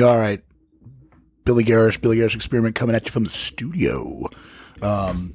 All 0.00 0.18
right. 0.18 0.42
Billy 1.44 1.62
Garish, 1.62 2.00
Billy 2.00 2.16
Garish 2.16 2.34
Experiment 2.34 2.74
coming 2.74 2.96
at 2.96 3.04
you 3.04 3.12
from 3.12 3.24
the 3.24 3.30
studio. 3.30 4.28
Um, 4.82 5.34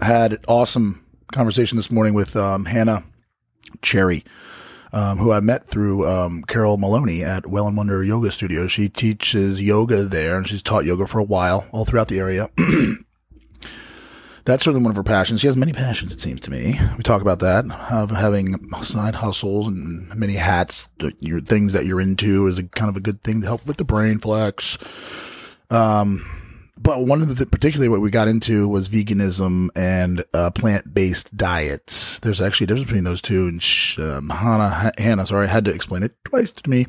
had 0.00 0.32
an 0.32 0.38
awesome 0.46 1.04
conversation 1.32 1.76
this 1.76 1.90
morning 1.90 2.12
with 2.12 2.36
um, 2.36 2.64
Hannah 2.66 3.04
Cherry, 3.82 4.24
um, 4.92 5.18
who 5.18 5.32
I 5.32 5.40
met 5.40 5.66
through 5.66 6.08
um, 6.08 6.42
Carol 6.42 6.76
Maloney 6.76 7.22
at 7.24 7.46
Well 7.46 7.66
and 7.66 7.76
Wonder 7.76 8.02
Yoga 8.02 8.30
Studio. 8.30 8.66
She 8.66 8.88
teaches 8.88 9.62
yoga 9.62 10.02
there, 10.02 10.36
and 10.36 10.46
she's 10.46 10.62
taught 10.62 10.84
yoga 10.84 11.06
for 11.06 11.18
a 11.18 11.24
while, 11.24 11.66
all 11.72 11.84
throughout 11.84 12.08
the 12.08 12.18
area. 12.18 12.50
That's 14.44 14.62
certainly 14.62 14.82
one 14.82 14.90
of 14.90 14.96
her 14.96 15.02
passions. 15.02 15.40
She 15.40 15.46
has 15.46 15.56
many 15.56 15.72
passions, 15.72 16.12
it 16.12 16.20
seems 16.20 16.42
to 16.42 16.50
me. 16.50 16.78
We 16.96 17.02
talk 17.02 17.22
about 17.22 17.38
that, 17.38 17.64
of 17.90 18.10
having 18.10 18.70
side 18.82 19.14
hustles 19.14 19.68
and 19.68 20.14
many 20.14 20.34
hats. 20.34 20.86
Your 21.20 21.40
things 21.40 21.72
that 21.72 21.86
you're 21.86 22.00
into 22.00 22.46
is 22.46 22.58
a 22.58 22.64
kind 22.64 22.90
of 22.90 22.96
a 22.96 23.00
good 23.00 23.22
thing 23.22 23.40
to 23.40 23.46
help 23.46 23.66
with 23.66 23.78
the 23.78 23.84
brain 23.84 24.18
flex. 24.18 24.76
Um, 25.70 26.26
but 26.78 27.06
one 27.06 27.22
of 27.22 27.38
the 27.38 27.46
particularly 27.46 27.88
what 27.88 28.02
we 28.02 28.10
got 28.10 28.28
into 28.28 28.68
was 28.68 28.90
veganism 28.90 29.68
and 29.74 30.22
uh, 30.34 30.50
plant-based 30.50 31.34
diets. 31.34 32.18
There's 32.18 32.42
actually 32.42 32.64
a 32.64 32.68
difference 32.68 32.84
between 32.84 33.04
those 33.04 33.22
two. 33.22 33.46
And 33.46 33.62
sh- 33.62 33.98
um, 33.98 34.28
Hannah, 34.28 34.92
Hannah, 34.98 35.26
sorry, 35.26 35.46
I 35.46 35.50
had 35.50 35.64
to 35.64 35.74
explain 35.74 36.02
it 36.02 36.12
twice 36.24 36.52
to 36.52 36.68
me 36.68 36.86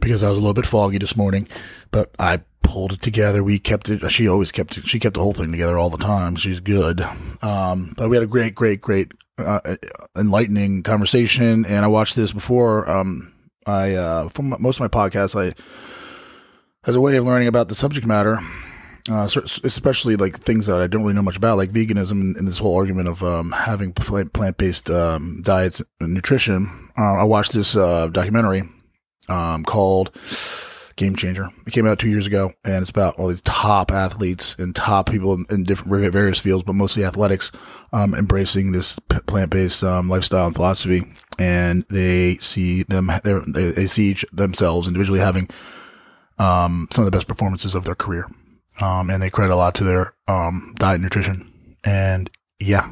because 0.00 0.22
I 0.22 0.28
was 0.28 0.38
a 0.38 0.40
little 0.40 0.54
bit 0.54 0.66
foggy 0.66 0.98
this 0.98 1.16
morning. 1.16 1.48
But 1.90 2.14
I 2.18 2.40
pulled 2.62 2.92
it 2.92 3.00
together. 3.00 3.44
We 3.44 3.58
kept 3.58 3.88
it. 3.88 4.10
She 4.10 4.28
always 4.28 4.50
kept 4.50 4.76
it. 4.76 4.86
She 4.86 4.98
kept 4.98 5.14
the 5.14 5.22
whole 5.22 5.32
thing 5.32 5.52
together 5.52 5.78
all 5.78 5.90
the 5.90 5.98
time. 5.98 6.36
She's 6.36 6.60
good. 6.60 7.02
Um, 7.42 7.94
but 7.96 8.08
we 8.08 8.16
had 8.16 8.24
a 8.24 8.28
great, 8.28 8.54
great, 8.54 8.80
great, 8.80 9.12
uh, 9.38 9.76
enlightening 10.16 10.82
conversation. 10.82 11.64
And 11.66 11.84
I 11.84 11.88
watched 11.88 12.16
this 12.16 12.32
before. 12.32 12.90
Um, 12.90 13.32
I, 13.66 13.94
uh, 13.94 14.28
from 14.28 14.56
most 14.58 14.80
of 14.80 14.80
my 14.80 14.88
podcasts, 14.88 15.40
I, 15.40 15.54
as 16.86 16.94
a 16.94 17.00
way 17.00 17.16
of 17.16 17.24
learning 17.24 17.48
about 17.48 17.68
the 17.68 17.74
subject 17.74 18.06
matter, 18.06 18.40
uh, 19.10 19.28
especially 19.64 20.16
like 20.16 20.38
things 20.38 20.66
that 20.66 20.80
I 20.80 20.86
don't 20.86 21.02
really 21.02 21.14
know 21.14 21.22
much 21.22 21.36
about, 21.36 21.58
like 21.58 21.70
veganism 21.70 22.20
and, 22.20 22.36
and 22.36 22.48
this 22.48 22.58
whole 22.58 22.76
argument 22.76 23.08
of 23.08 23.22
um, 23.22 23.52
having 23.52 23.92
plant 23.92 24.56
based 24.56 24.90
um, 24.90 25.42
diets 25.42 25.82
and 26.00 26.14
nutrition. 26.14 26.90
Uh, 26.96 27.14
I 27.14 27.24
watched 27.24 27.52
this 27.52 27.76
uh, 27.76 28.08
documentary 28.08 28.64
um, 29.28 29.64
called 29.64 30.10
Game 30.96 31.16
Changer. 31.16 31.48
It 31.66 31.72
came 31.72 31.86
out 31.86 31.98
two 31.98 32.08
years 32.08 32.26
ago, 32.26 32.52
and 32.64 32.82
it's 32.82 32.90
about 32.90 33.18
all 33.18 33.28
these 33.28 33.40
top 33.42 33.90
athletes 33.90 34.54
and 34.58 34.74
top 34.74 35.10
people 35.10 35.34
in, 35.34 35.46
in 35.50 35.62
different 35.64 36.12
various 36.12 36.38
fields, 36.38 36.62
but 36.62 36.74
mostly 36.74 37.04
athletics, 37.04 37.50
um, 37.92 38.14
embracing 38.14 38.72
this 38.72 38.98
plant 38.98 39.50
based 39.50 39.82
um, 39.82 40.08
lifestyle 40.08 40.46
and 40.46 40.54
philosophy. 40.54 41.02
And 41.38 41.84
they 41.90 42.36
see 42.36 42.84
them, 42.84 43.10
they, 43.24 43.70
they 43.70 43.86
see 43.86 44.10
each 44.10 44.24
themselves 44.32 44.86
individually 44.86 45.20
having 45.20 45.48
um, 46.38 46.88
some 46.92 47.04
of 47.04 47.10
the 47.10 47.16
best 47.16 47.28
performances 47.28 47.74
of 47.74 47.84
their 47.84 47.96
career. 47.96 48.30
Um, 48.80 49.10
and 49.10 49.22
they 49.22 49.30
credit 49.30 49.52
a 49.52 49.56
lot 49.56 49.74
to 49.76 49.84
their, 49.84 50.14
um, 50.28 50.74
diet 50.78 50.96
and 50.96 51.04
nutrition. 51.04 51.76
And 51.84 52.30
yeah, 52.60 52.90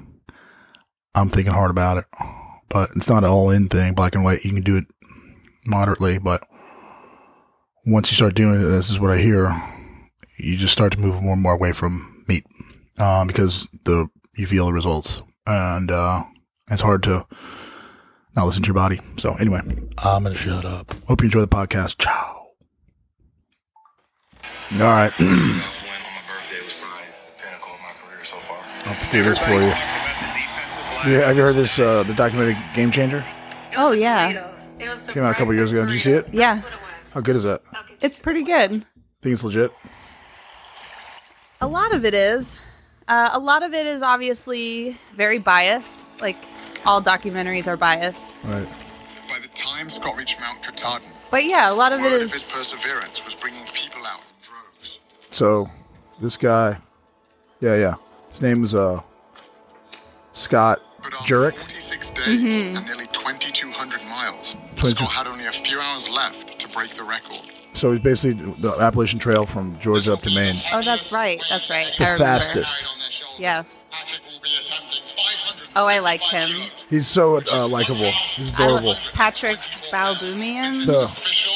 I'm 1.15 1.29
thinking 1.29 1.53
hard 1.53 1.71
about 1.71 1.99
it, 1.99 2.05
but 2.69 2.91
it's 2.97 3.09
not 3.09 3.25
an 3.25 3.31
all 3.31 3.51
in 3.51 3.69
thing, 3.69 3.95
black 3.95 4.15
and 4.15 4.25
white. 4.25 4.45
You 4.45 4.53
can 4.53 4.63
do 4.63 4.77
it 4.77 4.87
moderately, 5.65 6.19
but 6.19 6.47
once 7.87 8.11
you 8.11 8.17
start 8.17 8.35
doing 8.35 8.61
it, 8.61 8.67
this 8.67 8.91
is 8.91 9.01
what 9.01 9.11
I 9.11 9.19
hear, 9.19 9.55
you 10.39 10.57
just 10.57 10.73
start 10.73 10.93
to 10.93 11.01
move 11.01 11.23
more 11.23 11.33
and 11.35 11.43
more 11.43 11.55
away 11.55 11.73
from 11.73 12.25
meat, 12.29 12.45
um, 12.99 13.27
because 13.27 13.69
the, 13.85 14.09
you 14.35 14.47
feel 14.47 14.67
the 14.67 14.73
results 14.73 15.23
and, 15.47 15.91
uh, 15.91 16.25
it's 16.71 16.83
hard 16.83 17.03
to 17.03 17.27
not 18.35 18.47
listen 18.47 18.63
to 18.63 18.69
your 18.69 18.75
body. 18.75 19.01
So 19.19 19.35
anyway, 19.35 19.61
I'm 20.03 20.23
going 20.23 20.35
to 20.35 20.39
shut 20.39 20.65
up. 20.65 20.95
Hope 21.07 21.21
you 21.21 21.27
enjoy 21.27 21.41
the 21.41 21.49
podcast. 21.49 21.99
Ciao. 21.99 22.47
All 24.73 24.79
right. 24.79 25.13
I'll 28.85 29.13
do 29.13 29.23
this 29.23 29.39
for 29.39 29.61
you. 29.61 29.73
Yeah, 31.05 31.27
have 31.27 31.37
you 31.37 31.43
heard 31.43 31.57
this? 31.57 31.79
Uh, 31.79 32.05
the 32.05 32.15
documentary 32.15 32.57
Game 32.75 32.91
Changer 32.91 33.25
Oh 33.77 33.93
yeah, 33.93 34.55
It 34.79 34.89
was 34.89 35.01
came 35.11 35.23
out 35.23 35.33
a 35.33 35.35
couple 35.35 35.55
years 35.55 35.73
ago. 35.73 35.85
Did 35.85 35.93
you 35.95 35.99
see 35.99 36.13
it? 36.13 36.33
yeah. 36.33 36.61
How 37.15 37.21
good 37.21 37.37
is 37.37 37.43
that? 37.45 37.63
It's 38.01 38.19
pretty 38.19 38.43
good. 38.43 38.71
Think 38.73 39.35
it's 39.35 39.45
legit? 39.45 39.73
A 41.61 41.67
lot 41.67 41.95
of 41.95 42.05
it 42.05 42.15
is. 42.15 42.59
Uh, 43.09 43.31
a 43.33 43.39
lot 43.39 43.63
of 43.63 43.73
it 43.75 43.87
is 43.87 44.03
obviously 44.03 44.97
very 45.17 45.39
biased. 45.39 46.07
Like 46.21 46.37
all 46.85 47.01
documentaries 47.03 47.69
are 47.69 47.77
biased. 47.77 48.37
Right. 48.45 48.67
By 49.29 49.39
the 49.41 49.49
time 49.55 49.89
Scott 49.89 50.17
reached 50.19 50.41
Mount 50.41 50.63
Katahdin, 50.63 51.09
But 51.31 51.45
yeah, 51.45 51.71
a 51.71 51.75
lot 51.75 51.93
of 51.93 52.01
it 52.01 52.05
word 52.05 52.23
of 52.23 52.31
his 52.33 52.45
perseverance 52.45 53.25
was 53.25 53.35
bringing 53.35 53.65
people 53.73 54.01
out 54.07 54.21
in 54.21 54.27
droves. 54.43 54.99
So, 55.31 55.71
this 56.21 56.37
guy, 56.37 56.79
yeah, 57.61 57.77
yeah. 57.77 57.95
His 58.31 58.43
name 58.43 58.65
is 58.65 58.75
uh 58.75 59.01
Scott 60.33 60.81
But 61.03 61.15
after 61.15 61.35
Jurek. 61.37 61.53
46 61.55 62.11
days 62.11 62.63
Mm-hmm. 62.63 62.77
and 62.77 62.87
nearly 62.87 63.07
20... 64.83 64.97
Scott 64.97 65.13
had 65.13 65.27
only 65.27 65.47
a 65.47 65.53
few 65.53 65.81
hours 65.81 66.11
left 66.11 66.59
to 66.59 66.69
break 66.69 66.91
the 66.91 67.05
record. 67.05 67.51
So 67.75 67.93
it's 67.93 68.03
basically 68.03 68.53
the 68.59 68.77
Appalachian 68.79 69.19
Trail 69.19 69.47
from 69.47 69.79
Georgia 69.79 70.13
up 70.13 70.21
to 70.21 70.35
Maine. 70.35 70.61
Oh, 70.73 70.83
that's 70.83 71.13
right. 71.13 71.43
That's 71.49 71.71
right. 71.71 71.87
The 71.97 72.05
fastest. 72.05 72.89
Yes. 73.39 73.85
Oh, 75.75 75.87
I 75.87 76.01
like 76.01 76.21
him. 76.21 76.49
He's 76.91 77.07
so 77.07 77.41
uh, 77.51 77.67
likable. 77.67 78.11
He's 78.11 78.53
adorable. 78.53 78.95
Patrik 78.95 79.57
Baboumian. 79.91 80.85
The, 80.85 81.07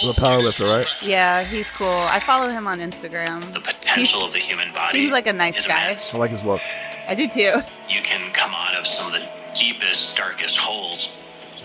the 0.06 0.14
powerlifter, 0.14 0.74
right? 0.74 0.86
Yeah, 1.02 1.44
he's 1.44 1.70
cool. 1.70 1.88
I 1.88 2.18
follow 2.20 2.48
him 2.48 2.66
on 2.66 2.78
Instagram. 2.78 3.40
The 3.52 3.60
potential 3.60 4.20
he's, 4.20 4.28
of 4.28 4.32
the 4.32 4.38
human 4.38 4.72
body. 4.72 4.90
Seems 4.92 5.12
like 5.12 5.26
a 5.26 5.34
nice 5.34 5.66
guy. 5.66 5.84
Immense. 5.84 6.14
I 6.14 6.18
like 6.18 6.30
his 6.30 6.46
look. 6.46 6.62
I 7.06 7.14
do 7.14 7.28
too. 7.28 7.60
You 7.90 8.00
can 8.02 8.32
come 8.32 8.54
out 8.54 8.74
of 8.74 8.86
some 8.86 9.12
of 9.12 9.20
the 9.20 9.28
deepest, 9.54 10.16
darkest 10.16 10.56
holes 10.56 11.10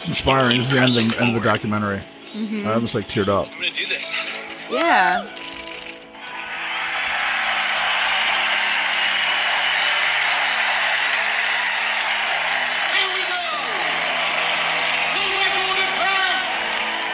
it's 0.02 0.08
inspiring. 0.08 0.58
This 0.58 0.66
is 0.66 0.72
the 0.74 0.80
end 0.80 0.90
of 0.90 0.96
the, 0.96 1.22
end 1.22 1.38
of 1.38 1.44
the 1.44 1.48
documentary. 1.48 2.02
Mm-hmm. 2.34 2.66
I 2.66 2.74
almost 2.74 2.96
like 2.96 3.06
teared 3.06 3.30
up. 3.30 3.46
I'm 3.54 3.62
gonna 3.62 3.70
do 3.70 3.86
this. 3.86 4.10
Yeah. 4.72 5.30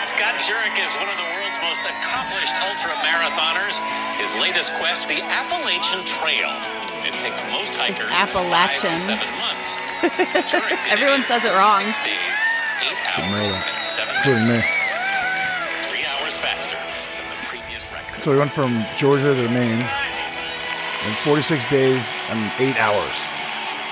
Scott 0.08 0.40
Jurek 0.40 0.80
is 0.80 0.96
one 0.96 1.12
of 1.12 1.19
the 1.19 1.28
world's 1.36 1.59
most 1.59 1.84
accomplished 1.84 2.56
ultra 2.64 2.96
marathoners. 3.04 3.84
His 4.16 4.31
latest 4.40 4.72
quest, 4.80 5.09
the 5.09 5.19
Appalachian 5.28 6.06
Trail. 6.08 6.56
It 7.04 7.12
takes 7.19 7.44
most 7.52 7.75
hikers 7.75 8.08
Appalachian. 8.16 8.96
five 8.96 8.96
to 8.96 8.96
seven 8.96 9.28
months. 9.44 9.75
Jurek 10.48 10.80
Everyone 10.88 11.24
says 11.24 11.44
it 11.44 11.52
wrong. 11.52 11.84
Days, 11.84 12.38
eight 12.81 12.99
hours, 13.17 13.53
and 13.53 13.83
seven 13.83 14.13
Including 14.17 14.45
me. 14.45 14.51
minutes. 14.61 15.88
Three 15.88 16.05
hours 16.05 16.38
faster 16.38 16.75
than 16.75 17.25
the 17.29 17.39
previous 17.47 17.91
record. 17.91 18.21
So 18.21 18.31
we 18.31 18.38
went 18.38 18.51
from 18.51 18.85
Georgia 18.95 19.33
to 19.35 19.47
Maine 19.49 19.81
in 19.81 21.13
46 21.23 21.69
days 21.69 22.03
and 22.31 22.39
8 22.59 22.75
hours, 22.81 23.15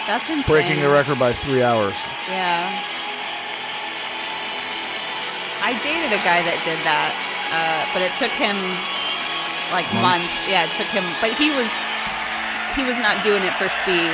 That's 0.07 0.27
insane. 0.29 0.43
breaking 0.51 0.81
the 0.81 0.89
record 0.89 1.17
by 1.19 1.31
3 1.31 1.61
hours. 1.63 1.95
Yeah. 2.27 2.65
I 5.65 5.73
dated 5.81 6.13
a 6.13 6.21
guy 6.21 6.45
that 6.45 6.61
did 6.61 6.77
that, 6.85 7.09
uh, 7.49 7.81
but 7.93 8.05
it 8.05 8.13
took 8.13 8.29
him 8.37 8.53
like 9.73 9.87
Months. 9.97 10.45
months. 10.45 10.49
Yeah, 10.49 10.69
it 10.69 10.73
took 10.77 10.89
him, 10.93 11.01
but 11.21 11.33
he 11.33 11.49
was 11.57 11.69
he 12.77 12.83
was 12.85 12.99
not 13.01 13.23
doing 13.25 13.41
it 13.41 13.53
for 13.57 13.65
speed. 13.65 14.13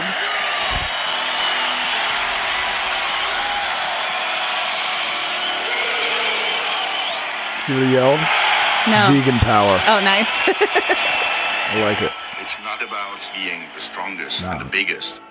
See 7.62 7.74
what 7.74 7.84
he 7.84 7.94
yelled? 7.94 8.20
No. 8.88 9.10
Vegan 9.14 9.38
power. 9.40 9.80
Oh, 9.88 10.02
nice. 10.04 10.32
I 10.48 11.80
like 11.82 12.02
it. 12.02 12.12
It's 12.42 12.58
not 12.64 12.82
about 12.82 13.20
being 13.36 13.62
the 13.74 13.80
strongest 13.80 14.44
and 14.44 14.60
the 14.60 14.66
biggest. 14.66 15.22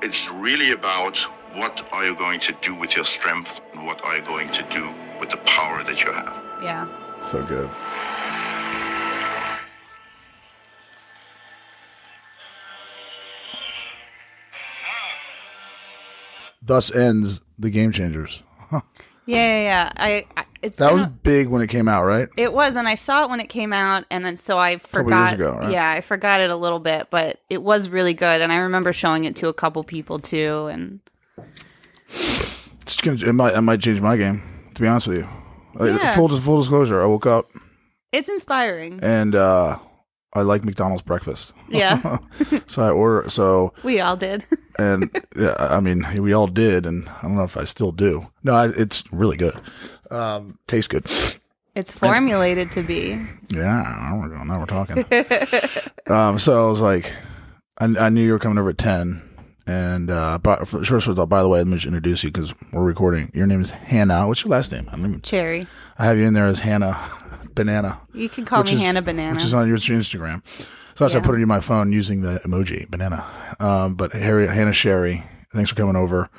It's 0.00 0.30
really 0.30 0.70
about 0.72 1.18
what 1.54 1.88
are 1.92 2.06
you 2.06 2.14
going 2.14 2.38
to 2.40 2.52
do 2.60 2.74
with 2.74 2.94
your 2.94 3.04
strength 3.04 3.60
and 3.72 3.84
what 3.84 4.04
are 4.04 4.16
you 4.16 4.22
going 4.22 4.50
to 4.50 4.62
do 4.70 4.92
with 5.18 5.30
the 5.30 5.38
power 5.38 5.82
that 5.82 6.04
you 6.04 6.12
have. 6.12 6.36
yeah. 6.62 6.86
So 7.20 7.42
good. 7.44 7.68
Thus 16.62 16.94
ends 16.94 17.42
the 17.58 17.70
Game 17.70 17.92
Changers. 17.92 18.42
Yeah, 19.28 19.38
yeah, 19.38 19.62
yeah. 19.62 19.92
I, 19.96 20.24
I 20.36 20.44
it's 20.66 20.76
That 20.78 20.92
was 20.92 21.02
a- 21.04 21.06
big 21.06 21.48
when 21.48 21.62
it 21.62 21.68
came 21.68 21.88
out, 21.88 22.04
right? 22.04 22.28
It 22.36 22.52
was, 22.52 22.76
and 22.76 22.86
I 22.88 22.94
saw 22.94 23.24
it 23.24 23.30
when 23.30 23.40
it 23.40 23.48
came 23.48 23.72
out, 23.72 24.04
and 24.10 24.24
then, 24.24 24.36
so 24.36 24.58
I 24.58 24.76
forgot. 24.78 25.34
ago, 25.34 25.52
right? 25.52 25.70
Yeah, 25.70 25.88
I 25.90 26.00
forgot 26.00 26.40
it 26.40 26.50
a 26.50 26.56
little 26.56 26.78
bit, 26.80 27.08
but 27.10 27.40
it 27.48 27.62
was 27.62 27.88
really 27.88 28.14
good, 28.14 28.40
and 28.40 28.52
I 28.52 28.56
remember 28.58 28.92
showing 28.92 29.24
it 29.24 29.36
to 29.36 29.48
a 29.48 29.54
couple 29.54 29.82
people 29.84 30.18
too. 30.18 30.66
And 30.66 31.00
It's 32.82 33.00
gonna, 33.00 33.18
it 33.26 33.32
might, 33.32 33.54
it 33.54 33.60
might 33.62 33.80
change 33.80 34.00
my 34.00 34.16
game. 34.16 34.42
To 34.74 34.82
be 34.82 34.88
honest 34.88 35.06
with 35.06 35.18
you, 35.18 35.28
Yeah. 35.80 36.14
full 36.14 36.28
full 36.40 36.58
disclosure, 36.58 37.02
I 37.02 37.06
woke 37.06 37.26
up 37.26 37.48
It's 38.12 38.28
inspiring. 38.28 39.00
and 39.02 39.34
uh, 39.34 39.78
I 40.34 40.42
like 40.42 40.64
McDonald's 40.64 41.02
breakfast. 41.02 41.54
Yeah. 41.68 42.18
so 42.66 42.82
I 42.82 42.90
order. 42.90 43.28
So 43.30 43.72
We 43.82 44.00
all 44.00 44.16
did. 44.16 44.44
and 44.78 45.10
yeah, 45.36 45.56
I 45.58 45.80
mean, 45.80 46.06
we 46.22 46.32
all 46.34 46.46
did, 46.46 46.84
and 46.86 47.08
I 47.08 47.22
don't 47.22 47.36
know 47.36 47.44
if 47.44 47.56
I 47.56 47.64
still 47.64 47.90
do. 47.92 48.28
No, 48.42 48.52
I, 48.54 48.68
it's 48.68 49.02
really 49.12 49.36
good. 49.38 49.54
Um, 50.10 50.58
tastes 50.66 50.88
good. 50.88 51.06
It's 51.74 51.92
formulated 51.92 52.72
to 52.72 52.82
be. 52.82 53.10
Yeah, 53.50 53.82
now 53.82 54.18
we're, 54.20 54.44
now 54.44 54.58
we're 54.60 54.66
talking. 54.66 55.04
um, 56.06 56.38
so 56.38 56.66
I 56.66 56.70
was 56.70 56.80
like, 56.80 57.12
I, 57.78 57.84
I 57.84 58.08
knew 58.08 58.22
you 58.24 58.32
were 58.32 58.38
coming 58.38 58.56
over 58.58 58.70
at 58.70 58.78
ten, 58.78 59.22
and 59.66 60.10
uh, 60.10 60.38
but 60.38 60.66
first 60.66 61.06
of 61.06 61.18
all, 61.18 61.26
by 61.26 61.42
the 61.42 61.48
way, 61.48 61.58
let 61.58 61.66
me 61.66 61.74
just 61.74 61.86
introduce 61.86 62.24
you 62.24 62.30
because 62.30 62.54
we're 62.72 62.82
recording. 62.84 63.30
Your 63.34 63.46
name 63.46 63.60
is 63.60 63.70
Hannah. 63.70 64.26
What's 64.26 64.42
your 64.42 64.50
last 64.52 64.72
name? 64.72 64.86
I 64.88 64.92
don't 64.96 65.06
even. 65.06 65.20
Cherry. 65.20 65.66
I 65.98 66.06
have 66.06 66.16
you 66.16 66.24
in 66.24 66.32
there 66.34 66.46
as 66.46 66.60
Hannah 66.60 66.98
Banana. 67.54 68.00
You 68.14 68.28
can 68.30 68.44
call 68.46 68.62
me 68.64 68.72
is- 68.72 68.82
Hannah 68.82 69.02
Banana. 69.02 69.34
which 69.34 69.44
is 69.44 69.52
on 69.52 69.68
your 69.68 69.76
Instagram. 69.76 70.42
So 70.94 71.04
that's 71.04 71.12
why 71.12 71.20
I 71.20 71.22
Yeah. 71.22 71.26
put 71.26 71.38
it 71.38 71.42
in 71.42 71.48
my 71.48 71.60
phone 71.60 71.92
using 71.92 72.22
the 72.22 72.40
emoji 72.46 72.90
banana. 72.90 73.22
Um, 73.60 73.96
but 73.96 74.12
Harry, 74.12 74.46
Hannah 74.46 74.72
Sherry, 74.72 75.24
thanks 75.52 75.68
for 75.68 75.76
coming 75.76 75.94
over. 75.96 76.30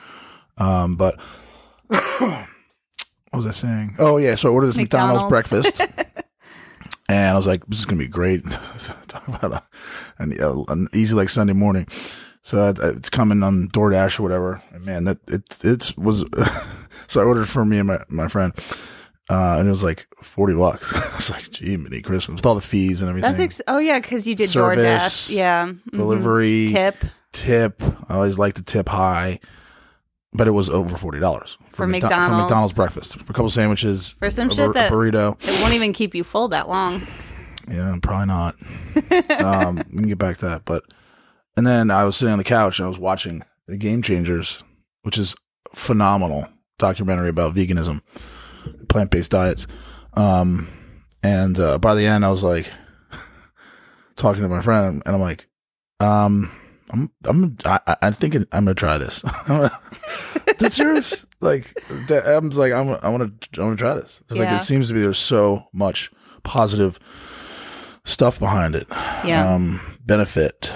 Um, 0.58 0.96
but 0.96 1.20
what 3.38 3.46
was 3.46 3.64
I 3.64 3.68
saying? 3.68 3.96
Oh 4.00 4.18
yeah, 4.18 4.36
so 4.36 4.50
I 4.50 4.52
ordered 4.54 4.68
this 4.68 4.78
McDonald's, 4.78 5.24
McDonald's. 5.24 5.50
breakfast, 5.50 5.82
and 7.10 7.30
I 7.34 7.36
was 7.38 7.48
like, 7.48 7.66
this 7.68 7.80
is 7.80 7.86
gonna 7.86 8.00
be 8.00 8.08
great. 8.08 8.44
Talk 9.08 9.28
about 9.28 9.52
a, 9.54 9.64
an, 10.20 10.34
an 10.70 10.88
easy 10.94 11.16
like 11.16 11.30
Sunday 11.30 11.54
morning. 11.54 11.88
So 12.42 12.70
it- 12.70 12.80
it's 12.80 13.10
coming 13.10 13.44
on 13.44 13.68
DoorDash 13.70 14.20
or 14.20 14.24
whatever. 14.24 14.62
And 14.72 14.86
man, 14.86 15.04
that 15.06 15.18
it 15.28 15.44
it 15.64 15.94
was. 15.98 16.20
so 17.08 17.22
I 17.22 17.24
ordered 17.24 17.48
for 17.48 17.66
me 17.66 17.80
and 17.80 17.88
my 17.88 18.00
my 18.10 18.28
friend. 18.28 18.54
Uh, 19.30 19.58
and 19.60 19.68
it 19.68 19.72
was 19.72 19.84
like 19.84 20.08
40 20.22 20.54
bucks. 20.54 20.96
I 21.12 21.16
was 21.18 21.30
like, 21.30 21.52
gee, 21.52 21.76
mini 21.76 22.02
Christmas 22.02 22.38
with 22.38 22.46
all 22.46 22.56
the 22.56 22.62
fees 22.62 23.02
and 23.02 23.10
everything. 23.10 23.30
That's 23.30 23.42
ex- 23.42 23.62
oh 23.68 23.78
yeah, 23.78 24.00
because 24.00 24.26
you 24.26 24.36
did 24.36 24.48
Service, 24.48 25.30
DoorDash. 25.30 25.36
Yeah. 25.36 25.66
Mhm. 25.68 25.92
Delivery, 25.92 26.68
Tip 26.70 26.96
tip. 27.34 27.84
I 28.08 28.16
always 28.16 28.40
like 28.40 28.54
to 28.54 28.64
tip 28.64 28.88
high, 28.88 29.42
but 30.34 30.48
it 30.48 30.52
was 30.52 30.70
over 30.70 30.96
$40 30.96 31.58
For 31.70 31.86
McDo- 31.88 31.92
McDonald's. 32.02 32.28
For 32.28 32.42
McDonald's 32.42 32.74
breakfast. 32.74 33.18
For 33.20 33.32
a 33.32 33.34
couple 33.34 33.50
sandwiches. 33.50 34.14
For 34.20 34.30
some 34.30 34.50
a 34.50 34.54
shit 34.54 34.68
bur- 34.68 34.74
that- 34.74 34.92
a 34.92 34.94
burrito. 34.94 35.38
it 35.48 35.62
won't 35.62 35.74
even 35.74 35.94
keep 35.94 36.14
you 36.16 36.24
full 36.24 36.48
that 36.50 36.68
long. 36.70 37.02
Yeah, 37.70 37.98
probably 38.02 38.28
not. 38.28 38.56
um, 39.42 39.78
we 39.92 40.00
can 40.00 40.08
get 40.08 40.18
back 40.18 40.38
to 40.40 40.46
that. 40.46 40.66
But, 40.66 40.84
and 41.58 41.66
then 41.68 41.92
I 41.92 42.06
was 42.06 42.16
sitting 42.16 42.32
on 42.32 42.38
the 42.38 42.44
couch 42.44 42.80
and 42.80 42.86
I 42.86 42.90
was 42.90 43.00
watching 43.00 43.44
The 43.68 43.78
Game 43.78 44.02
Changers, 44.02 44.64
which 45.04 45.18
is 45.18 45.36
phenomenal 45.74 46.48
documentary 46.80 47.30
about 47.30 47.56
veganism, 47.56 48.02
plant 48.90 49.12
based 49.12 49.32
diets. 49.32 49.68
Um, 50.14 50.68
and 51.24 51.60
uh, 51.60 51.78
by 51.80 51.96
the 51.96 52.06
end, 52.06 52.24
I 52.24 52.30
was 52.30 52.44
like 52.44 52.70
talking 54.16 54.42
to 54.44 54.48
my 54.48 54.62
friend, 54.62 55.02
and 55.06 55.16
I'm 55.16 55.22
like, 55.22 55.48
um, 56.00 56.52
I'm, 56.92 57.12
I'm, 57.26 57.58
I, 57.66 57.80
I- 57.86 57.98
I'm 58.04 58.14
thinking 58.14 58.46
I'm 58.52 58.64
gonna 58.66 58.76
try 58.76 58.98
this. 58.98 59.24
That's 60.60 60.76
serious. 60.76 61.26
Like, 61.40 61.74
I'm 62.10 62.50
just 62.50 62.58
like, 62.58 62.74
I'm, 62.74 62.90
I 63.02 63.10
want 63.10 63.42
to, 63.52 63.62
I 63.62 63.66
want 63.66 63.78
to 63.78 63.84
try 63.84 63.94
this. 63.94 64.22
It's 64.22 64.32
like 64.40 64.50
Yeah. 64.50 64.58
it 64.58 64.64
seems 64.64 64.88
to 64.88 64.94
be 64.94 65.02
there's 65.02 65.20
so 65.20 65.66
much 65.74 66.12
positive 66.44 67.00
stuff 68.06 68.40
behind 68.40 68.76
it. 68.76 68.88
Yeah. 68.90 69.54
Um, 69.54 69.80
benefit, 70.06 70.72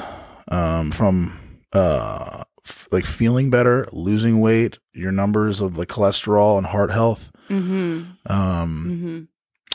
um, 0.49 0.91
from 0.91 1.39
uh, 1.73 2.43
f- 2.65 2.87
like 2.91 3.05
feeling 3.05 3.49
better, 3.49 3.87
losing 3.91 4.39
weight, 4.41 4.77
your 4.93 5.11
numbers 5.11 5.61
of 5.61 5.77
like 5.77 5.87
cholesterol 5.87 6.57
and 6.57 6.67
heart 6.67 6.91
health, 6.91 7.31
Mm-hmm. 7.49 8.31
um, 8.31 9.27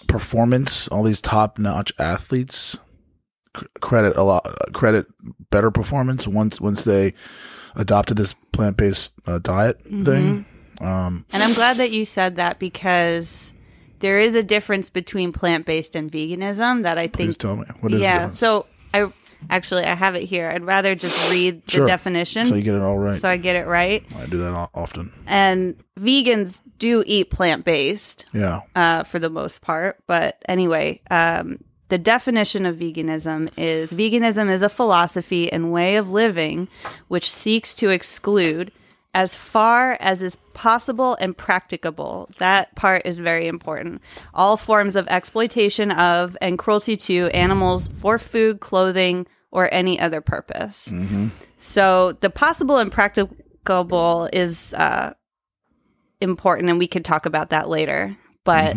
performance. 0.07 0.89
All 0.89 1.03
these 1.03 1.21
top 1.21 1.59
notch 1.59 1.93
athletes 1.99 2.79
c- 3.57 3.67
credit 3.81 4.17
a 4.17 4.23
lot, 4.23 4.47
credit 4.73 5.07
better 5.51 5.71
performance 5.71 6.27
once 6.27 6.61
once 6.61 6.85
they 6.85 7.13
adopted 7.77 8.17
this 8.17 8.35
plant 8.53 8.77
based 8.77 9.13
uh, 9.27 9.39
diet 9.39 9.81
thing. 9.83 10.45
Um, 10.81 11.25
And 11.33 11.43
I'm 11.43 11.55
glad 11.55 11.77
that 11.79 11.91
you 11.91 12.05
said 12.05 12.37
that 12.37 12.59
because 12.59 13.53
there 14.01 14.19
is 14.19 14.35
a 14.35 14.43
difference 14.43 14.91
between 14.91 15.33
plant 15.33 15.65
based 15.67 15.97
and 15.97 16.11
veganism 16.13 16.83
that 16.83 16.99
I 16.99 17.07
please 17.07 17.27
think. 17.29 17.39
tell 17.39 17.57
me 17.57 17.65
what 17.81 17.93
is 17.95 18.01
yeah. 18.01 18.29
So 18.31 18.67
I 18.93 19.11
actually 19.51 19.85
I 19.85 19.95
have 19.95 20.15
it 20.17 20.25
here. 20.25 20.49
I'd 20.49 20.65
rather 20.65 20.95
just 20.95 21.31
read 21.31 21.65
the 21.67 21.71
Sure. 21.73 21.87
definition 21.87 22.45
So 22.47 22.55
you 22.57 22.63
get 22.63 22.75
it 22.75 22.83
all 22.83 22.99
right. 22.99 23.15
so 23.15 23.29
I 23.29 23.37
get 23.39 23.57
it 23.57 23.67
right. 23.67 24.05
I 24.19 24.27
do 24.27 24.39
that 24.39 24.53
often. 24.75 25.13
And 25.27 25.77
vegans 25.99 26.61
do 26.79 27.03
eat 27.07 27.31
plant 27.31 27.65
based. 27.65 28.27
Yeah. 28.35 28.61
uh, 28.75 29.05
for 29.05 29.19
the 29.19 29.31
most 29.31 29.63
part. 29.63 29.97
But 30.07 30.43
anyway, 30.49 31.01
um, 31.11 31.59
the 31.89 31.99
definition 31.99 32.67
of 32.67 32.77
veganism 32.77 33.51
is 33.57 33.93
veganism 33.93 34.51
is 34.51 34.63
a 34.63 34.69
philosophy 34.69 35.53
and 35.53 35.73
way 35.73 35.97
of 35.97 36.11
living 36.11 36.69
which 37.09 37.33
seeks 37.33 37.75
to 37.77 37.91
exclude, 37.91 38.73
as 39.15 39.35
far 39.35 39.97
as 40.01 40.23
is 40.23 40.37
possible 40.53 41.17
and 41.21 41.37
practicable, 41.37 42.29
that 42.39 42.75
part 42.75 43.03
is 43.05 43.19
very 43.19 43.47
important, 43.47 44.03
all 44.35 44.57
forms 44.57 44.97
of 44.97 45.07
exploitation 45.09 45.91
of 45.91 46.37
and 46.41 46.59
cruelty 46.59 46.97
to 46.97 47.27
animals 47.29 47.89
for 47.89 48.19
food, 48.19 48.61
clothing, 48.61 49.27
or 49.53 49.69
any 49.73 49.99
other 49.99 50.21
purpose. 50.21 50.93
So 51.59 52.13
the 52.21 52.31
possible 52.31 52.79
and 52.79 52.93
practicable 52.93 54.29
is 54.33 54.75
uh, 54.75 55.15
important, 56.21 56.69
and 56.69 56.79
we 56.79 56.87
could 56.87 57.05
talk 57.05 57.25
about 57.27 57.51
that 57.51 57.69
later. 57.69 58.17
But 58.47 58.77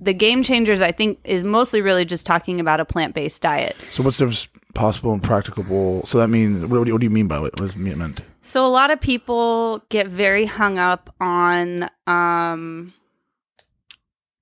the 0.00 0.12
game 0.14 0.42
changers, 0.42 0.80
I 0.80 0.90
think, 0.90 1.20
is 1.24 1.44
mostly 1.44 1.80
really 1.82 2.04
just 2.04 2.26
talking 2.26 2.58
about 2.58 2.80
a 2.80 2.84
plant 2.84 3.14
based 3.14 3.40
diet. 3.42 3.76
So 3.92 4.02
what's 4.02 4.18
the 4.18 4.46
possible 4.74 5.12
and 5.12 5.22
practicable? 5.22 6.04
So 6.06 6.18
that 6.18 6.28
means 6.28 6.66
what, 6.66 6.82
do 6.84 6.88
you- 6.88 6.94
what 6.94 7.00
do 7.00 7.04
you 7.04 7.10
mean 7.10 7.28
by 7.28 7.36
it? 7.36 7.42
What 7.42 7.56
does 7.58 7.74
it 7.74 7.78
mean? 7.78 8.14
So 8.42 8.66
a 8.66 8.68
lot 8.68 8.90
of 8.90 9.00
people 9.00 9.82
get 9.88 10.08
very 10.08 10.46
hung 10.46 10.78
up 10.78 11.14
on 11.20 11.88
um, 12.08 12.92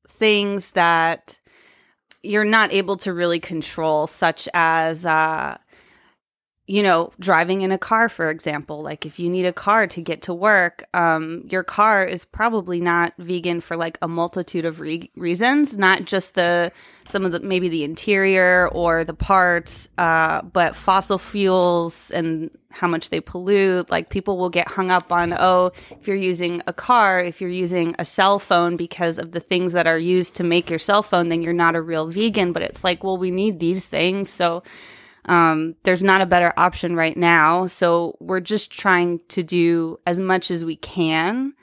things 0.08 0.70
that 0.72 1.38
you're 2.22 2.44
not 2.44 2.72
able 2.72 2.96
to 2.98 3.12
really 3.12 3.40
control, 3.40 4.06
such 4.06 4.48
as, 4.54 5.04
uh, 5.04 5.56
you 6.72 6.82
know, 6.82 7.12
driving 7.20 7.60
in 7.60 7.70
a 7.70 7.76
car, 7.76 8.08
for 8.08 8.30
example. 8.30 8.80
Like 8.80 9.04
if 9.04 9.18
you 9.18 9.28
need 9.28 9.44
a 9.44 9.52
car 9.52 9.86
to 9.88 10.00
get 10.00 10.22
to 10.22 10.32
work, 10.32 10.86
um, 10.94 11.46
your 11.50 11.62
car 11.62 12.02
is 12.02 12.24
probably 12.24 12.80
not 12.80 13.12
vegan 13.18 13.60
for 13.60 13.76
like 13.76 13.98
a 14.00 14.08
multitude 14.08 14.64
of 14.64 14.80
re- 14.80 15.10
reasons, 15.14 15.76
not 15.76 16.06
just 16.06 16.34
the 16.34 16.72
some 17.04 17.26
of 17.26 17.32
the 17.32 17.40
maybe 17.40 17.68
the 17.68 17.84
interior 17.84 18.68
or 18.68 19.04
the 19.04 19.12
parts, 19.12 19.90
uh, 19.98 20.40
but 20.40 20.74
fossil 20.74 21.18
fuels 21.18 22.10
and 22.12 22.50
how 22.70 22.88
much 22.88 23.10
they 23.10 23.20
pollute. 23.20 23.90
Like 23.90 24.08
people 24.08 24.38
will 24.38 24.48
get 24.48 24.66
hung 24.66 24.90
up 24.90 25.12
on, 25.12 25.34
oh, 25.38 25.72
if 25.90 26.08
you're 26.08 26.16
using 26.16 26.62
a 26.66 26.72
car, 26.72 27.20
if 27.20 27.42
you're 27.42 27.50
using 27.50 27.94
a 27.98 28.06
cell 28.06 28.38
phone 28.38 28.78
because 28.78 29.18
of 29.18 29.32
the 29.32 29.40
things 29.40 29.74
that 29.74 29.86
are 29.86 29.98
used 29.98 30.36
to 30.36 30.42
make 30.42 30.70
your 30.70 30.78
cell 30.78 31.02
phone, 31.02 31.28
then 31.28 31.42
you're 31.42 31.52
not 31.52 31.76
a 31.76 31.82
real 31.82 32.06
vegan. 32.06 32.54
But 32.54 32.62
it's 32.62 32.82
like, 32.82 33.04
well, 33.04 33.18
we 33.18 33.30
need 33.30 33.60
these 33.60 33.84
things. 33.84 34.30
So 34.30 34.62
um, 35.26 35.76
there's 35.84 36.02
not 36.02 36.20
a 36.20 36.26
better 36.26 36.52
option 36.56 36.96
right 36.96 37.16
now. 37.16 37.66
So 37.66 38.16
we're 38.20 38.40
just 38.40 38.70
trying 38.70 39.20
to 39.28 39.42
do 39.42 39.98
as 40.06 40.18
much 40.18 40.50
as 40.50 40.64
we 40.64 40.76
can. 40.76 41.54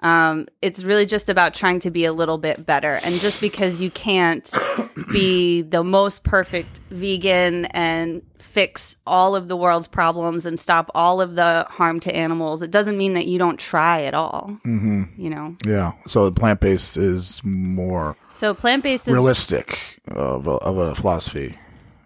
Um, 0.00 0.46
it's 0.62 0.84
really 0.84 1.06
just 1.06 1.28
about 1.28 1.54
trying 1.54 1.80
to 1.80 1.90
be 1.90 2.04
a 2.04 2.12
little 2.12 2.38
bit 2.38 2.64
better. 2.64 3.00
And 3.02 3.16
just 3.16 3.40
because 3.40 3.80
you 3.80 3.90
can't 3.90 4.48
be 5.12 5.62
the 5.62 5.82
most 5.82 6.22
perfect 6.22 6.78
vegan 6.90 7.64
and 7.66 8.22
fix 8.38 8.96
all 9.06 9.34
of 9.34 9.48
the 9.48 9.56
world's 9.56 9.88
problems 9.88 10.46
and 10.46 10.58
stop 10.58 10.90
all 10.94 11.20
of 11.20 11.34
the 11.34 11.66
harm 11.68 11.98
to 12.00 12.14
animals, 12.14 12.62
it 12.62 12.70
doesn't 12.70 12.96
mean 12.96 13.14
that 13.14 13.26
you 13.26 13.38
don't 13.38 13.58
try 13.58 14.04
at 14.04 14.14
all. 14.14 14.50
Mm-hmm. 14.64 15.04
You 15.16 15.30
know? 15.30 15.54
Yeah. 15.66 15.92
So 16.06 16.30
plant 16.30 16.60
based 16.60 16.96
is 16.96 17.42
more 17.42 18.16
So 18.30 18.54
plant 18.54 18.84
based 18.84 19.08
is 19.08 19.14
realistic 19.14 19.98
of 20.06 20.46
a, 20.46 20.52
of 20.52 20.78
a 20.78 20.94
philosophy. 20.94 21.58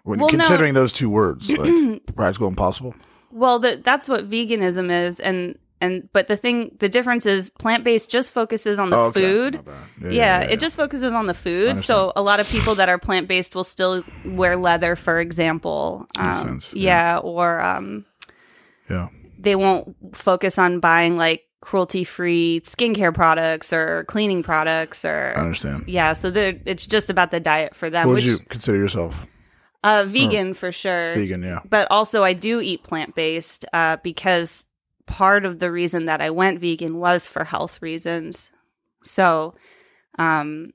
When 0.03 0.19
Well, 0.19 0.27
no. 0.29 0.37
considering 0.37 0.73
those 0.73 0.91
two 0.93 1.09
words, 1.09 1.49
like 1.57 2.05
practical 2.15 2.47
and 2.47 2.57
possible. 2.57 2.93
Well, 3.31 3.59
the, 3.59 3.81
that's 3.83 4.07
what 4.09 4.29
veganism 4.29 4.91
is, 4.91 5.19
and 5.19 5.57
and 5.81 6.07
but 6.13 6.27
the 6.27 6.37
thing, 6.37 6.75
the 6.79 6.87
difference 6.87 7.25
is 7.25 7.49
plant 7.49 7.83
based 7.83 8.09
just 8.09 8.31
focuses 8.31 8.79
on 8.79 8.89
the 8.89 8.97
Oh, 8.97 9.05
okay. 9.07 9.21
food. 9.21 9.53
Yeah, 9.65 9.71
Yeah, 10.01 10.09
yeah, 10.09 10.11
yeah, 10.11 10.39
it 10.51 10.59
just 10.59 10.75
focuses 10.75 11.11
on 11.13 11.27
the 11.27 11.33
food. 11.33 11.79
So 11.79 12.13
a 12.15 12.21
lot 12.21 12.39
of 12.39 12.47
people 12.47 12.75
that 12.75 12.87
are 12.89 12.97
plant 12.97 13.27
based 13.27 13.53
will 13.55 13.63
still 13.65 14.03
wear 14.25 14.55
leather, 14.55 14.95
for 14.95 15.19
example. 15.19 16.05
Makes 16.17 16.41
Um, 16.41 16.47
sense, 16.47 16.73
Yeah. 16.73 17.17
or 17.17 17.59
um, 17.61 18.05
Yeah. 18.89 19.07
they 19.37 19.55
won't 19.55 19.95
focus 20.15 20.57
on 20.57 20.79
buying 20.79 21.17
like 21.17 21.43
cruelty 21.59 22.03
free 22.03 22.61
skincare 22.65 23.13
products 23.13 23.73
or 23.73 24.03
cleaning 24.07 24.43
products 24.43 25.03
or 25.05 25.33
I 25.35 25.39
understand. 25.41 25.83
Yeah, 25.87 26.13
so 26.13 26.31
it's 26.33 26.85
just 26.85 27.09
about 27.09 27.31
the 27.31 27.39
diet 27.39 27.73
for 27.75 27.89
them. 27.89 28.07
What 28.07 28.15
which 28.15 28.23
would 28.25 28.31
you 28.31 28.39
consider 28.49 28.77
yourself? 28.77 29.27
Uh, 29.83 30.03
vegan 30.07 30.53
for 30.53 30.71
sure. 30.71 31.15
Vegan, 31.15 31.43
yeah. 31.43 31.59
but 31.69 31.87
also 31.91 32.23
I 32.23 32.33
do 32.33 32.61
eat 32.61 32.83
plant 32.83 33.15
based 33.15 33.65
uh, 33.73 33.97
because 34.03 34.65
part 35.05 35.45
of 35.45 35.59
the 35.59 35.71
reason 35.71 36.05
that 36.05 36.21
I 36.21 36.29
went 36.29 36.59
vegan 36.59 36.97
was 36.97 37.27
for 37.27 37.43
health 37.43 37.81
reasons. 37.81 38.49
So, 39.03 39.55
um, 40.17 40.71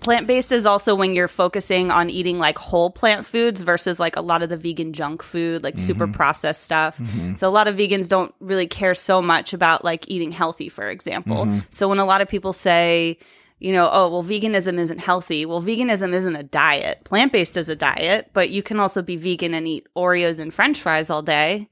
Plant 0.00 0.26
based 0.26 0.50
is 0.50 0.64
also 0.64 0.94
when 0.94 1.14
you're 1.14 1.28
focusing 1.28 1.90
on 1.90 2.08
eating 2.08 2.38
like 2.38 2.56
whole 2.56 2.90
plant 2.90 3.26
foods 3.26 3.60
versus 3.60 4.00
like 4.00 4.16
a 4.16 4.22
lot 4.22 4.42
of 4.42 4.48
the 4.48 4.56
vegan 4.56 4.94
junk 4.94 5.22
food, 5.22 5.62
like 5.62 5.76
super 5.76 6.06
processed 6.06 6.64
stuff. 6.64 6.98
So 7.36 7.46
a 7.46 7.52
lot 7.52 7.68
of 7.68 7.76
vegans 7.76 8.08
don't 8.08 8.34
really 8.40 8.66
care 8.66 8.94
so 8.94 9.20
much 9.20 9.52
about 9.52 9.84
like 9.84 10.06
eating 10.08 10.32
healthy, 10.32 10.70
for 10.70 10.88
example. 10.88 11.46
So 11.68 11.86
when 11.86 11.98
a 11.98 12.06
lot 12.06 12.22
of 12.22 12.28
people 12.28 12.54
say, 12.54 13.18
you 13.60 13.72
know, 13.72 13.90
oh, 13.92 14.08
well, 14.08 14.24
veganism 14.24 14.78
isn't 14.78 14.98
healthy. 14.98 15.44
Well, 15.44 15.60
veganism 15.60 16.14
isn't 16.14 16.34
a 16.34 16.42
diet. 16.42 17.04
Plant 17.04 17.30
based 17.30 17.58
is 17.58 17.68
a 17.68 17.76
diet, 17.76 18.30
but 18.32 18.48
you 18.48 18.62
can 18.62 18.80
also 18.80 19.02
be 19.02 19.16
vegan 19.16 19.52
and 19.52 19.68
eat 19.68 19.86
Oreos 19.94 20.38
and 20.38 20.52
french 20.52 20.80
fries 20.80 21.10
all 21.10 21.20
day. 21.20 21.68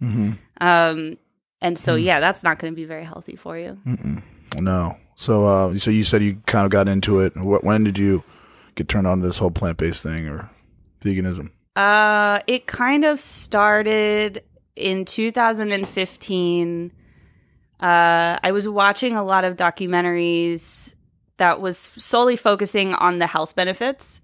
Um, 0.60 1.16
and 1.62 1.78
so, 1.78 1.94
yeah, 1.94 2.20
that's 2.20 2.42
not 2.44 2.58
going 2.58 2.72
to 2.72 2.76
be 2.76 2.84
very 2.84 3.04
healthy 3.04 3.36
for 3.36 3.56
you. 3.58 3.78
No. 4.58 4.96
So, 5.16 5.46
uh, 5.46 5.78
so 5.78 5.90
you 5.90 6.04
said 6.04 6.22
you 6.22 6.36
kind 6.46 6.66
of 6.66 6.70
got 6.70 6.88
into 6.88 7.20
it. 7.20 7.34
What, 7.36 7.64
when 7.64 7.84
did 7.84 7.98
you 7.98 8.22
get 8.74 8.88
turned 8.88 9.06
on 9.06 9.20
to 9.20 9.26
this 9.26 9.38
whole 9.38 9.50
plant 9.50 9.78
based 9.78 10.02
thing 10.02 10.28
or 10.28 10.50
veganism? 11.00 11.50
Uh, 11.74 12.40
it 12.46 12.66
kind 12.66 13.04
of 13.04 13.18
started 13.18 14.44
in 14.76 15.04
2015. 15.06 16.92
Uh, 17.80 18.38
I 18.42 18.52
was 18.52 18.68
watching 18.68 19.16
a 19.16 19.24
lot 19.24 19.44
of 19.44 19.56
documentaries 19.56 20.94
that 21.38 21.60
was 21.60 21.78
solely 21.96 22.36
focusing 22.36 22.94
on 22.94 23.18
the 23.18 23.26
health 23.26 23.56
benefits. 23.56 24.20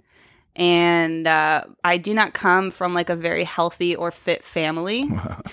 And 0.56 1.26
uh, 1.26 1.64
I 1.82 1.96
do 1.96 2.14
not 2.14 2.32
come 2.32 2.70
from 2.70 2.94
like 2.94 3.10
a 3.10 3.16
very 3.16 3.42
healthy 3.42 3.96
or 3.96 4.10
fit 4.10 4.44
family. 4.44 5.04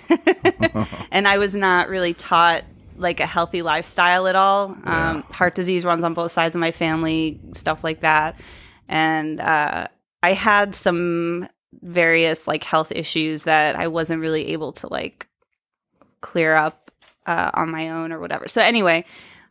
and 1.12 1.27
I 1.27 1.38
was 1.38 1.56
not 1.56 1.89
really 1.89 2.13
taught 2.13 2.63
like 2.98 3.20
a 3.20 3.25
healthy 3.25 3.62
lifestyle 3.62 4.27
at 4.27 4.36
all. 4.36 4.77
Um, 4.84 5.24
heart 5.24 5.56
disease 5.56 5.86
runs 5.86 6.03
on 6.03 6.13
both 6.13 6.32
sides 6.32 6.56
of 6.56 6.60
my 6.60 6.72
family, 6.72 7.39
stuff 7.53 7.84
like 7.84 8.01
that. 8.01 8.39
And 8.88 9.39
uh, 9.39 9.88
I 10.22 10.34
had 10.34 10.75
some 10.75 11.48
various 11.82 12.48
like 12.48 12.63
health 12.63 12.91
issues 12.91 13.44
that 13.44 13.75
I 13.75 13.88
wasn't 13.88 14.22
really 14.22 14.50
able 14.50 14.74
to 14.74 14.88
like 14.88 15.27
clear 16.22 16.53
up 16.53 16.91
uh, 17.25 17.51
on 17.53 17.72
my 17.72 17.89
own 17.89 18.12
or 18.12 18.20
whatever. 18.20 18.48
So 18.48 18.62
anyway, 18.62 19.06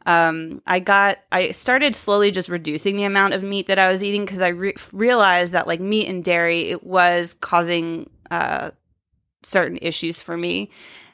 um, 0.07 0.63
I 0.67 0.81
got 0.81 1.19
I 1.31 1.51
started 1.51 1.95
slowly 1.95 2.31
just 2.31 2.49
reducing 2.49 2.97
the 2.97 3.05
amount 3.05 3.35
of 3.35 3.43
meat 3.43 3.67
that 3.67 3.79
I 3.79 3.91
was 3.91 4.03
eating 4.03 4.25
because 4.25 4.41
I 4.41 4.49
re- 4.49 4.75
realized 4.93 5.53
that 5.53 5.67
like 5.67 5.81
meat 5.81 6.09
and 6.09 6.25
dairy 6.25 6.71
it 6.71 6.85
was 6.85 7.35
causing 7.35 8.09
uh, 8.31 8.71
certain 9.43 9.79
issues 9.83 10.21
for 10.21 10.37
me. 10.37 10.71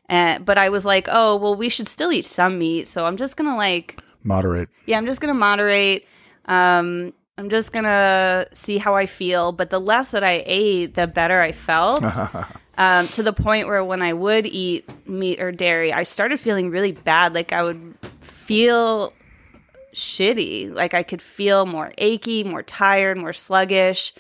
Uh, 0.09 0.39
but 0.39 0.57
I 0.57 0.69
was 0.69 0.85
like, 0.85 1.09
oh 1.11 1.37
well, 1.37 1.57
we 1.57 1.69
should 1.69 1.89
still 1.89 2.13
eat 2.13 2.25
some 2.25 2.59
meat, 2.59 2.87
so 2.87 3.05
I'm 3.05 3.17
just 3.17 3.37
gonna 3.37 3.57
like 3.57 4.01
Moderate. 4.23 4.69
yeah, 4.87 4.99
I'm 4.99 5.07
just 5.07 5.21
gonna 5.21 5.35
moderate. 5.35 6.07
Um, 6.47 7.13
I'm 7.39 7.51
just 7.51 7.73
gonna 7.73 8.47
see 8.53 8.79
how 8.79 8.95
I 8.95 9.07
feel. 9.07 9.53
But 9.53 9.71
the 9.71 9.81
less 9.81 10.13
that 10.13 10.23
I 10.23 10.45
ate, 10.47 10.95
the 10.95 11.07
better 11.09 11.41
I 11.41 11.53
felt. 11.53 12.03
um, 12.79 13.09
to 13.09 13.23
the 13.23 13.33
point 13.33 13.67
where 13.67 13.85
when 13.85 14.01
I 14.01 14.13
would 14.13 14.47
eat 14.47 14.89
meat 15.09 15.41
or 15.41 15.51
dairy, 15.51 15.93
I 15.93 16.05
started 16.05 16.39
feeling 16.39 16.71
really 16.71 16.93
bad. 16.93 17.35
Like 17.35 17.53
I 17.53 17.63
would 17.65 17.95
feel 18.47 19.13
shitty. 19.95 20.73
Like 20.75 20.95
I 20.95 21.03
could 21.03 21.23
feel 21.23 21.67
more 21.67 21.93
achy, 21.99 22.45
more 22.45 22.63
tired, 22.63 23.17
more 23.19 23.33
sluggish. 23.33 24.15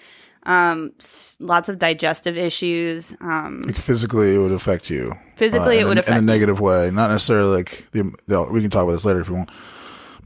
Um, 0.44 0.92
s- 1.00 1.36
lots 1.40 1.68
of 1.68 1.78
digestive 1.78 2.36
issues. 2.36 3.16
Um, 3.20 3.62
Like 3.66 3.74
physically, 3.76 4.34
it 4.34 4.38
would 4.38 4.52
affect 4.52 4.88
you. 4.90 5.12
Physically, 5.36 5.78
uh, 5.78 5.80
it 5.82 5.84
would 5.88 5.96
a, 5.98 6.00
affect 6.00 6.16
in 6.18 6.22
a 6.22 6.26
negative 6.26 6.60
way. 6.60 6.90
Not 6.92 7.10
necessarily 7.10 7.50
like 7.56 7.86
the, 7.90 8.12
the. 8.26 8.42
We 8.44 8.60
can 8.60 8.70
talk 8.70 8.84
about 8.84 8.92
this 8.92 9.04
later 9.04 9.20
if 9.20 9.28
you 9.28 9.34
want. 9.34 9.50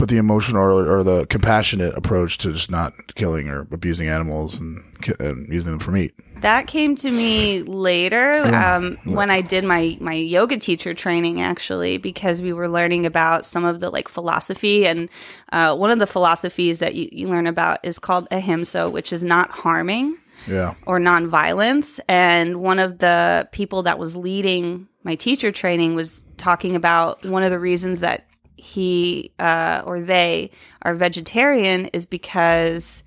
But 0.00 0.08
the 0.08 0.16
emotional 0.16 0.62
or, 0.62 0.90
or 0.98 1.02
the 1.04 1.26
compassionate 1.26 1.94
approach 1.94 2.38
to 2.38 2.52
just 2.52 2.70
not 2.70 3.14
killing 3.14 3.48
or 3.48 3.66
abusing 3.70 4.08
animals 4.08 4.58
and, 4.58 4.82
and 5.20 5.46
using 5.52 5.70
them 5.72 5.78
for 5.78 5.90
meat. 5.92 6.14
that 6.40 6.66
came 6.66 6.96
to 6.96 7.10
me 7.10 7.62
later 7.62 8.42
um, 8.54 8.96
when 9.04 9.30
I 9.30 9.42
did 9.42 9.62
my 9.62 9.98
my 10.00 10.14
yoga 10.14 10.56
teacher 10.56 10.94
training 10.94 11.42
actually 11.42 11.98
because 11.98 12.40
we 12.40 12.54
were 12.54 12.66
learning 12.68 13.04
about 13.04 13.44
some 13.44 13.66
of 13.66 13.80
the 13.80 13.90
like 13.90 14.08
philosophy 14.08 14.86
and 14.86 15.10
uh, 15.52 15.76
one 15.76 15.90
of 15.90 15.98
the 15.98 16.06
philosophies 16.06 16.78
that 16.78 16.94
you, 16.94 17.10
you 17.12 17.28
learn 17.28 17.46
about 17.46 17.78
is 17.82 17.98
called 17.98 18.26
ahimsa 18.30 18.88
which 18.88 19.12
is 19.12 19.22
not 19.22 19.50
harming 19.50 20.16
Yeah. 20.48 20.72
or 20.86 20.98
nonviolence 20.98 22.00
and 22.08 22.62
one 22.62 22.78
of 22.78 22.98
the 22.98 23.48
people 23.52 23.82
that 23.82 23.98
was 23.98 24.16
leading 24.16 24.88
my 25.04 25.14
teacher 25.14 25.52
training 25.52 25.94
was 25.94 26.22
talking 26.38 26.74
about 26.74 27.22
one 27.26 27.42
of 27.42 27.50
the 27.50 27.58
reasons 27.58 28.00
that 28.00 28.24
he 28.60 29.32
uh, 29.38 29.82
or 29.84 30.00
they 30.00 30.50
are 30.82 30.94
vegetarian 30.94 31.86
is 31.86 32.06
because 32.06 33.02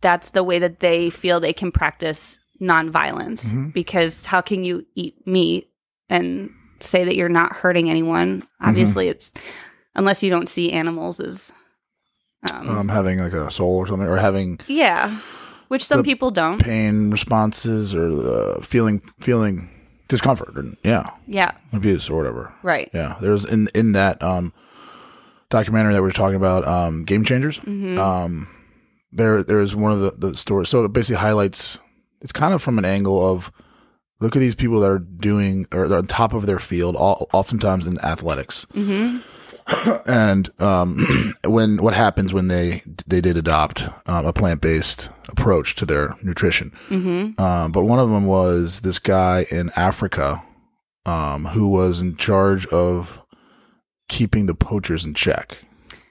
that's 0.00 0.30
the 0.30 0.42
way 0.44 0.58
that 0.58 0.80
they 0.80 1.10
feel 1.10 1.40
they 1.40 1.52
can 1.52 1.72
practice 1.72 2.38
nonviolence. 2.60 3.72
Because 3.72 4.26
how 4.26 4.40
can 4.40 4.64
you 4.64 4.86
eat 4.94 5.26
meat 5.26 5.70
and 6.08 6.50
say 6.80 7.04
that 7.04 7.16
you're 7.16 7.28
not 7.28 7.52
hurting 7.52 7.88
anyone? 7.90 8.46
Obviously 8.60 9.08
it's 9.08 9.32
unless 9.94 10.22
you 10.22 10.30
don't 10.30 10.48
see 10.48 10.72
animals 10.72 11.20
as 11.20 11.52
um, 12.50 12.68
Um, 12.68 12.88
having 12.88 13.18
like 13.20 13.32
a 13.32 13.50
soul 13.50 13.76
or 13.78 13.86
something, 13.86 14.06
or 14.08 14.16
having 14.18 14.60
yeah 14.66 15.18
which 15.68 15.84
some 15.84 16.02
people 16.02 16.30
don't. 16.30 16.62
pain 16.62 17.10
responses, 17.10 17.94
or 17.94 18.10
uh, 18.10 18.60
feeling 18.60 19.00
feeling 19.18 19.70
discomfort, 20.08 20.54
and 20.56 20.76
yeah, 20.84 21.08
yeah. 21.26 21.52
Abuse 21.72 22.10
or 22.10 22.16
whatever. 22.18 22.52
right. 22.62 22.90
Yeah, 22.92 23.16
there's 23.20 23.44
in 23.46 23.68
in 23.74 23.92
that 23.92 24.22
um, 24.22 24.52
documentary 25.48 25.94
that 25.94 26.02
we 26.02 26.08
are 26.08 26.12
talking 26.12 26.36
about, 26.36 26.66
um, 26.66 27.04
Game 27.04 27.24
Changers. 27.24 27.58
Mm-hmm. 27.58 27.98
Um, 27.98 28.48
there 29.12 29.42
there's 29.42 29.74
one 29.74 29.92
of 29.92 30.00
the 30.00 30.10
the 30.10 30.34
stories. 30.34 30.68
So 30.68 30.84
it 30.84 30.92
basically 30.92 31.20
highlights. 31.20 31.78
It's 32.20 32.32
kind 32.32 32.54
of 32.54 32.62
from 32.62 32.78
an 32.78 32.84
angle 32.84 33.24
of 33.32 33.52
look 34.20 34.34
at 34.34 34.38
these 34.38 34.54
people 34.54 34.80
that 34.80 34.90
are 34.90 34.98
doing 34.98 35.66
or 35.72 35.88
they're 35.88 35.98
on 35.98 36.06
top 36.06 36.32
of 36.32 36.46
their 36.46 36.58
field, 36.58 36.96
all, 36.96 37.28
oftentimes 37.32 37.86
in 37.86 37.98
athletics. 38.00 38.66
Mm-hmm. 38.72 39.18
and 40.06 40.50
um, 40.60 41.34
when 41.44 41.82
what 41.82 41.94
happens 41.94 42.34
when 42.34 42.48
they 42.48 42.82
they 43.06 43.20
did 43.20 43.36
adopt 43.36 43.84
um, 44.06 44.26
a 44.26 44.32
plant 44.32 44.60
based 44.60 45.10
approach 45.28 45.74
to 45.76 45.86
their 45.86 46.16
nutrition. 46.22 46.72
Mm-hmm. 46.88 47.40
Um, 47.40 47.72
but 47.72 47.84
one 47.84 47.98
of 47.98 48.10
them 48.10 48.26
was 48.26 48.80
this 48.80 48.98
guy 48.98 49.46
in 49.50 49.70
Africa 49.76 50.42
um, 51.06 51.46
who 51.46 51.68
was 51.68 52.00
in 52.00 52.16
charge 52.16 52.66
of 52.66 53.23
keeping 54.14 54.46
the 54.46 54.54
poachers 54.54 55.04
in 55.04 55.12
check. 55.14 55.58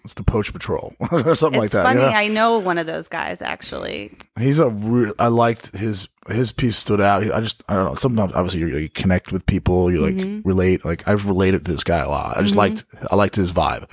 It's 0.03 0.15
the 0.15 0.23
poach 0.23 0.51
patrol 0.51 0.93
or 1.11 1.33
something 1.33 1.61
like 1.61 1.69
that. 1.71 1.83
funny 1.83 2.01
you 2.01 2.05
know? 2.07 2.11
i 2.13 2.27
know 2.27 2.59
one 2.59 2.77
of 2.77 2.85
those 2.87 3.07
guys 3.07 3.41
actually 3.41 4.11
He's 4.37 4.59
a 4.59 4.69
real. 4.69 5.13
I 5.17 5.27
liked 5.27 5.73
his 5.75 6.09
his 6.27 6.51
piece 6.51 6.75
stood 6.75 6.99
out. 6.99 7.23
I 7.31 7.39
just 7.39 7.63
I 7.69 7.73
don't 7.75 7.85
know. 7.85 7.95
Sometimes 7.95 8.33
obviously 8.33 8.59
you 8.81 8.89
connect 8.89 9.31
with 9.31 9.45
people. 9.45 9.89
You 9.91 10.01
like 10.01 10.15
Mm-hmm. 10.15 10.45
relate. 10.47 10.83
Like 10.83 11.07
I've 11.07 11.27
related 11.29 11.63
to 11.65 11.71
this 11.71 11.83
guy 11.85 11.99
a 11.99 12.09
lot. 12.09 12.37
I 12.37 12.41
just 12.41 12.55
liked 12.57 12.83
I 13.11 13.15
liked 13.15 13.35
his 13.37 13.53
vibe, 13.53 13.85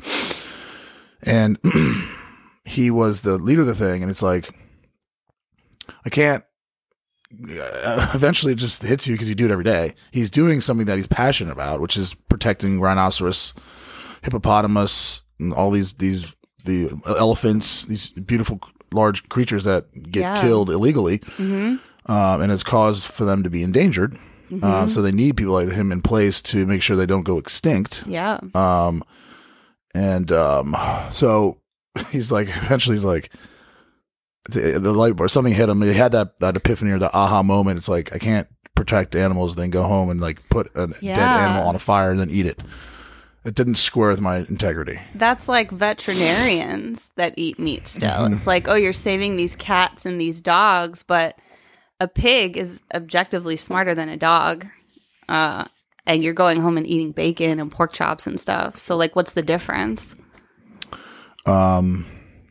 and 1.23 1.59
he 2.65 2.91
was 2.91 3.21
the 3.21 3.39
leader 3.39 3.61
of 3.61 3.69
the 3.69 3.75
thing. 3.87 4.03
And 4.03 4.11
it's 4.11 4.23
like 4.23 4.49
I 6.05 6.11
can't. 6.11 6.43
uh, 7.49 8.11
Eventually, 8.15 8.53
it 8.55 8.59
just 8.59 8.83
hits 8.83 9.07
you 9.07 9.15
because 9.15 9.29
you 9.29 9.35
do 9.37 9.45
it 9.45 9.51
every 9.53 9.65
day. 9.65 9.95
He's 10.11 10.31
doing 10.31 10.61
something 10.61 10.87
that 10.87 10.97
he's 10.97 11.07
passionate 11.07 11.53
about, 11.53 11.81
which 11.81 11.97
is 11.97 12.15
protecting 12.29 12.81
rhinoceros, 12.81 13.55
hippopotamus, 14.23 15.23
and 15.39 15.53
all 15.53 15.71
these 15.71 15.93
these 15.95 16.35
the 16.65 16.91
elephants, 17.19 17.85
these 17.87 18.11
beautiful 18.11 18.61
large 18.93 19.29
creatures 19.29 19.65
that 19.65 19.87
get 20.11 20.21
Yeah. 20.23 20.41
killed 20.43 20.69
illegally, 20.71 21.23
um, 21.39 21.81
and 22.07 22.51
it's 22.53 22.63
caused 22.63 23.11
for 23.11 23.25
them 23.25 23.43
to 23.43 23.51
be 23.51 23.63
endangered. 23.63 24.17
Uh, 24.63 24.85
so 24.89 25.01
they 25.01 25.13
need 25.13 25.37
people 25.37 25.53
like 25.55 25.71
him 25.71 25.93
in 25.93 26.03
place 26.03 26.43
to 26.43 26.67
make 26.67 26.83
sure 26.83 26.97
they 26.97 27.07
don't 27.07 27.23
go 27.23 27.39
extinct. 27.39 28.03
yeah 28.09 28.41
Um, 28.53 29.05
and 29.95 30.33
um, 30.33 30.77
so 31.13 31.59
he's 32.11 32.33
like, 32.33 32.49
eventually, 32.49 32.97
he's 32.97 33.05
like, 33.05 33.31
the, 34.51 34.81
the 34.81 34.93
light 34.93 35.15
bulb, 35.15 35.31
something 35.31 35.55
hit 35.55 35.69
him. 35.69 35.81
He 35.83 35.93
had 35.93 36.13
that 36.13 36.39
that 36.39 36.57
epiphany 36.57 36.91
or 36.91 36.99
the 36.99 37.15
aha 37.17 37.43
moment. 37.45 37.79
It's 37.79 37.89
like 37.89 38.13
I 38.13 38.19
can't 38.19 38.49
protect 38.75 39.15
animals, 39.15 39.55
then 39.55 39.71
go 39.71 39.85
home 39.85 40.11
and 40.11 40.21
like 40.21 40.41
put 40.49 40.69
a 40.75 40.89
dead 40.89 41.19
animal 41.19 41.69
on 41.69 41.77
a 41.77 41.79
fire 41.79 42.11
and 42.11 42.19
then 42.19 42.31
eat 42.31 42.47
it. 42.47 42.59
It 43.45 43.55
didn't 43.55 43.77
square 43.77 44.11
with 44.11 44.21
my 44.21 44.39
integrity. 44.39 45.01
That's 45.15 45.49
like 45.49 45.71
veterinarians 45.71 47.11
that 47.17 47.35
eat 47.37 47.59
meat 47.59 47.87
still. 47.87 48.11
Mm-hmm. 48.11 48.35
It's 48.35 48.47
like, 48.47 48.69
oh, 48.69 48.75
you're 48.75 48.93
saving 48.93 49.37
these 49.37 49.57
cats 49.57 50.05
and 50.05 50.21
these 50.21 50.41
dogs, 50.43 51.03
but 51.03 51.39
a 52.01 52.07
pig 52.09 52.57
is 52.59 52.83
objectively 52.95 53.57
smarter 53.57 53.95
than 53.95 54.09
a 54.11 54.17
dog. 54.17 54.67
Uh, 55.29 55.65
and 56.07 56.23
you're 56.23 56.35
going 56.35 56.61
home 56.61 56.77
and 56.77 56.87
eating 56.87 57.13
bacon 57.13 57.61
and 57.61 57.71
pork 57.71 57.93
chops 57.93 58.27
and 58.27 58.39
stuff. 58.39 58.79
So, 58.79 58.97
like, 58.97 59.15
what's 59.17 59.33
the 59.35 59.43
difference? 59.43 60.15
Um, 61.47 62.07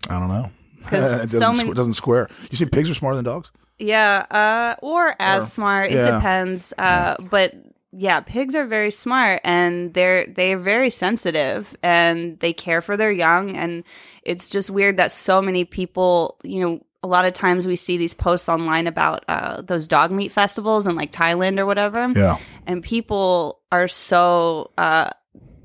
I 0.09 0.19
don't 0.19 0.29
know. 0.29 0.51
it 0.87 0.91
doesn't, 0.91 1.27
so 1.27 1.51
squ- 1.51 1.57
many- 1.57 1.73
doesn't 1.73 1.93
square. 1.93 2.29
You 2.49 2.57
see, 2.57 2.65
pigs 2.69 2.89
are 2.89 2.93
smarter 2.93 3.15
than 3.17 3.25
dogs. 3.25 3.51
Yeah, 3.77 4.25
uh, 4.31 4.75
or 4.81 5.15
as 5.19 5.43
Or- 5.43 5.47
smart. 5.47 5.91
It 5.91 5.95
yeah. 5.95 6.15
depends. 6.15 6.73
Uh, 6.77 7.15
But 7.29 7.53
yeah, 7.91 8.21
pigs 8.21 8.55
are 8.55 8.65
very 8.65 8.91
smart 8.91 9.41
and 9.43 9.93
they're 9.93 10.27
they're 10.27 10.59
very 10.59 10.89
sensitive 10.89 11.75
and 11.81 12.39
they 12.39 12.53
care 12.53 12.81
for 12.81 12.97
their 12.97 13.11
young. 13.11 13.55
And 13.57 13.83
it's 14.23 14.49
just 14.49 14.69
weird 14.69 14.97
that 14.97 15.11
so 15.11 15.41
many 15.41 15.65
people, 15.65 16.37
you 16.43 16.59
know, 16.61 16.85
a 17.01 17.07
lot 17.07 17.25
of 17.25 17.33
times 17.33 17.65
we 17.65 17.75
see 17.75 17.97
these 17.97 18.13
posts 18.13 18.49
online 18.49 18.87
about 18.87 19.23
uh, 19.27 19.61
those 19.61 19.87
dog 19.87 20.11
meat 20.11 20.31
festivals 20.31 20.85
in 20.85 20.95
like 20.95 21.11
Thailand 21.11 21.59
or 21.59 21.65
whatever. 21.65 22.11
Yeah. 22.15 22.37
And 22.67 22.83
people 22.83 23.61
are 23.71 23.87
so, 23.87 24.71
uh, 24.77 25.09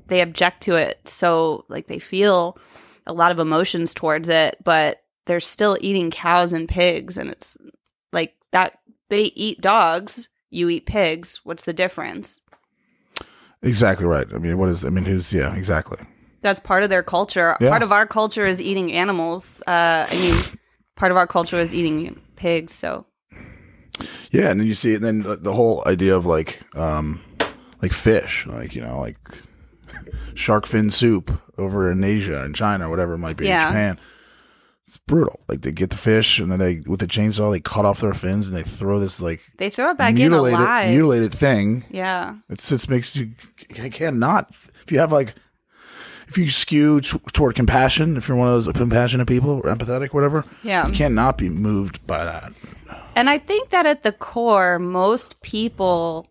they 0.07 0.21
object 0.21 0.63
to 0.63 0.75
it. 0.75 1.07
So, 1.07 1.65
like, 1.67 1.87
they 1.87 1.99
feel 1.99 2.57
a 3.05 3.13
lot 3.13 3.31
of 3.31 3.39
emotions 3.39 3.93
towards 3.93 4.29
it, 4.29 4.57
but 4.63 5.03
they're 5.25 5.39
still 5.39 5.77
eating 5.81 6.11
cows 6.11 6.53
and 6.53 6.69
pigs. 6.69 7.17
And 7.17 7.29
it's 7.29 7.57
like 8.13 8.35
that 8.51 8.79
they 9.09 9.23
eat 9.23 9.61
dogs, 9.61 10.29
you 10.49 10.69
eat 10.69 10.85
pigs. 10.85 11.41
What's 11.43 11.63
the 11.63 11.73
difference? 11.73 12.39
Exactly 13.61 14.05
right. 14.05 14.27
I 14.33 14.37
mean, 14.37 14.57
what 14.57 14.69
is? 14.69 14.85
I 14.85 14.89
mean, 14.89 15.05
who's? 15.05 15.33
Yeah, 15.33 15.55
exactly. 15.55 15.97
That's 16.41 16.59
part 16.59 16.83
of 16.83 16.89
their 16.89 17.01
culture. 17.03 17.57
Yeah. 17.59 17.69
Part 17.69 17.81
of 17.81 17.91
our 17.91 18.05
culture 18.05 18.45
is 18.45 18.61
eating 18.61 18.91
animals. 18.91 19.63
Uh, 19.65 20.05
I 20.07 20.13
mean, 20.13 20.43
part 20.95 21.11
of 21.11 21.17
our 21.17 21.25
culture 21.25 21.59
is 21.59 21.73
eating 21.73 22.21
pigs. 22.35 22.71
So, 22.73 23.05
Yeah, 24.29 24.51
and 24.51 24.59
then 24.59 24.67
you 24.67 24.75
see, 24.75 24.93
and 24.93 25.03
then 25.03 25.23
the, 25.23 25.37
the 25.37 25.53
whole 25.53 25.83
idea 25.87 26.15
of 26.15 26.27
like, 26.27 26.61
um, 26.77 27.21
like 27.81 27.93
fish, 27.93 28.45
like 28.45 28.75
you 28.75 28.81
know, 28.81 28.99
like 28.99 29.17
shark 30.35 30.67
fin 30.67 30.91
soup 30.91 31.31
over 31.57 31.89
in 31.89 32.03
Asia 32.03 32.43
and 32.43 32.53
China, 32.55 32.89
whatever 32.91 33.13
it 33.13 33.19
might 33.19 33.37
be, 33.37 33.45
in 33.45 33.51
Yeah. 33.51 33.65
Japan. 33.67 33.99
It's 34.95 35.03
brutal. 35.05 35.41
Like 35.49 35.61
they 35.61 35.73
get 35.73 35.89
the 35.89 35.97
fish, 35.97 36.39
and 36.39 36.49
then 36.49 36.59
they 36.59 36.81
with 36.87 37.01
the 37.01 37.05
chainsaw 37.07 37.51
they 37.51 37.59
cut 37.59 37.83
off 37.83 37.99
their 37.99 38.13
fins, 38.13 38.47
and 38.47 38.55
they 38.55 38.61
throw 38.63 38.97
this 38.97 39.19
like 39.19 39.41
they 39.57 39.69
throw 39.69 39.89
it 39.91 39.97
back 39.97 40.11
in 40.11 40.15
mutilated 40.15 40.59
alive. 40.59 40.89
mutilated 40.89 41.33
thing. 41.33 41.83
yeah. 41.89 42.35
It's 42.49 42.71
it 42.71 42.89
makes 42.89 43.15
you 43.17 43.31
I 43.81 43.89
cannot 43.89 44.49
if 44.83 44.91
you 44.91 44.99
have 44.99 45.11
like 45.11 45.33
if 46.29 46.37
you 46.37 46.49
skew 46.49 47.01
t- 47.01 47.19
toward 47.33 47.55
compassion, 47.55 48.15
if 48.15 48.27
you're 48.29 48.37
one 48.37 48.47
of 48.47 48.53
those 48.63 48.73
compassionate 48.73 49.27
people 49.27 49.51
or 49.51 49.63
empathetic, 49.63 50.13
whatever, 50.13 50.45
Yeah. 50.63 50.87
you 50.87 50.93
cannot 50.93 51.37
be 51.37 51.49
moved 51.49 52.07
by 52.07 52.23
that. 52.23 52.53
And 53.17 53.29
I 53.29 53.37
think 53.37 53.69
that 53.69 53.85
at 53.85 54.03
the 54.03 54.11
core, 54.13 54.79
most 54.79 55.41
people 55.41 56.29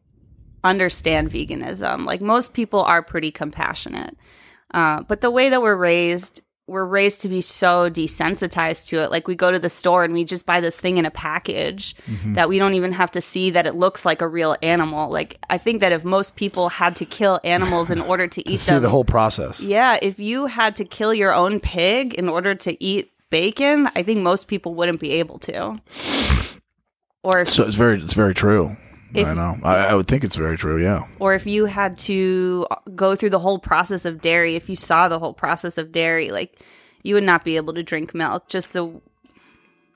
understand 0.64 1.30
veganism. 1.30 2.06
Like 2.06 2.20
most 2.22 2.54
people 2.54 2.80
are 2.82 3.02
pretty 3.02 3.30
compassionate. 3.30 4.16
Uh, 4.72 5.02
but 5.02 5.20
the 5.20 5.30
way 5.30 5.50
that 5.50 5.60
we're 5.62 5.76
raised, 5.76 6.40
we're 6.66 6.84
raised 6.84 7.20
to 7.20 7.28
be 7.28 7.40
so 7.42 7.90
desensitized 7.90 8.86
to 8.86 9.02
it. 9.02 9.10
Like 9.10 9.28
we 9.28 9.34
go 9.34 9.52
to 9.52 9.58
the 9.58 9.68
store 9.68 10.02
and 10.02 10.14
we 10.14 10.24
just 10.24 10.46
buy 10.46 10.60
this 10.60 10.78
thing 10.78 10.96
in 10.96 11.04
a 11.04 11.10
package 11.10 11.94
mm-hmm. 12.06 12.34
that 12.34 12.48
we 12.48 12.58
don't 12.58 12.74
even 12.74 12.92
have 12.92 13.10
to 13.12 13.20
see 13.20 13.50
that 13.50 13.66
it 13.66 13.74
looks 13.74 14.06
like 14.06 14.22
a 14.22 14.28
real 14.28 14.56
animal. 14.62 15.10
Like 15.10 15.38
I 15.50 15.58
think 15.58 15.80
that 15.80 15.92
if 15.92 16.04
most 16.04 16.36
people 16.36 16.70
had 16.70 16.96
to 16.96 17.04
kill 17.04 17.38
animals 17.44 17.90
in 17.90 18.00
order 18.00 18.26
to, 18.26 18.42
To 18.42 18.52
eat 18.52 18.56
see 18.58 18.74
them, 18.74 18.82
the 18.82 18.88
whole 18.88 19.04
process. 19.04 19.60
yeah, 19.60 19.98
if 20.00 20.18
you 20.18 20.46
had 20.46 20.76
to 20.76 20.84
kill 20.84 21.12
your 21.12 21.34
own 21.34 21.60
pig 21.60 22.14
in 22.14 22.28
order 22.28 22.54
to 22.54 22.82
eat 22.82 23.12
bacon, 23.28 23.88
I 23.94 24.02
think 24.02 24.20
most 24.20 24.48
people 24.48 24.74
wouldn't 24.74 25.00
be 25.00 25.12
able 25.12 25.38
to. 25.40 25.76
Or 27.22 27.40
if, 27.40 27.48
So 27.48 27.64
it's 27.64 27.76
very 27.76 28.00
it's 28.00 28.14
very 28.14 28.34
true. 28.34 28.76
If- 29.14 29.26
I 29.26 29.34
know. 29.34 29.56
I, 29.62 29.76
I 29.86 29.94
would 29.94 30.06
think 30.06 30.24
it's 30.24 30.36
very 30.36 30.56
true. 30.56 30.82
Yeah. 30.82 31.06
or 31.18 31.34
if 31.34 31.46
you 31.46 31.66
had 31.66 31.96
to 31.98 32.66
go 32.94 33.14
through 33.16 33.30
the 33.30 33.38
whole 33.38 33.58
process 33.58 34.04
of 34.04 34.20
dairy, 34.20 34.56
if 34.56 34.68
you 34.68 34.76
saw 34.76 35.08
the 35.08 35.18
whole 35.18 35.34
process 35.34 35.78
of 35.78 35.92
dairy, 35.92 36.30
like 36.30 36.60
you 37.02 37.14
would 37.14 37.24
not 37.24 37.44
be 37.44 37.56
able 37.56 37.74
to 37.74 37.82
drink 37.82 38.14
milk. 38.14 38.48
Just 38.48 38.72
the 38.72 39.00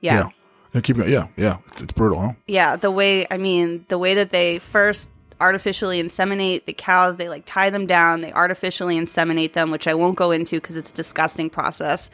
yeah. 0.01 0.29
Yeah. 0.75 0.81
Keep 0.81 0.97
going. 0.99 1.11
Yeah. 1.11 1.29
Yeah. 1.37 1.57
It's, 1.69 1.81
it's 1.83 1.93
brutal. 1.93 2.21
Huh? 2.21 2.33
yeah 2.47 2.77
the 2.77 2.91
way 2.91 3.27
i 3.31 3.37
mean 3.37 3.85
the 3.89 3.99
way 3.99 4.15
that 4.15 4.31
they 4.31 4.59
first 4.59 5.09
artificially 5.41 6.03
inseminate 6.03 6.67
the 6.67 6.73
cows 6.73 7.17
they 7.17 7.29
like 7.29 7.45
tie 7.47 7.71
them 7.71 7.87
down 7.87 8.21
they 8.21 8.33
artificially 8.33 8.99
inseminate 8.99 9.53
them 9.55 9.71
which 9.71 9.87
i 9.89 9.95
won't 9.95 10.17
go 10.17 10.31
into 10.31 10.61
because 10.61 10.77
it's 10.77 10.91
a 10.91 10.95
disgusting 10.95 11.49
process 11.49 12.11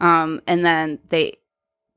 um, 0.00 0.40
and 0.46 0.64
then 0.64 0.98
they 1.08 1.34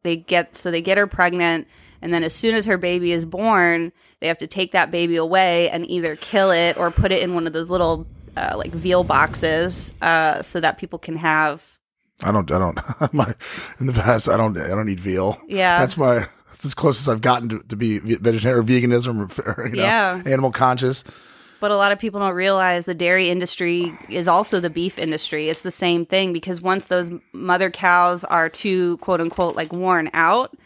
they 0.03 0.15
get 0.15 0.55
so 0.55 0.69
they 0.71 0.81
get 0.81 0.97
her 0.97 1.07
pregnant 1.07 1.67
and 2.01 2.13
then 2.13 2.23
as 2.23 2.33
soon 2.33 2.55
as 2.55 2.65
her 2.65 2.77
baby 2.77 3.11
is 3.11 3.25
born 3.25 3.91
they 4.19 4.27
have 4.27 4.37
to 4.39 4.47
take 4.47 4.71
that 4.71 4.89
baby 4.91 5.15
away 5.15 5.69
and 5.69 5.89
either 5.89 6.15
kill 6.15 6.51
it 6.51 6.77
or 6.77 6.89
put 6.91 7.11
it 7.11 7.21
in 7.21 7.33
one 7.33 7.45
of 7.47 7.53
those 7.53 7.69
little 7.69 8.07
uh, 8.35 8.53
like 8.57 8.71
veal 8.71 9.03
boxes 9.03 9.93
uh, 10.01 10.41
so 10.41 10.59
that 10.59 10.77
people 10.77 10.99
can 10.99 11.15
have 11.15 11.77
I 12.23 12.31
don't. 12.31 12.49
I 12.51 12.57
don't. 12.57 12.79
my 13.13 13.31
in 13.79 13.85
the 13.85 13.93
past, 13.93 14.27
I 14.27 14.37
don't. 14.37 14.57
I 14.57 14.69
don't 14.69 14.89
eat 14.89 14.99
veal. 14.99 15.39
Yeah. 15.47 15.77
That's 15.79 15.97
my. 15.97 16.25
That's 16.49 16.65
as 16.65 16.73
close 16.73 16.99
as 16.99 17.07
I've 17.07 17.21
gotten 17.21 17.47
to, 17.49 17.59
to 17.59 17.75
be 17.75 17.99
vegetarian 17.99 18.59
or 18.59 18.63
veganism 18.63 19.45
or 19.57 19.67
you 19.69 19.75
know, 19.75 19.83
Yeah. 19.83 20.23
animal 20.25 20.49
conscious. 20.51 21.03
But 21.59 21.69
a 21.69 21.75
lot 21.75 21.91
of 21.91 21.99
people 21.99 22.19
don't 22.19 22.33
realize 22.33 22.85
the 22.85 22.95
dairy 22.95 23.29
industry 23.29 23.91
is 24.09 24.27
also 24.27 24.59
the 24.59 24.71
beef 24.71 24.97
industry. 24.97 25.49
It's 25.49 25.61
the 25.61 25.69
same 25.69 26.07
thing 26.07 26.33
because 26.33 26.59
once 26.59 26.87
those 26.87 27.11
mother 27.33 27.69
cows 27.69 28.23
are 28.23 28.49
too 28.49 28.97
quote 28.97 29.21
unquote 29.21 29.55
like 29.55 29.71
worn 29.71 30.09
out, 30.13 30.57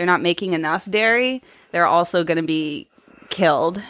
they're 0.00 0.06
not 0.06 0.22
making 0.22 0.54
enough 0.54 0.90
dairy, 0.90 1.42
they're 1.72 1.84
also 1.84 2.24
going 2.24 2.38
to 2.38 2.42
be 2.42 2.88
killed. 3.28 3.82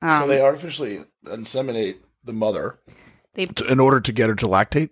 so 0.00 0.28
they 0.28 0.40
artificially 0.40 1.00
inseminate 1.24 1.96
the 2.22 2.32
mother 2.32 2.78
They 3.34 3.46
to, 3.46 3.66
in 3.72 3.80
order 3.80 3.98
to 4.00 4.12
get 4.12 4.28
her 4.28 4.36
to 4.36 4.46
lactate, 4.46 4.90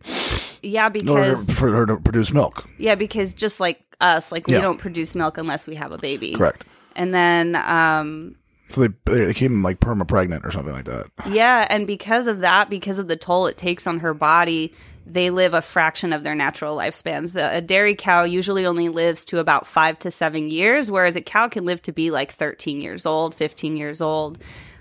yeah, 0.64 0.90
in 0.92 1.08
order 1.08 1.22
because 1.30 1.46
to, 1.46 1.54
for 1.54 1.70
her 1.70 1.86
to 1.86 1.98
produce 2.00 2.32
milk. 2.32 2.68
yeah, 2.78 2.96
because 2.96 3.32
just 3.32 3.60
like 3.60 3.80
us, 4.00 4.32
like 4.32 4.48
Yeah. 4.48 4.56
we 4.56 4.62
don't 4.62 4.80
produce 4.80 5.14
milk 5.14 5.38
unless 5.38 5.68
we 5.68 5.76
have 5.76 5.92
a 5.92 5.98
baby. 5.98 6.32
Correct. 6.34 6.64
And 6.96 7.14
then 7.14 7.54
um 7.54 8.34
So 8.68 8.80
they 8.88 8.88
they 9.26 9.34
came 9.34 9.62
like 9.62 9.78
perma 9.78 10.04
pregnant 10.08 10.44
or 10.44 10.50
something 10.50 10.74
like 10.74 10.86
that. 10.86 11.06
Yeah, 11.30 11.64
and 11.70 11.86
because 11.86 12.26
of 12.26 12.40
that, 12.40 12.68
because 12.70 12.98
of 12.98 13.06
the 13.06 13.16
toll 13.16 13.46
it 13.46 13.56
takes 13.56 13.86
on 13.86 14.00
her 14.00 14.14
body, 14.14 14.72
they 15.06 15.30
live 15.30 15.54
a 15.54 15.62
fraction 15.62 16.12
of 16.12 16.24
their 16.24 16.34
natural 16.34 16.76
lifespans. 16.76 17.32
The, 17.32 17.56
a 17.56 17.60
dairy 17.60 17.94
cow 17.94 18.24
usually 18.24 18.66
only 18.66 18.88
lives 18.88 19.24
to 19.26 19.38
about 19.38 19.66
five 19.66 19.98
to 20.00 20.10
seven 20.10 20.50
years, 20.50 20.90
whereas 20.90 21.14
a 21.14 21.20
cow 21.20 21.48
can 21.48 21.64
live 21.64 21.80
to 21.82 21.92
be 21.92 22.10
like 22.10 22.32
13 22.32 22.80
years 22.80 23.06
old, 23.06 23.34
15 23.34 23.76
years 23.76 24.00
old. 24.00 24.38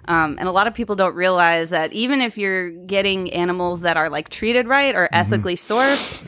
Um, 0.07 0.37
and 0.39 0.47
a 0.47 0.51
lot 0.51 0.67
of 0.67 0.73
people 0.73 0.95
don't 0.95 1.15
realize 1.15 1.69
that 1.69 1.93
even 1.93 2.21
if 2.21 2.37
you're 2.37 2.71
getting 2.71 3.31
animals 3.33 3.81
that 3.81 3.97
are 3.97 4.09
like 4.09 4.29
treated 4.29 4.67
right 4.67 4.95
or 4.95 5.09
ethically 5.11 5.55
sourced, 5.55 6.25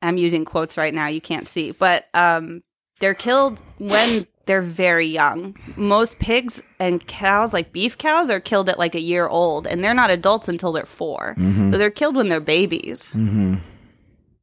I'm 0.00 0.16
using 0.16 0.44
quotes 0.44 0.76
right 0.76 0.94
now, 0.94 1.08
you 1.08 1.20
can't 1.20 1.48
see, 1.48 1.72
but 1.72 2.06
um, 2.14 2.62
they're 3.00 3.14
killed 3.14 3.60
when 3.78 4.26
they're 4.46 4.62
very 4.62 5.06
young. 5.06 5.56
Most 5.76 6.18
pigs 6.18 6.62
and 6.78 7.06
cows, 7.06 7.52
like 7.52 7.72
beef 7.72 7.98
cows, 7.98 8.30
are 8.30 8.40
killed 8.40 8.68
at 8.68 8.78
like 8.78 8.94
a 8.94 9.00
year 9.00 9.26
old, 9.26 9.66
and 9.66 9.82
they're 9.82 9.94
not 9.94 10.10
adults 10.10 10.48
until 10.48 10.72
they're 10.72 10.84
4 10.84 11.34
mm-hmm. 11.38 11.72
So 11.72 11.78
they're 11.78 11.90
killed 11.90 12.16
when 12.16 12.28
they're 12.28 12.40
babies. 12.40 13.10
Mm-hmm. 13.10 13.54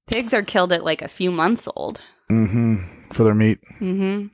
Pigs 0.07 0.33
are 0.33 0.43
killed 0.43 0.73
at 0.73 0.83
like 0.83 1.01
a 1.01 1.07
few 1.07 1.31
months 1.31 1.67
old. 1.75 2.01
Mm-hmm. 2.29 3.11
for 3.11 3.25
their 3.25 3.35
meat. 3.35 3.59
Mm-hmm. 3.81 4.27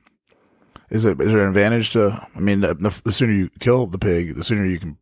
Is 0.90 1.04
it 1.04 1.20
is 1.20 1.28
there 1.28 1.42
an 1.42 1.48
advantage 1.48 1.90
to? 1.92 2.28
I 2.34 2.40
mean, 2.40 2.60
the, 2.60 2.74
the, 2.74 3.00
the 3.04 3.12
sooner 3.12 3.32
you 3.32 3.50
kill 3.60 3.86
the 3.86 3.98
pig, 3.98 4.36
the 4.36 4.44
sooner 4.44 4.64
you 4.64 4.78
can 4.78 4.96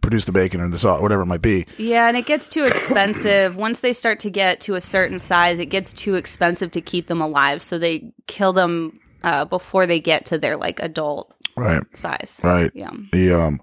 produce 0.00 0.24
the 0.24 0.32
bacon 0.32 0.60
or 0.60 0.68
the 0.68 0.78
salt, 0.78 1.00
whatever 1.00 1.22
it 1.22 1.26
might 1.26 1.42
be. 1.42 1.66
Yeah, 1.78 2.08
and 2.08 2.16
it 2.16 2.26
gets 2.26 2.48
too 2.48 2.64
expensive. 2.64 3.56
Once 3.56 3.80
they 3.80 3.92
start 3.92 4.20
to 4.20 4.30
get 4.30 4.60
to 4.62 4.74
a 4.74 4.80
certain 4.80 5.18
size, 5.18 5.58
it 5.58 5.66
gets 5.66 5.92
too 5.92 6.14
expensive 6.14 6.70
to 6.72 6.80
keep 6.80 7.06
them 7.06 7.20
alive. 7.20 7.62
So 7.62 7.78
they 7.78 8.12
kill 8.26 8.52
them 8.52 9.00
uh, 9.22 9.44
before 9.44 9.86
they 9.86 10.00
get 10.00 10.26
to 10.26 10.38
their 10.38 10.56
like 10.56 10.80
adult 10.80 11.34
Right. 11.56 11.82
size. 11.96 12.40
Right. 12.42 12.70
Yeah. 12.74 12.90
The 13.12 13.32
um. 13.32 13.60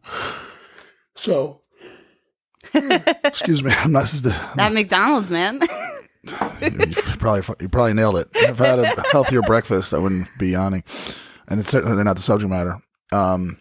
So. 1.15 1.61
excuse 2.73 3.63
me. 3.63 3.71
I'm 3.77 3.91
not. 3.91 4.01
This 4.03 4.15
is 4.15 4.21
the, 4.23 4.49
That 4.55 4.73
McDonald's, 4.73 5.29
man. 5.29 5.61
you 5.61 6.29
probably 7.19 7.43
you 7.61 7.69
probably 7.69 7.93
nailed 7.93 8.17
it. 8.17 8.27
If 8.33 8.59
I 8.59 8.67
had 8.67 8.79
a 8.79 9.03
healthier 9.11 9.41
breakfast, 9.41 9.93
I 9.93 9.97
wouldn't 9.97 10.27
be 10.37 10.49
yawning. 10.49 10.83
And 11.47 11.59
it's 11.59 11.69
certainly 11.69 12.03
not 12.03 12.15
the 12.15 12.21
subject 12.23 12.49
matter. 12.49 12.77
Um, 13.11 13.59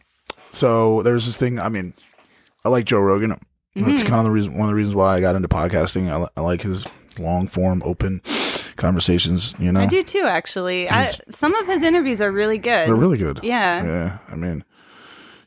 so 0.50 1.02
there's 1.02 1.26
this 1.26 1.36
thing. 1.36 1.58
I 1.60 1.68
mean, 1.68 1.92
I 2.64 2.70
like 2.70 2.86
Joe 2.86 3.00
Rogan. 3.00 3.36
That's 3.76 4.02
kind 4.02 4.20
of 4.20 4.24
the 4.24 4.30
reason. 4.30 4.54
One 4.54 4.62
of 4.68 4.70
the 4.70 4.74
reasons 4.76 4.94
why 4.94 5.14
I 5.16 5.20
got 5.20 5.36
into 5.36 5.48
podcasting. 5.48 6.08
I, 6.10 6.26
I 6.36 6.40
like 6.42 6.62
his 6.62 6.86
long 7.18 7.46
form, 7.46 7.82
open 7.84 8.20
conversations. 8.76 9.54
You 9.58 9.72
know, 9.72 9.80
I 9.80 9.86
do 9.86 10.02
too, 10.02 10.24
actually. 10.26 10.90
I, 10.90 11.06
some 11.30 11.54
of 11.54 11.66
his 11.66 11.82
interviews 11.82 12.20
are 12.20 12.32
really 12.32 12.58
good. 12.58 12.88
they're 12.88 12.94
really 12.94 13.18
good. 13.18 13.40
Yeah. 13.42 13.84
yeah. 13.84 14.18
I 14.30 14.34
mean, 14.36 14.64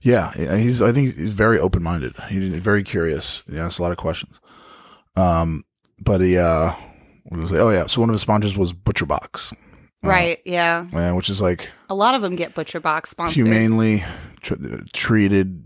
yeah, 0.02 0.32
he's. 0.58 0.82
I 0.82 0.92
think 0.92 1.16
he's 1.16 1.34
very 1.34 1.60
open 1.60 1.84
minded. 1.84 2.16
He's 2.30 2.54
very 2.56 2.84
curious. 2.84 3.44
He 3.50 3.58
asks 3.58 3.80
a 3.80 3.82
lot 3.82 3.92
of 3.92 3.98
questions. 3.98 4.40
Um, 5.16 5.64
but 6.00 6.22
he. 6.22 6.38
Uh? 6.38 6.74
Oh 7.32 7.70
yeah. 7.72 7.88
So 7.88 8.00
one 8.02 8.10
of 8.10 8.14
his 8.14 8.22
sponsors 8.22 8.58
was 8.58 8.72
ButcherBox. 8.74 9.54
Right. 10.04 10.40
Yeah. 10.46 10.86
Yeah, 10.94 11.12
which 11.14 11.30
is 11.30 11.42
like 11.42 11.70
A 11.90 11.96
lot 11.96 12.16
of 12.16 12.22
them 12.22 12.36
get 12.38 12.54
butcher 12.56 12.80
box 12.80 13.10
sponsors. 13.10 13.36
humanely 13.36 14.04
tr- 14.42 14.54
treated 14.94 15.62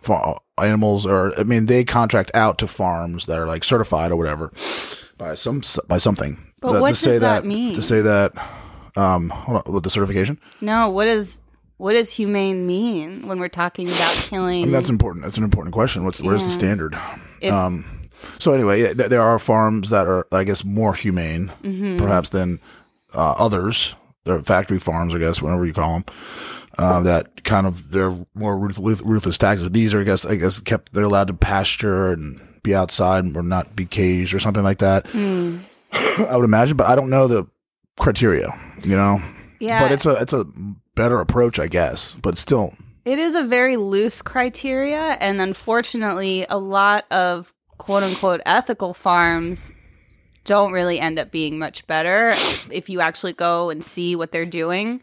fa- 0.00 0.36
animals, 0.58 1.06
or 1.06 1.36
I 1.40 1.42
mean, 1.42 1.66
they 1.66 1.82
contract 1.82 2.30
out 2.34 2.58
to 2.58 2.68
farms 2.68 3.26
that 3.26 3.40
are 3.40 3.46
like 3.46 3.64
certified 3.64 4.12
or 4.12 4.16
whatever 4.16 4.52
by 5.18 5.34
some 5.34 5.62
by 5.88 5.98
something. 5.98 6.38
But 6.62 6.72
To- 6.74 6.80
what 6.80 6.86
to 6.88 6.92
does 6.92 7.00
say 7.00 7.18
that 7.18 7.44
mean? 7.44 7.74
To 7.74 7.82
say 7.82 8.00
that, 8.00 8.32
um, 8.96 9.28
hold 9.30 9.62
on, 9.66 9.72
with 9.74 9.84
the 9.84 9.90
certification, 9.90 10.38
No, 10.62 10.88
what 10.88 11.06
is 11.08 11.40
what 11.76 11.94
does 11.94 12.08
humane 12.10 12.64
mean 12.66 13.26
when 13.26 13.40
we're 13.40 13.48
talking 13.48 13.88
about 13.88 14.14
killing? 14.14 14.62
I 14.62 14.66
mean, 14.66 14.70
that's 14.72 14.88
important. 14.88 15.24
That's 15.24 15.36
an 15.36 15.44
important 15.44 15.74
question. 15.74 16.04
What's 16.04 16.20
where's 16.22 16.44
the 16.44 16.50
standard? 16.50 16.96
If- 17.40 17.52
um, 17.52 17.84
so 18.38 18.52
anyway, 18.52 18.80
yeah, 18.82 18.92
th- 18.94 19.10
there 19.10 19.20
are 19.22 19.38
farms 19.40 19.90
that 19.90 20.06
are, 20.06 20.26
I 20.30 20.44
guess, 20.44 20.64
more 20.64 20.94
humane, 20.94 21.50
Mm-hmm. 21.64 21.96
perhaps 21.96 22.28
than 22.28 22.60
uh, 23.14 23.32
others. 23.36 23.94
they're 24.24 24.40
factory 24.42 24.78
farms, 24.78 25.14
I 25.14 25.18
guess, 25.18 25.42
whatever 25.42 25.66
you 25.66 25.72
call 25.72 25.94
them. 25.94 26.04
Uh, 26.78 27.00
that 27.02 27.42
kind 27.44 27.66
of 27.66 27.90
they're 27.90 28.16
more 28.34 28.56
ruthless, 28.56 29.02
ruthless 29.02 29.36
tactics. 29.36 29.68
These 29.70 29.92
are, 29.92 30.00
I 30.00 30.04
guess, 30.04 30.24
I 30.24 30.36
guess 30.36 30.60
kept 30.60 30.92
they're 30.92 31.02
allowed 31.04 31.26
to 31.26 31.34
pasture 31.34 32.12
and 32.12 32.40
be 32.62 32.74
outside 32.76 33.36
or 33.36 33.42
not 33.42 33.74
be 33.74 33.84
caged 33.84 34.32
or 34.32 34.38
something 34.38 34.62
like 34.62 34.78
that. 34.78 35.04
I 35.92 36.36
would 36.36 36.44
imagine, 36.44 36.76
but 36.76 36.86
I 36.86 36.94
don't 36.96 37.10
know 37.10 37.26
the 37.28 37.46
criteria. 37.98 38.48
You 38.84 38.96
know, 38.96 39.20
Yeah. 39.60 39.80
but 39.80 39.92
it's 39.92 40.06
a 40.06 40.12
it's 40.20 40.32
a 40.32 40.44
better 40.94 41.20
approach, 41.20 41.58
I 41.58 41.68
guess. 41.68 42.16
But 42.20 42.36
still, 42.38 42.74
It 43.04 43.18
is 43.18 43.34
a 43.34 43.42
very 43.42 43.76
loose 43.76 44.22
criteria, 44.22 45.16
and 45.20 45.40
unfortunately, 45.40 46.46
a 46.48 46.58
lot 46.58 47.04
of 47.10 47.52
quote 47.78 48.02
unquote 48.02 48.40
ethical 48.46 48.94
farms 48.94 49.72
don't 50.44 50.72
really 50.72 50.98
end 50.98 51.18
up 51.20 51.30
being 51.30 51.58
much 51.58 51.86
better 51.86 52.30
if 52.70 52.88
you 52.88 53.00
actually 53.00 53.32
go 53.32 53.70
and 53.70 53.82
see 53.84 54.16
what 54.16 54.32
they're 54.32 54.44
doing. 54.46 55.00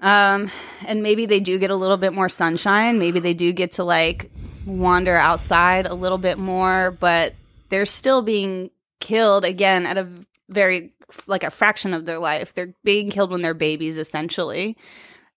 Um, 0.00 0.50
and 0.86 1.02
maybe 1.02 1.24
they 1.24 1.40
do 1.40 1.58
get 1.58 1.70
a 1.70 1.76
little 1.76 1.96
bit 1.96 2.12
more 2.12 2.28
sunshine. 2.28 2.98
Maybe 2.98 3.20
they 3.20 3.32
do 3.32 3.52
get 3.52 3.72
to 3.72 3.84
like 3.84 4.30
wander 4.66 5.16
outside 5.16 5.86
a 5.86 5.94
little 5.94 6.18
bit 6.18 6.36
more, 6.38 6.90
but 7.00 7.34
they're 7.70 7.86
still 7.86 8.20
being 8.20 8.70
killed 9.08 9.44
again 9.44 9.86
at 9.86 9.98
a 9.98 10.06
very 10.48 10.90
like 11.26 11.44
a 11.44 11.50
fraction 11.50 11.94
of 11.94 12.04
their 12.06 12.18
life. 12.18 12.54
They're 12.54 12.74
being 12.84 13.10
killed 13.10 13.30
when 13.30 13.42
they're 13.42 13.54
babies, 13.68 13.98
essentially 13.98 14.76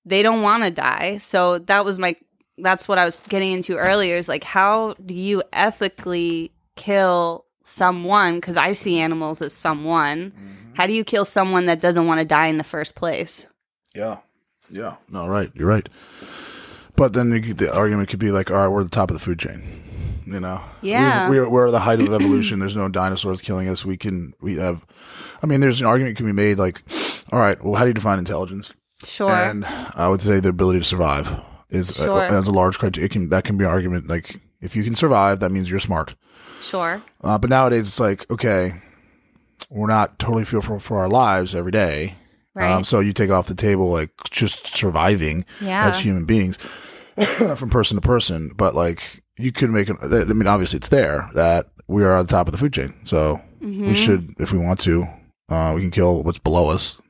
they 0.07 0.23
don't 0.23 0.41
want 0.41 0.63
to 0.63 0.71
die. 0.71 1.17
So 1.17 1.59
that 1.59 1.83
was 1.85 1.99
my 1.99 2.15
that's 2.57 2.87
what 2.87 2.97
I 2.97 3.05
was 3.05 3.21
getting 3.29 3.51
into 3.51 3.75
earlier 3.75 4.15
is 4.17 4.29
like 4.29 4.43
how 4.43 4.95
do 5.05 5.13
you 5.13 5.43
ethically 5.53 6.51
kill 6.75 7.45
someone 7.65 8.39
cuz 8.41 8.55
I 8.57 8.71
see 8.71 8.99
animals 8.99 9.41
as 9.41 9.53
someone. 9.53 10.31
Mm-hmm. 10.31 10.73
How 10.75 10.87
do 10.87 10.93
you 10.93 11.03
kill 11.03 11.25
someone 11.25 11.65
that 11.65 11.81
doesn't 11.81 12.07
want 12.07 12.19
to 12.21 12.25
die 12.25 12.47
in 12.47 12.57
the 12.57 12.63
first 12.63 12.95
place? 12.95 13.47
Yeah. 13.93 14.19
Yeah. 14.69 14.95
No, 15.11 15.27
right. 15.27 15.51
You're 15.53 15.67
right. 15.67 15.89
But 16.95 17.13
then 17.13 17.31
could- 17.43 17.57
the 17.57 17.73
argument 17.75 18.09
could 18.09 18.19
be 18.19 18.31
like, 18.31 18.49
all 18.49 18.57
right, 18.57 18.67
we're 18.69 18.81
at 18.81 18.89
the 18.89 18.95
top 18.95 19.11
of 19.11 19.15
the 19.15 19.23
food 19.23 19.39
chain. 19.39 19.61
You 20.29 20.39
know, 20.41 20.61
Yeah. 20.81 21.29
we, 21.29 21.37
we're 21.39 21.49
we're 21.49 21.67
at 21.67 21.71
the 21.71 21.79
height 21.79 22.01
of 22.01 22.13
evolution. 22.13 22.59
There's 22.59 22.75
no 22.75 22.89
dinosaurs 22.89 23.41
killing 23.41 23.69
us. 23.69 23.85
We 23.85 23.95
can 23.97 24.33
we 24.41 24.55
have. 24.57 24.85
I 25.41 25.45
mean, 25.45 25.61
there's 25.61 25.79
an 25.79 25.87
argument 25.87 26.17
can 26.17 26.25
be 26.25 26.31
made 26.33 26.57
like, 26.59 26.81
all 27.31 27.39
right, 27.39 27.61
well, 27.63 27.75
how 27.75 27.83
do 27.83 27.89
you 27.89 27.93
define 27.93 28.19
intelligence? 28.19 28.73
Sure. 29.05 29.31
And 29.31 29.63
I 29.65 30.07
would 30.07 30.21
say 30.21 30.39
the 30.39 30.49
ability 30.49 30.79
to 30.79 30.85
survive 30.85 31.39
is 31.69 31.93
Sure. 31.95 32.11
uh, 32.25 32.31
as 32.39 32.47
a 32.47 32.51
large 32.51 32.77
criteria. 32.79 33.05
It 33.05 33.11
can 33.11 33.29
that 33.29 33.43
can 33.43 33.57
be 33.57 33.63
an 33.65 33.69
argument 33.71 34.07
like 34.07 34.39
if 34.59 34.75
you 34.75 34.83
can 34.83 34.95
survive, 34.95 35.39
that 35.41 35.51
means 35.51 35.69
you're 35.69 35.79
smart. 35.79 36.15
sure. 36.61 37.01
Uh, 37.23 37.37
but 37.37 37.49
nowadays, 37.49 37.87
it's 37.87 37.99
like, 37.99 38.29
okay, 38.31 38.73
we're 39.69 39.87
not 39.87 40.17
totally 40.19 40.45
fearful 40.45 40.79
for 40.79 40.97
our 40.99 41.07
lives 41.09 41.53
every 41.55 41.71
day. 41.71 42.15
Right. 42.55 42.71
Um, 42.71 42.83
so 42.83 42.99
you 42.99 43.13
take 43.13 43.29
off 43.29 43.47
the 43.47 43.53
table, 43.55 43.89
like 43.91 44.09
just 44.31 44.75
surviving 44.75 45.45
Yeah. 45.61 45.87
as 45.87 45.99
human 45.99 46.25
beings 46.25 46.57
from 47.55 47.69
person 47.69 47.95
to 47.97 48.01
person. 48.01 48.51
But 48.55 48.73
like, 48.73 49.21
you 49.37 49.51
could 49.51 49.71
make 49.71 49.89
an, 49.89 49.97
I 50.01 50.23
mean, 50.25 50.47
obviously 50.47 50.77
it's 50.77 50.89
there 50.89 51.29
that 51.33 51.67
we 51.87 52.03
are 52.03 52.17
at 52.17 52.23
the 52.27 52.31
top 52.31 52.47
of 52.47 52.51
the 52.51 52.57
food 52.57 52.73
chain. 52.73 52.93
So 53.03 53.41
Mm-hmm. 53.61 53.87
we 53.87 53.95
should, 53.95 54.35
if 54.39 54.51
we 54.51 54.59
want 54.59 54.79
to, 54.81 55.07
uh, 55.49 55.73
we 55.75 55.81
can 55.81 55.91
kill 55.91 56.21
what's 56.23 56.37
below 56.39 56.69
us 56.69 57.01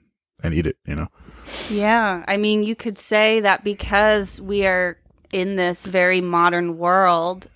and 0.43 0.53
eat 0.53 0.65
it, 0.65 0.77
you 0.85 0.95
know? 0.95 1.07
Yeah. 1.69 2.23
I 2.27 2.37
mean, 2.37 2.63
you 2.63 2.75
could 2.75 2.97
say 2.97 3.41
that 3.41 3.63
because 3.63 4.39
we 4.39 4.65
are 4.65 4.97
in 5.31 5.55
this 5.55 5.85
very 5.85 6.21
modern 6.21 6.77
world, 6.77 7.47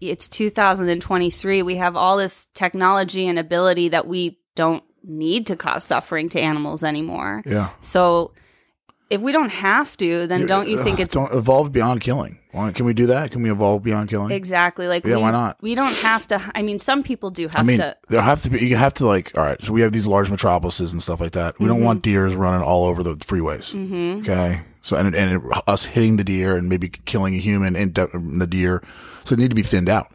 it's 0.00 0.28
2023, 0.28 1.62
we 1.62 1.76
have 1.76 1.96
all 1.96 2.16
this 2.16 2.46
technology 2.54 3.28
and 3.28 3.38
ability 3.38 3.88
that 3.88 4.06
we 4.06 4.38
don't 4.54 4.82
need 5.04 5.46
to 5.48 5.56
cause 5.56 5.84
suffering 5.84 6.28
to 6.30 6.40
animals 6.40 6.82
anymore. 6.82 7.42
Yeah. 7.44 7.70
So 7.80 8.32
if 9.10 9.20
we 9.20 9.32
don't 9.32 9.48
have 9.50 9.96
to, 9.98 10.26
then 10.26 10.46
don't 10.46 10.68
you 10.68 10.82
think 10.82 11.00
it's 11.00 11.14
don't 11.14 11.32
evolve 11.32 11.72
beyond 11.72 12.00
killing? 12.00 12.38
Why, 12.52 12.72
can 12.72 12.86
we 12.86 12.94
do 12.94 13.06
that? 13.06 13.30
Can 13.30 13.42
we 13.42 13.50
evolve 13.50 13.82
beyond 13.82 14.08
killing? 14.08 14.30
exactly 14.32 14.88
like 14.88 15.04
Yeah, 15.04 15.16
we, 15.16 15.22
why 15.22 15.30
not? 15.30 15.58
We 15.60 15.74
don't 15.74 15.94
have 15.98 16.26
to. 16.28 16.40
I 16.54 16.62
mean, 16.62 16.78
some 16.78 17.02
people 17.02 17.30
do 17.30 17.46
have 17.48 17.60
I 17.60 17.62
mean, 17.62 17.78
to. 17.78 17.96
there 18.08 18.20
have 18.22 18.42
to 18.42 18.50
be. 18.50 18.66
You 18.66 18.76
have 18.76 18.94
to 18.94 19.06
like. 19.06 19.36
All 19.36 19.44
right, 19.44 19.62
so 19.62 19.72
we 19.72 19.82
have 19.82 19.92
these 19.92 20.06
large 20.06 20.30
metropolises 20.30 20.92
and 20.92 21.02
stuff 21.02 21.20
like 21.20 21.32
that. 21.32 21.58
We 21.60 21.66
don't 21.68 21.82
want 21.82 21.98
Mm-hmm. 22.02 22.10
deers 22.12 22.36
running 22.36 22.62
all 22.62 22.84
over 22.86 23.02
the 23.02 23.14
freeways. 23.16 23.74
Okay, 24.20 24.62
so 24.82 24.96
and 24.96 25.14
and 25.14 25.36
it, 25.42 25.62
us 25.66 25.84
hitting 25.84 26.16
the 26.16 26.24
deer 26.24 26.56
and 26.56 26.68
maybe 26.68 26.88
killing 26.88 27.34
a 27.34 27.38
human 27.38 27.76
and 27.76 27.94
the 27.94 28.46
deer, 28.46 28.82
so 29.24 29.34
they 29.34 29.42
need 29.42 29.50
to 29.50 29.54
be 29.56 29.62
thinned 29.62 29.88
out. 29.88 30.12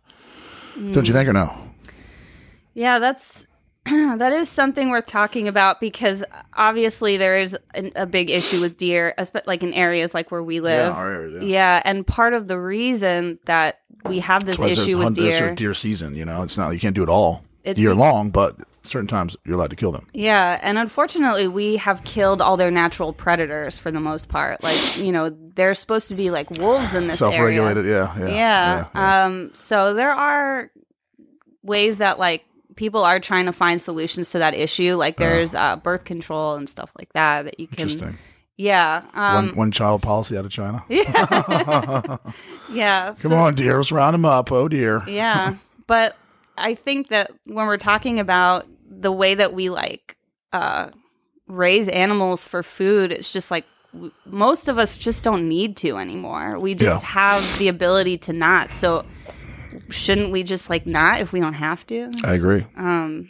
Don't 0.75 0.93
Mm. 0.93 1.07
you 1.07 1.13
think 1.13 1.29
or 1.29 1.33
no? 1.33 1.53
Yeah, 2.73 2.97
that's 2.99 3.45
that 4.17 4.31
is 4.31 4.49
something 4.49 4.89
worth 4.89 5.05
talking 5.05 5.47
about 5.47 5.79
because 5.79 6.23
obviously 6.53 7.17
there 7.17 7.37
is 7.37 7.57
an, 7.73 7.91
a 7.95 8.05
big 8.05 8.29
issue 8.29 8.61
with 8.61 8.77
deer, 8.77 9.13
like 9.45 9.63
in 9.63 9.73
areas 9.73 10.13
like 10.13 10.31
where 10.31 10.43
we 10.43 10.59
live. 10.59 10.93
our 10.93 11.11
area, 11.13 11.41
yeah. 11.41 11.47
Yeah, 11.47 11.81
and 11.83 12.07
part 12.07 12.33
of 12.33 12.47
the 12.47 12.59
reason 12.59 13.39
that 13.45 13.81
we 14.05 14.19
have 14.19 14.45
this 14.45 14.57
That's 14.57 14.59
why 14.59 14.69
it's 14.69 14.79
a 14.79 14.83
issue 14.83 14.97
with 14.97 15.03
hunt- 15.05 15.17
it's 15.19 15.37
deer, 15.39 15.55
deer 15.55 15.73
season. 15.73 16.15
You 16.15 16.25
know, 16.25 16.43
it's 16.43 16.57
not 16.57 16.71
you 16.71 16.79
can't 16.79 16.95
do 16.95 17.03
it 17.03 17.09
all 17.09 17.43
It's 17.63 17.79
year 17.79 17.93
long, 17.95 18.29
but 18.31 18.57
certain 18.85 19.07
times 19.07 19.35
you're 19.45 19.55
allowed 19.55 19.69
to 19.69 19.75
kill 19.77 19.91
them. 19.93 20.07
yeah, 20.13 20.59
and 20.61 20.77
unfortunately 20.77 21.47
we 21.47 21.77
have 21.77 22.03
killed 22.03 22.41
all 22.41 22.57
their 22.57 22.71
natural 22.71 23.13
predators 23.13 23.77
for 23.77 23.91
the 23.91 23.99
most 23.99 24.27
part. 24.29 24.61
Like 24.63 24.97
you 24.97 25.11
know, 25.11 25.29
they're 25.29 25.73
supposed 25.73 26.07
to 26.09 26.15
be 26.15 26.31
like 26.31 26.49
wolves 26.51 26.93
in 26.93 27.07
this 27.07 27.21
area. 27.21 27.33
Self-regulated, 27.33 27.85
yeah, 27.85 28.17
yeah, 28.17 28.27
yeah. 28.27 28.87
yeah. 28.95 29.25
Um, 29.25 29.51
so 29.53 29.93
there 29.93 30.11
are 30.11 30.69
ways 31.63 31.97
that 31.97 32.19
like 32.19 32.45
people 32.75 33.03
are 33.03 33.19
trying 33.19 33.45
to 33.45 33.51
find 33.53 33.79
solutions 33.81 34.29
to 34.31 34.39
that 34.39 34.53
issue. 34.53 34.95
Like 34.95 35.17
there's 35.17 35.53
uh, 35.55 35.75
birth 35.77 36.03
control 36.03 36.55
and 36.55 36.67
stuff 36.69 36.91
like 36.97 37.11
that 37.13 37.45
that 37.45 37.59
you 37.59 37.67
can. 37.67 37.81
Interesting. 37.81 38.17
Yeah. 38.57 39.01
Um, 39.13 39.47
one 39.47 39.55
one 39.55 39.71
child 39.71 40.01
policy 40.01 40.37
out 40.37 40.45
of 40.45 40.51
China. 40.51 40.83
yeah. 40.89 42.17
yeah. 42.71 43.15
Come 43.21 43.33
on, 43.33 43.55
dear. 43.55 43.77
let's 43.77 43.91
round 43.91 44.13
them 44.13 44.25
up. 44.25 44.51
Oh 44.51 44.67
dear. 44.67 45.03
Yeah. 45.07 45.55
but 45.87 46.15
I 46.57 46.75
think 46.75 47.07
that 47.09 47.31
when 47.45 47.65
we're 47.65 47.77
talking 47.77 48.19
about 48.19 48.67
the 48.87 49.11
way 49.11 49.33
that 49.35 49.53
we 49.53 49.69
like 49.71 50.17
uh, 50.51 50.89
raise 51.47 51.87
animals 51.87 52.45
for 52.47 52.61
food, 52.61 53.11
it's 53.11 53.33
just 53.33 53.49
like 53.49 53.65
w- 53.91 54.11
most 54.25 54.67
of 54.69 54.77
us 54.77 54.95
just 54.95 55.23
don't 55.23 55.49
need 55.49 55.75
to 55.77 55.97
anymore. 55.97 56.59
We 56.59 56.75
just 56.75 57.03
Yeah. 57.03 57.09
have 57.09 57.57
the 57.59 57.69
ability 57.69 58.17
to 58.19 58.33
not. 58.33 58.71
So 58.71 59.03
shouldn't 59.89 60.31
we 60.31 60.43
just 60.43 60.69
like 60.69 60.85
not 60.85 61.19
if 61.21 61.33
we 61.33 61.39
don't 61.39 61.53
have 61.53 61.85
to? 61.87 62.11
I 62.23 62.33
agree. 62.35 62.65
Um, 62.77 63.29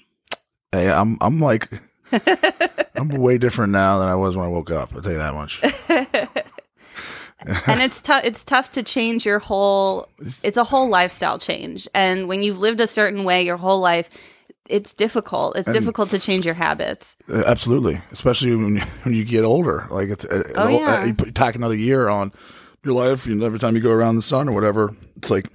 Hey, 0.72 0.90
I'm 0.92 1.18
I'm 1.22 1.40
like 1.40 1.70
I'm 2.96 3.10
way 3.10 3.38
different 3.38 3.72
now 3.74 4.00
than 4.00 4.08
I 4.08 4.16
was 4.16 4.36
when 4.36 4.46
I 4.46 4.50
woke 4.50 4.72
up. 4.72 4.94
I'll 4.96 5.02
tell 5.02 5.12
you 5.12 5.18
that 5.20 5.34
much. 5.36 5.62
and 7.68 7.82
it's 7.82 8.02
tough 8.02 8.24
it's 8.24 8.44
tough 8.44 8.72
to 8.72 8.82
change 8.84 9.26
your 9.26 9.40
whole 9.40 10.08
it's 10.44 10.56
a 10.58 10.64
whole 10.64 10.90
lifestyle 10.90 11.38
change 11.38 11.88
and 11.94 12.28
when 12.30 12.42
you've 12.42 12.60
lived 12.60 12.80
a 12.80 12.88
certain 12.88 13.24
way 13.26 13.44
your 13.44 13.58
whole 13.58 13.80
life 13.82 14.10
it's 14.70 14.94
difficult 14.94 15.58
it's 15.58 15.70
difficult 15.70 16.10
to 16.10 16.18
change 16.18 16.46
your 16.46 16.54
habits 16.56 17.18
Uh, 17.30 17.44
Absolutely, 17.46 18.02
especially 18.12 18.56
when 18.56 18.78
you, 18.78 18.82
when 19.04 19.14
you 19.14 19.26
get 19.26 19.44
older. 19.44 19.86
Like 19.92 20.08
it's 20.10 20.24
uh, 20.24 20.42
Oh, 20.56 20.68
uh, 20.68 20.70
yeah. 20.70 21.06
you 21.06 21.14
put, 21.14 21.36
tack 21.36 21.56
another 21.56 21.76
year 21.76 22.08
on 22.08 22.32
your 22.86 22.94
life. 22.94 23.28
You 23.28 23.36
know, 23.36 23.46
every 23.46 23.60
time 23.60 23.76
you 23.76 23.82
go 23.82 23.92
around 23.92 24.16
the 24.16 24.22
sun 24.22 24.48
or 24.48 24.54
whatever, 24.54 24.96
it's 25.18 25.30
like 25.30 25.50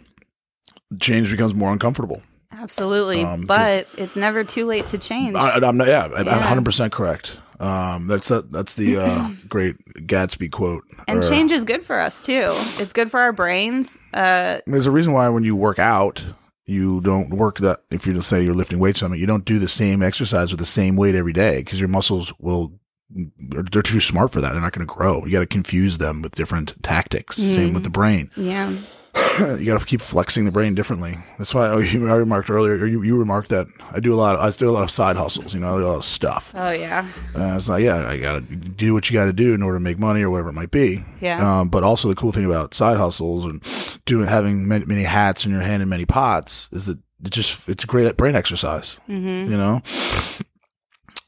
change 1.01 1.31
becomes 1.31 1.55
more 1.55 1.73
uncomfortable. 1.73 2.23
absolutely 2.53 3.23
Um, 3.23 3.43
but 3.43 3.87
it's 3.97 4.17
never 4.17 4.45
too 4.45 4.67
late 4.67 4.87
to 4.89 4.99
change 4.99 5.37
I, 5.37 5.59
I'm 5.59 5.77
not. 5.77 5.89
Yeah, 5.89 6.05
I'm 6.17 6.27
100 6.27 6.65
percent 6.65 6.93
correct. 6.93 7.39
Um, 7.61 8.07
that's 8.07 8.29
that. 8.29 8.53
That's 8.53 8.75
the 8.75 8.97
uh, 8.99 9.31
great 9.49 9.77
Gatsby 10.07 10.51
quote. 10.53 10.85
and 11.09 11.19
Or- 11.19 11.29
change 11.29 11.51
is 11.51 11.65
good 11.65 11.85
for 11.85 11.99
us 11.99 12.21
too 12.21 12.53
it's 12.79 12.93
good 12.93 13.11
for 13.11 13.19
our 13.21 13.33
brains 13.33 13.99
uh 14.15 14.61
There's 14.67 14.87
a 14.87 14.91
reason 14.93 15.13
why 15.13 15.29
when 15.29 15.43
you 15.45 15.57
work 15.57 15.79
out, 15.79 16.25
you 16.67 17.01
don't 17.01 17.31
work 17.31 17.59
that. 17.59 17.81
If 17.91 18.07
you 18.07 18.21
say 18.21 18.43
you're 18.45 18.55
lifting 18.55 18.79
weights, 18.79 19.01
something, 19.01 19.19
you 19.21 19.27
don't 19.27 19.45
do 19.45 19.59
the 19.59 19.69
same 19.69 20.03
exercise 20.03 20.51
with 20.53 20.61
the 20.61 20.67
same 20.67 20.97
weight 20.97 21.15
every 21.15 21.33
day 21.33 21.59
because 21.59 21.81
your 21.81 21.89
muscles 21.89 22.33
will. 22.39 22.73
They're 23.11 23.63
they're 23.63 23.81
too 23.83 24.01
smart 24.01 24.31
for 24.31 24.41
that. 24.43 24.53
They're 24.53 24.61
not 24.61 24.73
going 24.73 24.87
to 24.87 24.95
grow. 24.95 25.25
You 25.25 25.33
got 25.33 25.41
to 25.41 25.47
confuse 25.47 25.97
them 25.97 26.21
with 26.21 26.35
different 26.35 26.75
tactics. 26.83 27.37
Same 27.37 27.73
with 27.73 27.85
the 27.85 27.91
brain. 27.91 28.31
yeah 28.37 28.73
you 29.59 29.67
got 29.67 29.79
to 29.79 29.87
keep 29.87 30.01
flexing 30.01 30.45
the 30.45 30.53
brain 30.53 30.75
differently. 30.75 31.19
That's 31.39 31.55
why 31.55 31.69
oh, 31.69 31.81
I 31.83 32.15
remarked 32.15 32.51
earlier. 32.51 32.75
Or 32.75 32.87
you, 32.87 33.03
you 33.03 33.19
remarked 33.19 33.51
that 33.51 33.67
I 33.91 34.01
do 34.01 34.15
a 34.15 34.17
lot. 34.17 34.37
Of, 34.37 34.43
I 34.43 34.51
do 34.51 34.69
a 34.69 34.73
lot 34.73 34.83
of 34.83 34.91
side 34.91 35.17
hustles. 35.17 35.55
You 35.55 35.61
know, 35.61 35.75
I 35.75 35.79
do 35.79 35.87
a 35.87 35.89
lot 35.89 35.97
of 35.97 36.05
stuff. 36.05 36.53
oh 36.57 36.71
yeah 36.71 37.09
And 37.35 37.57
it's 37.57 37.69
like, 37.69 37.85
yeah, 37.85 38.09
I 38.09 38.19
got 38.19 38.35
to 38.35 38.41
do 38.41 38.95
what 38.95 39.09
you 39.09 39.15
got 39.15 39.27
to 39.27 39.33
do 39.33 39.55
in 39.55 39.63
order 39.63 39.79
to 39.79 39.83
make 39.83 39.99
money 39.99 40.23
or 40.23 40.31
whatever 40.31 40.51
it 40.51 40.55
might 40.55 40.71
be. 40.71 41.05
Yeah. 41.21 41.61
Um, 41.61 41.69
but 41.69 41.83
also 41.83 42.09
the 42.09 42.15
cool 42.15 42.33
thing 42.33 42.45
about 42.45 42.75
side 42.75 42.97
hustles 42.97 43.45
and 43.45 43.63
doing 44.05 44.27
having 44.27 44.67
many, 44.67 44.85
many 44.85 45.03
hats 45.03 45.45
in 45.45 45.53
your 45.53 45.63
hand 45.63 45.83
and 45.83 45.91
many 45.91 46.07
pots 46.07 46.69
is 46.73 46.87
that 46.87 46.99
it 47.25 47.31
just 47.31 47.69
it's 47.69 47.85
a 47.85 47.87
great 47.87 48.17
brain 48.17 48.37
exercise. 48.37 48.99
Mm-hmm. 49.09 49.51
You 49.51 49.57
know, 49.57 49.83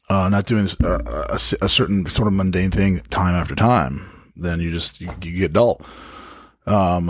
uh, 0.09 0.29
not 0.29 0.45
doing 0.45 0.67
uh, 0.83 1.25
a, 1.29 1.35
a 1.35 1.69
certain 1.69 2.05
sort 2.07 2.27
of 2.27 2.33
mundane 2.33 2.71
thing 2.71 2.99
time 3.09 3.35
after 3.35 3.55
time, 3.55 4.31
then 4.35 4.59
you 4.59 4.71
just 4.71 5.01
you, 5.01 5.09
you 5.21 5.37
get 5.37 5.53
dull. 5.53 5.81
Um, 6.65 7.09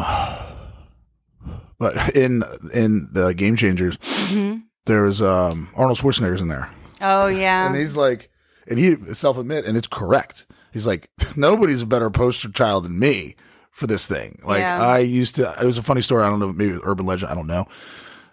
but 1.82 2.16
in 2.16 2.44
in 2.74 3.10
the 3.12 3.34
Game 3.34 3.56
Changers, 3.58 3.98
Mm-hmm. 3.98 4.60
there's 4.86 5.22
um 5.22 5.68
Arnold 5.76 5.98
Schwarzenegger's 5.98 6.40
in 6.42 6.48
there. 6.48 6.70
oh 7.02 7.28
yeah 7.28 7.66
And 7.68 7.76
he's 7.76 7.98
like, 7.98 8.30
and 8.68 8.78
he 8.80 8.96
self 9.14 9.38
admit, 9.38 9.66
and 9.66 9.76
it's 9.76 9.88
correct. 9.88 10.46
He's 10.72 10.86
like, 10.88 11.10
nobody's 11.36 11.82
a 11.82 11.86
better 11.88 12.10
poster 12.10 12.50
child 12.50 12.86
than 12.86 12.98
me 12.98 13.36
for 13.72 13.88
this 13.88 14.06
thing. 14.08 14.40
Like 14.46 14.62
Yeah. 14.62 14.80
I 14.80 15.00
used 15.00 15.36
to. 15.36 15.52
It 15.62 15.66
was 15.66 15.78
a 15.80 15.84
funny 15.84 16.02
story. 16.02 16.24
I 16.24 16.30
don't 16.30 16.40
know, 16.40 16.54
maybe 16.54 16.78
urban 16.84 17.06
legend. 17.06 17.32
I 17.32 17.36
don't 17.36 17.48
know. 17.48 17.66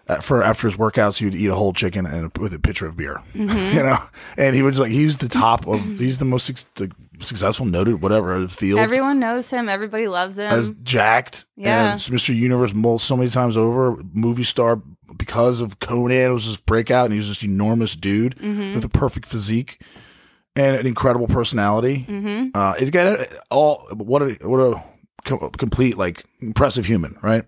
Uh, 0.09 0.19
for 0.21 0.41
after 0.43 0.67
his 0.67 0.75
workouts, 0.75 1.19
he 1.19 1.25
would 1.25 1.35
eat 1.35 1.47
a 1.47 1.55
whole 1.55 1.71
chicken 1.71 2.05
and 2.07 2.35
with 2.39 2.51
a 2.53 2.59
pitcher 2.59 2.87
of 2.87 2.97
beer. 2.97 3.21
Mm-hmm. 3.35 3.77
You 3.77 3.83
know, 3.83 3.97
and 4.37 4.55
he 4.55 4.61
was 4.63 4.79
like, 4.79 4.91
he's 4.91 5.17
the 5.17 5.29
top 5.29 5.67
of. 5.67 5.79
He's 5.99 6.17
the 6.17 6.25
most 6.25 6.47
the 6.75 6.91
successful, 7.21 7.65
noted, 7.65 8.01
whatever 8.01 8.39
the 8.39 8.47
field. 8.47 8.79
Everyone 8.79 9.19
knows 9.19 9.49
him. 9.49 9.69
Everybody 9.69 10.07
loves 10.07 10.39
him. 10.39 10.47
as 10.51 10.71
jacked 10.83 11.45
Yeah. 11.57 11.95
Mr. 11.95 12.35
Universe 12.35 12.73
mo- 12.73 12.97
so 12.97 13.15
many 13.17 13.29
times 13.29 13.55
over, 13.57 14.01
movie 14.13 14.43
star 14.45 14.81
because 15.17 15.59
of 15.61 15.79
Conan 15.79 16.33
was 16.33 16.45
his 16.45 16.59
breakout, 16.61 17.05
and 17.05 17.13
he 17.13 17.19
was 17.19 17.27
this 17.27 17.43
enormous 17.43 17.95
dude 17.95 18.35
Mm-hmm. 18.37 18.73
with 18.75 18.85
a 18.85 18.89
perfect 18.89 19.27
physique 19.27 19.81
and 20.55 20.75
an 20.77 20.87
incredible 20.87 21.27
personality. 21.27 22.05
Mm-hmm. 22.07 22.49
Uh, 22.55 22.73
it 22.79 22.91
got 22.91 23.27
all 23.51 23.85
what 23.93 24.21
a 24.23 24.29
what 24.47 24.59
a 24.59 24.83
co- 25.25 25.49
complete 25.51 25.97
like 25.97 26.23
impressive 26.39 26.85
human, 26.85 27.17
right? 27.21 27.43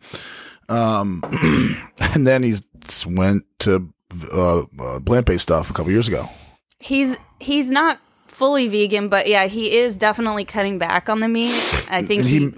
Um, 0.72 1.22
and 2.00 2.26
then 2.26 2.44
he's 2.44 2.64
went 3.06 3.46
to 3.60 3.92
uh, 4.34 4.60
uh, 4.80 5.00
plant 5.06 5.26
based 5.26 5.44
stuff 5.44 5.70
a 5.70 5.74
couple 5.74 5.92
years 5.92 6.08
ago. 6.08 6.30
he's 6.80 7.18
he's 7.40 7.70
not 7.70 8.00
fully 8.28 8.68
vegan, 8.68 9.08
but 9.10 9.28
yeah, 9.28 9.46
he 9.46 9.76
is 9.78 9.96
definitely 9.98 10.46
cutting 10.46 10.78
back 10.80 11.10
on 11.10 11.20
the 11.20 11.28
meat. 11.28 11.52
I 11.90 12.02
think 12.04 12.22
And 12.22 12.30
he, 12.30 12.40
he. 12.40 12.52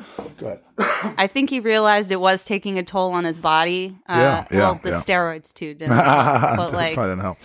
I 1.18 1.28
think 1.28 1.50
he 1.50 1.60
realized 1.60 2.12
it 2.12 2.20
was 2.20 2.44
taking 2.44 2.78
a 2.78 2.84
toll 2.84 3.12
on 3.12 3.24
his 3.26 3.38
body. 3.38 3.96
Uh, 4.08 4.16
Yeah, 4.18 4.48
yeah, 4.52 4.60
well, 4.60 4.80
the 4.84 4.90
yeah. 4.92 5.00
steroids 5.02 5.54
too 5.54 5.74
didn't. 5.74 5.94
help, 5.96 6.58
but 6.58 6.74
like, 6.74 6.94
probably 6.94 7.12
didn't 7.12 7.22
help. 7.22 7.38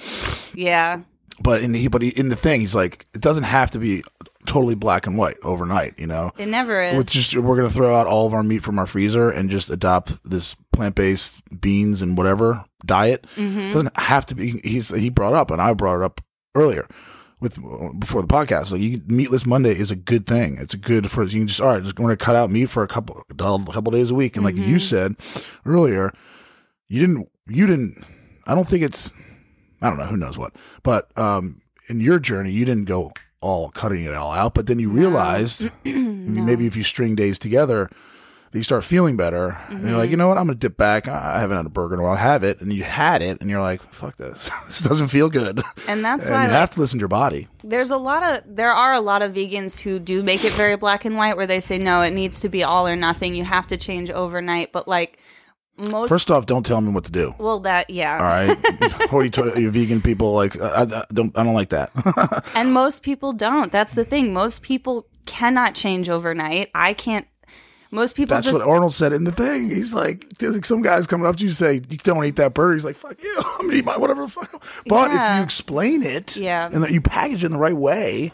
yeah, 0.54 1.00
but 1.42 1.62
in 1.62 1.74
he 1.74 1.88
but 1.88 2.02
he, 2.02 2.08
in 2.10 2.28
the 2.28 2.36
thing 2.36 2.60
he's 2.60 2.74
like 2.74 3.06
it 3.14 3.20
doesn't 3.20 3.42
have 3.44 3.70
to 3.72 3.78
be 3.78 4.02
totally 4.46 4.74
black 4.74 5.06
and 5.06 5.18
white 5.18 5.36
overnight 5.42 5.98
you 5.98 6.06
know 6.06 6.30
it 6.38 6.46
never 6.46 6.82
is. 6.82 6.96
with 6.96 7.10
just 7.10 7.36
we're 7.36 7.56
gonna 7.56 7.68
throw 7.68 7.94
out 7.94 8.06
all 8.06 8.26
of 8.26 8.32
our 8.32 8.42
meat 8.42 8.62
from 8.62 8.78
our 8.78 8.86
freezer 8.86 9.28
and 9.30 9.50
just 9.50 9.68
adopt 9.68 10.22
this 10.28 10.54
plant-based 10.72 11.40
beans 11.60 12.00
and 12.02 12.16
whatever 12.16 12.64
diet 12.86 13.26
Mm-hmm. 13.36 13.70
doesn't 13.70 13.98
have 13.98 14.24
to 14.26 14.34
be 14.34 14.52
he's 14.64 14.88
he 14.90 15.10
brought 15.10 15.34
up 15.34 15.50
and 15.50 15.60
i 15.60 15.74
brought 15.74 16.00
it 16.00 16.04
up 16.04 16.20
earlier 16.54 16.86
with 17.40 17.56
before 18.00 18.22
the 18.22 18.28
podcast 18.28 18.72
like 18.72 18.80
you, 18.80 19.02
meatless 19.06 19.44
monday 19.44 19.72
is 19.72 19.90
a 19.90 19.96
good 19.96 20.26
thing 20.26 20.56
it's 20.58 20.74
a 20.74 20.78
good 20.78 21.10
for 21.10 21.24
you 21.24 21.40
can 21.40 21.46
just 21.48 21.60
all 21.60 21.68
right 21.74 21.82
just, 21.82 21.98
we're 21.98 22.04
gonna 22.04 22.16
cut 22.16 22.36
out 22.36 22.50
meat 22.50 22.66
for 22.70 22.82
a 22.82 22.88
couple 22.88 23.22
a 23.30 23.34
couple 23.34 23.90
days 23.92 24.10
a 24.10 24.14
week 24.14 24.36
and 24.36 24.44
like 24.44 24.54
Mm-hmm. 24.54 24.70
you 24.70 24.78
said 24.78 25.14
earlier 25.66 26.12
you 26.88 27.00
didn't 27.00 27.28
you 27.48 27.66
didn't 27.66 28.02
i 28.46 28.54
don't 28.54 28.68
think 28.68 28.82
it's 28.84 29.10
I 29.82 29.88
don't 29.88 29.98
know 29.98 30.06
who 30.06 30.16
knows 30.16 30.36
what, 30.36 30.56
but 30.82 31.16
um, 31.16 31.60
in 31.88 32.00
your 32.00 32.18
journey, 32.18 32.50
you 32.50 32.64
didn't 32.64 32.86
go 32.86 33.12
all 33.40 33.70
cutting 33.70 34.04
it 34.04 34.14
all 34.14 34.32
out, 34.32 34.54
but 34.54 34.66
then 34.66 34.78
you 34.78 34.90
realized 34.90 35.70
maybe 35.84 36.66
if 36.66 36.76
you 36.76 36.82
string 36.82 37.14
days 37.14 37.38
together, 37.38 37.88
that 38.50 38.58
you 38.58 38.64
start 38.64 38.82
feeling 38.82 39.14
better, 39.16 39.58
and 39.68 39.80
you're 39.80 39.88
Mm-hmm. 39.90 39.96
like, 39.98 40.10
you 40.10 40.16
know 40.16 40.26
what, 40.26 40.38
I'm 40.38 40.46
gonna 40.46 40.54
dip 40.58 40.76
back. 40.78 41.06
I 41.06 41.36
I 41.36 41.40
haven't 41.40 41.58
had 41.58 41.66
a 41.66 41.68
burger 41.68 41.94
in 41.94 42.00
a 42.00 42.02
while. 42.02 42.16
Have 42.16 42.42
it, 42.44 42.60
and 42.62 42.72
you 42.72 42.82
had 42.82 43.20
it, 43.20 43.40
and 43.42 43.50
you're 43.50 43.60
like, 43.60 43.82
fuck 43.92 44.16
this, 44.16 44.50
this 44.66 44.80
doesn't 44.80 45.08
feel 45.08 45.28
good, 45.28 45.60
and 45.86 46.02
that's 46.04 46.24
and 46.24 46.34
why 46.34 46.42
you 46.44 46.48
like, 46.48 46.56
have 46.58 46.70
to 46.70 46.80
listen 46.80 46.98
to 46.98 47.02
your 47.02 47.08
body. 47.08 47.46
there's 47.62 47.90
a 47.90 47.98
lot 47.98 48.22
of 48.22 48.42
there 48.46 48.72
are 48.72 48.94
a 48.94 49.00
lot 49.02 49.20
of 49.20 49.34
vegans 49.34 49.78
who 49.78 49.98
do 49.98 50.22
make 50.22 50.44
it 50.44 50.52
very 50.54 50.76
black 50.76 51.04
and 51.04 51.16
white, 51.16 51.36
where 51.36 51.46
they 51.46 51.60
say 51.60 51.76
no, 51.78 52.00
it 52.00 52.12
needs 52.12 52.40
to 52.40 52.48
be 52.48 52.64
all 52.64 52.88
or 52.88 52.96
nothing. 52.96 53.34
You 53.36 53.44
have 53.44 53.66
to 53.66 53.76
change 53.76 54.08
overnight, 54.10 54.72
but 54.72 54.88
like 54.88 55.18
most. 55.78 56.08
First 56.08 56.30
off, 56.30 56.46
don't 56.46 56.64
tell 56.66 56.80
me 56.80 56.90
what 56.92 57.04
to 57.04 57.12
do. 57.12 57.34
well, 57.38 57.60
that 57.60 57.88
yeah. 57.90 58.14
All 58.14 58.22
right, 58.22 59.12
or 59.12 59.24
you, 59.24 59.70
vegan 59.70 60.02
people 60.02 60.32
like 60.32 60.60
I, 60.60 60.82
I 60.82 61.04
don't 61.12 61.36
I 61.38 61.44
don't 61.44 61.54
like 61.54 61.70
that. 61.70 61.90
And 62.54 62.72
most 62.72 63.02
people 63.02 63.32
don't. 63.32 63.70
That's 63.70 63.94
the 63.94 64.04
thing. 64.04 64.32
Most 64.32 64.62
people 64.62 65.06
cannot 65.26 65.74
change 65.74 66.08
overnight. 66.08 66.70
I 66.74 66.92
can't. 66.94 67.26
Most 67.90 68.16
people 68.16 68.34
That's 68.36 68.46
just 68.46 68.58
what 68.58 68.68
Arnold 68.68 68.92
said 68.92 69.12
in 69.14 69.24
the 69.24 69.32
thing. 69.32 69.70
He's 69.70 69.94
like, 69.94 70.26
like 70.42 70.64
some 70.66 70.82
guys 70.82 71.06
coming 71.06 71.26
up 71.26 71.36
to 71.36 71.42
you 71.42 71.48
and 71.48 71.56
say, 71.56 71.74
you 71.74 71.96
don't 71.98 72.22
eat 72.24 72.36
that 72.36 72.52
burger. 72.52 72.74
He's 72.74 72.84
like, 72.84 72.96
fuck 72.96 73.22
you. 73.22 73.34
I'm 73.38 73.66
gonna 73.66 73.78
eat 73.78 73.84
my 73.84 73.96
whatever. 73.96 74.28
Fuck. 74.28 74.62
But 74.86 75.10
if 75.10 75.36
you 75.38 75.42
explain 75.42 76.02
it, 76.02 76.36
Yeah. 76.36 76.68
and 76.70 76.82
that 76.84 76.90
you 76.90 77.00
package 77.00 77.44
it 77.44 77.46
in 77.46 77.52
the 77.52 77.58
right 77.58 77.76
way, 77.76 78.30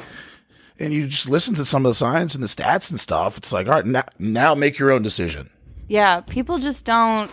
and 0.81 0.93
you 0.93 1.07
just 1.07 1.29
listen 1.29 1.55
to 1.55 1.65
some 1.65 1.87
of 1.87 1.91
the 1.91 1.95
science 1.95 2.35
and 2.35 2.43
the 2.43 2.49
stats 2.49 2.91
and 2.91 2.99
stuff, 2.99 3.37
it's 3.37 3.53
like, 3.53 3.69
all 3.69 3.75
right, 3.75 3.87
now, 3.87 4.03
now 4.19 4.55
make 4.57 4.77
your 4.79 4.91
own 4.91 5.03
decision. 5.03 5.51
Yeah. 5.89 6.21
People 6.21 6.59
just 6.59 6.85
don't. 6.85 7.31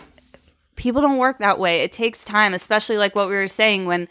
People 0.76 1.02
don't 1.02 1.18
work 1.18 1.38
that 1.38 1.58
way. 1.58 1.80
It 1.80 1.92
takes 1.92 2.24
time, 2.24 2.54
especially 2.54 2.96
like 2.96 3.14
what 3.14 3.28
we 3.28 3.34
were 3.34 3.48
saying 3.48 3.86
when 3.86 4.08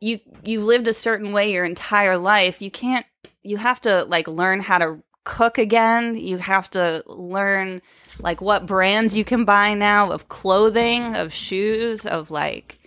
you 0.00 0.20
you've 0.44 0.64
lived 0.64 0.88
a 0.88 0.92
certain 0.92 1.32
way 1.32 1.52
your 1.52 1.64
entire 1.64 2.16
life. 2.16 2.62
You 2.62 2.70
can't. 2.70 3.06
You 3.42 3.56
have 3.56 3.80
to 3.82 4.04
like 4.04 4.28
learn 4.28 4.60
how 4.60 4.78
to 4.78 5.02
cook 5.24 5.58
again. 5.58 6.16
You 6.16 6.38
have 6.38 6.70
to 6.70 7.02
learn 7.06 7.82
like 8.20 8.40
what 8.40 8.66
brands 8.66 9.14
you 9.14 9.24
can 9.24 9.44
buy 9.44 9.74
now 9.74 10.10
of 10.10 10.28
clothing, 10.28 11.16
of 11.16 11.32
shoes, 11.32 12.06
of 12.06 12.30
like 12.30 12.78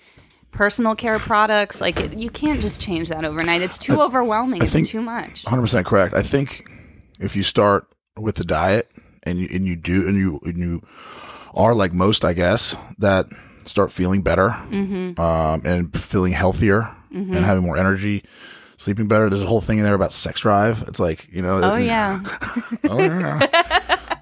personal 0.52 0.96
care 0.96 1.20
products. 1.20 1.82
Like 1.82 2.00
it, 2.00 2.18
you 2.18 2.30
can't 2.30 2.62
just 2.62 2.80
change 2.80 3.10
that 3.10 3.26
overnight. 3.26 3.62
It's 3.62 3.78
too 3.78 4.02
overwhelming. 4.02 4.64
It's 4.64 4.74
think- 4.74 4.88
too 4.88 5.02
much. 5.02 5.44
100% 5.46 5.86
correct. 5.86 6.14
I 6.14 6.22
think 6.22 6.64
if 7.20 7.36
you 7.36 7.44
start 7.44 7.88
with 8.18 8.36
the 8.36 8.46
diet 8.46 8.92
and 9.24 9.40
you, 9.40 9.48
and 9.52 9.66
you 9.66 9.76
do, 9.76 10.08
and 10.08 10.16
you, 10.18 10.40
and 10.44 10.58
you 10.58 10.82
are 11.54 11.74
like 11.76 11.94
most, 11.94 12.24
I 12.26 12.34
guess, 12.34 12.76
that 13.00 13.28
start 13.66 13.92
feeling 13.92 14.22
better, 14.22 14.50
Mm-hmm. 14.50 15.20
um, 15.22 15.62
and 15.66 15.96
feeling 16.00 16.34
healthier 16.34 16.90
and 17.12 17.36
having 17.36 17.64
more 17.64 17.78
energy, 17.78 18.24
sleeping 18.78 19.08
better. 19.08 19.30
There's 19.30 19.44
a 19.44 19.48
whole 19.48 19.62
thing 19.62 19.78
in 19.78 19.84
there 19.84 19.94
about 19.94 20.12
sex 20.14 20.42
drive. 20.42 20.84
It's 20.88 21.00
like, 21.00 21.28
you 21.32 21.42
know, 21.44 21.60
Oh 21.64 21.78
yeah, 21.78 22.22
oh, 22.90 23.00
yeah. 23.00 23.40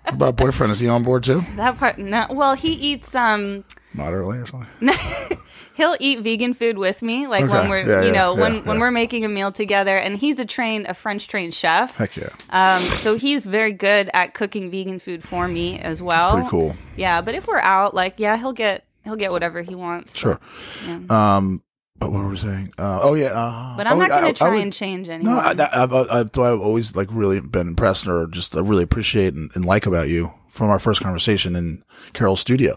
About 0.07 0.35
boyfriend? 0.35 0.71
Is 0.73 0.79
he 0.81 0.89
on 0.89 1.03
board 1.03 1.23
too? 1.23 1.41
that 1.55 1.77
part. 1.77 1.97
No, 1.97 2.27
well, 2.29 2.53
he 2.53 2.73
eats 2.73 3.15
um. 3.15 3.63
Moderately 3.93 4.37
or 4.39 4.45
something? 4.45 4.67
He'll 5.73 5.95
eat 5.99 6.19
vegan 6.19 6.53
food 6.53 6.77
with 6.77 7.01
me, 7.01 7.27
like 7.27 7.45
Okay. 7.45 7.53
when 7.53 7.69
we're, 7.69 7.87
Yeah, 7.87 8.01
you 8.01 8.07
yeah, 8.07 8.11
know, 8.13 8.33
when 8.35 8.55
yeah, 8.55 8.61
when 8.61 8.79
we're 8.79 8.91
making 8.91 9.23
a 9.25 9.29
meal 9.29 9.51
together. 9.51 9.95
And 9.97 10.17
he's 10.17 10.37
a 10.39 10.45
trained, 10.45 10.85
a 10.87 10.93
French 10.93 11.27
trained 11.27 11.53
chef. 11.53 11.95
Heck 11.95 12.15
yeah. 12.17 12.29
Um, 12.49 12.81
so 12.97 13.15
he's 13.17 13.45
very 13.45 13.71
good 13.71 14.09
at 14.13 14.33
cooking 14.33 14.69
vegan 14.69 14.99
food 14.99 15.23
for 15.23 15.47
me 15.47 15.79
as 15.79 16.01
well. 16.01 16.33
Pretty 16.33 16.49
cool. 16.49 16.75
Yeah, 16.97 17.21
but 17.21 17.35
if 17.35 17.47
we're 17.47 17.59
out, 17.59 17.93
like, 17.93 18.15
yeah, 18.17 18.37
he'll 18.37 18.53
get 18.53 18.85
he'll 19.03 19.15
get 19.15 19.31
whatever 19.31 19.61
he 19.61 19.73
wants. 19.75 20.15
Sure. 20.17 20.39
Um, 21.09 21.63
but 21.97 22.11
what 22.11 22.23
were 22.23 22.29
we 22.29 22.37
saying? 22.37 22.73
Uh, 22.77 22.99
oh 23.03 23.13
yeah. 23.13 23.27
Uh, 23.27 23.77
But 23.77 23.87
I'm 23.87 23.93
oh, 23.97 23.99
not 23.99 24.09
going 24.09 24.25
to 24.25 24.33
try 24.33 24.49
would- 24.49 24.61
and 24.61 24.73
change 24.73 25.07
anyone. 25.07 25.35
No, 25.35 25.39
I, 25.39 25.53
that, 25.53 25.75
I've, 25.75 26.37
always 26.37 26.95
like 26.95 27.07
really 27.11 27.39
been 27.41 27.67
impressed 27.69 28.07
or 28.07 28.27
just 28.27 28.55
I 28.55 28.59
really 28.59 28.83
appreciate 28.83 29.33
and, 29.35 29.51
and 29.55 29.63
like 29.65 29.85
about 29.85 30.09
you 30.09 30.33
from 30.49 30.69
our 30.69 30.79
first 30.79 31.01
conversation 31.01 31.55
in 31.55 31.83
Carol's 32.13 32.39
studio. 32.41 32.75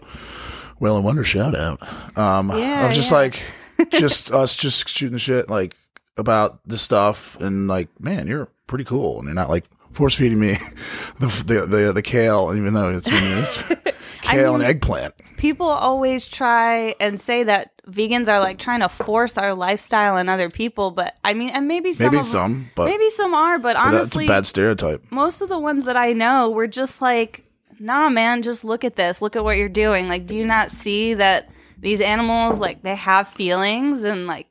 Well 0.79 0.95
and 0.95 1.05
Wonder 1.05 1.23
shout 1.23 1.55
out. 1.55 1.81
Um, 2.17 2.51
I 2.51 2.59
Yeah, 2.59 2.87
was 2.87 2.95
just 2.95 3.11
yeah. 3.11 3.17
like, 3.17 3.43
just 3.91 4.31
us 4.31 4.55
just 4.55 4.87
shooting 4.89 5.13
the 5.13 5.19
shit 5.19 5.49
like 5.49 5.75
about 6.17 6.59
the 6.67 6.77
stuff 6.77 7.39
and 7.39 7.67
like, 7.67 7.89
man, 7.99 8.27
you're 8.27 8.47
pretty 8.67 8.83
cool 8.83 9.17
and 9.19 9.25
you're 9.25 9.33
not 9.35 9.49
like 9.49 9.65
force 9.91 10.15
feeding 10.15 10.39
me 10.39 10.53
the, 11.19 11.27
the, 11.45 11.65
the, 11.65 11.93
the 11.93 12.01
kale, 12.01 12.53
even 12.55 12.73
though 12.73 12.89
it's 12.97 13.09
kale 14.21 14.53
and 14.55 14.61
mean- 14.63 14.69
eggplant. 14.69 15.13
People 15.37 15.67
always 15.67 16.25
try 16.25 16.95
and 16.99 17.19
say 17.19 17.43
that 17.43 17.71
vegans 17.87 18.27
are 18.27 18.39
like 18.39 18.57
trying 18.57 18.79
to 18.79 18.89
force 18.89 19.37
our 19.37 19.53
lifestyle 19.53 20.15
on 20.15 20.27
other 20.29 20.49
people, 20.49 20.91
but 20.91 21.13
I 21.23 21.33
mean, 21.33 21.49
and 21.49 21.67
maybe 21.67 21.91
some 21.91 22.05
Maybe 22.07 22.19
of, 22.21 22.25
some, 22.25 22.71
but- 22.75 22.85
maybe 22.85 23.09
some 23.09 23.33
are, 23.35 23.59
but 23.59 23.75
But 23.75 23.91
that's 23.91 24.15
a 24.15 24.25
bad 24.27 24.47
stereotype. 24.47 25.03
most 25.11 25.41
of 25.41 25.49
the 25.49 25.59
ones 25.59 25.83
that 25.83 25.97
I 25.97 26.13
know 26.13 26.49
were 26.49 26.67
just 26.67 27.01
like, 27.01 27.44
nah, 27.79 28.09
man, 28.09 28.41
just 28.41 28.63
look 28.63 28.83
at 28.83 28.95
this. 28.95 29.21
Look 29.21 29.35
at 29.35 29.43
what 29.43 29.57
you're 29.57 29.69
doing. 29.69 30.07
Like, 30.07 30.25
do 30.27 30.35
you 30.35 30.45
not 30.45 30.69
see 30.69 31.13
that 31.15 31.49
these 31.77 32.01
animals, 32.01 32.59
like, 32.59 32.81
they 32.81 32.95
have 32.95 33.27
feelings 33.27 34.03
and, 34.03 34.27
like, 34.27 34.47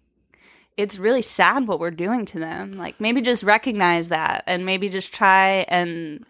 it's 0.76 0.98
really 0.98 1.22
sad 1.22 1.66
what 1.66 1.80
we're 1.80 1.90
doing 1.90 2.24
to 2.26 2.38
them. 2.38 2.76
Like, 2.76 3.00
maybe 3.00 3.20
just 3.20 3.42
recognize 3.42 4.08
that 4.08 4.44
and 4.46 4.66
maybe 4.66 4.88
just 4.88 5.12
try 5.12 5.64
and 5.68 6.24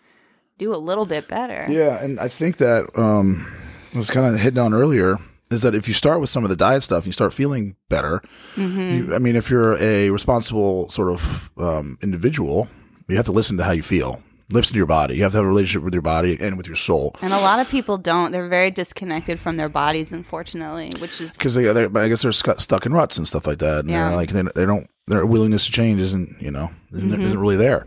do 0.58 0.74
a 0.74 0.76
little 0.76 1.06
bit 1.06 1.28
better. 1.28 1.66
Yeah, 1.68 2.02
and 2.02 2.20
I 2.20 2.28
think 2.28 2.58
that 2.58 2.86
um, 2.98 3.52
was 3.94 4.10
kind 4.10 4.26
of 4.32 4.40
hitting 4.40 4.58
on 4.58 4.74
earlier 4.74 5.18
is 5.50 5.62
that 5.62 5.74
if 5.74 5.86
you 5.88 5.94
start 5.94 6.20
with 6.20 6.30
some 6.30 6.42
of 6.42 6.50
the 6.50 6.56
diet 6.56 6.82
stuff, 6.82 7.06
you 7.06 7.12
start 7.12 7.32
feeling 7.34 7.76
better. 7.88 8.22
You, 8.56 9.14
I 9.14 9.18
mean, 9.18 9.36
if 9.36 9.50
you're 9.50 9.76
a 9.78 10.10
responsible 10.10 10.88
sort 10.90 11.10
of 11.10 11.50
um, 11.58 11.98
individual, 12.02 12.68
you 13.08 13.16
have 13.16 13.26
to 13.26 13.32
listen 13.32 13.56
to 13.58 13.64
how 13.64 13.72
you 13.72 13.82
feel. 13.82 14.22
Listen 14.50 14.74
to 14.74 14.76
your 14.76 14.86
body. 14.86 15.16
You 15.16 15.22
have 15.22 15.32
to 15.32 15.38
have 15.38 15.44
a 15.44 15.48
relationship 15.48 15.82
with 15.82 15.94
your 15.94 16.02
body 16.02 16.36
and 16.38 16.56
with 16.58 16.66
your 16.66 16.76
soul. 16.76 17.16
And 17.22 17.32
a 17.32 17.40
lot 17.40 17.60
of 17.60 17.68
people 17.70 17.96
don't. 17.96 18.30
They're 18.30 18.48
very 18.48 18.70
disconnected 18.70 19.40
from 19.40 19.56
their 19.56 19.70
bodies, 19.70 20.12
unfortunately, 20.12 20.90
which 21.00 21.20
is 21.20 21.34
Because 21.36 21.54
they, 21.54 21.64
they're, 21.72 21.96
I 21.96 22.08
guess 22.08 22.22
they're 22.22 22.30
scu- 22.30 22.60
stuck 22.60 22.84
in 22.84 22.92
ruts 22.92 23.16
and 23.16 23.26
stuff 23.26 23.46
like 23.46 23.58
that. 23.58 23.80
And 23.80 23.88
Yeah. 23.90 24.14
like 24.14 24.30
they, 24.30 24.42
they 24.54 24.66
don't 24.66 24.86
their 25.06 25.24
willingness 25.26 25.66
to 25.66 25.72
change 25.72 26.00
isn't 26.00 26.40
you 26.40 26.50
know 26.50 26.70
isn't, 26.92 27.20
isn't 27.20 27.38
really 27.38 27.56
there. 27.56 27.86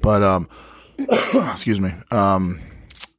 But 0.00 0.22
um, 0.22 0.48
excuse 0.98 1.80
me. 1.80 1.94
Um, 2.10 2.60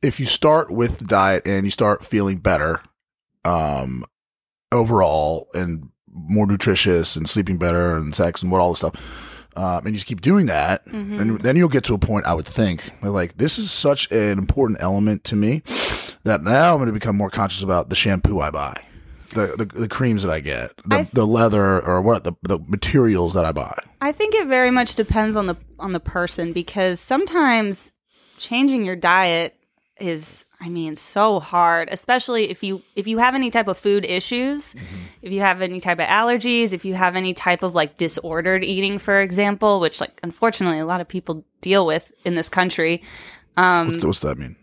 if 0.01 0.19
you 0.19 0.25
start 0.25 0.69
with 0.69 0.97
the 0.99 1.05
diet 1.05 1.43
and 1.45 1.65
you 1.65 1.71
start 1.71 2.05
feeling 2.05 2.37
better, 2.37 2.81
um, 3.45 4.05
overall 4.71 5.47
and 5.53 5.89
more 6.11 6.47
nutritious 6.47 7.15
and 7.15 7.27
sleeping 7.29 7.57
better 7.57 7.95
and 7.97 8.13
sex 8.15 8.41
and 8.41 8.51
what 8.51 8.61
all 8.61 8.69
this 8.69 8.79
stuff, 8.79 9.24
um, 9.55 9.79
and 9.79 9.87
you 9.87 9.93
just 9.93 10.05
keep 10.05 10.21
doing 10.21 10.45
that, 10.47 10.85
Mm-hmm. 10.85 11.19
and 11.19 11.39
then 11.39 11.55
you'll 11.55 11.69
get 11.69 11.83
to 11.85 11.93
a 11.93 11.97
point. 11.97 12.25
I 12.25 12.33
would 12.33 12.45
think 12.45 12.91
where, 12.99 13.11
like 13.11 13.37
this 13.37 13.57
is 13.57 13.71
such 13.71 14.11
an 14.11 14.37
important 14.37 14.79
element 14.81 15.23
to 15.25 15.35
me 15.35 15.61
that 16.23 16.41
now 16.43 16.73
I'm 16.73 16.77
going 16.79 16.87
to 16.87 16.93
become 16.93 17.15
more 17.15 17.29
conscious 17.29 17.61
about 17.63 17.89
the 17.89 17.95
shampoo 17.95 18.39
I 18.39 18.51
buy, 18.51 18.83
the 19.29 19.55
the, 19.57 19.65
the 19.65 19.87
creams 19.87 20.23
that 20.23 20.31
I 20.31 20.39
get, 20.39 20.75
the, 20.85 21.07
the 21.13 21.25
leather 21.27 21.81
or 21.81 22.01
what 22.01 22.23
the 22.23 22.33
the 22.43 22.59
materials 22.67 23.33
that 23.33 23.45
I 23.45 23.51
buy. 23.51 23.77
I 24.01 24.11
think 24.11 24.35
it 24.35 24.47
very 24.47 24.71
much 24.71 24.95
depends 24.95 25.35
on 25.35 25.45
the 25.47 25.55
on 25.79 25.93
the 25.93 25.99
person 25.99 26.51
because 26.53 26.99
sometimes 26.99 27.91
changing 28.37 28.85
your 28.85 28.95
diet 28.97 29.55
is 29.99 30.45
I 30.61 30.69
mean 30.69 30.95
so 30.95 31.39
hard, 31.39 31.89
especially 31.91 32.49
if 32.49 32.63
you 32.63 32.81
if 32.95 33.07
you 33.07 33.17
have 33.17 33.35
any 33.35 33.51
type 33.51 33.67
of 33.67 33.77
food 33.77 34.05
issues, 34.05 34.75
if 35.21 35.31
you 35.31 35.41
have 35.41 35.61
any 35.61 35.79
type 35.79 35.99
of 35.99 36.07
allergies, 36.07 36.71
if 36.71 36.85
you 36.85 36.93
have 36.95 37.15
any 37.15 37.33
type 37.33 37.63
of 37.63 37.75
like 37.75 37.97
disordered 37.97 38.63
eating 38.63 38.99
for 38.99 39.21
example, 39.21 39.79
which 39.79 39.99
like 40.01 40.19
unfortunately 40.23 40.79
a 40.79 40.85
lot 40.85 41.01
of 41.01 41.07
people 41.07 41.45
deal 41.61 41.85
with 41.85 42.11
in 42.23 42.35
this 42.35 42.49
country, 42.49 43.03
what's, 43.55 44.05
what's 44.05 44.19
that 44.19 44.37
mean? 44.37 44.55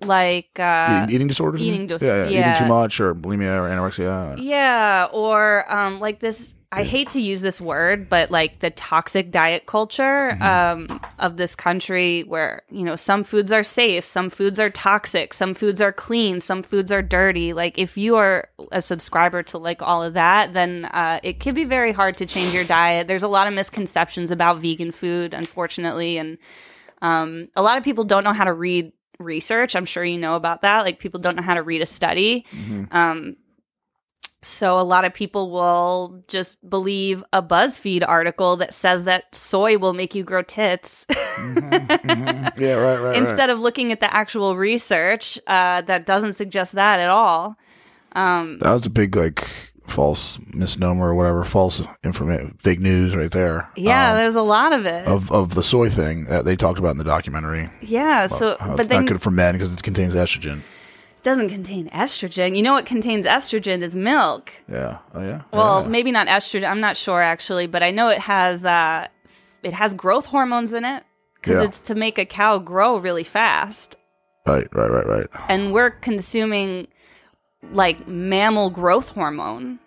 like 0.00 0.48
uh 0.60 1.02
eating, 1.02 1.14
eating 1.14 1.28
disorders? 1.28 1.62
eating 1.62 1.82
yeah, 1.82 1.86
dis- 1.86 2.02
yeah, 2.02 2.28
eating 2.28 2.66
too 2.66 2.68
much 2.68 3.00
or 3.00 3.14
bulimia 3.14 3.58
or 3.60 3.68
anorexia. 3.68 4.36
Yeah, 4.40 5.08
or 5.12 5.70
um, 5.72 6.00
like 6.00 6.20
this. 6.20 6.54
I 6.70 6.82
hate 6.82 7.10
to 7.10 7.20
use 7.20 7.40
this 7.40 7.62
word, 7.62 8.10
but 8.10 8.30
like 8.30 8.58
the 8.58 8.70
toxic 8.70 9.30
diet 9.30 9.64
culture 9.64 10.36
um, 10.42 10.86
of 11.18 11.38
this 11.38 11.54
country, 11.54 12.24
where 12.24 12.62
you 12.70 12.84
know 12.84 12.94
some 12.94 13.24
foods 13.24 13.52
are 13.52 13.64
safe, 13.64 14.04
some 14.04 14.28
foods 14.28 14.60
are 14.60 14.68
toxic, 14.68 15.32
some 15.32 15.54
foods 15.54 15.80
are 15.80 15.92
clean, 15.92 16.40
some 16.40 16.62
foods 16.62 16.92
are 16.92 17.00
dirty. 17.00 17.54
Like 17.54 17.78
if 17.78 17.96
you 17.96 18.16
are 18.16 18.50
a 18.70 18.82
subscriber 18.82 19.42
to 19.44 19.56
like 19.56 19.80
all 19.80 20.02
of 20.02 20.12
that, 20.14 20.52
then 20.52 20.84
uh, 20.84 21.20
it 21.22 21.40
can 21.40 21.54
be 21.54 21.64
very 21.64 21.92
hard 21.92 22.18
to 22.18 22.26
change 22.26 22.52
your 22.52 22.64
diet. 22.64 23.08
There's 23.08 23.22
a 23.22 23.28
lot 23.28 23.48
of 23.48 23.54
misconceptions 23.54 24.30
about 24.30 24.58
vegan 24.58 24.92
food, 24.92 25.32
unfortunately, 25.32 26.18
and 26.18 26.36
um, 27.00 27.48
a 27.56 27.62
lot 27.62 27.78
of 27.78 27.84
people 27.84 28.04
don't 28.04 28.24
know 28.24 28.34
how 28.34 28.44
to 28.44 28.52
read 28.52 28.92
research. 29.18 29.74
I'm 29.74 29.86
sure 29.86 30.04
you 30.04 30.18
know 30.18 30.36
about 30.36 30.62
that. 30.62 30.82
Like 30.82 30.98
people 30.98 31.18
don't 31.18 31.36
know 31.36 31.42
how 31.42 31.54
to 31.54 31.62
read 31.62 31.80
a 31.80 31.86
study. 31.86 32.44
Um, 32.92 33.36
so 34.42 34.78
a 34.78 34.82
lot 34.82 35.04
of 35.04 35.12
people 35.12 35.50
will 35.50 36.22
just 36.28 36.56
believe 36.68 37.24
a 37.32 37.42
BuzzFeed 37.42 38.04
article 38.06 38.56
that 38.56 38.72
says 38.72 39.04
that 39.04 39.34
soy 39.34 39.76
will 39.78 39.94
make 39.94 40.14
you 40.14 40.22
grow 40.22 40.42
tits 40.42 41.04
Yeah, 41.38 42.74
right, 42.74 42.96
right. 42.98 43.16
instead 43.16 43.50
of 43.50 43.60
looking 43.60 43.92
at 43.92 44.00
the 44.00 44.14
actual 44.14 44.56
research 44.56 45.38
uh, 45.46 45.82
that 45.82 46.06
doesn't 46.06 46.34
suggest 46.34 46.72
that 46.74 47.00
at 47.00 47.08
all. 47.08 47.56
that 48.14 48.58
was 48.62 48.86
a 48.86 48.90
big 48.90 49.16
like 49.16 49.48
false 49.86 50.38
misnomer 50.52 51.08
or 51.08 51.14
whatever, 51.14 51.44
false 51.44 51.82
information, 52.04 52.54
fake 52.58 52.78
news 52.78 53.16
right 53.16 53.30
there. 53.30 53.70
Yeah, 53.74 54.10
um, 54.10 54.18
there's 54.18 54.36
a 54.36 54.42
lot 54.42 54.72
of 54.72 54.84
it. 54.86 55.06
of 55.06 55.32
of 55.32 55.54
the 55.54 55.62
soy 55.62 55.88
thing 55.88 56.24
that 56.26 56.44
they 56.44 56.56
talked 56.56 56.78
about 56.78 56.90
in 56.90 56.98
the 56.98 57.04
documentary. 57.04 57.70
yeah, 57.80 58.26
so 58.26 58.56
but 58.60 58.80
it's 58.80 58.88
then 58.88 59.04
not 59.04 59.08
good 59.08 59.22
for 59.22 59.30
men 59.30 59.54
because 59.54 59.72
it 59.72 59.82
contains 59.82 60.14
estrogen. 60.14 60.60
It 61.28 61.34
doesn't 61.34 61.50
contain 61.50 61.88
estrogen. 61.90 62.56
You 62.56 62.62
know 62.62 62.72
what 62.72 62.86
contains 62.86 63.26
estrogen 63.26 63.82
is 63.82 63.94
milk. 63.94 64.50
Yeah. 64.68 64.98
Oh 65.14 65.22
yeah. 65.22 65.42
Well, 65.52 65.82
yeah. 65.82 65.88
maybe 65.88 66.10
not 66.12 66.26
estrogen. 66.26 66.68
I'm 66.68 66.80
not 66.80 66.96
sure 66.96 67.20
actually, 67.20 67.66
but 67.66 67.82
I 67.82 67.90
know 67.90 68.08
it 68.08 68.18
has 68.18 68.64
uh, 68.64 69.06
it 69.62 69.72
has 69.74 69.94
growth 69.94 70.26
hormones 70.26 70.72
in 70.72 70.84
it 70.84 71.04
because 71.34 71.56
Yeah. 71.56 71.64
it's 71.64 71.80
to 71.82 71.94
make 71.94 72.18
a 72.18 72.24
cow 72.24 72.58
grow 72.58 72.96
really 72.98 73.24
fast. 73.24 73.96
right, 74.46 74.66
right, 74.74 74.90
right, 74.90 75.06
right. 75.06 75.26
and 75.48 75.72
we're 75.72 75.90
consuming 75.90 76.88
like 77.72 78.08
mammal 78.08 78.70
growth 78.70 79.10
hormone 79.10 79.78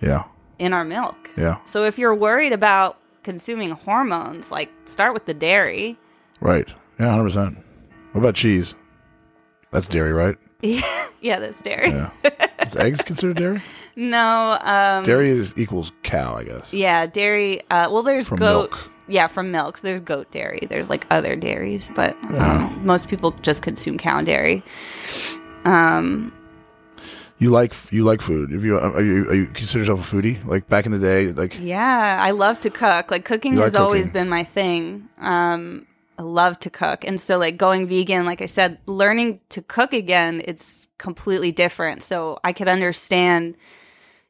Yeah, 0.00 0.24
in 0.58 0.72
our 0.72 0.84
milk. 0.84 1.30
yeah, 1.36 1.58
So 1.64 1.84
if 1.84 1.98
you're 1.98 2.14
worried 2.14 2.52
about 2.52 2.98
consuming 3.24 3.70
hormones, 3.72 4.52
like 4.52 4.70
start 4.84 5.14
with 5.14 5.26
the 5.26 5.34
dairy. 5.34 5.98
right. 6.40 6.68
Yeah, 7.00 7.10
hundred 7.10 7.24
percent. 7.24 7.58
What 8.12 8.20
about 8.20 8.34
cheese? 8.34 8.74
That's 9.70 9.86
dairy, 9.86 10.12
right? 10.12 10.36
yeah, 11.20 11.38
that's 11.38 11.62
dairy. 11.62 11.90
Yeah. 11.90 12.10
Is 12.64 12.76
eggs 12.76 13.02
considered 13.02 13.36
dairy? 13.36 13.62
No, 14.00 14.56
um 14.62 15.02
Dairy 15.02 15.30
is 15.30 15.52
equals 15.56 15.90
cow, 16.04 16.36
I 16.36 16.44
guess. 16.44 16.72
yeah, 16.72 17.06
dairy 17.06 17.62
uh 17.68 17.90
well 17.90 18.04
there's 18.04 18.28
From 18.28 18.38
goat 18.38 18.70
milk. 18.70 18.92
Yeah, 19.08 19.26
from 19.26 19.50
milk. 19.50 19.78
So 19.78 19.88
there's 19.88 20.00
goat 20.00 20.30
dairy. 20.30 20.60
There's 20.68 20.88
like 20.88 21.04
other 21.10 21.34
dairies, 21.34 21.90
but 21.96 22.16
um, 22.34 22.86
most 22.86 23.08
people 23.08 23.32
just 23.42 23.62
consume 23.62 23.98
cow 23.98 24.20
dairy. 24.22 24.62
Um 25.64 26.32
You 27.38 27.50
like 27.50 27.74
you 27.90 28.04
like 28.04 28.20
food. 28.22 28.52
If 28.52 28.62
you 28.62 28.78
are 28.78 29.02
you, 29.02 29.28
are 29.28 29.34
you 29.34 29.46
consider 29.46 29.80
yourself 29.80 30.12
a 30.12 30.16
foodie? 30.16 30.44
Like 30.46 30.68
back 30.68 30.86
in 30.86 30.92
the 30.92 30.98
day, 31.00 31.32
like 31.32 31.58
Yeah, 31.60 32.18
I 32.20 32.30
love 32.30 32.60
to 32.60 32.70
cook. 32.70 33.10
Like 33.10 33.24
cooking 33.24 33.54
has 33.56 33.74
like 33.74 33.82
always 33.82 34.10
been 34.10 34.28
my 34.28 34.44
thing. 34.44 35.08
Um 35.18 35.86
Love 36.18 36.58
to 36.60 36.70
cook. 36.70 37.04
And 37.04 37.20
so 37.20 37.38
like 37.38 37.56
going 37.56 37.86
vegan, 37.86 38.26
like 38.26 38.42
I 38.42 38.46
said, 38.46 38.78
learning 38.86 39.40
to 39.50 39.62
cook 39.62 39.92
again, 39.92 40.42
it's 40.44 40.88
completely 40.98 41.52
different. 41.52 42.02
So 42.02 42.38
I 42.42 42.52
could 42.52 42.68
understand 42.68 43.56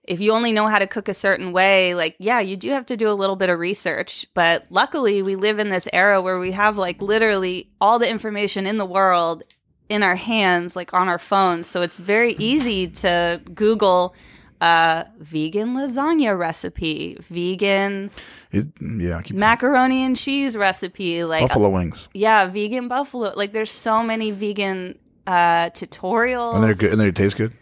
if 0.04 0.20
you 0.20 0.32
only 0.32 0.52
know 0.52 0.68
how 0.68 0.78
to 0.78 0.86
cook 0.86 1.08
a 1.08 1.14
certain 1.14 1.52
way, 1.52 1.94
like 1.94 2.16
yeah, 2.18 2.40
you 2.40 2.56
do 2.56 2.70
have 2.70 2.86
to 2.86 2.96
do 2.96 3.10
a 3.10 3.12
little 3.12 3.36
bit 3.36 3.50
of 3.50 3.58
research, 3.58 4.26
but 4.34 4.66
luckily 4.70 5.22
we 5.22 5.36
live 5.36 5.58
in 5.58 5.68
this 5.68 5.88
era 5.92 6.20
where 6.20 6.38
we 6.38 6.52
have 6.52 6.78
like 6.78 7.00
literally 7.02 7.70
all 7.80 7.98
the 7.98 8.08
information 8.08 8.66
in 8.66 8.78
the 8.78 8.86
world 8.86 9.42
in 9.88 10.02
our 10.02 10.16
hands, 10.16 10.76
like 10.76 10.92
on 10.92 11.08
our 11.08 11.18
phones. 11.18 11.66
So 11.66 11.82
it's 11.82 11.96
very 11.96 12.34
easy 12.38 12.86
to 12.86 13.40
Google 13.54 14.14
uh, 14.60 15.04
vegan 15.18 15.74
lasagna 15.74 16.36
recipe, 16.38 17.16
vegan 17.20 18.10
it, 18.50 18.66
yeah, 18.80 19.22
keep 19.22 19.36
macaroni 19.36 20.02
and 20.04 20.16
cheese 20.16 20.56
recipe, 20.56 21.24
like 21.24 21.42
buffalo 21.42 21.68
wings, 21.68 22.08
yeah, 22.14 22.46
vegan 22.46 22.88
buffalo. 22.88 23.32
Like 23.36 23.52
there's 23.52 23.70
so 23.70 24.02
many 24.02 24.30
vegan 24.30 24.98
uh, 25.26 25.70
tutorials. 25.70 26.54
and 26.56 26.64
they're 26.64 26.74
good, 26.74 26.92
and 26.92 27.00
they 27.00 27.10
taste 27.12 27.36
good. 27.36 27.52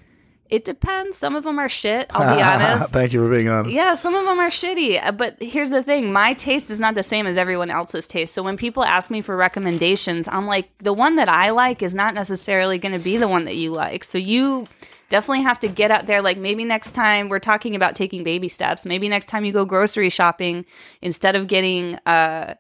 It 0.49 0.65
depends. 0.65 1.17
Some 1.17 1.35
of 1.35 1.43
them 1.43 1.59
are 1.59 1.69
shit. 1.69 2.07
I'll 2.11 2.37
be 2.37 2.41
honest. 2.51 2.93
Thank 2.93 3.13
you 3.13 3.19
for 3.21 3.29
being 3.29 3.49
honest. 3.49 3.75
Yeah, 3.75 3.95
some 3.95 4.15
of 4.15 4.25
them 4.25 4.39
are 4.39 4.49
shitty. 4.49 5.05
Uh, 5.05 5.11
But 5.11 5.43
here's 5.43 5.71
the 5.71 5.83
thing 5.83 6.13
my 6.13 6.35
taste 6.35 6.71
is 6.71 6.79
not 6.79 6.95
the 6.95 7.03
same 7.03 7.27
as 7.27 7.37
everyone 7.37 7.69
else's 7.69 8.07
taste. 8.07 8.33
So 8.33 8.45
when 8.45 8.57
people 8.57 8.85
ask 8.85 9.11
me 9.11 9.21
for 9.23 9.37
recommendations, 9.37 10.29
I'm 10.29 10.47
like, 10.47 10.71
the 10.79 10.93
one 10.93 11.17
that 11.17 11.29
I 11.29 11.51
like 11.51 11.83
is 11.83 11.95
not 11.95 12.15
necessarily 12.15 12.79
going 12.79 12.93
to 12.93 13.01
be 13.01 13.17
the 13.17 13.27
one 13.27 13.43
that 13.47 13.57
you 13.57 13.73
like. 13.73 14.05
So 14.05 14.19
you 14.19 14.69
definitely 15.09 15.43
have 15.43 15.61
to 15.61 15.69
get 15.69 15.91
out 15.91 16.07
there. 16.07 16.23
Like 16.23 16.39
maybe 16.39 16.65
next 16.65 16.93
time 16.93 17.29
we're 17.29 17.39
talking 17.39 17.75
about 17.77 17.95
taking 17.95 18.23
baby 18.25 18.49
steps. 18.49 18.85
Maybe 18.87 19.09
next 19.09 19.27
time 19.29 19.45
you 19.45 19.53
go 19.53 19.65
grocery 19.65 20.11
shopping, 20.11 20.65
instead 21.03 21.37
of 21.37 21.47
getting, 21.47 21.97
uh, 22.07 22.55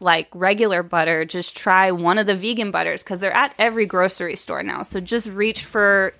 like 0.00 0.28
regular 0.34 0.82
butter, 0.82 1.24
just 1.24 1.56
try 1.56 1.90
one 1.90 2.18
of 2.18 2.26
the 2.26 2.34
vegan 2.34 2.70
butters 2.70 3.02
because 3.02 3.20
they're 3.20 3.32
at 3.34 3.54
every 3.58 3.86
grocery 3.86 4.36
store 4.36 4.62
now. 4.62 4.82
So 4.82 5.00
just 5.00 5.28
reach 5.28 5.64
for 5.64 6.12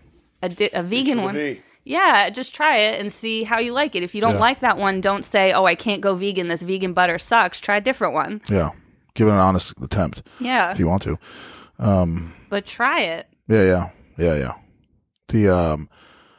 a, 0.42 0.48
di- 0.48 0.70
a 0.72 0.82
vegan 0.82 1.20
one. 1.22 1.34
V. 1.34 1.60
Yeah, 1.84 2.30
just 2.30 2.54
try 2.54 2.78
it 2.78 2.98
and 3.00 3.12
see 3.12 3.44
how 3.44 3.58
you 3.60 3.72
like 3.72 3.94
it. 3.94 4.02
If 4.02 4.14
you 4.14 4.20
don't 4.20 4.34
Yeah. 4.34 4.40
like 4.40 4.60
that 4.60 4.76
one, 4.78 5.00
don't 5.00 5.24
say, 5.24 5.52
"Oh, 5.52 5.66
I 5.66 5.76
can't 5.76 6.00
go 6.00 6.14
vegan. 6.16 6.48
This 6.48 6.62
vegan 6.62 6.94
butter 6.94 7.16
sucks." 7.18 7.60
Try 7.60 7.76
a 7.76 7.80
different 7.80 8.12
one. 8.12 8.40
Yeah, 8.50 8.70
give 9.14 9.28
it 9.28 9.32
an 9.32 9.36
honest 9.38 9.72
attempt 9.80 10.22
Yeah, 10.40 10.72
if 10.72 10.80
you 10.80 10.88
want 10.88 11.02
to. 11.02 11.16
Um, 11.78 12.32
but 12.48 12.66
try 12.66 13.02
it. 13.02 13.28
Yeah, 13.46 13.62
yeah, 13.62 13.88
yeah, 14.18 14.34
yeah. 14.36 14.52
The 15.28 15.48
um, 15.48 15.88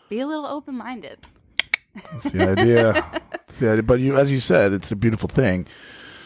Be 0.10 0.20
a 0.20 0.28
little 0.28 0.46
open-minded. 0.46 1.20
It's 2.14 2.32
the 2.32 2.50
idea. 2.50 3.06
It's 3.48 3.60
the 3.60 3.70
idea. 3.70 3.84
But 3.84 4.02
you, 4.02 4.18
as 4.18 4.30
you 4.30 4.40
said, 4.40 4.74
it's 4.74 4.92
a 4.92 4.96
beautiful 4.96 5.30
thing. 5.30 5.68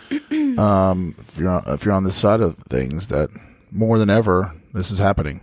Um, 0.58 1.16
if 1.18 1.38
you're 1.38 1.50
on, 1.50 1.64
if 1.68 1.86
you're 1.86 1.94
on 1.94 2.04
this 2.04 2.18
side 2.18 2.42
of 2.42 2.58
things, 2.58 3.08
that 3.08 3.30
more 3.72 3.98
than 3.98 4.10
ever, 4.10 4.54
this 4.74 4.92
is 4.92 5.00
happening. 5.00 5.40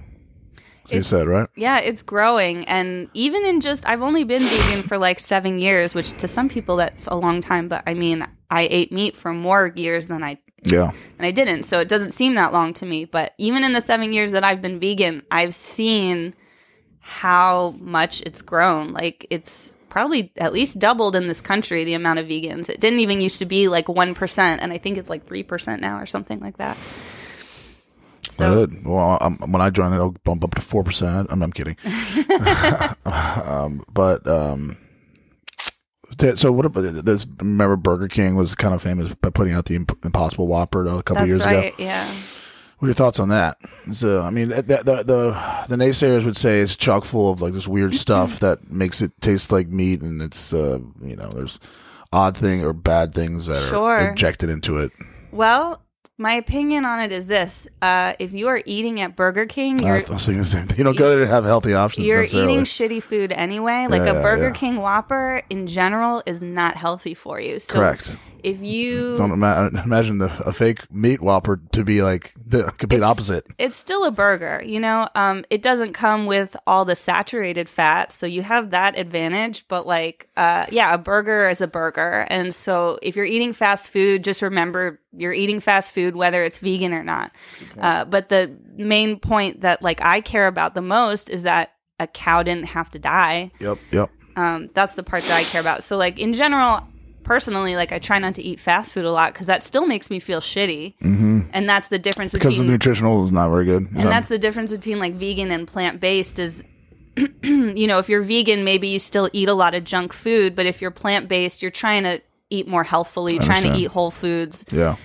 You 0.90 1.02
said 1.02 1.26
right. 1.28 1.48
Yeah, 1.57 1.78
it's 1.81 2.02
growing, 2.02 2.64
and 2.66 3.09
even 3.14 3.44
in 3.46 3.61
just 3.61 3.87
I've 3.88 4.02
only 4.02 4.24
been 4.24 4.42
vegan 4.42 4.83
for 4.83 4.98
like 4.98 5.19
seven 5.19 5.58
years, 5.58 5.94
which 5.94 6.12
to 6.19 6.29
some 6.29 6.48
people 6.48 6.77
that's 6.77 7.06
a 7.06 7.14
long 7.14 7.40
time. 7.40 7.69
But 7.69 7.83
I 7.87 7.94
mean, 7.94 8.27
I 8.50 8.69
ate 8.71 8.92
meat 8.92 9.16
for 9.16 9.33
more 9.33 9.73
years 9.75 10.06
than 10.06 10.23
I 10.23 10.38
Yeah, 10.64 10.92
and 11.19 11.27
I 11.27 11.31
didn't. 11.31 11.62
So 11.62 11.81
it 11.81 11.88
doesn't 11.88 12.12
seem 12.12 12.35
that 12.35 12.52
long 12.52 12.75
to 12.75 12.87
me. 12.87 13.04
But 13.06 13.35
even 13.38 13.64
in 13.64 13.73
the 13.73 13.81
seven 13.81 14.12
years 14.12 14.33
that 14.33 14.44
I've 14.44 14.62
been 14.62 14.79
vegan, 14.81 15.23
I've 15.31 15.54
seen 15.54 16.35
how 17.09 17.75
much 17.81 18.21
it's 18.21 18.42
grown. 18.42 18.92
Like 18.92 19.27
it's 19.31 19.75
probably 19.88 20.31
at 20.37 20.52
least 20.52 20.79
doubled 20.79 21.17
in 21.17 21.27
this 21.27 21.40
country 21.40 21.85
the 21.85 21.94
amount 21.94 22.19
of 22.19 22.27
vegans. 22.27 22.69
It 22.69 22.81
didn't 22.81 23.00
even 23.00 23.21
used 23.21 23.38
to 23.38 23.46
be 23.46 23.69
like 23.69 23.87
1%, 23.87 24.38
and 24.38 24.73
I 24.73 24.79
think 24.79 24.98
it's 24.98 25.09
like 25.09 25.27
3% 25.27 25.81
now 25.81 25.98
or 25.98 26.06
something 26.06 26.38
like 26.40 26.59
that. 26.59 26.77
So 28.29 28.67
good. 28.67 28.85
Well, 28.85 29.17
um, 29.21 29.38
when 29.38 29.63
I 29.63 29.71
join 29.71 29.92
it, 29.92 29.96
I'll 29.96 30.15
bump 30.25 30.44
up 30.44 30.54
to 30.54 30.61
four 30.61 30.85
percent. 30.85 31.29
I'm, 31.31 31.42
I'm 31.42 31.50
kidding. 31.50 31.77
um, 33.04 33.83
but 33.92 34.25
um, 34.29 34.77
so 36.37 36.52
what 36.52 36.67
about 36.67 37.04
this? 37.04 37.27
Remember, 37.40 37.77
Burger 37.77 38.06
King 38.06 38.37
was 38.37 38.54
kind 38.54 38.75
of 38.75 38.83
famous 38.83 39.13
by 39.15 39.31
putting 39.31 39.54
out 39.54 39.65
the 39.65 39.75
Impossible 39.75 40.46
Whopper 40.46 40.87
a 40.87 41.02
couple 41.02 41.17
that's 41.17 41.29
years 41.29 41.44
right. 41.44 41.75
ago. 41.75 41.77
Yeah. 41.79 42.09
What 42.79 42.87
are 42.87 42.90
your 42.90 42.94
thoughts 42.94 43.18
on 43.18 43.29
that? 43.31 43.58
So, 43.92 44.22
I 44.22 44.31
mean, 44.31 44.50
the, 44.50 44.62
the 44.62 45.02
the 45.04 45.66
the 45.68 45.76
naysayers 45.76 46.24
would 46.24 46.37
say 46.37 46.60
it's 46.60 46.76
chock 46.76 47.04
full 47.04 47.31
of 47.31 47.40
like 47.40 47.52
this 47.52 47.66
weird 47.66 47.94
stuff 48.04 48.38
that 48.40 48.70
makes 48.70 49.00
it 49.02 49.12
taste 49.20 49.50
like 49.50 49.68
meat, 49.68 50.00
and 50.00 50.22
it's 50.22 50.52
uh, 50.52 50.79
you 51.02 51.16
know, 51.16 51.29
there's 51.31 51.58
odd 52.12 52.37
thing 52.37 52.64
or 52.64 52.72
bad 52.72 53.12
things 53.14 53.46
that 53.46 53.60
Sure. 53.68 53.96
are 53.96 54.08
injected 54.10 54.48
into 54.48 54.79
it. 54.79 54.92
Well, 55.33 55.83
my 56.20 56.33
opinion 56.33 56.85
on 56.85 57.00
it 57.00 57.10
is 57.10 57.26
this: 57.26 57.66
uh, 57.83 58.12
if 58.20 58.33
you 58.33 58.46
are 58.48 58.62
eating 58.64 59.00
at 59.00 59.16
Burger 59.16 59.46
King, 59.46 59.85
I 59.85 59.98
you're 59.98 60.12
was 60.14 60.24
thinking 60.26 60.38
the 60.38 60.44
same 60.44 60.66
thing. 60.68 60.79
You 60.79 60.85
don't 60.85 60.96
go 60.96 61.10
there 61.10 61.18
to 61.20 61.26
have 61.26 61.44
healthy 61.44 61.74
options. 61.74 62.06
you're 62.06 62.20
necessarily. 62.20 62.52
eating 62.54 62.64
shitty 62.64 63.02
food 63.02 63.33
anyway. 63.33 63.87
Like 63.90 64.02
Yeah, 64.02 64.12
a 64.14 64.22
Burger 64.22 64.48
yeah. 64.48 64.52
King 64.52 64.76
Whopper 64.76 65.42
in 65.50 65.66
general 65.66 66.22
is 66.26 66.40
not 66.40 66.76
healthy 66.76 67.14
for 67.14 67.40
you. 67.40 67.58
So 67.58 67.74
Correct. 67.74 68.16
If 68.42 68.62
you 68.62 69.16
Don't 69.16 69.32
ima- 69.32 69.70
imagine 69.84 70.18
the, 70.18 70.26
a 70.46 70.52
fake 70.52 70.90
meat 70.92 71.20
whopper 71.20 71.60
to 71.72 71.84
be 71.84 72.02
like 72.02 72.34
the 72.44 72.64
complete 72.78 72.98
It's- 72.98 73.10
opposite. 73.10 73.46
it's 73.58 73.74
still 73.76 74.04
a 74.04 74.10
burger, 74.10 74.62
you 74.64 74.80
know. 74.80 75.08
Um, 75.14 75.44
it 75.50 75.62
doesn't 75.62 75.92
come 75.92 76.26
with 76.26 76.56
all 76.66 76.84
the 76.84 76.96
saturated 76.96 77.68
fats, 77.68 78.14
so 78.14 78.26
you 78.26 78.42
have 78.42 78.70
that 78.70 78.98
advantage. 78.98 79.66
But 79.68 79.86
like, 79.86 80.28
uh, 80.36 80.66
yeah, 80.70 80.94
a 80.94 80.98
burger 80.98 81.48
is 81.48 81.60
a 81.60 81.66
burger, 81.68 82.26
and 82.30 82.54
so 82.54 82.98
if 83.02 83.16
you're 83.16 83.24
eating 83.24 83.52
fast 83.52 83.90
food, 83.90 84.24
just 84.24 84.42
remember 84.42 85.00
you're 85.12 85.32
eating 85.32 85.60
fast 85.60 85.92
food, 85.92 86.14
whether 86.16 86.44
it's 86.44 86.58
vegan 86.58 86.92
or 86.92 87.02
not. 87.02 87.32
Uh, 87.80 88.04
but 88.04 88.28
the 88.28 88.54
main 88.76 89.18
point 89.18 89.62
that 89.62 89.82
like 89.82 90.00
I 90.02 90.20
care 90.20 90.46
about 90.46 90.74
the 90.74 90.82
most 90.82 91.28
is 91.30 91.42
that 91.42 91.72
a 91.98 92.06
cow 92.06 92.42
didn't 92.42 92.66
have 92.66 92.90
to 92.92 92.98
die. 92.98 93.50
Yep, 93.58 93.78
yep. 93.90 94.10
Um, 94.36 94.70
that's 94.74 94.94
the 94.94 95.02
part 95.02 95.24
that 95.24 95.32
I 95.36 95.42
care 95.42 95.60
about. 95.60 95.82
So 95.82 95.96
like 95.96 96.18
in 96.20 96.32
general, 96.32 96.86
personally, 97.29 97.76
like 97.76 97.92
I 97.92 97.98
try 97.98 98.18
not 98.18 98.35
to 98.37 98.42
eat 98.42 98.58
fast 98.58 98.94
food 98.94 99.04
a 99.04 99.12
lot 99.12 99.33
because 99.33 99.46
that 99.46 99.62
still 99.62 99.87
makes 99.87 100.10
me 100.10 100.18
feel 100.18 100.40
shitty, 100.40 100.94
mm-hmm. 100.98 101.40
and 101.52 101.68
that's 101.68 101.88
the 101.88 101.98
difference 101.98 102.33
Because 102.33 102.54
between 102.54 102.66
the 102.66 102.72
nutritional 102.72 103.24
is 103.26 103.31
not 103.31 103.50
very 103.50 103.66
good. 103.66 103.83
and 103.83 104.08
that's 104.08 104.29
the 104.29 104.38
difference 104.38 104.70
between 104.70 104.98
like 104.98 105.14
vegan 105.14 105.50
and 105.52 105.68
plant 105.68 106.00
based 106.00 106.38
is 106.38 106.64
you 107.42 107.87
know, 107.87 107.98
if 107.98 108.08
you're 108.08 108.22
vegan, 108.22 108.64
maybe 108.64 108.88
you 108.88 108.98
still 108.98 109.29
eat 109.33 109.48
a 109.48 109.54
lot 109.54 109.74
of 109.74 109.85
junk 109.85 110.12
food, 110.12 110.56
but 110.56 110.66
if 110.66 110.81
you're 110.81 110.90
plant 110.90 111.29
based, 111.29 111.62
you're 111.62 111.70
trying 111.70 112.04
to 112.04 112.20
eat 112.50 112.66
more 112.66 112.85
healthfully, 112.85 113.38
trying 113.38 113.62
to 113.64 113.76
eat 113.76 113.88
whole 113.88 114.10
foods. 114.10 114.64
yeah. 114.70 114.96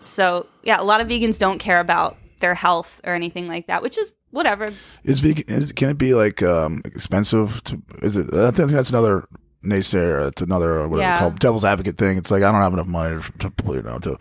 So, 0.00 0.46
yeah, 0.62 0.80
a 0.80 0.84
lot 0.84 1.00
of 1.00 1.08
vegans 1.08 1.38
don't 1.38 1.58
care 1.58 1.80
about 1.80 2.16
their 2.40 2.54
health 2.54 3.00
or 3.04 3.14
anything 3.14 3.48
like 3.48 3.66
that, 3.66 3.82
which 3.82 3.98
is 3.98 4.12
whatever. 4.30 4.72
Is 5.04 5.20
vegan? 5.20 5.44
Is, 5.48 5.72
can 5.72 5.90
it 5.90 5.98
be 5.98 6.14
like 6.14 6.42
um, 6.42 6.82
expensive? 6.84 7.62
To 7.64 7.82
is 8.02 8.16
it? 8.16 8.32
I 8.34 8.50
think 8.50 8.70
that's 8.70 8.90
another 8.90 9.26
naysayer. 9.62 10.28
It's 10.28 10.42
another 10.42 10.80
uh, 10.80 10.88
what 10.88 11.00
Yeah. 11.00 11.18
called 11.18 11.38
devil's 11.38 11.64
advocate 11.64 11.96
thing. 11.98 12.18
It's 12.18 12.30
like 12.30 12.42
I 12.42 12.52
don't 12.52 12.62
have 12.62 12.72
enough 12.72 12.86
money 12.86 13.20
to, 13.38 13.50
to 13.50 13.52
you 13.74 13.82
know 13.82 13.98
to 14.00 14.18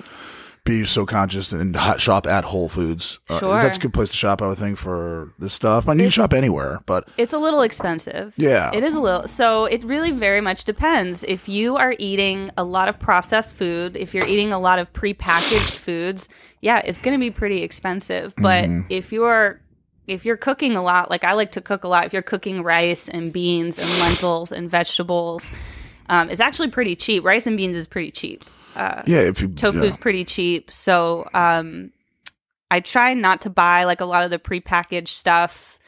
be 0.64 0.84
so 0.84 1.06
conscious 1.06 1.54
and 1.54 1.74
hot 1.78 2.02
shop 2.02 2.28
at 2.28 2.44
Whole 2.44 2.68
Foods. 2.68 3.20
Uh, 3.30 3.40
that's 3.62 3.78
a 3.78 3.80
good 3.80 3.94
place 3.94 4.10
to 4.10 4.18
shop. 4.18 4.42
I 4.42 4.48
would 4.50 4.58
think 4.58 4.78
for 4.78 5.32
this 5.40 5.54
stuff. 5.54 5.88
I 5.88 5.92
mean, 5.92 6.00
you 6.00 6.04
can 6.06 6.12
shop 6.12 6.34
anywhere, 6.34 6.82
but 6.86 7.08
It's 7.18 7.32
a 7.32 7.38
little 7.40 7.62
expensive. 7.62 8.34
Yeah. 8.36 8.72
It 8.74 8.84
is 8.84 8.94
a 8.94 9.00
little. 9.00 9.30
So 9.30 9.64
it 9.64 9.82
really 9.86 10.12
very 10.12 10.42
much 10.42 10.66
depends. 10.66 11.24
If 11.26 11.48
you 11.48 11.78
are 11.78 11.96
eating 12.00 12.52
a 12.58 12.66
lot 12.66 12.90
of 12.90 13.00
processed 13.00 13.56
food, 13.56 13.96
if 13.96 14.14
you're 14.14 14.26
eating 14.28 14.52
a 14.52 14.60
lot 14.60 14.78
of 14.78 14.92
prepackaged 14.92 15.76
foods, 15.78 16.28
yeah, 16.60 16.82
it's 16.84 17.02
going 17.02 17.18
to 17.18 17.20
be 17.26 17.32
pretty 17.32 17.64
expensive. 17.64 18.34
But 18.36 18.66
Mm-hmm. 18.66 18.82
if 18.90 19.14
you're 19.14 19.62
if 20.08 20.26
you're 20.26 20.38
cooking 20.38 20.76
a 20.76 20.82
lot, 20.82 21.10
like 21.10 21.24
I 21.24 21.34
like 21.34 21.52
to 21.52 21.62
cook 21.62 21.84
a 21.84 21.88
lot, 21.88 22.06
if 22.06 22.14
you're 22.14 22.22
cooking 22.22 22.64
rice 22.64 23.10
and 23.10 23.32
beans 23.32 23.78
and 23.78 23.90
lentils 24.00 24.52
and 24.52 24.70
vegetables, 24.70 25.52
um, 26.10 26.30
it's 26.30 26.40
actually 26.40 26.70
pretty 26.70 26.96
cheap. 26.96 27.24
Rice 27.24 27.46
and 27.46 27.58
beans 27.58 27.76
is 27.76 27.88
pretty 27.88 28.12
cheap. 28.12 28.46
yeah, 29.08 29.20
if 29.20 29.42
you 29.42 29.50
Tofu's 29.50 29.96
yeah. 29.96 30.02
pretty 30.02 30.24
cheap. 30.24 30.72
So 30.72 31.30
um, 31.34 31.92
I 32.72 32.80
try 32.80 33.14
not 33.14 33.42
to 33.42 33.50
buy 33.50 33.84
like 33.84 34.02
a 34.02 34.06
lot 34.06 34.24
of 34.24 34.32
the 34.32 34.40
prepackaged 34.40 35.10
stuff 35.10 35.80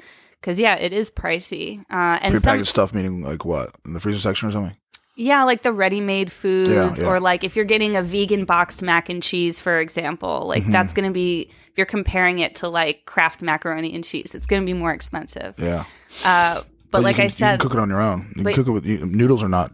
because 0.41 0.59
yeah, 0.59 0.76
it 0.76 0.91
is 0.93 1.09
pricey. 1.09 1.80
Uh, 1.89 2.20
and 2.22 2.36
prepackaged 2.36 2.57
some, 2.57 2.65
stuff, 2.65 2.93
meaning 2.93 3.22
like 3.22 3.45
what 3.45 3.72
in 3.86 3.93
the 3.93 3.99
freezer 3.99 4.20
section 4.20 4.49
or 4.49 4.51
something. 4.51 4.76
Yeah, 5.20 5.43
like 5.43 5.61
the 5.63 5.72
ready-made 5.74 6.32
foods, 6.32 6.70
Yeah, 6.72 6.93
yeah. 7.05 7.05
or 7.11 7.20
like 7.20 7.43
if 7.43 7.55
you're 7.55 7.65
getting 7.65 7.95
a 7.95 8.01
vegan 8.01 8.45
boxed 8.45 8.82
mac 8.82 9.09
and 9.09 9.22
cheese, 9.22 9.59
for 9.59 9.80
example, 9.80 10.45
like 10.47 10.63
Mm-hmm. 10.63 10.72
that's 10.72 10.93
going 10.93 11.07
to 11.07 11.13
be 11.13 11.49
if 11.72 11.78
you're 11.78 11.86
comparing 11.86 12.39
it 12.39 12.55
to 12.57 12.70
like 12.70 13.05
Kraft 13.05 13.41
macaroni 13.41 13.93
and 13.93 14.03
cheese, 14.03 14.34
it's 14.34 14.47
going 14.47 14.61
to 14.61 14.65
be 14.65 14.74
more 14.74 14.91
expensive. 14.91 15.55
Yeah, 15.57 15.84
But, 16.24 16.65
you 16.99 17.03
like 17.03 17.17
can- 17.17 17.26
I 17.26 17.28
said, 17.28 17.51
you 17.53 17.57
can 17.59 17.70
cook 17.70 17.78
it 17.78 17.82
on 17.82 17.89
your 17.89 18.01
own. 18.01 18.32
You 18.36 18.43
but- 18.43 18.53
can 18.55 18.63
cook 18.63 18.70
it 18.70 18.72
with 18.72 18.86
you, 18.86 19.05
noodles 19.05 19.43
are 19.43 19.49
not 19.49 19.72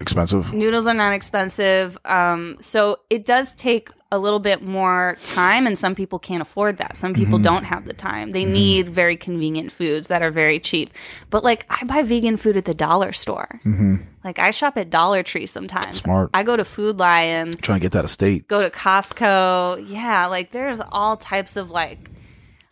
expensive. 0.00 0.52
noodles 0.52 0.86
are 0.86 0.94
not 0.94 1.12
expensive 1.12 1.96
um, 2.04 2.56
so 2.60 2.98
it 3.10 3.24
does 3.24 3.54
take 3.54 3.88
a 4.10 4.18
little 4.18 4.40
bit 4.40 4.62
more 4.62 5.16
time 5.24 5.66
and 5.66 5.78
some 5.78 5.94
people 5.94 6.18
can't 6.18 6.42
afford 6.42 6.76
that 6.78 6.96
some 6.96 7.14
people 7.14 7.38
Mm-hmm. 7.38 7.42
don't 7.44 7.64
have 7.64 7.86
the 7.86 7.94
time 7.94 8.32
they 8.32 8.44
need 8.44 8.90
very 8.90 9.16
convenient 9.16 9.72
foods 9.72 10.08
that 10.08 10.20
are 10.22 10.30
very 10.30 10.58
cheap 10.58 10.90
but 11.30 11.42
like 11.44 11.64
i 11.70 11.84
buy 11.84 12.02
vegan 12.02 12.36
food 12.36 12.56
at 12.56 12.64
the 12.66 12.74
dollar 12.74 13.12
store 13.12 13.60
like 14.24 14.38
i 14.38 14.50
shop 14.50 14.76
at 14.76 14.90
dollar 14.90 15.22
tree 15.22 15.46
sometimes 15.46 15.86
Mm-hmm. 15.86 15.96
Smart. 16.10 16.30
i 16.34 16.42
go 16.42 16.56
to 16.56 16.64
food 16.64 16.98
lion 16.98 17.48
trying 17.50 17.78
to 17.80 17.82
get 17.84 17.92
that 17.92 18.04
estate. 18.04 18.48
go 18.48 18.60
to 18.62 18.70
costco 18.70 19.82
yeah 19.88 20.26
like 20.26 20.50
there's 20.52 20.80
all 20.90 21.16
types 21.16 21.56
of 21.56 21.70
like 21.70 22.10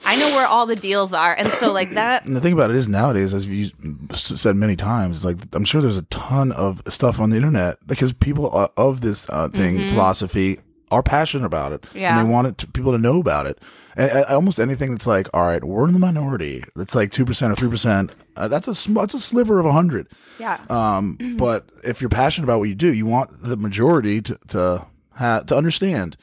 i 0.04 0.16
know 0.16 0.28
where 0.36 0.46
all 0.46 0.66
the 0.66 0.76
deals 0.76 1.12
are 1.12 1.34
and 1.34 1.48
so 1.48 1.72
like 1.72 1.90
that 1.94 2.24
And 2.26 2.34
the 2.36 2.40
thing 2.40 2.52
about 2.52 2.70
it 2.70 2.76
is 2.76 2.88
nowadays, 2.88 3.34
as 3.34 3.46
you 3.46 3.70
said 4.14 4.56
many 4.56 4.76
times, 4.76 5.24
like 5.24 5.36
I'm 5.52 5.64
sure 5.64 5.80
there's 5.82 5.96
a 5.96 6.02
ton 6.02 6.52
of 6.52 6.82
stuff 6.88 7.20
on 7.20 7.30
the 7.30 7.36
internet 7.36 7.78
because 7.86 8.12
people 8.12 8.50
uh, 8.56 8.68
of 8.76 9.00
this 9.00 9.28
uh, 9.30 9.48
thing 9.48 9.90
philosophy 9.90 10.58
are 10.90 11.02
passionate 11.04 11.46
about 11.46 11.72
it, 11.72 11.82
Mm-hmm. 11.82 11.98
Yeah. 11.98 12.18
and 12.18 12.26
they 12.28 12.32
want 12.32 12.46
it 12.48 12.58
to, 12.58 12.66
people 12.66 12.90
to 12.92 12.98
know 12.98 13.20
about 13.20 13.46
it. 13.46 13.58
And 13.96 14.10
uh, 14.10 14.24
almost 14.28 14.58
anything 14.58 14.90
that's 14.90 15.06
like, 15.06 15.28
all 15.32 15.46
right, 15.46 15.62
we're 15.64 15.86
in 15.86 15.92
the 15.92 16.00
minority. 16.00 16.64
That's 16.74 16.94
like 16.96 17.10
two 17.12 17.24
percent 17.24 17.52
or 17.52 17.54
three 17.54 17.68
percent. 17.70 18.10
Uh, 18.36 18.48
that's 18.48 18.66
a 18.68 18.74
sm- 18.74 18.94
that's 18.94 19.14
a 19.14 19.18
sliver 19.20 19.60
of 19.60 19.66
a 19.66 19.72
hundred. 19.72 20.08
yeah 20.40 20.58
Um, 20.68 21.16
but 21.38 21.68
if 21.84 22.00
you're 22.00 22.10
passionate 22.10 22.44
about 22.46 22.58
what 22.58 22.68
you 22.68 22.74
do, 22.74 22.92
you 22.92 23.06
want 23.06 23.30
the 23.42 23.56
majority 23.56 24.20
to 24.22 24.38
to 24.48 24.84
ha- 25.14 25.42
to 25.46 25.56
understand 25.56 26.16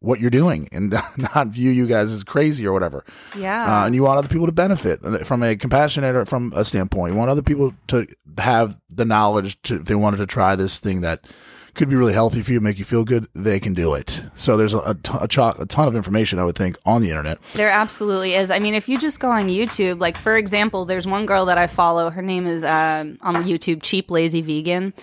what 0.00 0.20
you're 0.20 0.30
doing 0.30 0.68
and 0.72 0.90
not 1.34 1.48
view 1.48 1.70
you 1.70 1.86
guys 1.86 2.12
as 2.12 2.22
crazy 2.22 2.66
or 2.66 2.72
whatever. 2.72 3.04
yeah 3.36 3.82
Uh, 3.82 3.86
and 3.86 3.94
you 3.94 4.02
want 4.02 4.18
other 4.18 4.28
people 4.28 4.46
to 4.46 4.52
benefit 4.52 5.00
from 5.26 5.42
a 5.42 5.56
compassionate 5.56 6.14
or 6.14 6.24
from 6.26 6.52
a 6.54 6.64
standpoint. 6.64 7.12
You 7.14 7.18
want 7.18 7.30
other 7.30 7.42
people 7.42 7.74
to 7.88 8.06
have 8.38 8.78
the 8.90 9.04
knowledge 9.04 9.60
to, 9.62 9.76
if 9.76 9.84
they 9.84 9.94
wanted 9.94 10.18
to 10.18 10.26
try 10.26 10.54
this 10.56 10.78
thing 10.80 11.00
that 11.00 11.24
could 11.74 11.90
be 11.90 11.96
really 11.96 12.14
healthy 12.14 12.42
for 12.42 12.52
you, 12.52 12.60
make 12.60 12.78
you 12.78 12.86
feel 12.86 13.04
good, 13.04 13.26
they 13.34 13.60
can 13.60 13.74
do 13.74 13.92
it. 13.92 14.22
So 14.34 14.56
there's 14.56 14.72
a, 14.72 14.78
a, 14.78 14.94
ton- 14.94 15.22
a, 15.22 15.28
cho- 15.28 15.54
a 15.58 15.66
ton 15.66 15.86
of 15.88 15.94
information, 15.94 16.38
I 16.38 16.44
would 16.44 16.56
think, 16.56 16.78
on 16.86 17.02
the 17.02 17.10
internet. 17.10 17.38
There 17.52 17.68
absolutely 17.70 18.34
is. 18.34 18.50
I 18.50 18.58
mean, 18.60 18.74
if 18.74 18.88
you 18.88 18.98
just 18.98 19.20
go 19.20 19.30
on 19.30 19.48
YouTube, 19.48 20.00
like 20.00 20.16
for 20.16 20.36
example, 20.38 20.86
there's 20.86 21.06
one 21.06 21.26
girl 21.26 21.44
that 21.46 21.58
I 21.58 21.66
follow. 21.66 22.08
Her 22.08 22.22
name 22.22 22.46
is 22.46 22.64
um, 22.64 23.18
on 23.20 23.34
the 23.34 23.40
YouTube, 23.40 23.82
Cheap 23.82 24.10
Lazy 24.10 24.40
Vegan. 24.40 24.94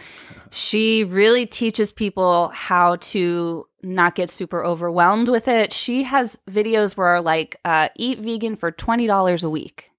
She 0.49 1.03
really 1.03 1.45
teaches 1.45 1.91
people 1.91 2.49
how 2.49 2.95
to 2.97 3.67
not 3.83 4.15
get 4.15 4.29
super 4.29 4.63
overwhelmed 4.63 5.29
with 5.29 5.47
it. 5.47 5.73
She 5.73 6.03
has 6.03 6.39
videos 6.49 6.95
where 6.97 7.21
like 7.21 7.59
uh, 7.65 7.89
eat 7.95 8.19
vegan 8.19 8.55
for 8.55 8.71
twenty 8.71 9.07
dollars 9.07 9.43
a 9.43 9.49
week. 9.49 9.91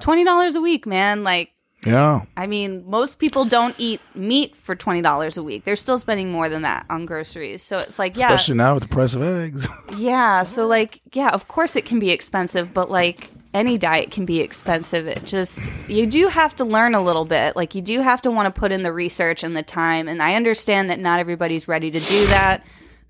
Twenty 0.00 0.24
dollars 0.24 0.54
a 0.54 0.60
week, 0.60 0.86
man. 0.86 1.24
Like 1.24 1.52
Yeah. 1.84 2.22
I 2.36 2.46
mean, 2.46 2.88
most 2.88 3.18
people 3.18 3.44
don't 3.44 3.74
eat 3.78 4.00
meat 4.14 4.54
for 4.54 4.76
twenty 4.76 5.02
dollars 5.02 5.36
a 5.36 5.42
week. 5.42 5.64
They're 5.64 5.76
still 5.76 5.98
spending 5.98 6.30
more 6.30 6.48
than 6.48 6.62
that 6.62 6.86
on 6.90 7.06
groceries. 7.06 7.62
So 7.62 7.76
it's 7.78 7.98
like, 7.98 8.16
yeah, 8.16 8.26
Especially 8.26 8.54
now 8.54 8.74
with 8.74 8.84
the 8.84 8.88
price 8.88 9.14
of 9.14 9.22
eggs. 9.22 9.68
yeah, 9.96 10.44
so 10.44 10.66
like 10.66 11.00
yeah, 11.12 11.30
of 11.30 11.48
course 11.48 11.74
it 11.74 11.84
can 11.84 11.98
be 11.98 12.10
expensive, 12.10 12.72
but 12.72 12.90
like 12.90 13.30
any 13.54 13.78
diet 13.78 14.10
can 14.10 14.26
be 14.26 14.40
expensive. 14.40 15.06
It 15.06 15.24
just 15.24 15.70
you 15.88 16.06
do 16.06 16.28
have 16.28 16.54
to 16.56 16.64
learn 16.64 16.94
a 16.94 17.02
little 17.02 17.24
bit. 17.24 17.56
Like 17.56 17.74
you 17.74 17.82
do 17.82 18.02
have 18.02 18.20
to 18.22 18.30
want 18.30 18.54
to 18.54 18.60
put 18.60 18.70
in 18.70 18.82
the 18.82 18.92
research 18.92 19.42
and 19.42 19.56
the 19.56 19.62
time 19.62 20.08
and 20.08 20.22
I 20.22 20.34
understand 20.34 20.90
that 20.90 21.00
not 21.00 21.20
everybody's 21.20 21.66
ready 21.66 21.90
to 21.90 22.00
do 22.00 22.26
that 22.26 22.62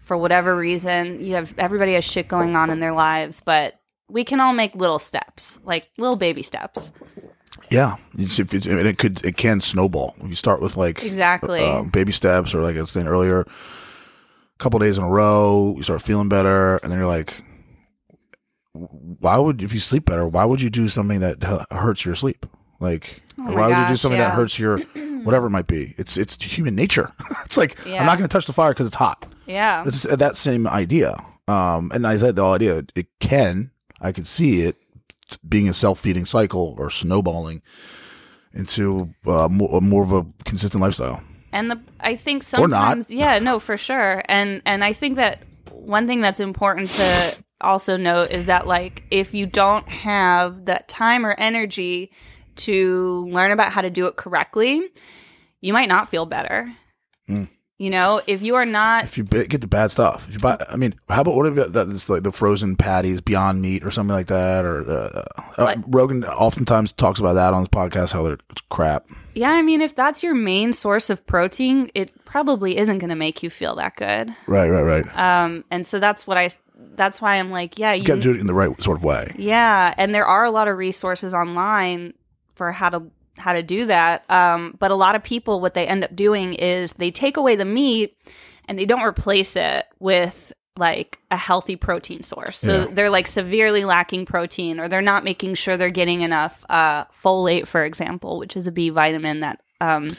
for 0.06 0.16
whatever 0.16 0.56
reason. 0.56 1.22
You 1.22 1.34
have 1.34 1.52
everybody 1.58 1.92
has 1.94 2.04
shit 2.04 2.26
going 2.28 2.56
on 2.56 2.70
in 2.70 2.80
their 2.80 2.92
lives, 2.92 3.42
but 3.44 3.74
we 4.08 4.24
can 4.24 4.40
all 4.40 4.52
make 4.54 4.74
little 4.74 4.98
steps, 4.98 5.58
like 5.64 5.90
little 5.98 6.16
baby 6.16 6.42
steps. 6.42 6.92
yeah. 7.70 7.96
It's, 8.16 8.38
if 8.38 8.54
it's, 8.54 8.64
and 8.66 8.78
it 8.78 8.98
could, 8.98 9.24
it 9.24 9.36
can 9.36 9.60
snowball. 9.60 10.14
If 10.20 10.28
you 10.28 10.34
start 10.36 10.62
with 10.62 10.76
like 10.76 11.02
Exactly. 11.02 11.60
uh, 11.64 11.82
baby 11.82 12.12
steps 12.12 12.54
or 12.54 12.62
like 12.62 12.76
I 12.76 12.80
was 12.80 12.90
saying 12.90 13.08
earlier, 13.08 13.40
a 13.40 13.46
couple 14.58 14.78
days 14.78 14.96
in 14.96 15.02
a 15.04 15.08
row, 15.10 15.74
you 15.76 15.82
start 15.82 16.02
feeling 16.02 16.28
better, 16.28 16.76
and 16.76 16.90
then 16.92 16.98
you're 17.00 17.08
like, 17.08 17.34
why 18.72 19.38
would 19.38 19.62
if 19.62 19.72
you 19.74 19.80
sleep 19.80 20.04
better? 20.04 20.26
Why 20.28 20.44
would 20.44 20.60
you 20.60 20.70
do 20.70 20.88
something 20.88 21.20
that 21.20 21.42
hurts 21.70 22.04
your 22.04 22.14
sleep? 22.14 22.46
Like, 22.78 23.22
Oh 23.38 23.54
why 23.54 23.66
would 23.68 23.76
you 23.76 23.84
do 23.84 23.88
gosh, 23.90 24.00
something 24.00 24.18
that 24.20 24.34
hurts 24.34 24.58
your 24.58 24.78
whatever 25.24 25.46
it 25.46 25.50
might 25.50 25.66
be? 25.66 25.94
It's 25.98 26.16
it's 26.16 26.36
human 26.42 26.74
nature. 26.74 27.10
it's 27.44 27.56
like 27.56 27.78
Yeah. 27.86 28.00
I'm 28.00 28.06
not 28.06 28.18
going 28.18 28.28
to 28.28 28.32
touch 28.32 28.46
the 28.46 28.52
fire 28.52 28.70
because 28.72 28.86
it's 28.86 28.96
hot. 28.96 29.32
Yeah. 29.46 29.84
It's 29.86 30.02
that 30.02 30.36
same 30.36 30.66
idea. 30.66 31.16
Um, 31.48 31.90
and 31.94 32.06
I 32.06 32.16
said 32.16 32.36
the 32.36 32.44
idea 32.44 32.84
it 32.94 33.06
can 33.20 33.70
I 34.00 34.12
could 34.12 34.26
see 34.26 34.62
it 34.62 34.76
being 35.46 35.68
a 35.68 35.74
self 35.74 36.00
feeding 36.00 36.24
cycle 36.24 36.74
or 36.78 36.90
snowballing 36.90 37.62
into 38.52 39.14
uh, 39.26 39.48
more, 39.48 39.80
more 39.80 40.02
of 40.02 40.12
a 40.12 40.26
consistent 40.44 40.80
lifestyle. 40.80 41.22
And 41.52 41.70
the 41.70 41.80
I 42.00 42.16
think 42.16 42.42
sometimes 42.42 43.10
yeah, 43.10 43.38
no, 43.38 43.58
for 43.58 43.76
sure. 43.76 44.22
And 44.28 44.62
and 44.66 44.84
I 44.84 44.92
think 44.92 45.16
that 45.16 45.42
one 45.70 46.06
thing 46.06 46.20
that's 46.20 46.40
important 46.40 46.90
to 46.92 47.36
also 47.60 47.96
note 47.96 48.30
is 48.30 48.46
that 48.46 48.66
like 48.66 49.04
if 49.10 49.32
you 49.32 49.46
don't 49.46 49.88
have 49.88 50.66
that 50.66 50.88
time 50.88 51.24
or 51.24 51.34
energy 51.38 52.12
to 52.56 53.28
learn 53.30 53.50
about 53.50 53.72
how 53.72 53.80
to 53.80 53.90
do 53.90 54.06
it 54.06 54.16
correctly, 54.16 54.82
you 55.60 55.72
might 55.72 55.88
not 55.88 56.08
feel 56.08 56.26
better. 56.26 56.72
You 57.78 57.90
know, 57.90 58.22
if 58.26 58.40
you 58.40 58.54
are 58.54 58.64
not 58.64 59.04
If 59.04 59.18
you 59.18 59.24
get 59.24 59.60
the 59.60 59.66
bad 59.66 59.90
stuff, 59.90 60.26
if 60.28 60.34
you 60.34 60.40
buy, 60.40 60.56
I 60.70 60.76
mean, 60.76 60.94
how 61.10 61.20
about 61.20 61.34
what 61.34 61.46
about 61.46 61.74
that? 61.74 61.88
It's 61.88 62.08
like 62.08 62.22
the 62.22 62.32
frozen 62.32 62.74
patties, 62.74 63.20
Beyond 63.20 63.60
Meat, 63.60 63.84
or 63.84 63.90
something 63.90 64.14
like 64.14 64.28
that. 64.28 64.64
Or 64.64 64.90
uh, 64.90 65.24
uh, 65.58 65.74
Rogan 65.86 66.24
oftentimes 66.24 66.92
talks 66.92 67.20
about 67.20 67.34
that 67.34 67.52
on 67.52 67.60
his 67.60 67.68
podcast. 67.68 68.12
How 68.12 68.22
they're 68.22 68.38
it's 68.50 68.62
crap. 68.70 69.06
Yeah, 69.34 69.50
I 69.50 69.60
mean, 69.60 69.82
if 69.82 69.94
that's 69.94 70.22
your 70.22 70.34
main 70.34 70.72
source 70.72 71.10
of 71.10 71.26
protein, 71.26 71.90
it 71.94 72.24
probably 72.24 72.78
isn't 72.78 72.98
going 72.98 73.10
to 73.10 73.16
make 73.16 73.42
you 73.42 73.50
feel 73.50 73.74
that 73.74 73.96
good. 73.96 74.34
Right, 74.46 74.70
right, 74.70 74.82
right. 74.82 75.18
Um, 75.18 75.62
and 75.70 75.84
so 75.84 75.98
that's 75.98 76.26
what 76.26 76.38
I. 76.38 76.48
That's 76.94 77.20
why 77.20 77.36
I'm 77.36 77.50
like, 77.50 77.78
yeah, 77.78 77.92
you. 77.92 78.00
you 78.00 78.06
got 78.06 78.14
to 78.14 78.20
do 78.22 78.30
it 78.30 78.40
in 78.40 78.46
the 78.46 78.54
right 78.54 78.70
sort 78.82 78.96
of 78.96 79.04
way. 79.04 79.34
yeah, 79.36 79.92
and 79.98 80.14
there 80.14 80.26
are 80.26 80.46
a 80.46 80.50
lot 80.50 80.66
of 80.66 80.78
resources 80.78 81.34
online 81.34 82.14
for 82.54 82.72
how 82.72 82.88
to 82.88 83.10
how 83.38 83.52
to 83.52 83.62
do 83.62 83.86
that. 83.86 84.28
Um, 84.30 84.74
but 84.78 84.90
a 84.90 84.94
lot 84.94 85.14
of 85.14 85.22
people, 85.22 85.60
what 85.60 85.74
they 85.74 85.86
end 85.86 86.04
up 86.04 86.14
doing 86.14 86.54
is 86.54 86.94
they 86.94 87.10
take 87.10 87.36
away 87.36 87.56
the 87.56 87.64
meat 87.64 88.16
and 88.66 88.78
they 88.78 88.86
don't 88.86 89.02
replace 89.02 89.56
it 89.56 89.84
with 89.98 90.52
like 90.78 91.18
a 91.30 91.36
healthy 91.36 91.76
protein 91.76 92.20
source. 92.22 92.58
So 92.58 92.80
Yeah. 92.82 92.86
they're 92.92 93.10
like 93.10 93.26
severely 93.26 93.84
lacking 93.84 94.26
protein, 94.26 94.78
or 94.78 94.88
they're 94.88 95.00
not 95.00 95.24
making 95.24 95.54
sure 95.54 95.76
they're 95.76 95.88
getting 95.90 96.20
enough 96.20 96.64
uh, 96.68 97.04
folate, 97.06 97.66
for 97.66 97.84
example, 97.84 98.38
which 98.38 98.56
is 98.56 98.66
a 98.66 98.72
B 98.72 98.90
vitamin 98.90 99.40
that. 99.40 99.62
Um, 99.80 100.16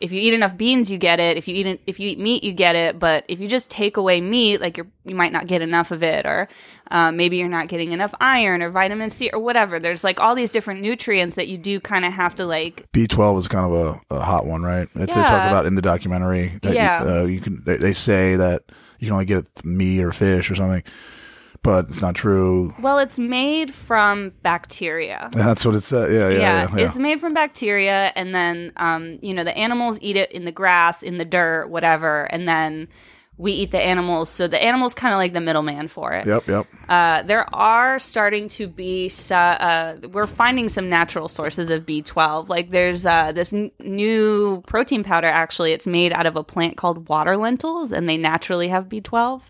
if 0.00 0.12
you 0.12 0.20
eat 0.20 0.34
enough 0.34 0.56
beans, 0.56 0.90
you 0.90 0.98
get 0.98 1.20
it. 1.20 1.36
If 1.36 1.48
you 1.48 1.54
eat 1.54 1.80
if 1.86 1.98
you 1.98 2.10
eat 2.10 2.18
meat, 2.18 2.44
you 2.44 2.52
get 2.52 2.76
it. 2.76 2.98
But 2.98 3.24
if 3.28 3.40
you 3.40 3.48
just 3.48 3.70
take 3.70 3.96
away 3.96 4.20
meat, 4.20 4.60
like 4.60 4.76
you're 4.76 4.86
you 5.04 5.14
might 5.14 5.32
not 5.32 5.46
get 5.46 5.62
enough 5.62 5.90
of 5.90 6.02
it, 6.02 6.26
or 6.26 6.48
um, 6.90 7.16
maybe 7.16 7.36
you're 7.38 7.48
not 7.48 7.68
getting 7.68 7.92
enough 7.92 8.14
iron 8.20 8.62
or 8.62 8.70
vitamin 8.70 9.10
C 9.10 9.30
or 9.32 9.38
whatever. 9.38 9.78
There's 9.78 10.04
like 10.04 10.20
all 10.20 10.34
these 10.34 10.50
different 10.50 10.80
nutrients 10.82 11.36
that 11.36 11.48
you 11.48 11.56
do 11.58 11.80
kind 11.80 12.04
of 12.04 12.12
have 12.12 12.34
to 12.36 12.46
like. 12.46 12.86
B 12.92 13.06
twelve 13.06 13.38
is 13.38 13.48
kind 13.48 13.72
of 13.72 14.00
a, 14.10 14.14
a 14.16 14.20
hot 14.20 14.46
one, 14.46 14.62
right? 14.62 14.88
It's 14.94 15.14
they 15.14 15.22
talk 15.22 15.48
about 15.48 15.66
in 15.66 15.74
the 15.74 15.82
documentary. 15.82 16.52
That 16.62 16.74
Yeah. 16.74 17.02
you, 17.02 17.10
uh, 17.10 17.24
you 17.24 17.40
can. 17.40 17.62
They, 17.64 17.76
they 17.76 17.92
say 17.92 18.36
that 18.36 18.64
you 18.98 19.06
can 19.06 19.12
only 19.14 19.24
get 19.24 19.64
meat 19.64 20.02
or 20.02 20.12
fish 20.12 20.50
or 20.50 20.54
something, 20.54 20.82
but 21.66 21.88
it's 21.88 22.00
not 22.00 22.14
true. 22.14 22.72
Well, 22.80 22.98
it's 22.98 23.18
made 23.18 23.74
from 23.74 24.32
bacteria. 24.42 25.28
That's 25.32 25.66
what 25.66 25.74
it 25.74 25.82
said. 25.82 26.12
Yeah, 26.12 26.28
yeah, 26.28 26.38
yeah, 26.38 26.68
yeah. 26.76 26.84
it's 26.84 26.98
made 26.98 27.20
from 27.20 27.34
bacteria, 27.34 28.12
and 28.14 28.34
then 28.34 28.72
um, 28.76 29.18
you 29.20 29.34
know 29.34 29.44
the 29.44 29.56
animals 29.56 29.98
eat 30.00 30.16
it 30.16 30.30
in 30.32 30.44
the 30.44 30.52
grass, 30.52 31.02
in 31.02 31.18
the 31.18 31.24
dirt, 31.24 31.68
whatever, 31.68 32.24
and 32.30 32.48
then 32.48 32.88
we 33.38 33.52
eat 33.52 33.70
the 33.70 33.80
animals. 33.82 34.30
So 34.30 34.46
the 34.48 34.62
animals 34.62 34.94
kind 34.94 35.12
of 35.12 35.18
like 35.18 35.34
the 35.34 35.42
middleman 35.42 35.88
for 35.88 36.12
it. 36.12 36.26
Yep, 36.26 36.46
yep. 36.46 36.66
Uh, 36.88 37.20
there 37.22 37.52
are 37.54 37.98
starting 37.98 38.48
to 38.48 38.66
be 38.66 39.10
so- 39.10 39.36
uh, 39.36 39.96
we're 40.10 40.26
finding 40.26 40.70
some 40.70 40.88
natural 40.88 41.28
sources 41.28 41.68
of 41.68 41.84
B12. 41.84 42.48
Like 42.48 42.70
there's 42.70 43.04
uh, 43.04 43.32
this 43.32 43.52
n- 43.52 43.70
new 43.82 44.62
protein 44.66 45.04
powder. 45.04 45.26
Actually, 45.26 45.72
it's 45.72 45.86
made 45.86 46.12
out 46.14 46.24
of 46.26 46.36
a 46.36 46.42
plant 46.44 46.76
called 46.78 47.08
water 47.08 47.36
lentils, 47.36 47.92
and 47.92 48.08
they 48.08 48.16
naturally 48.16 48.68
have 48.68 48.88
B12. 48.88 49.42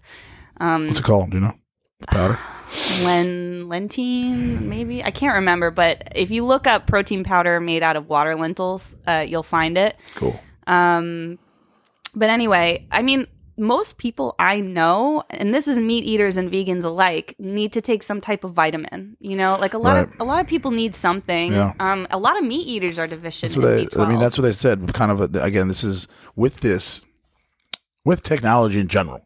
What's 0.59 0.99
it 0.99 1.05
called? 1.05 1.31
Do 1.31 1.37
you 1.37 1.43
know? 1.43 1.55
Powder. 2.09 2.39
Len 3.03 3.69
Lentein, 3.69 4.63
maybe 4.63 5.03
I 5.03 5.11
can't 5.11 5.35
remember. 5.35 5.71
But 5.71 6.13
if 6.15 6.31
you 6.31 6.45
look 6.45 6.67
up 6.67 6.87
protein 6.87 7.25
powder 7.25 7.61
made 7.61 7.83
out 7.83 7.97
of 7.97 8.09
water 8.09 8.35
lentils, 8.35 8.97
uh, 9.07 9.25
you'll 9.27 9.43
find 9.43 9.79
it. 9.79 9.97
Cool. 10.15 10.39
But 12.17 12.31
anyway, 12.31 12.87
I 12.91 13.03
mean, 13.03 13.27
most 13.59 13.99
people 13.99 14.35
I 14.39 14.61
know, 14.61 15.23
and 15.31 15.55
this 15.55 15.69
is 15.69 15.79
meat 15.79 16.05
eaters 16.05 16.39
and 16.39 16.51
vegans 16.51 16.83
alike, 16.83 17.35
need 17.39 17.73
to 17.73 17.81
take 17.81 18.03
some 18.03 18.21
type 18.21 18.43
of 18.43 18.53
vitamin. 18.53 19.17
You 19.21 19.37
know, 19.37 19.57
like 19.57 19.75
a 19.75 19.79
lot 19.79 19.99
of 20.03 20.21
a 20.21 20.25
lot 20.25 20.41
of 20.41 20.47
people 20.47 20.71
need 20.71 20.95
something. 20.95 21.53
Yeah. 21.53 21.75
Um, 21.79 22.07
a 22.11 22.19
lot 22.19 22.39
of 22.39 22.45
meat 22.45 22.67
eaters 22.67 22.99
are 22.99 23.07
deficient 23.07 23.55
in 23.55 23.63
they, 23.63 23.85
B12. 23.85 24.05
I 24.05 24.09
mean, 24.09 24.19
that's 24.19 24.39
what 24.39 24.43
they 24.43 24.53
said. 24.53 24.93
Kind 24.95 25.13
of 25.13 25.21
a, 25.21 25.43
again, 25.43 25.69
this 25.69 25.85
is 25.85 26.09
with 26.35 26.61
this, 26.61 27.03
with 28.05 28.23
technology 28.23 28.81
in 28.81 28.89
general. 28.89 29.25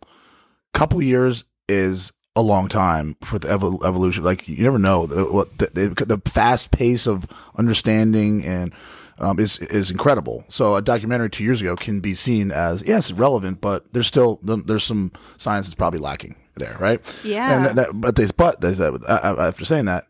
Couple 0.72 1.00
years 1.02 1.44
is 1.68 2.12
a 2.40 2.42
long 2.42 2.68
time 2.68 3.16
for 3.22 3.38
the 3.38 3.48
evol- 3.48 3.84
evolution. 3.84 4.24
Like 4.24 4.48
you 4.48 4.64
never 4.64 4.78
know 4.78 5.06
the, 5.06 5.24
what 5.24 5.58
the, 5.58 5.70
the, 5.72 6.04
the 6.04 6.30
fast 6.30 6.70
pace 6.70 7.06
of 7.06 7.26
understanding 7.56 8.44
and 8.44 8.72
um, 9.18 9.38
is 9.38 9.58
is 9.58 9.90
incredible. 9.90 10.44
So 10.48 10.76
a 10.76 10.82
documentary 10.82 11.30
two 11.30 11.44
years 11.44 11.60
ago 11.60 11.76
can 11.76 12.00
be 12.00 12.14
seen 12.14 12.50
as 12.50 12.82
yes, 12.86 13.12
relevant, 13.12 13.60
but 13.60 13.92
there's 13.92 14.06
still 14.06 14.40
there's 14.42 14.84
some 14.84 15.12
science 15.36 15.66
that's 15.66 15.74
probably 15.74 16.00
lacking 16.00 16.36
there, 16.56 16.76
right? 16.80 17.00
Yeah. 17.24 17.56
And 17.56 17.66
that, 17.66 17.76
that, 17.76 18.00
but 18.00 18.16
they 18.16 18.26
but 18.36 18.60
they 18.60 18.72
said 18.72 18.94
uh, 19.06 19.20
uh, 19.22 19.36
after 19.38 19.64
saying 19.64 19.84
that 19.84 20.06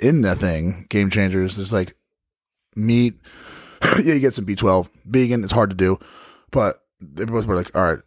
in 0.00 0.22
the 0.22 0.34
thing, 0.34 0.86
game 0.88 1.10
changers. 1.10 1.56
There's 1.56 1.72
like 1.72 1.94
meat. 2.76 3.14
yeah, 3.98 4.14
you 4.14 4.20
get 4.20 4.34
some 4.34 4.46
B12. 4.46 4.88
Vegan, 5.04 5.44
it's 5.44 5.52
hard 5.52 5.70
to 5.70 5.76
do, 5.76 5.98
but 6.50 6.82
they 7.00 7.24
both 7.24 7.46
were 7.46 7.56
like, 7.56 7.74
all 7.76 7.82
right, 7.82 8.00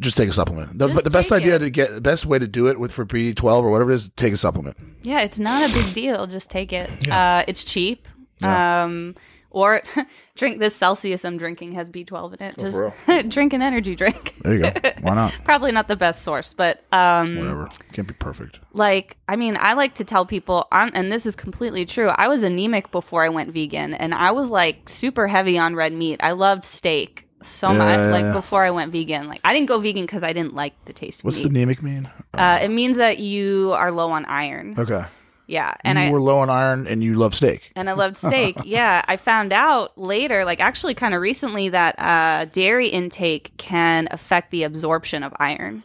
just 0.00 0.16
take 0.16 0.28
a 0.28 0.32
supplement. 0.32 0.78
The, 0.78 0.88
but 0.88 1.04
the 1.04 1.10
best 1.10 1.30
idea 1.32 1.56
it. 1.56 1.60
to 1.60 1.70
get 1.70 1.94
the 1.94 2.00
best 2.00 2.26
way 2.26 2.38
to 2.38 2.48
do 2.48 2.68
it 2.68 2.80
with 2.80 2.90
for 2.92 3.04
B12 3.06 3.44
or 3.44 3.70
whatever 3.70 3.92
it 3.92 3.96
is, 3.96 4.10
take 4.16 4.32
a 4.32 4.36
supplement. 4.36 4.76
yeah, 5.02 5.20
it's 5.20 5.38
not 5.38 5.68
a 5.70 5.72
big 5.72 5.92
deal. 5.94 6.26
Just 6.26 6.50
take 6.50 6.72
it. 6.72 6.90
Yeah. 7.06 7.38
Uh, 7.38 7.44
it's 7.46 7.62
cheap. 7.64 8.08
Yeah. 8.42 8.84
Um, 8.84 9.14
or 9.52 9.82
drink 10.36 10.60
this 10.60 10.76
Celsius 10.76 11.24
I'm 11.24 11.36
drinking 11.36 11.72
has 11.72 11.90
B12 11.90 12.40
in 12.40 12.46
it. 12.46 12.54
Oh, 12.56 12.62
Just 12.62 13.28
drink 13.30 13.52
an 13.52 13.62
energy 13.62 13.96
drink. 13.96 14.32
There 14.42 14.54
you 14.54 14.62
go. 14.62 14.72
Why 15.02 15.14
not? 15.16 15.32
Probably 15.44 15.72
not 15.72 15.88
the 15.88 15.96
best 15.96 16.22
source, 16.22 16.54
but 16.54 16.84
um, 16.92 17.36
Whatever. 17.36 17.68
Can't 17.92 18.06
be 18.06 18.14
perfect. 18.14 18.60
like 18.72 19.16
i 19.28 19.34
mean 19.36 19.56
i 19.60 19.72
like 19.74 19.94
to 19.96 20.04
tell 20.04 20.24
people 20.24 20.68
on 20.70 20.90
and 20.94 21.10
this 21.10 21.26
is 21.26 21.34
completely 21.34 21.84
true 21.84 22.08
i 22.08 22.28
was 22.28 22.42
anemic 22.44 22.90
before 22.92 23.24
i 23.24 23.28
went 23.28 23.52
vegan 23.52 23.92
and 23.94 24.14
i 24.14 24.30
was 24.30 24.48
like 24.50 24.88
super 24.88 25.26
heavy 25.26 25.58
on 25.58 25.74
red 25.74 25.92
meat 25.92 26.20
i 26.22 26.30
loved 26.32 26.64
steak 26.64 27.26
so 27.42 27.70
Yeah, 27.72 27.78
much 27.78 27.98
yeah, 27.98 28.06
like 28.12 28.22
yeah. 28.22 28.32
before 28.32 28.62
i 28.64 28.70
went 28.70 28.92
vegan 28.92 29.28
like 29.28 29.40
i 29.44 29.52
didn't 29.54 29.68
go 29.68 29.78
vegan 29.78 30.02
because 30.04 30.22
i 30.22 30.32
didn't 30.32 30.54
like 30.54 30.74
the 30.84 30.92
taste 30.92 31.20
of 31.20 31.24
What's 31.26 31.38
meat 31.38 31.44
the 31.44 31.48
anemic 31.60 31.82
mean? 31.82 32.10
uh, 32.34 32.58
it 32.62 32.68
means 32.70 32.96
that 32.98 33.18
you 33.18 33.72
are 33.76 33.90
low 33.90 34.10
on 34.10 34.24
iron 34.26 34.74
Okay. 34.78 35.04
yeah 35.46 35.74
and 35.84 35.98
you 35.98 36.04
i 36.04 36.10
were 36.10 36.20
low 36.20 36.38
on 36.40 36.50
iron 36.50 36.86
and 36.86 37.02
you 37.02 37.14
love 37.14 37.34
steak. 37.34 37.72
and 37.76 37.88
I 37.88 37.94
loved 37.94 38.16
steak. 38.28 38.56
yeah, 38.64 39.02
I 39.08 39.16
found 39.16 39.52
out 39.52 39.96
later, 39.98 40.44
like 40.44 40.60
actually 40.60 40.94
kind 40.94 41.14
of 41.14 41.20
recently, 41.22 41.70
that 41.70 41.94
uh, 41.98 42.44
dairy 42.52 42.88
intake 42.88 43.52
can 43.56 44.06
affect 44.10 44.50
the 44.50 44.62
absorption 44.64 45.22
of 45.22 45.32
iron. 45.40 45.82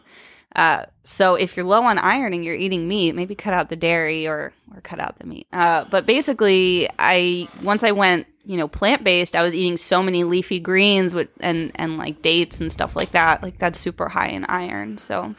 Uh, 0.56 0.86
so 1.04 1.34
if 1.34 1.54
you're 1.56 1.66
low 1.66 1.82
on 1.84 1.98
iron 1.98 2.32
and 2.32 2.42
you're 2.44 2.54
eating 2.54 2.88
meat, 2.88 3.14
maybe 3.14 3.34
cut 3.34 3.52
out 3.52 3.68
the 3.68 3.76
dairy 3.76 4.26
or 4.26 4.52
or 4.74 4.80
cut 4.80 4.98
out 4.98 5.18
the 5.18 5.26
meat. 5.26 5.46
Uh, 5.52 5.84
but 5.90 6.06
basically, 6.06 6.88
I 6.98 7.46
once 7.62 7.84
I 7.84 7.92
went 7.92 8.26
you 8.44 8.56
know 8.56 8.66
plant 8.66 9.04
based, 9.04 9.36
I 9.36 9.42
was 9.42 9.54
eating 9.54 9.76
so 9.76 10.02
many 10.02 10.24
leafy 10.24 10.58
greens 10.58 11.14
with 11.14 11.28
and 11.40 11.72
and 11.74 11.98
like 11.98 12.22
dates 12.22 12.58
and 12.60 12.72
stuff 12.72 12.96
like 12.96 13.10
that. 13.12 13.42
Like 13.42 13.58
that's 13.58 13.78
super 13.78 14.08
high 14.08 14.28
in 14.28 14.46
iron. 14.46 14.96
So 14.98 15.34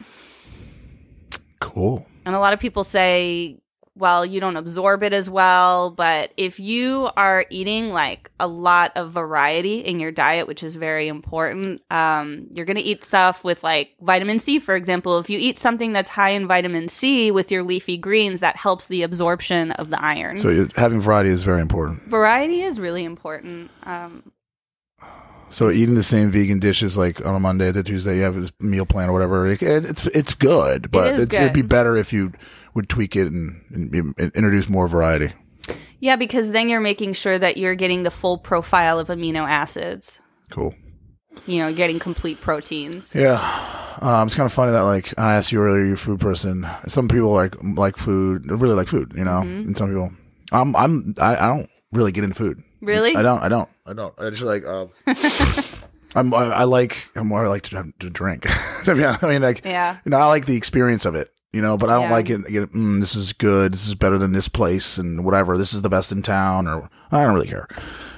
Cool. 1.60 2.06
and 2.24 2.34
a 2.34 2.38
lot 2.38 2.52
of 2.52 2.60
people 2.60 2.84
say, 2.84 3.58
well, 3.98 4.24
you 4.24 4.40
don't 4.40 4.56
absorb 4.56 5.02
it 5.02 5.12
as 5.12 5.28
well. 5.28 5.90
But 5.90 6.32
if 6.36 6.60
you 6.60 7.10
are 7.16 7.44
eating 7.50 7.92
like 7.92 8.30
a 8.40 8.46
lot 8.46 8.92
of 8.96 9.10
variety 9.10 9.78
in 9.78 10.00
your 10.00 10.12
diet, 10.12 10.46
which 10.46 10.62
is 10.62 10.76
very 10.76 11.08
important, 11.08 11.82
um, 11.90 12.46
you're 12.52 12.66
going 12.66 12.76
to 12.76 12.82
eat 12.82 13.04
stuff 13.04 13.44
with 13.44 13.62
like 13.62 13.94
vitamin 14.00 14.38
C, 14.38 14.58
for 14.58 14.76
example. 14.76 15.18
If 15.18 15.28
you 15.28 15.38
eat 15.38 15.58
something 15.58 15.92
that's 15.92 16.08
high 16.08 16.30
in 16.30 16.46
vitamin 16.46 16.88
C 16.88 17.30
with 17.30 17.50
your 17.50 17.62
leafy 17.62 17.96
greens, 17.96 18.40
that 18.40 18.56
helps 18.56 18.86
the 18.86 19.02
absorption 19.02 19.72
of 19.72 19.90
the 19.90 20.02
iron. 20.02 20.36
So 20.38 20.68
having 20.76 21.00
variety 21.00 21.30
is 21.30 21.42
very 21.42 21.60
important. 21.60 22.02
variety 22.04 22.62
is 22.62 22.78
really 22.78 23.04
important. 23.04 23.70
Um, 23.82 24.32
So 25.50 25.70
eating 25.70 25.94
the 25.94 26.02
same 26.02 26.30
vegan 26.30 26.58
dishes 26.58 26.96
like 26.98 27.24
on 27.24 27.34
a 27.34 27.40
Monday, 27.40 27.70
the 27.70 27.82
Tuesday, 27.82 28.18
you 28.18 28.22
have 28.22 28.34
this 28.34 28.52
meal 28.60 28.84
plan 28.84 29.08
or 29.08 29.14
whatever. 29.14 29.46
It, 29.46 29.62
it's 29.62 30.06
it's 30.08 30.34
good, 30.34 30.90
but 30.90 31.14
is 31.14 31.22
it's, 31.22 31.32
it'd 31.32 31.54
be 31.54 31.62
better 31.62 31.96
if 31.96 32.12
you 32.12 32.32
would 32.74 32.88
tweak 32.88 33.16
it 33.16 33.26
and, 33.28 33.62
and, 33.70 34.14
and 34.18 34.32
introduce 34.34 34.68
more 34.68 34.88
variety. 34.88 35.32
yeah, 36.00 36.16
because 36.16 36.50
then 36.50 36.68
you're 36.68 36.80
making 36.80 37.12
sure 37.12 37.38
that 37.38 37.56
you're 37.56 37.74
getting 37.74 38.02
the 38.02 38.10
full 38.10 38.38
profile 38.38 38.98
of 38.98 39.08
amino 39.08 39.48
acids. 39.48 40.20
Cool. 40.50 40.74
You 41.46 41.58
know, 41.58 41.72
getting 41.72 41.98
complete 41.98 42.40
proteins. 42.40 43.14
Yeah, 43.14 43.38
um, 44.00 44.26
it's 44.26 44.34
kind 44.34 44.46
of 44.46 44.52
funny 44.52 44.72
that 44.72 44.80
like 44.80 45.12
I 45.18 45.36
asked 45.36 45.52
you 45.52 45.60
earlier, 45.62 45.84
you're 45.84 45.94
a 45.94 45.98
food 45.98 46.18
person. 46.20 46.66
Some 46.88 47.08
people 47.08 47.30
like 47.30 47.54
like 47.62 47.96
food, 47.96 48.50
really 48.50 48.74
like 48.74 48.88
food, 48.88 49.12
you 49.16 49.24
know, 49.24 49.42
Mm-hmm. 49.42 49.68
and 49.68 49.76
some 49.76 49.88
people, 49.88 50.10
I'm 50.50 50.74
I'm 50.74 51.14
I, 51.20 51.36
I 51.36 51.46
don't 51.48 51.68
really 51.92 52.10
get 52.12 52.24
into 52.24 52.34
food. 52.34 52.62
Really? 52.80 53.14
I 53.14 53.22
don't. 53.22 53.40
I 53.40 53.48
don't. 53.48 53.68
I 53.86 53.92
don't. 53.92 54.14
I 54.18 54.30
just 54.30 54.42
like. 54.42 54.64
Uh, 54.64 54.86
I'm. 56.14 56.32
I, 56.34 56.44
I 56.46 56.64
like. 56.64 57.08
I'm 57.14 57.26
more 57.28 57.48
like 57.48 57.62
to, 57.64 57.92
to 58.00 58.10
drink. 58.10 58.46
I 58.88 58.94
mean, 58.94 59.04
I 59.04 59.28
mean, 59.28 59.42
like. 59.42 59.64
Yeah. 59.64 59.98
You 60.04 60.10
know, 60.10 60.18
I 60.18 60.26
like 60.26 60.46
the 60.46 60.56
experience 60.56 61.04
of 61.04 61.14
it. 61.14 61.32
You 61.52 61.62
know, 61.62 61.78
but 61.78 61.88
I 61.88 61.94
don't 61.94 62.02
Yeah. 62.04 62.10
like 62.12 62.28
it. 62.30 62.46
Get, 62.46 62.72
mm, 62.72 63.00
this 63.00 63.16
is 63.16 63.32
good. 63.32 63.72
This 63.72 63.88
is 63.88 63.94
better 63.94 64.18
than 64.18 64.32
this 64.32 64.48
place, 64.48 64.98
and 64.98 65.24
whatever. 65.24 65.56
This 65.56 65.72
is 65.72 65.80
the 65.82 65.88
best 65.88 66.12
in 66.12 66.20
town, 66.22 66.66
or 66.68 66.90
I 67.10 67.24
don't 67.24 67.34
really 67.34 67.48
care. 67.48 67.66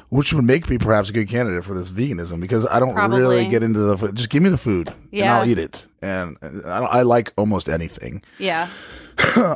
Which 0.08 0.32
would 0.34 0.44
make 0.44 0.68
me 0.68 0.76
perhaps 0.78 1.10
a 1.10 1.12
good 1.12 1.28
candidate 1.28 1.64
for 1.64 1.72
this 1.74 1.92
veganism 1.92 2.40
because 2.40 2.66
I 2.66 2.80
don't 2.80 2.94
Probably. 2.94 3.20
really 3.20 3.46
get 3.46 3.62
into 3.62 3.78
the 3.78 3.96
food. 3.96 4.16
Just 4.16 4.30
give 4.30 4.42
me 4.42 4.48
the 4.50 4.58
food, 4.58 4.88
and 4.88 4.96
Yeah. 5.12 5.38
I'll 5.38 5.46
eat 5.48 5.58
it. 5.60 5.86
And 6.02 6.36
and 6.42 6.66
I, 6.66 6.80
don't, 6.80 6.92
I 6.92 7.02
like 7.02 7.32
almost 7.36 7.68
anything 7.68 8.22
Yeah. 8.38 8.66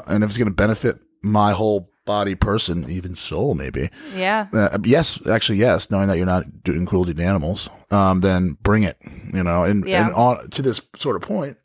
and 0.06 0.22
if 0.22 0.30
it's 0.30 0.38
going 0.38 0.48
to 0.48 0.54
benefit 0.54 1.00
my 1.22 1.52
whole 1.52 1.90
body 2.04 2.36
person, 2.36 2.88
even 2.88 3.16
soul, 3.16 3.54
maybe. 3.54 3.88
Yeah. 4.14 4.46
Uh, 4.52 4.78
yes, 4.84 5.18
actually, 5.26 5.58
yes. 5.58 5.90
Knowing 5.90 6.06
that 6.08 6.16
you're 6.18 6.26
not 6.26 6.62
doing 6.62 6.86
cruelty 6.86 7.14
to 7.14 7.22
animals, 7.24 7.68
um, 7.90 8.20
then 8.20 8.56
bring 8.62 8.84
it. 8.84 8.98
You 9.32 9.42
know, 9.42 9.64
and 9.64 9.84
Yeah. 9.84 10.06
and 10.06 10.14
on 10.14 10.48
to 10.50 10.62
this 10.62 10.80
sort 10.98 11.16
of 11.16 11.22
point. 11.22 11.56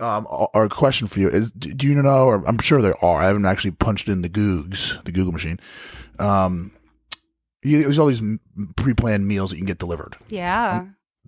Um, 0.00 0.26
our 0.30 0.48
our 0.54 0.68
question 0.68 1.06
for 1.06 1.20
you 1.20 1.28
is: 1.28 1.50
Do 1.50 1.72
do 1.74 1.86
you 1.86 2.00
know? 2.00 2.26
Or 2.26 2.46
I'm 2.46 2.58
sure 2.58 2.80
there 2.82 3.02
are. 3.04 3.20
I 3.22 3.26
haven't 3.26 3.46
actually 3.46 3.72
punched 3.72 4.08
in 4.08 4.22
the 4.22 4.28
Googs, 4.28 5.02
the 5.04 5.12
Google 5.12 5.32
machine. 5.32 5.58
Um, 6.18 6.72
you, 7.62 7.82
there's 7.82 7.98
all 7.98 8.06
these 8.06 8.22
pre-planned 8.76 9.26
meals 9.26 9.50
that 9.50 9.56
you 9.56 9.60
can 9.62 9.66
get 9.66 9.78
delivered. 9.78 10.16
Yeah. 10.28 10.86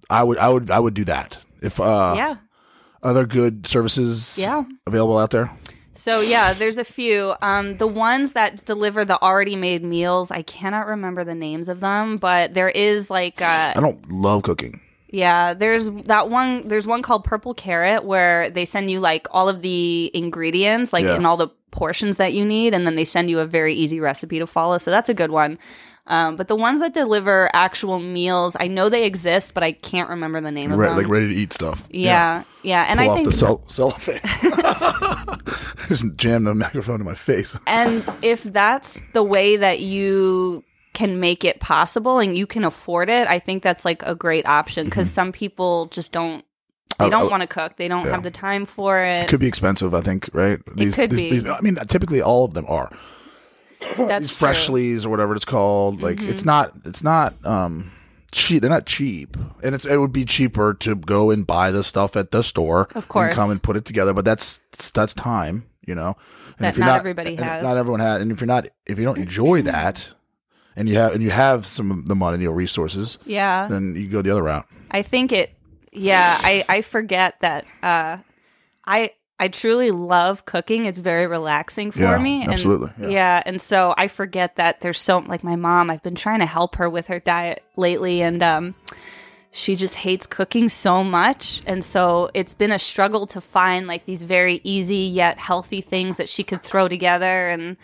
I 0.09 0.23
would, 0.23 0.39
I 0.39 0.49
would, 0.49 0.71
I 0.71 0.79
would 0.81 0.95
do 0.95 1.05
that. 1.05 1.39
If 1.63 1.79
uh, 1.81 2.15
yeah. 2.17 2.37
other 3.03 3.27
good 3.27 3.67
services, 3.67 4.39
Yeah. 4.39 4.65
available 4.87 5.19
out 5.19 5.31
there. 5.31 5.51
So 5.93 6.21
yeah, 6.21 6.53
there's 6.55 6.79
a 6.79 6.85
few. 6.85 7.35
Um, 7.43 7.77
the 7.77 7.87
ones 7.87 8.33
that 8.33 8.65
deliver 8.65 9.05
the 9.05 9.21
already 9.21 9.57
made 9.57 9.85
meals, 9.85 10.31
I 10.31 10.43
cannot 10.43 10.87
remember 10.87 11.25
the 11.25 11.35
names 11.35 11.69
of 11.69 11.81
them, 11.81 12.17
but 12.17 12.55
there 12.55 12.71
is 12.71 13.11
like 13.11 13.43
uh, 13.43 13.73
I 13.77 13.81
don't 13.81 14.11
love 14.11 14.43
cooking. 14.43 14.81
Yeah, 15.13 15.55
there's 15.55 15.91
that 15.91 16.31
one. 16.31 16.63
There's 16.69 16.87
one 16.87 17.03
called 17.03 17.25
Purple 17.25 17.53
Carrot 17.55 18.05
where 18.05 18.49
they 18.51 18.65
send 18.65 18.91
you 18.91 19.01
like 19.01 19.27
all 19.33 19.49
of 19.49 19.61
the 19.63 20.11
ingredients, 20.15 20.93
like 20.93 21.05
Yeah. 21.05 21.17
in 21.17 21.27
all 21.27 21.37
the 21.37 21.49
portions 21.73 22.17
that 22.19 22.33
you 22.33 22.45
need, 22.45 22.75
and 22.75 22.87
then 22.87 22.95
they 22.95 23.05
send 23.05 23.29
you 23.31 23.41
a 23.41 23.47
very 23.47 23.75
easy 23.75 23.99
recipe 24.01 24.39
to 24.39 24.47
follow. 24.47 24.79
So 24.79 24.91
that's 24.91 25.09
a 25.09 25.15
good 25.15 25.31
one. 25.31 25.59
Um, 26.07 26.35
but 26.35 26.49
the 26.49 26.57
ones 26.57 26.81
that 26.81 26.93
deliver 26.95 27.49
actual 27.55 28.01
meals, 28.01 28.57
I 28.59 28.67
know 28.67 28.89
they 28.89 29.05
exist, 29.05 29.55
but 29.55 29.63
I 29.63 29.71
can't 29.73 30.09
remember 30.09 30.41
the 30.41 30.51
name 30.51 30.73
of 30.73 30.79
Re- 30.79 30.89
them. 30.89 30.97
like 30.97 31.09
ready 31.09 31.29
to 31.29 31.35
eat 31.35 31.53
stuff. 31.53 31.87
yeah, 31.91 32.43
yeah, 32.63 32.87
and 32.89 32.99
Pull 32.99 33.09
I 33.09 33.11
off 33.13 33.17
think 33.17 33.29
the 33.29 33.37
cell- 33.37 33.63
cellophane. 33.69 34.19
Just 35.89 36.05
jam 36.17 36.45
the 36.45 36.55
microphone 36.55 37.01
in 37.01 37.07
my 37.07 37.15
face. 37.15 37.57
And 37.67 38.05
if 38.23 38.43
that's 38.45 39.01
the 39.13 39.23
way 39.23 39.57
that 39.57 39.81
you 39.81 40.65
can 40.93 41.21
make 41.21 41.45
it 41.45 41.61
possible 41.61 42.19
and 42.19 42.37
you 42.37 42.47
can 42.47 42.65
afford 42.65 43.09
it, 43.11 43.29
I 43.29 43.39
think 43.39 43.63
that's 43.63 43.85
like 43.85 44.03
a 44.05 44.15
great 44.15 44.47
option 44.47 44.87
because 44.87 45.11
some 45.11 45.33
people 45.33 45.87
just 45.87 46.13
don't. 46.13 46.45
They 46.99 47.09
don't 47.09 47.27
I- 47.27 47.31
want 47.31 47.43
to 47.43 47.47
cook. 47.47 47.77
They 47.77 47.89
don't 47.89 48.05
yeah. 48.05 48.11
have 48.11 48.23
the 48.23 48.31
time 48.31 48.67
for 48.67 48.99
it. 49.03 49.29
Could 49.29 49.41
be 49.41 49.47
expensive, 49.47 49.95
I 49.95 50.01
think, 50.03 50.29
right? 50.35 50.59
These, 50.75 50.95
could 50.95 51.11
these- 51.11 51.45
be. 51.45 51.49
I 51.51 51.61
mean, 51.63 51.77
typically 51.89 52.21
all 52.21 52.45
of 52.45 52.55
them 52.55 52.67
are. 52.69 52.91
That's 53.97 54.29
These. 54.29 54.33
Mm-hmm. 54.37 54.45
freshlies 54.45 55.07
or 55.07 55.09
whatever 55.09 55.35
it's 55.35 55.47
called. 55.47 56.03
Like 56.03 56.21
it's 56.21 56.45
not. 56.45 56.73
It's 56.85 57.03
not. 57.03 57.35
Um, 57.47 57.93
cheap. 58.33 58.61
They're 58.61 58.69
not 58.71 58.85
cheap, 58.87 59.37
and 59.63 59.75
it's 59.75 59.87
it 59.87 59.97
would 59.97 60.13
be 60.13 60.25
cheaper 60.27 60.75
to 60.75 60.95
go 60.95 61.31
and 61.31 61.47
buy 61.47 61.71
the 61.71 61.83
stuff 61.83 62.17
at 62.17 62.31
the 62.31 62.43
store. 62.43 62.89
Of 62.95 63.09
course. 63.09 63.29
and 63.29 63.35
come 63.35 63.51
and 63.51 63.63
put 63.63 63.77
it 63.77 63.85
together. 63.87 64.13
But 64.13 64.27
that's 64.27 64.61
that's 64.93 65.15
time, 65.15 65.65
you 65.87 65.95
know. 65.95 66.17
And 66.59 66.65
That 66.67 66.69
if 66.71 66.77
you're 66.77 66.87
not 66.87 66.99
everybody 66.99 67.37
has. 67.37 67.63
Not 67.63 67.79
everyone 67.79 68.01
has, 68.01 68.21
and 68.21 68.31
if 68.31 68.41
you're 68.43 68.47
not, 68.47 68.67
if 68.87 68.99
you 68.99 69.05
don't 69.07 69.17
enjoy 69.19 69.63
that, 69.63 70.13
and 70.81 70.89
you 70.89 70.97
have 70.97 71.13
and 71.15 71.23
you 71.23 71.31
have 71.31 71.67
some 71.67 71.91
of 71.91 72.09
the 72.09 72.47
or 72.47 72.53
resources, 72.53 73.19
Yeah. 73.27 73.69
then 73.69 73.95
you 73.95 74.09
go 74.09 74.23
the 74.23 74.31
other 74.31 74.43
route. 74.43 74.67
I 74.91 75.03
think 75.03 75.31
it 75.31 75.55
yeah, 75.93 76.39
I 76.41 76.65
I 76.69 76.81
forget 76.83 77.37
that 77.41 77.67
uh 77.83 78.17
I 78.85 79.11
I 79.39 79.49
truly 79.49 79.91
love 79.91 80.45
cooking. 80.47 80.87
It's 80.87 80.99
very 80.99 81.27
relaxing 81.27 81.91
for 81.93 82.01
Yeah, 82.01 82.19
me. 82.19 82.43
And, 82.43 82.53
absolutely, 82.53 82.91
yeah. 83.13 83.43
and 83.47 83.61
so 83.61 83.95
I 83.97 84.09
forget 84.09 84.57
that 84.57 84.81
there's 84.81 84.99
so 85.01 85.19
like 85.19 85.45
my 85.45 85.57
mom, 85.57 85.91
I've 85.91 86.03
been 86.03 86.15
trying 86.15 86.41
to 86.41 86.47
help 86.47 86.77
her 86.77 86.89
with 86.91 87.07
her 87.09 87.21
diet 87.21 87.63
lately 87.77 88.23
and 88.23 88.43
um 88.43 88.75
she 89.53 89.75
just 89.77 89.97
hates 89.97 90.27
cooking 90.27 90.69
so 90.69 91.03
much 91.03 91.61
and 91.67 91.85
so 91.85 92.31
it's 92.35 92.55
been 92.55 92.71
a 92.71 92.79
struggle 92.79 93.27
to 93.27 93.41
find 93.41 93.87
like 93.89 94.07
these 94.07 94.23
very 94.23 94.61
easy 94.63 94.95
yet 95.13 95.39
healthy 95.39 95.81
things 95.81 96.17
that 96.19 96.29
she 96.29 96.45
could 96.45 96.63
throw 96.63 96.87
together 96.89 97.49
and 97.49 97.77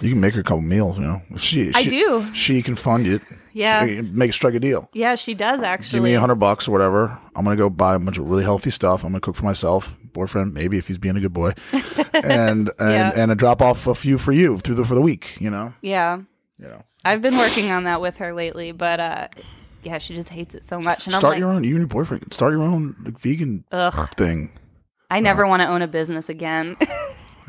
You 0.00 0.10
can 0.10 0.20
make 0.20 0.34
her 0.34 0.40
a 0.40 0.44
couple 0.44 0.62
meals, 0.62 0.96
you 0.98 1.04
know. 1.04 1.22
If 1.30 1.40
She, 1.40 1.70
I 1.74 1.82
she- 1.82 1.90
do. 1.90 2.32
She 2.34 2.62
can 2.62 2.74
fund 2.74 3.06
it. 3.06 3.22
Yeah. 3.52 4.00
Make 4.12 4.32
strike 4.32 4.54
a 4.54 4.60
deal. 4.60 4.88
yeah, 4.92 5.16
she 5.16 5.34
does 5.34 5.60
actually. 5.60 5.96
Give 5.96 6.04
me 6.04 6.14
a 6.14 6.20
hundred 6.20 6.36
bucks 6.36 6.68
or 6.68 6.70
whatever. 6.72 7.18
I'm 7.34 7.44
gonna 7.44 7.56
go 7.56 7.68
buy 7.68 7.96
a 7.96 7.98
bunch 7.98 8.16
of 8.16 8.28
really 8.30 8.44
healthy 8.44 8.70
stuff. 8.70 9.02
I'm 9.04 9.10
gonna 9.10 9.20
cook 9.20 9.34
for 9.36 9.44
myself, 9.44 9.90
boyfriend, 10.12 10.54
maybe 10.54 10.78
if 10.78 10.86
he's 10.86 10.98
being 10.98 11.16
a 11.16 11.20
good 11.20 11.32
boy, 11.32 11.52
and 12.14 12.70
and 12.78 12.78
Yeah. 12.78 13.12
and 13.16 13.32
a 13.32 13.34
drop 13.34 13.60
off 13.60 13.86
a 13.88 13.94
few 13.94 14.18
for 14.18 14.30
you 14.32 14.58
through 14.58 14.76
the 14.76 14.84
for 14.84 14.94
the 14.94 15.00
week. 15.00 15.36
You 15.40 15.50
know, 15.50 15.74
Yeah. 15.82 16.18
you 16.58 16.66
know. 16.68 16.84
I've 17.04 17.22
been 17.22 17.36
working 17.36 17.70
on 17.72 17.84
that 17.84 18.00
with 18.00 18.18
her 18.18 18.32
lately, 18.32 18.70
but 18.72 19.00
uh 19.00 19.28
yeah, 19.82 19.98
she 19.98 20.14
just 20.14 20.28
hates 20.28 20.54
it 20.54 20.62
so 20.64 20.76
much. 20.84 21.06
And 21.06 21.14
I'm 21.16 21.20
Start 21.20 21.32
like, 21.32 21.40
your 21.40 21.50
own. 21.50 21.64
You 21.64 21.70
and 21.70 21.80
your 21.80 21.88
boyfriend 21.88 22.32
start 22.32 22.52
your 22.52 22.62
own 22.62 22.94
like, 23.04 23.18
vegan 23.18 23.64
ugh, 23.72 24.10
thing. 24.14 24.52
I 25.10 25.18
never 25.20 25.44
want 25.46 25.60
to 25.62 25.66
own 25.66 25.82
a 25.82 25.88
business 25.88 26.28
again. 26.28 26.76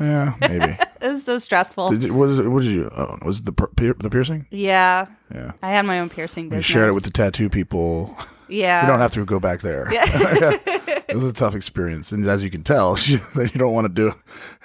Yeah, 0.00 0.34
maybe. 0.40 0.76
it 1.00 1.08
was 1.08 1.24
so 1.24 1.38
stressful. 1.38 1.90
did, 1.90 2.02
you- 2.04 2.14
what, 2.14 2.28
is 2.28 2.40
what 2.40 2.62
did 2.62 2.72
you? 2.72 2.90
Oh, 2.96 3.18
was 3.24 3.38
it 3.40 3.44
the 3.44 3.52
per- 3.52 3.92
the 3.94 4.10
piercing? 4.10 4.46
yeah, 4.50 5.06
Yeah. 5.34 5.52
I 5.62 5.70
had 5.70 5.84
my 5.86 6.00
own 6.00 6.08
piercing 6.10 6.52
You 6.52 6.60
shared 6.62 6.88
it 6.88 6.92
with 6.92 7.04
the 7.04 7.10
tattoo 7.10 7.48
people. 7.48 8.16
yeah. 8.48 8.82
you 8.82 8.88
don't 8.88 8.98
have 9.00 9.12
to 9.12 9.24
go 9.24 9.38
back 9.40 9.60
there. 9.60 9.86
it 9.90 11.14
was 11.14 11.24
a 11.24 11.32
tough 11.32 11.54
experience, 11.54 12.12
and 12.12 12.26
as 12.26 12.42
you 12.42 12.50
can 12.50 12.62
tell, 12.62 12.96
you 13.08 13.48
don't 13.58 13.74
want 13.74 13.86
to 13.86 13.92
do 13.92 14.14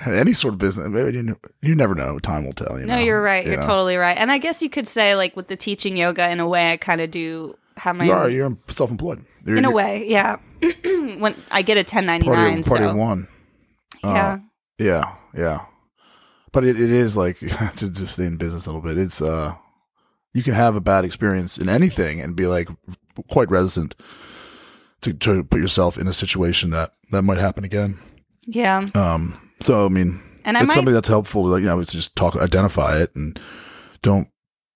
any 0.06 0.34
sort 0.34 0.54
of 0.54 0.60
business. 0.60 0.88
Maybe 0.90 1.18
you, 1.18 1.38
you 1.62 1.76
never 1.76 1.96
know. 1.96 2.20
Time 2.20 2.46
will 2.46 2.54
tell. 2.54 2.80
You 2.80 2.86
no, 2.86 2.96
know? 2.96 3.02
you're 3.04 3.22
right. 3.22 3.46
You 3.46 3.52
You're 3.54 3.62
know? 3.62 3.68
totally 3.68 3.98
right. 3.98 4.18
And 4.18 4.32
I 4.32 4.38
guess 4.38 4.62
you 4.62 4.70
could 4.70 4.88
say 4.88 5.16
like 5.16 5.36
with 5.36 5.48
the 5.48 5.56
teaching 5.56 5.98
yoga, 5.98 6.30
in 6.30 6.40
a 6.40 6.48
way, 6.48 6.72
I 6.72 6.78
kind 6.78 7.02
of 7.02 7.12
do 7.12 7.52
have 7.78 7.96
my 7.96 8.06
You 8.06 8.12
own. 8.14 8.18
are. 8.20 8.30
You're 8.30 8.58
self-employed. 8.70 9.24
You're, 9.46 9.58
in 9.58 9.66
a 9.66 9.72
way, 9.72 10.06
yeah. 10.08 10.38
when 10.62 11.36
I 11.52 11.62
get 11.62 11.78
a 11.78 11.82
1099, 11.82 12.26
Party, 12.26 12.64
party 12.70 12.84
so 12.84 12.90
of 12.90 12.96
one. 12.98 13.28
yeah, 14.04 14.34
uh, 14.34 14.38
Yeah, 14.78 15.16
yeah. 15.36 15.66
But 16.52 16.64
it, 16.64 16.80
it 16.80 16.92
is 16.92 17.16
like 17.18 17.40
to 17.78 17.90
just 17.90 18.14
stay 18.14 18.26
in 18.26 18.38
business 18.38 18.66
a 18.66 18.70
little 18.70 18.82
bit. 18.82 18.98
It's 18.98 19.22
uh, 19.22 19.56
you 20.34 20.44
can 20.44 20.54
have 20.54 20.76
a 20.76 20.82
bad 20.82 21.06
experience 21.06 21.58
in 21.58 21.70
anything 21.70 22.22
and 22.22 22.36
be 22.36 22.48
like 22.48 22.70
quite 23.30 23.50
reticent 23.50 23.96
to 25.02 25.14
to 25.14 25.44
put 25.44 25.60
yourself 25.62 25.98
in 25.98 26.08
a 26.08 26.14
situation 26.14 26.70
that 26.72 26.94
that 27.12 27.22
might 27.24 27.38
happen 27.40 27.64
again. 27.64 27.98
yeah. 28.46 28.86
Um. 28.96 29.40
So 29.62 29.86
I 29.86 29.90
mean, 29.90 30.22
And 30.46 30.56
I 30.58 30.62
it's 30.62 30.68
might- 30.70 30.74
something 30.76 30.94
that's 30.94 31.08
helpful. 31.08 31.44
Like 31.46 31.62
you 31.62 31.68
know, 31.68 31.80
it's 31.80 31.92
just 31.92 32.16
talk, 32.16 32.36
identify 32.36 33.00
it, 33.02 33.16
and 33.16 33.40
don't 34.02 34.28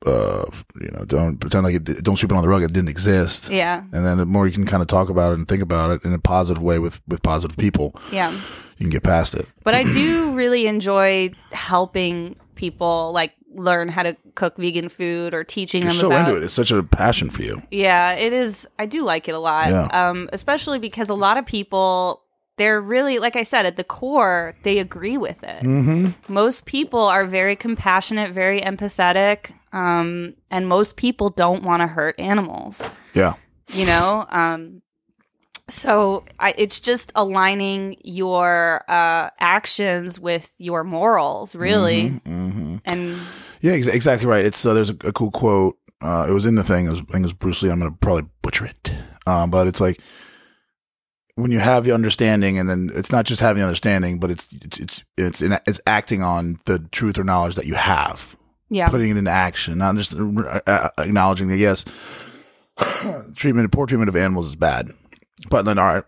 uh, 0.05 0.45
you 0.79 0.89
know, 0.91 1.05
don't 1.05 1.37
pretend 1.37 1.63
like 1.63 1.75
it, 1.75 2.03
don't 2.03 2.17
sweep 2.17 2.31
it 2.31 2.35
on 2.35 2.41
the 2.41 2.49
rug. 2.49 2.63
It 2.63 2.73
didn't 2.73 2.89
exist. 2.89 3.49
Yeah, 3.49 3.83
And 3.91 4.05
then 4.05 4.17
the 4.17 4.25
more 4.25 4.47
you 4.47 4.53
can 4.53 4.65
kind 4.65 4.81
of 4.81 4.87
talk 4.87 5.09
about 5.09 5.31
it 5.31 5.37
and 5.37 5.47
think 5.47 5.61
about 5.61 5.91
it 5.91 6.05
in 6.05 6.13
a 6.13 6.19
positive 6.19 6.61
way 6.61 6.79
with 6.79 7.01
with 7.07 7.21
positive 7.21 7.57
people, 7.57 7.95
yeah. 8.11 8.31
you 8.31 8.39
can 8.79 8.89
get 8.89 9.03
past 9.03 9.35
it. 9.35 9.47
But 9.63 9.75
I 9.75 9.83
do 9.83 10.33
really 10.33 10.67
enjoy 10.67 11.31
helping 11.51 12.35
people 12.55 13.11
like 13.13 13.33
learn 13.53 13.89
how 13.89 14.03
to 14.03 14.15
cook 14.35 14.57
vegan 14.57 14.89
food 14.89 15.33
or 15.33 15.43
teaching 15.43 15.83
You're 15.83 15.91
them 15.91 15.99
so 15.99 16.07
about 16.07 16.29
into 16.29 16.41
it. 16.41 16.43
It's 16.45 16.53
such 16.53 16.71
a 16.71 16.81
passion 16.81 17.29
for 17.29 17.43
you. 17.43 17.61
Yeah, 17.69 18.13
it 18.13 18.33
is. 18.33 18.67
I 18.79 18.85
do 18.85 19.05
like 19.05 19.27
it 19.27 19.35
a 19.35 19.39
lot. 19.39 19.69
Yeah. 19.69 19.87
Um, 19.87 20.29
especially 20.33 20.79
because 20.79 21.09
a 21.09 21.13
lot 21.13 21.37
of 21.37 21.45
people, 21.45 22.23
they're 22.57 22.81
really, 22.81 23.19
like 23.19 23.35
I 23.35 23.43
said, 23.43 23.65
at 23.65 23.77
the 23.77 23.83
core, 23.83 24.55
they 24.63 24.79
agree 24.79 25.17
with 25.17 25.43
it. 25.43 25.63
Mm-hmm. 25.63 26.33
Most 26.33 26.65
people 26.65 27.03
are 27.03 27.25
very 27.25 27.55
compassionate, 27.55 28.31
very 28.31 28.61
empathetic, 28.61 29.51
um, 29.73 30.35
and 30.49 30.67
most 30.67 30.97
people 30.97 31.29
don't 31.29 31.63
want 31.63 31.81
to 31.81 31.87
hurt 31.87 32.19
animals. 32.19 32.87
Yeah. 33.13 33.33
You 33.69 33.85
know, 33.85 34.25
um, 34.29 34.81
so 35.69 36.25
I, 36.39 36.53
it's 36.57 36.79
just 36.79 37.11
aligning 37.15 37.95
your 38.03 38.83
uh, 38.89 39.29
actions 39.39 40.19
with 40.19 40.51
your 40.57 40.83
morals, 40.83 41.55
really. 41.55 42.09
Mm-hmm. 42.09 42.77
And 42.85 43.17
Yeah, 43.61 43.73
ex- 43.73 43.87
exactly 43.87 44.27
right. 44.27 44.43
It's 44.43 44.65
uh, 44.65 44.73
there's 44.73 44.89
a, 44.89 44.97
a 45.05 45.13
cool 45.13 45.31
quote. 45.31 45.77
Uh, 46.01 46.25
it 46.27 46.33
was 46.33 46.45
in 46.45 46.55
the 46.55 46.63
thing. 46.63 46.87
It 46.87 46.89
was, 46.89 46.99
I 46.99 47.03
think 47.03 47.19
it 47.19 47.21
was 47.21 47.33
Bruce 47.33 47.61
Lee. 47.63 47.69
I'm 47.69 47.79
gonna 47.79 47.91
probably 47.91 48.29
butcher 48.41 48.65
it, 48.65 48.93
um, 49.25 49.51
but 49.51 49.67
it's 49.67 49.79
like 49.79 50.01
when 51.35 51.51
you 51.51 51.59
have 51.59 51.85
the 51.85 51.93
understanding, 51.93 52.57
and 52.59 52.69
then 52.69 52.89
it's 52.93 53.11
not 53.11 53.25
just 53.25 53.39
having 53.39 53.61
the 53.61 53.67
understanding, 53.67 54.19
but 54.19 54.31
it's 54.31 54.51
it's 54.51 54.79
it's 54.79 55.03
it's, 55.17 55.41
in, 55.41 55.57
it's 55.65 55.79
acting 55.85 56.21
on 56.21 56.57
the 56.65 56.79
truth 56.91 57.17
or 57.17 57.23
knowledge 57.23 57.55
that 57.55 57.67
you 57.67 57.75
have, 57.75 58.35
yeah, 58.71 58.89
putting 58.89 59.09
it 59.11 59.17
into 59.17 59.29
action, 59.29 59.77
not 59.77 59.95
just 59.97 60.15
uh, 60.15 60.61
uh, 60.65 60.89
acknowledging 60.97 61.49
that 61.49 61.57
yes, 61.57 61.85
treatment, 63.35 63.71
poor 63.71 63.85
treatment 63.85 64.09
of 64.09 64.15
animals 64.15 64.47
is 64.47 64.55
bad, 64.55 64.89
but 65.49 65.65
then 65.65 65.77
all 65.77 65.93
right, 65.93 66.03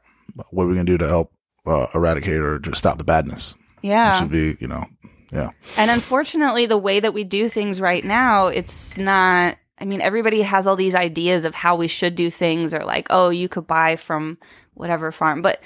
what 0.50 0.64
are 0.64 0.68
we 0.68 0.74
gonna 0.74 0.86
do 0.86 0.98
to 0.98 1.08
help 1.08 1.32
uh, 1.68 1.88
eradicate 1.94 2.40
or 2.40 2.58
just 2.58 2.78
stop 2.78 2.98
the 2.98 3.04
badness? 3.04 3.54
yeah. 3.82 4.14
Which 4.14 4.22
would 4.22 4.32
be, 4.32 4.58
you 4.60 4.68
know, 4.68 4.86
yeah. 5.32 5.50
And 5.78 5.92
unfortunately, 5.92 6.66
the 6.66 6.78
way 6.78 7.00
that 7.00 7.14
we 7.14 7.24
do 7.24 7.50
things 7.50 7.82
right 7.82 8.04
now, 8.04 8.48
it's 8.48 8.98
not. 8.98 9.58
I 9.80 9.86
mean, 9.86 10.00
everybody 10.00 10.44
has 10.44 10.66
all 10.66 10.78
these 10.78 10.96
ideas 10.96 11.44
of 11.44 11.54
how 11.56 11.76
we 11.76 11.88
should 11.90 12.16
do 12.16 12.30
things, 12.30 12.74
or 12.74 12.86
like, 12.86 13.08
oh, 13.10 13.30
you 13.30 13.50
could 13.50 13.68
buy 13.68 13.98
from 13.98 14.38
whatever 14.76 15.12
farm. 15.12 15.42
But 15.42 15.62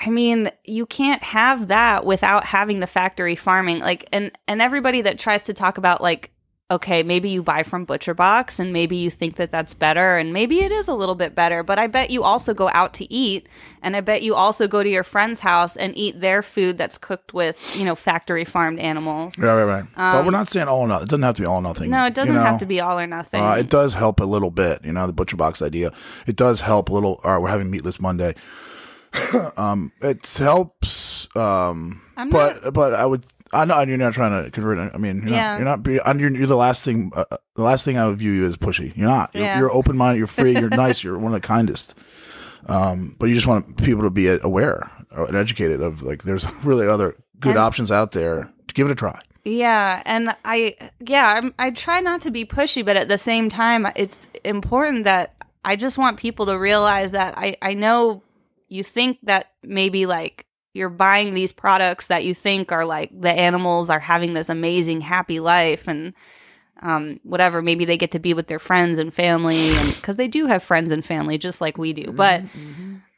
I 0.00 0.08
mean, 0.08 0.50
you 0.64 0.86
can't 0.86 1.22
have 1.22 1.68
that 1.68 2.06
without 2.06 2.44
having 2.44 2.80
the 2.80 2.86
factory 2.86 3.36
farming. 3.36 3.80
Like, 3.80 4.08
and 4.12 4.32
and 4.48 4.62
everybody 4.62 5.02
that 5.02 5.18
tries 5.18 5.42
to 5.42 5.54
talk 5.54 5.78
about 5.78 6.00
like 6.00 6.30
okay, 6.70 7.02
maybe 7.02 7.28
you 7.28 7.42
buy 7.42 7.64
from 7.64 7.84
Butcher 7.84 8.14
Box 8.14 8.60
and 8.60 8.72
maybe 8.72 8.96
you 8.96 9.10
think 9.10 9.36
that 9.36 9.50
that's 9.50 9.74
better 9.74 10.16
and 10.16 10.32
maybe 10.32 10.60
it 10.60 10.70
is 10.70 10.86
a 10.86 10.94
little 10.94 11.16
bit 11.16 11.34
better, 11.34 11.64
but 11.64 11.78
I 11.80 11.88
bet 11.88 12.10
you 12.10 12.22
also 12.22 12.54
go 12.54 12.70
out 12.72 12.94
to 12.94 13.12
eat 13.12 13.48
and 13.82 13.96
I 13.96 14.00
bet 14.00 14.22
you 14.22 14.36
also 14.36 14.68
go 14.68 14.82
to 14.82 14.88
your 14.88 15.02
friend's 15.02 15.40
house 15.40 15.76
and 15.76 15.96
eat 15.96 16.20
their 16.20 16.42
food 16.42 16.78
that's 16.78 16.96
cooked 16.96 17.34
with, 17.34 17.76
you 17.76 17.84
know, 17.84 17.96
factory 17.96 18.44
farmed 18.44 18.78
animals. 18.78 19.36
Right, 19.38 19.64
right, 19.64 19.64
right. 19.64 19.84
but 19.96 20.24
we're 20.24 20.30
not 20.30 20.48
saying 20.48 20.68
all 20.68 20.82
or 20.82 20.88
nothing. 20.88 21.06
It 21.06 21.10
doesn't 21.10 21.22
have 21.22 21.34
to 21.36 21.42
be 21.42 21.46
all 21.46 21.58
or 21.58 21.62
nothing. 21.62 21.92
Um, 21.92 21.98
No, 21.98 22.06
it 22.06 22.14
doesn't 22.14 22.34
you 22.34 22.38
know? 22.38 22.46
have 22.46 22.60
to 22.60 22.66
be 22.66 22.80
all 22.80 23.00
or 23.00 23.06
nothing. 23.06 23.42
Uh, 23.42 23.54
it 23.54 23.68
does 23.68 23.94
help 23.94 24.20
a 24.20 24.24
little 24.24 24.50
bit, 24.50 24.84
you 24.84 24.92
know, 24.92 25.08
the 25.08 25.12
butcher 25.12 25.36
box 25.36 25.62
idea. 25.62 25.92
It 26.28 26.36
does 26.36 26.60
help 26.60 26.88
a 26.88 26.92
little. 26.92 27.20
All 27.24 27.32
right, 27.32 27.42
we're 27.42 27.50
having 27.50 27.70
meatless 27.70 28.00
Monday. 28.00 28.36
um, 29.56 29.92
it 30.00 30.26
helps. 30.36 31.28
Um, 31.36 32.00
I'm 32.16 32.30
but 32.30 32.72
but 32.72 32.94
I 32.94 33.04
would. 33.06 33.24
I 33.52 33.64
know 33.64 33.80
you're 33.80 33.96
not 33.98 34.12
trying 34.12 34.44
to 34.44 34.50
convert. 34.50 34.78
I 34.94 34.96
mean, 34.98 35.22
you're 35.22 35.30
Yeah. 35.32 35.58
not. 35.58 35.84
You're 35.86 36.04
not. 36.04 36.18
You're, 36.20 36.30
you're 36.36 36.46
the 36.46 36.56
last 36.56 36.84
thing. 36.84 37.10
Uh, 37.14 37.24
the 37.56 37.62
last 37.62 37.84
thing 37.84 37.98
I 37.98 38.06
would 38.06 38.16
view 38.16 38.30
you 38.30 38.46
as 38.46 38.56
pushy. 38.56 38.96
You're 38.96 39.08
not. 39.08 39.30
You're, 39.34 39.42
Yeah. 39.42 39.58
you're 39.58 39.72
open 39.72 39.96
minded. 39.96 40.18
You're 40.18 40.26
free. 40.28 40.52
You're 40.56 40.68
nice. 40.86 41.02
You're 41.02 41.18
one 41.18 41.34
of 41.34 41.40
the 41.42 41.46
kindest. 41.46 41.94
Um, 42.66 43.16
but 43.18 43.26
you 43.26 43.34
just 43.34 43.46
want 43.46 43.76
people 43.82 44.02
to 44.04 44.10
be 44.10 44.28
aware 44.28 44.88
and 45.10 45.34
educated 45.36 45.80
of 45.80 46.02
like 46.02 46.22
there's 46.22 46.46
really 46.64 46.86
other 46.86 47.16
good 47.40 47.50
And- 47.50 47.58
options 47.58 47.90
out 47.90 48.12
there. 48.12 48.50
To 48.68 48.74
give 48.74 48.86
it 48.88 48.92
a 48.92 48.94
try. 48.94 49.20
Yeah, 49.44 50.02
and 50.06 50.36
I 50.44 50.76
yeah, 51.00 51.40
I'm, 51.42 51.54
I 51.58 51.70
try 51.70 51.98
not 52.00 52.20
to 52.20 52.30
be 52.30 52.44
pushy, 52.44 52.84
but 52.84 52.96
at 52.96 53.08
the 53.08 53.18
same 53.18 53.48
time, 53.48 53.88
it's 53.96 54.28
important 54.44 55.04
that 55.04 55.34
I 55.64 55.74
just 55.76 55.98
want 55.98 56.18
people 56.18 56.46
to 56.46 56.56
realize 56.58 57.10
that 57.12 57.34
I 57.36 57.56
I 57.62 57.74
know 57.74 58.22
you 58.70 58.82
think 58.82 59.18
that 59.24 59.52
maybe 59.62 60.06
like 60.06 60.46
you're 60.72 60.88
buying 60.88 61.34
these 61.34 61.52
products 61.52 62.06
that 62.06 62.24
you 62.24 62.34
think 62.34 62.72
are 62.72 62.86
like 62.86 63.10
the 63.20 63.30
animals 63.30 63.90
are 63.90 63.98
having 64.00 64.32
this 64.32 64.48
amazing 64.48 65.02
happy 65.02 65.40
life 65.40 65.86
and 65.86 66.14
um 66.82 67.20
whatever 67.24 67.60
maybe 67.60 67.84
they 67.84 67.96
get 67.98 68.12
to 68.12 68.18
be 68.18 68.32
with 68.32 68.46
their 68.46 68.60
friends 68.60 68.96
and 68.96 69.12
family 69.12 69.76
and 69.76 69.94
because 69.96 70.16
they 70.16 70.28
do 70.28 70.46
have 70.46 70.62
friends 70.62 70.90
and 70.90 71.04
family 71.04 71.36
just 71.36 71.60
like 71.60 71.76
we 71.76 71.92
do. 71.92 72.12
But 72.12 72.42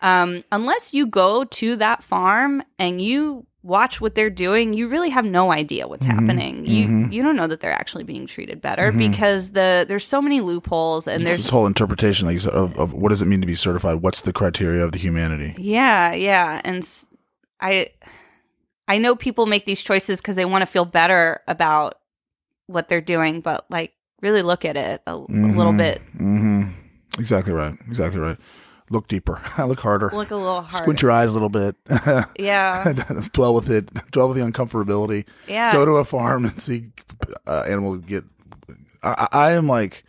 um 0.00 0.42
unless 0.50 0.92
you 0.92 1.06
go 1.06 1.44
to 1.44 1.76
that 1.76 2.02
farm 2.02 2.62
and 2.78 3.00
you 3.00 3.46
watch 3.62 4.00
what 4.00 4.16
they're 4.16 4.30
doing 4.30 4.72
you 4.72 4.88
really 4.88 5.10
have 5.10 5.24
no 5.24 5.52
idea 5.52 5.86
what's 5.86 6.04
mm-hmm. 6.04 6.26
happening 6.26 6.66
you 6.66 6.86
mm-hmm. 6.86 7.12
you 7.12 7.22
don't 7.22 7.36
know 7.36 7.46
that 7.46 7.60
they're 7.60 7.70
actually 7.70 8.02
being 8.02 8.26
treated 8.26 8.60
better 8.60 8.90
mm-hmm. 8.90 9.10
because 9.10 9.50
the 9.50 9.84
there's 9.88 10.04
so 10.04 10.20
many 10.20 10.40
loopholes 10.40 11.06
and 11.06 11.22
It's 11.22 11.30
there's 11.30 11.42
this 11.44 11.50
whole 11.50 11.66
interpretation, 11.66 12.26
like 12.26 12.44
of, 12.44 12.76
of 12.78 12.92
what 12.92 13.10
does 13.10 13.22
it 13.22 13.26
mean 13.26 13.40
to 13.40 13.46
be 13.46 13.54
certified? 13.54 14.02
What's 14.02 14.22
the 14.22 14.32
criteria 14.32 14.84
of 14.84 14.92
the 14.92 14.98
humanity? 14.98 15.54
Yeah, 15.58 16.12
yeah, 16.14 16.60
and 16.64 16.88
I 17.60 17.88
I 18.88 18.98
know 18.98 19.14
people 19.14 19.46
make 19.46 19.66
these 19.66 19.82
choices 19.82 20.20
because 20.20 20.36
they 20.36 20.44
want 20.44 20.62
to 20.62 20.66
feel 20.66 20.84
better 20.84 21.40
about 21.46 22.00
what 22.66 22.88
they're 22.88 23.00
doing, 23.00 23.40
but 23.40 23.64
like 23.70 23.92
really 24.20 24.42
look 24.42 24.64
at 24.64 24.76
it 24.76 25.02
a, 25.06 25.12
a 25.12 25.16
little 25.16 25.72
bit, 25.72 26.00
hmm 26.16 26.64
Exactly 27.18 27.52
right. 27.52 27.74
Exactly 27.88 28.20
right. 28.20 28.38
Look 28.92 29.08
deeper. 29.08 29.40
Look 29.58 29.80
harder. 29.80 30.10
look 30.12 30.30
a 30.30 30.36
little 30.36 30.60
harder. 30.60 30.76
Squint 30.76 31.00
your 31.00 31.10
eyes 31.10 31.30
a 31.30 31.32
little 31.32 31.48
bit. 31.48 31.76
yeah, 32.38 32.92
dwell 33.32 33.54
with 33.54 33.70
it. 33.70 33.88
Dwell 34.10 34.28
with 34.28 34.36
the 34.36 34.44
uncomfortability. 34.44 35.26
yeah. 35.48 35.72
Go 35.72 35.86
to 35.86 35.92
a 35.92 36.04
farm 36.04 36.44
and 36.44 36.60
see 36.60 36.92
uh, 37.46 37.64
animals 37.66 38.02
get. 38.02 38.24
I, 39.02 39.28
I 39.32 39.38
I 39.48 39.52
am 39.52 39.66
like 39.66 40.04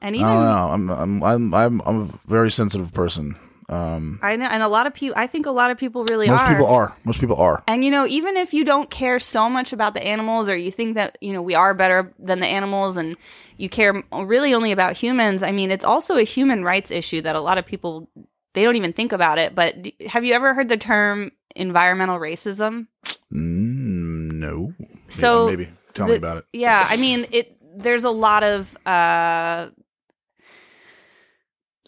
and 0.00 0.16
I 0.16 0.18
even 0.18 0.26
don't 0.30 0.44
know. 0.44 0.70
I'm 0.70 0.90
I'm 0.90 1.22
I'm 1.22 1.54
I'm, 1.54 1.82
I'm 1.84 2.00
a 2.00 2.18
very 2.26 2.50
sensitive 2.50 2.94
person. 2.94 3.36
Um, 3.70 4.18
I 4.22 4.36
know, 4.36 4.46
and 4.46 4.62
a 4.62 4.68
lot 4.68 4.86
of 4.86 4.94
people. 4.94 5.14
I 5.18 5.26
think 5.26 5.44
a 5.44 5.50
lot 5.50 5.70
of 5.70 5.76
people 5.76 6.04
really 6.04 6.26
are. 6.28 6.32
most 6.32 6.42
are. 6.42 6.48
people 6.48 6.66
are. 6.66 6.96
Most 7.04 7.20
people 7.20 7.36
are. 7.36 7.62
And 7.66 7.84
you 7.84 7.90
know, 7.90 8.06
even 8.06 8.36
if 8.36 8.54
you 8.54 8.64
don't 8.64 8.88
care 8.88 9.18
so 9.18 9.50
much 9.50 9.74
about 9.74 9.92
the 9.92 10.02
animals, 10.02 10.48
or 10.48 10.56
you 10.56 10.70
think 10.70 10.94
that 10.94 11.18
you 11.20 11.34
know 11.34 11.42
we 11.42 11.54
are 11.54 11.74
better 11.74 12.12
than 12.18 12.40
the 12.40 12.46
animals, 12.46 12.96
and 12.96 13.16
you 13.58 13.68
care 13.68 14.02
really 14.12 14.54
only 14.54 14.72
about 14.72 14.96
humans, 14.96 15.42
I 15.42 15.52
mean, 15.52 15.70
it's 15.70 15.84
also 15.84 16.16
a 16.16 16.22
human 16.22 16.64
rights 16.64 16.90
issue 16.90 17.20
that 17.20 17.36
a 17.36 17.40
lot 17.40 17.58
of 17.58 17.66
people 17.66 18.08
they 18.54 18.64
don't 18.64 18.76
even 18.76 18.94
think 18.94 19.12
about 19.12 19.38
it. 19.38 19.54
But 19.54 19.82
d- 19.82 19.94
have 20.06 20.24
you 20.24 20.32
ever 20.32 20.54
heard 20.54 20.70
the 20.70 20.78
term 20.78 21.32
environmental 21.54 22.18
racism? 22.18 22.86
Mm, 23.30 24.32
no. 24.32 24.72
So 25.08 25.46
maybe 25.46 25.68
tell 25.92 26.08
me 26.08 26.16
about 26.16 26.38
it. 26.38 26.44
Yeah, 26.54 26.86
I 26.88 26.96
mean, 26.96 27.26
it. 27.32 27.54
There's 27.76 28.04
a 28.04 28.10
lot 28.10 28.44
of. 28.44 28.76
uh 28.86 29.68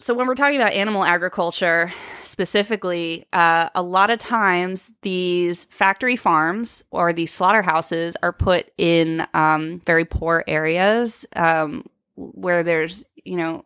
so 0.01 0.15
when 0.15 0.27
we're 0.27 0.35
talking 0.35 0.55
about 0.59 0.73
animal 0.73 1.03
agriculture 1.03 1.93
specifically, 2.23 3.27
uh, 3.33 3.69
a 3.75 3.83
lot 3.83 4.09
of 4.09 4.17
times 4.17 4.91
these 5.03 5.65
factory 5.65 6.15
farms 6.15 6.83
or 6.89 7.13
these 7.13 7.31
slaughterhouses 7.31 8.17
are 8.23 8.33
put 8.33 8.71
in 8.77 9.25
um, 9.35 9.79
very 9.85 10.05
poor 10.05 10.43
areas 10.47 11.25
um, 11.35 11.85
where 12.15 12.63
there's 12.63 13.05
you 13.23 13.37
know 13.37 13.63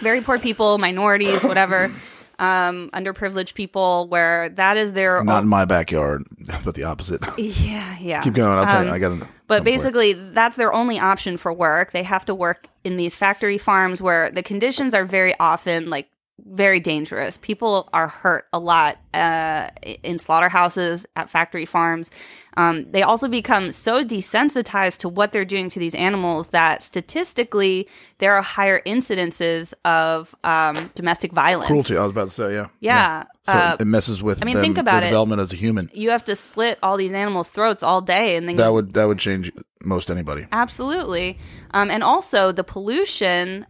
very 0.00 0.20
poor 0.20 0.38
people, 0.38 0.78
minorities, 0.78 1.44
whatever, 1.44 1.84
um, 2.40 2.90
underprivileged 2.92 3.54
people, 3.54 4.08
where 4.08 4.48
that 4.50 4.76
is 4.76 4.92
their 4.92 5.22
Not 5.22 5.44
in 5.44 5.48
my 5.48 5.64
backyard, 5.64 6.24
but 6.64 6.74
the 6.74 6.82
opposite. 6.82 7.24
yeah 7.38 7.96
yeah. 8.00 8.22
Keep 8.22 8.34
going. 8.34 8.58
I'll 8.58 8.66
tell 8.66 8.82
you. 8.82 8.88
Um, 8.88 8.94
I 8.94 8.98
got 8.98 9.20
to. 9.20 9.28
But 9.46 9.64
basically, 9.64 10.12
that's 10.12 10.56
their 10.56 10.72
only 10.72 10.98
option 10.98 11.36
for 11.36 11.52
work. 11.52 11.92
They 11.92 12.02
have 12.02 12.24
to 12.26 12.34
work 12.34 12.68
in 12.82 12.96
these 12.96 13.14
factory 13.14 13.58
farms 13.58 14.00
where 14.00 14.30
the 14.30 14.42
conditions 14.42 14.94
are 14.94 15.04
very 15.04 15.34
often 15.38 15.90
like 15.90 16.08
very 16.38 16.80
dangerous. 16.80 17.38
People 17.38 17.88
are 17.92 18.08
hurt 18.08 18.46
a 18.52 18.58
lot 18.58 18.98
uh, 19.12 19.68
in 20.02 20.18
slaughterhouses, 20.18 21.06
at 21.16 21.30
factory 21.30 21.66
farms. 21.66 22.10
Um, 22.56 22.90
they 22.92 23.02
also 23.02 23.28
become 23.28 23.72
so 23.72 24.04
desensitized 24.04 24.98
to 24.98 25.08
what 25.08 25.32
they're 25.32 25.44
doing 25.44 25.68
to 25.70 25.78
these 25.78 25.94
animals 25.94 26.48
that 26.48 26.82
statistically 26.82 27.88
there 28.18 28.34
are 28.34 28.42
higher 28.42 28.80
incidences 28.86 29.74
of 29.84 30.34
um, 30.44 30.90
domestic 30.94 31.32
violence. 31.32 31.66
cruelty. 31.68 31.96
I 31.96 32.02
was 32.02 32.10
about 32.12 32.28
to 32.28 32.34
say, 32.34 32.54
yeah, 32.54 32.66
Yeah. 32.80 33.24
So 33.44 33.52
Uh, 33.52 33.76
it 33.80 33.84
messes 33.86 34.22
with. 34.22 34.40
I 34.42 34.46
mean, 34.46 34.54
them- 34.54 34.64
think 34.64 34.78
about 34.78 35.00
their 35.00 35.02
it. 35.04 35.10
Development 35.10 35.40
as 35.40 35.52
a 35.52 35.56
human. 35.56 35.90
You 35.92 36.10
have 36.10 36.24
to 36.24 36.36
slit 36.36 36.78
all 36.82 36.96
these 36.96 37.12
animals' 37.12 37.50
throats 37.50 37.82
all 37.82 38.00
day, 38.00 38.36
and 38.36 38.48
then 38.48 38.56
That 38.56 38.72
would 38.72 38.92
that 38.94 39.06
would 39.06 39.18
change 39.18 39.52
most 39.84 40.10
anybody. 40.10 40.46
Absolutely. 40.50 41.38
Um, 41.72 41.90
and 41.90 42.02
also 42.02 42.52
the 42.52 42.64
pollution 42.64 43.66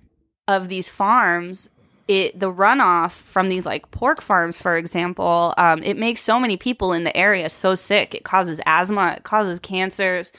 of 0.46 0.68
these 0.68 0.88
farms, 0.90 1.68
it 2.06 2.38
the 2.38 2.52
runoff 2.52 3.12
from 3.12 3.48
these 3.48 3.64
like 3.64 3.90
pork 3.90 4.20
farms, 4.20 4.58
for 4.58 4.76
example, 4.76 5.54
um, 5.56 5.82
it 5.82 5.96
makes 5.96 6.20
so 6.20 6.38
many 6.38 6.56
people 6.56 6.92
in 6.92 7.04
the 7.04 7.16
area 7.16 7.48
so 7.50 7.74
sick. 7.74 8.14
It 8.14 8.24
causes 8.24 8.60
asthma, 8.66 9.14
it 9.16 9.24
causes 9.24 9.58
cancers. 9.60 10.32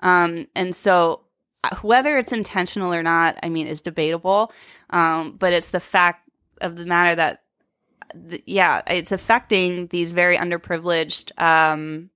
Um, 0.00 0.48
and 0.56 0.74
so 0.74 1.20
uh, 1.64 1.76
whether 1.82 2.18
it's 2.18 2.32
intentional 2.32 2.92
or 2.92 3.02
not, 3.02 3.38
I 3.42 3.48
mean, 3.48 3.68
is 3.68 3.80
debatable. 3.80 4.52
Um, 4.90 5.36
but 5.38 5.52
it's 5.52 5.70
the 5.70 5.80
fact 5.80 6.28
of 6.60 6.76
the 6.76 6.86
matter 6.86 7.14
that 7.14 7.42
th- 8.28 8.42
yeah, 8.46 8.82
it's 8.88 9.12
affecting 9.12 9.86
these 9.88 10.12
very 10.12 10.36
underprivileged 10.36 11.30
um 11.40 12.10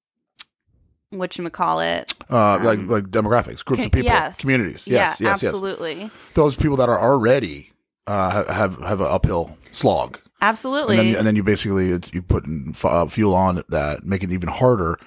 what 1.11 1.39
you 1.39 1.49
call 1.51 1.81
it 1.81 2.13
Uh, 2.29 2.59
like 2.63 2.81
like 2.81 3.05
demographics, 3.05 3.65
groups 3.65 3.87
of 3.87 3.93
people, 3.93 4.11
Um, 4.11 4.17
yes. 4.17 4.37
communities. 4.39 4.87
Yes, 4.87 5.21
yeah, 5.21 5.29
yes, 5.31 5.43
yes. 5.43 5.45
absolutely. 5.53 6.11
Those 6.35 6.57
people 6.57 6.77
that 6.79 6.89
are 6.89 7.01
already 7.01 7.73
uh, 8.07 8.53
have 8.53 8.79
have 8.83 9.01
an 9.01 9.09
uphill 9.09 9.57
slog, 9.73 10.21
Absolutely. 10.41 10.99
and 10.99 11.09
then 11.09 11.17
and 11.17 11.27
then 11.27 11.37
you 11.37 11.43
basically 11.43 11.91
it's, 11.91 12.13
you 12.13 12.23
put 12.23 12.45
f- 12.71 12.85
uh, 12.85 13.07
fuel 13.07 13.35
on 13.35 13.63
that, 13.69 14.05
make 14.05 14.23
it 14.23 14.31
even 14.33 14.49
harder 14.49 14.99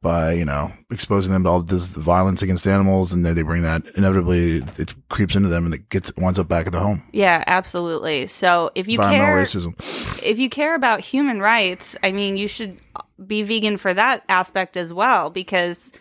by 0.00 0.32
you 0.32 0.44
know 0.44 0.72
exposing 0.90 1.32
them 1.32 1.44
to 1.44 1.48
all 1.48 1.62
this 1.62 1.88
violence 1.94 2.42
against 2.42 2.66
animals, 2.66 3.12
and 3.12 3.24
then 3.24 3.34
they 3.34 3.42
bring 3.42 3.62
that 3.62 3.82
inevitably 3.96 4.56
it 4.78 4.94
creeps 5.08 5.36
into 5.36 5.48
them 5.48 5.64
and 5.64 5.74
it 5.74 5.88
gets 5.88 6.14
winds 6.16 6.38
up 6.38 6.48
back 6.48 6.66
at 6.66 6.72
the 6.72 6.80
home. 6.80 7.02
yeah, 7.12 7.44
absolutely. 7.46 8.26
So 8.26 8.70
if 8.74 8.88
you 8.88 8.98
care 8.98 9.36
racism. 9.36 9.74
if 10.22 10.38
you 10.38 10.48
care 10.48 10.74
about 10.74 11.00
human 11.00 11.40
rights, 11.40 11.96
I 12.02 12.12
mean, 12.12 12.36
you 12.36 12.48
should 12.48 12.78
be 13.24 13.42
vegan 13.42 13.76
for 13.76 13.94
that 13.94 14.24
aspect 14.28 14.76
as 14.76 14.92
well 14.92 15.30
because 15.30 15.92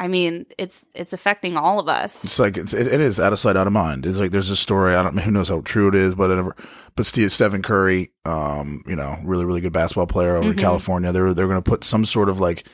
I 0.00 0.06
mean, 0.06 0.46
it's 0.58 0.86
it's 0.94 1.12
affecting 1.12 1.56
all 1.56 1.80
of 1.80 1.88
us. 1.88 2.22
It's 2.22 2.38
like 2.38 2.56
it's, 2.56 2.72
it, 2.72 2.86
it 2.86 3.00
is 3.00 3.18
out 3.18 3.32
of 3.32 3.38
sight, 3.38 3.56
out 3.56 3.66
of 3.66 3.72
mind. 3.72 4.06
It's 4.06 4.18
like 4.18 4.30
there's 4.30 4.50
a 4.50 4.56
story. 4.56 4.94
I 4.94 5.02
don't 5.02 5.18
who 5.18 5.30
knows 5.32 5.48
how 5.48 5.60
true 5.62 5.88
it 5.88 5.94
is, 5.96 6.14
but 6.14 6.28
whatever. 6.28 6.54
But 6.94 7.06
Steve, 7.06 7.32
Stephen 7.32 7.62
Curry, 7.62 8.10
um, 8.24 8.82
you 8.86 8.94
know, 8.96 9.16
really 9.24 9.44
really 9.44 9.60
good 9.60 9.72
basketball 9.72 10.06
player 10.06 10.36
over 10.36 10.44
Mm-hmm. 10.50 10.58
in 10.58 10.64
California. 10.64 11.12
They're 11.12 11.34
they're 11.34 11.48
going 11.48 11.62
to 11.62 11.68
put 11.68 11.82
some 11.84 12.04
sort 12.04 12.28
of 12.28 12.38
like 12.38 12.64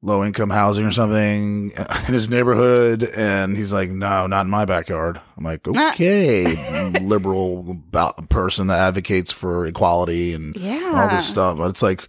low 0.00 0.22
income 0.22 0.50
housing 0.50 0.84
or 0.84 0.92
something 0.92 1.70
in 2.06 2.14
his 2.14 2.28
neighborhood, 2.28 3.02
and 3.02 3.56
he's 3.56 3.72
like, 3.72 3.90
no, 3.90 4.28
not 4.28 4.42
in 4.46 4.50
my 4.50 4.64
backyard. 4.64 5.20
I'm 5.36 5.42
like, 5.42 5.66
okay, 5.66 6.92
liberal 7.02 7.82
person 8.28 8.68
that 8.68 8.78
advocates 8.78 9.32
for 9.32 9.66
equality 9.66 10.34
and 10.34 10.54
yeah. 10.54 10.92
all 10.94 11.08
this 11.08 11.26
stuff. 11.28 11.58
But 11.58 11.70
it's 11.70 11.82
like. 11.82 12.08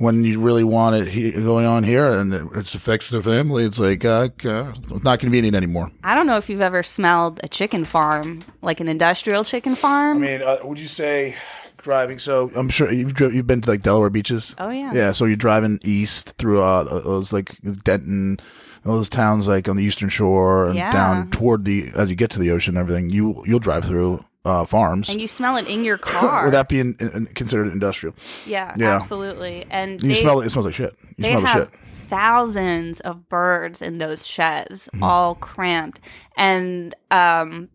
When 0.00 0.24
you 0.24 0.40
really 0.40 0.64
want 0.64 0.96
it 0.96 1.08
he, 1.08 1.30
going 1.30 1.66
on 1.66 1.84
here 1.84 2.06
and 2.08 2.32
it 2.32 2.42
it 2.54 2.74
affects 2.74 3.10
their 3.10 3.20
family, 3.20 3.64
it's 3.64 3.78
like 3.78 4.02
uh, 4.04 4.28
uh, 4.46 4.72
it's 4.94 5.04
not 5.04 5.20
convenient 5.20 5.54
anymore. 5.54 5.90
I 6.02 6.14
don't 6.14 6.26
know 6.26 6.38
if 6.38 6.48
you've 6.48 6.62
ever 6.62 6.82
smelled 6.82 7.38
a 7.44 7.48
chicken 7.48 7.84
farm, 7.84 8.38
like 8.62 8.80
an 8.80 8.88
industrial 8.88 9.44
chicken 9.44 9.74
farm. 9.76 10.16
I 10.16 10.20
mean, 10.20 10.40
uh, 10.42 10.56
would 10.64 10.78
you 10.78 10.88
say 10.88 11.36
driving. 11.82 12.18
So 12.18 12.50
I'm 12.54 12.68
sure 12.68 12.90
you've 12.90 13.14
dri- 13.14 13.34
you've 13.34 13.46
been 13.46 13.60
to 13.62 13.70
like 13.70 13.82
Delaware 13.82 14.10
beaches. 14.10 14.54
Oh, 14.58 14.70
yeah. 14.70 14.92
Yeah. 14.92 15.12
So 15.12 15.24
you're 15.24 15.36
driving 15.36 15.78
east 15.82 16.34
through 16.38 16.62
uh, 16.62 16.84
those 16.84 17.32
like 17.32 17.56
Denton, 17.84 18.38
those 18.84 19.08
towns 19.08 19.48
like 19.48 19.68
on 19.68 19.76
the 19.76 19.84
eastern 19.84 20.08
shore 20.08 20.66
and 20.66 20.76
Yeah. 20.76 20.92
down 20.92 21.30
toward 21.30 21.64
the 21.64 21.90
as 21.94 22.08
you 22.10 22.16
get 22.16 22.30
to 22.32 22.38
the 22.38 22.50
ocean. 22.50 22.76
and 22.76 22.80
Everything 22.80 23.10
you 23.10 23.42
you'll 23.46 23.58
drive 23.60 23.84
through 23.84 24.24
uh, 24.44 24.64
farms. 24.64 25.08
And 25.08 25.20
you 25.20 25.28
smell 25.28 25.56
it 25.56 25.66
in 25.68 25.84
your 25.84 25.98
car. 26.14 26.44
Would 26.44 26.54
that 26.54 26.68
be 26.68 26.80
in, 26.80 26.96
in, 27.00 27.26
considered 27.34 27.68
industrial? 27.68 28.14
yeah, 28.46 28.74
Yeah. 28.76 28.96
absolutely. 28.96 29.66
And 29.70 30.02
You 30.02 30.08
they, 30.10 30.14
smell 30.14 30.40
it. 30.40 30.46
It 30.46 30.50
smells 30.50 30.66
like 30.66 30.74
shit. 30.74 30.94
You 31.16 31.24
smell 31.24 31.40
the 31.42 31.48
shit. 31.48 31.68
thousands 32.08 33.00
of 33.00 33.28
birds 33.28 33.82
in 33.82 33.98
those 33.98 34.26
sheds, 34.26 34.88
Mm-hmm. 34.94 35.02
all 35.02 35.34
cramped. 35.34 36.00
And 36.36 36.94
um, 37.10 37.68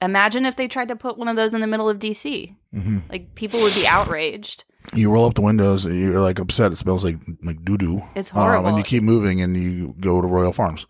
imagine 0.00 0.46
if 0.46 0.56
they 0.56 0.68
tried 0.68 0.88
to 0.88 0.96
put 0.96 1.18
one 1.18 1.28
of 1.28 1.36
those 1.36 1.54
in 1.54 1.60
the 1.60 1.66
middle 1.66 1.88
of 1.88 1.98
DC. 1.98 2.54
Mm-hmm. 2.74 2.98
Like 3.10 3.34
people 3.34 3.60
would 3.60 3.74
be 3.74 3.86
outraged. 3.86 4.64
You 4.92 5.10
roll 5.10 5.24
up 5.26 5.34
the 5.34 5.40
windows. 5.42 5.86
and 5.86 5.98
You're 5.98 6.20
like 6.20 6.38
upset. 6.38 6.72
It 6.72 6.76
smells 6.76 7.04
like 7.04 7.16
like 7.42 7.64
doo 7.64 7.78
doo. 7.78 8.02
It's 8.14 8.30
horrible. 8.30 8.68
and 8.68 8.76
you 8.76 8.84
keep 8.84 9.02
moving, 9.02 9.40
and 9.40 9.56
you 9.56 9.94
go 9.98 10.20
to 10.20 10.26
Royal 10.26 10.52
Farms. 10.52 10.86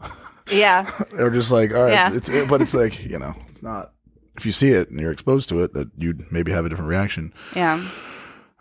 Yeah, 0.51 0.91
They're 1.13 1.31
just 1.31 1.53
like, 1.53 1.73
all 1.73 1.85
right, 1.85 1.93
Yeah. 1.93 2.13
it's, 2.15 2.29
it, 2.29 2.49
but 2.49 2.61
it's 2.61 2.75
like 2.75 3.05
you 3.05 3.19
know, 3.19 3.35
it's 3.51 3.63
not. 3.63 3.93
If 4.37 4.45
you 4.47 4.53
see 4.53 4.71
it 4.71 4.91
and 4.91 4.99
you're 5.01 5.13
exposed 5.13 5.49
to 5.51 5.63
it, 5.63 5.75
that 5.75 5.91
you'd 5.97 6.31
maybe 6.33 6.51
have 6.53 6.65
a 6.67 6.69
different 6.69 6.89
reaction. 6.91 7.33
yeah. 7.55 7.87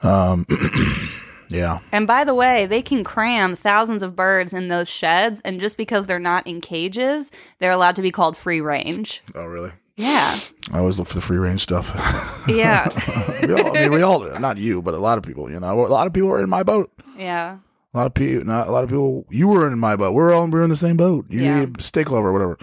Um, 0.01 0.45
Yeah, 1.49 1.79
And 1.91 2.07
by 2.07 2.23
the 2.23 2.33
way, 2.33 2.65
they 2.65 2.81
can 2.81 3.03
cram 3.03 3.55
thousands 3.55 4.01
of 4.01 4.15
birds 4.15 4.53
in 4.53 4.69
those 4.69 4.89
sheds, 4.89 5.39
and 5.41 5.59
just 5.59 5.77
because 5.77 6.07
they're 6.07 6.17
not 6.17 6.47
in 6.47 6.61
cages, 6.61 7.29
they're 7.59 7.69
allowed 7.71 7.95
to 7.97 8.01
be 8.01 8.09
called 8.09 8.35
free 8.35 8.59
range. 8.59 9.21
Oh, 9.35 9.45
really? 9.45 9.71
Yeah, 9.95 10.39
I 10.71 10.79
always 10.79 10.97
look 10.97 11.07
for 11.09 11.13
the 11.13 11.21
free 11.21 11.37
range 11.37 11.61
stuff. 11.61 11.91
yeah, 12.47 12.87
we 13.45 13.53
all, 13.53 13.77
I 13.77 13.81
mean, 13.81 13.91
we 13.91 14.01
all, 14.01 14.27
not 14.39 14.57
you, 14.57 14.81
but 14.81 14.95
a 14.95 14.97
lot 14.97 15.19
of 15.19 15.23
people. 15.23 15.51
You 15.51 15.59
know, 15.59 15.85
a 15.85 15.87
lot 15.89 16.07
of 16.07 16.13
people 16.13 16.31
are 16.31 16.41
in 16.41 16.49
my 16.49 16.63
boat. 16.63 16.91
yeah. 17.17 17.57
A 17.93 17.97
lot 17.97 18.07
of 18.07 18.15
people, 18.15 18.45
not 18.45 18.67
a 18.67 18.71
lot 18.71 18.83
of 18.83 18.89
people. 18.89 19.25
You 19.29 19.47
were 19.47 19.67
in 19.71 19.77
my 19.77 19.95
boat. 19.95 20.13
We're 20.13 20.33
all 20.33 20.47
we 20.47 20.59
are 20.59 20.63
in 20.63 20.71
the 20.71 20.77
same 20.77 20.97
boat. 20.97 21.25
You 21.29 21.41
Yeah. 21.43 21.59
need 21.65 21.79
a 21.79 21.83
steak 21.83 22.09
lover, 22.09 22.29
or 22.29 22.33
whatever. 22.33 22.57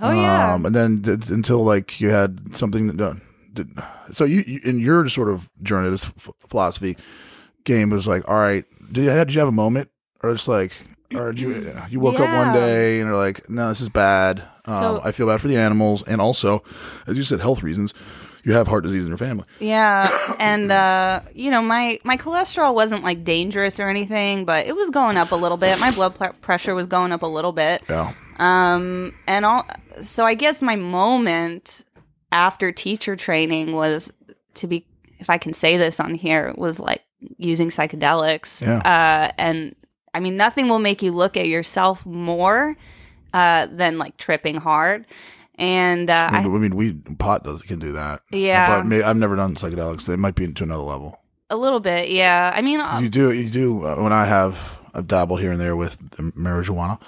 Oh 0.00 0.12
yeah. 0.12 0.54
Um, 0.54 0.66
and 0.66 0.74
then 0.74 1.02
th- 1.02 1.28
until 1.30 1.58
like 1.64 2.00
you 2.00 2.10
had 2.10 2.54
something 2.54 2.88
done. 2.96 3.20
did- 3.52 3.70
So 4.12 4.24
you, 4.24 4.42
you 4.46 4.60
in 4.64 4.78
your 4.80 5.08
sort 5.08 5.28
of 5.28 5.48
journey, 5.62 5.90
this 5.90 6.06
f- 6.06 6.30
philosophy 6.48 6.96
game 7.64 7.90
was 7.90 8.06
like, 8.06 8.28
all 8.28 8.36
right, 8.38 8.64
did 8.92 9.04
you, 9.04 9.10
did 9.10 9.34
you 9.34 9.40
have 9.40 9.48
a 9.48 9.52
moment, 9.52 9.90
or 10.22 10.30
it's 10.30 10.48
like, 10.48 10.72
or 11.14 11.32
you 11.32 11.72
you 11.90 12.00
woke 12.00 12.18
up 12.20 12.28
one 12.46 12.54
day 12.54 13.00
and 13.00 13.08
you're 13.08 13.16
like, 13.18 13.48
no, 13.50 13.68
this 13.68 13.80
is 13.80 13.88
bad. 13.88 14.40
Um, 14.66 14.74
So- 14.78 15.00
I 15.04 15.12
feel 15.12 15.26
bad 15.26 15.40
for 15.40 15.48
the 15.48 15.56
animals, 15.56 16.02
and 16.04 16.20
also, 16.20 16.62
as 17.06 17.16
you 17.16 17.22
said, 17.22 17.40
health 17.40 17.62
reasons. 17.62 17.92
You 18.42 18.54
have 18.54 18.68
heart 18.68 18.84
disease 18.84 19.02
in 19.02 19.08
your 19.08 19.18
family. 19.18 19.44
Yeah, 19.60 20.08
and 20.38 20.72
uh, 20.72 21.20
you 21.34 21.50
know 21.50 21.60
my 21.60 21.98
my 22.04 22.16
cholesterol 22.16 22.74
wasn't 22.74 23.04
like 23.04 23.22
dangerous 23.22 23.78
or 23.78 23.90
anything, 23.90 24.46
but 24.46 24.64
it 24.66 24.74
was 24.74 24.88
going 24.88 25.18
up 25.18 25.32
a 25.32 25.36
little 25.36 25.58
bit. 25.58 25.78
My 25.78 25.90
blood 25.90 26.14
pl- 26.14 26.32
pressure 26.40 26.74
was 26.74 26.86
going 26.86 27.12
up 27.12 27.22
a 27.22 27.26
little 27.26 27.52
bit. 27.52 27.82
Yeah. 27.90 28.14
Um, 28.40 29.14
and 29.26 29.44
all 29.44 29.66
so 30.02 30.24
I 30.24 30.34
guess 30.34 30.62
my 30.62 30.76
moment 30.76 31.84
after 32.32 32.72
teacher 32.72 33.14
training 33.16 33.72
was 33.72 34.12
to 34.54 34.66
be, 34.66 34.86
if 35.18 35.28
I 35.28 35.38
can 35.38 35.52
say 35.52 35.76
this 35.76 36.00
on 36.00 36.14
here, 36.14 36.54
was 36.56 36.80
like 36.80 37.02
using 37.36 37.68
psychedelics. 37.68 38.62
Yeah. 38.62 38.78
Uh, 38.78 39.30
and 39.38 39.74
I 40.14 40.20
mean, 40.20 40.36
nothing 40.36 40.68
will 40.68 40.78
make 40.78 41.02
you 41.02 41.12
look 41.12 41.36
at 41.36 41.48
yourself 41.48 42.06
more 42.06 42.76
uh, 43.34 43.66
than 43.70 43.98
like 43.98 44.16
tripping 44.16 44.56
hard. 44.56 45.06
And 45.56 46.08
uh, 46.08 46.30
I 46.32 46.38
I, 46.38 46.42
mean, 46.42 46.54
I 46.54 46.58
mean, 46.58 46.76
weed 46.76 47.18
pot 47.18 47.44
does 47.44 47.60
can 47.62 47.78
do 47.78 47.92
that. 47.92 48.22
Yeah. 48.30 48.82
but 48.82 49.02
I've 49.04 49.16
never 49.16 49.36
done 49.36 49.54
psychedelics. 49.56 50.08
It 50.08 50.16
might 50.16 50.34
be 50.34 50.44
into 50.44 50.64
another 50.64 50.82
level. 50.82 51.20
a 51.50 51.56
little 51.56 51.80
bit, 51.80 52.10
yeah. 52.10 52.50
I 52.54 52.62
mean, 52.62 52.80
uh, 52.80 52.98
You 53.02 53.10
do, 53.10 53.30
you 53.32 53.50
do. 53.50 53.84
Uh, 53.84 53.96
when 53.96 54.12
I 54.12 54.24
have, 54.24 54.78
I've 54.94 55.06
dabbled 55.06 55.40
here 55.40 55.52
and 55.52 55.60
there 55.60 55.76
with 55.76 55.98
the 56.12 56.22
marijuana, 56.32 56.98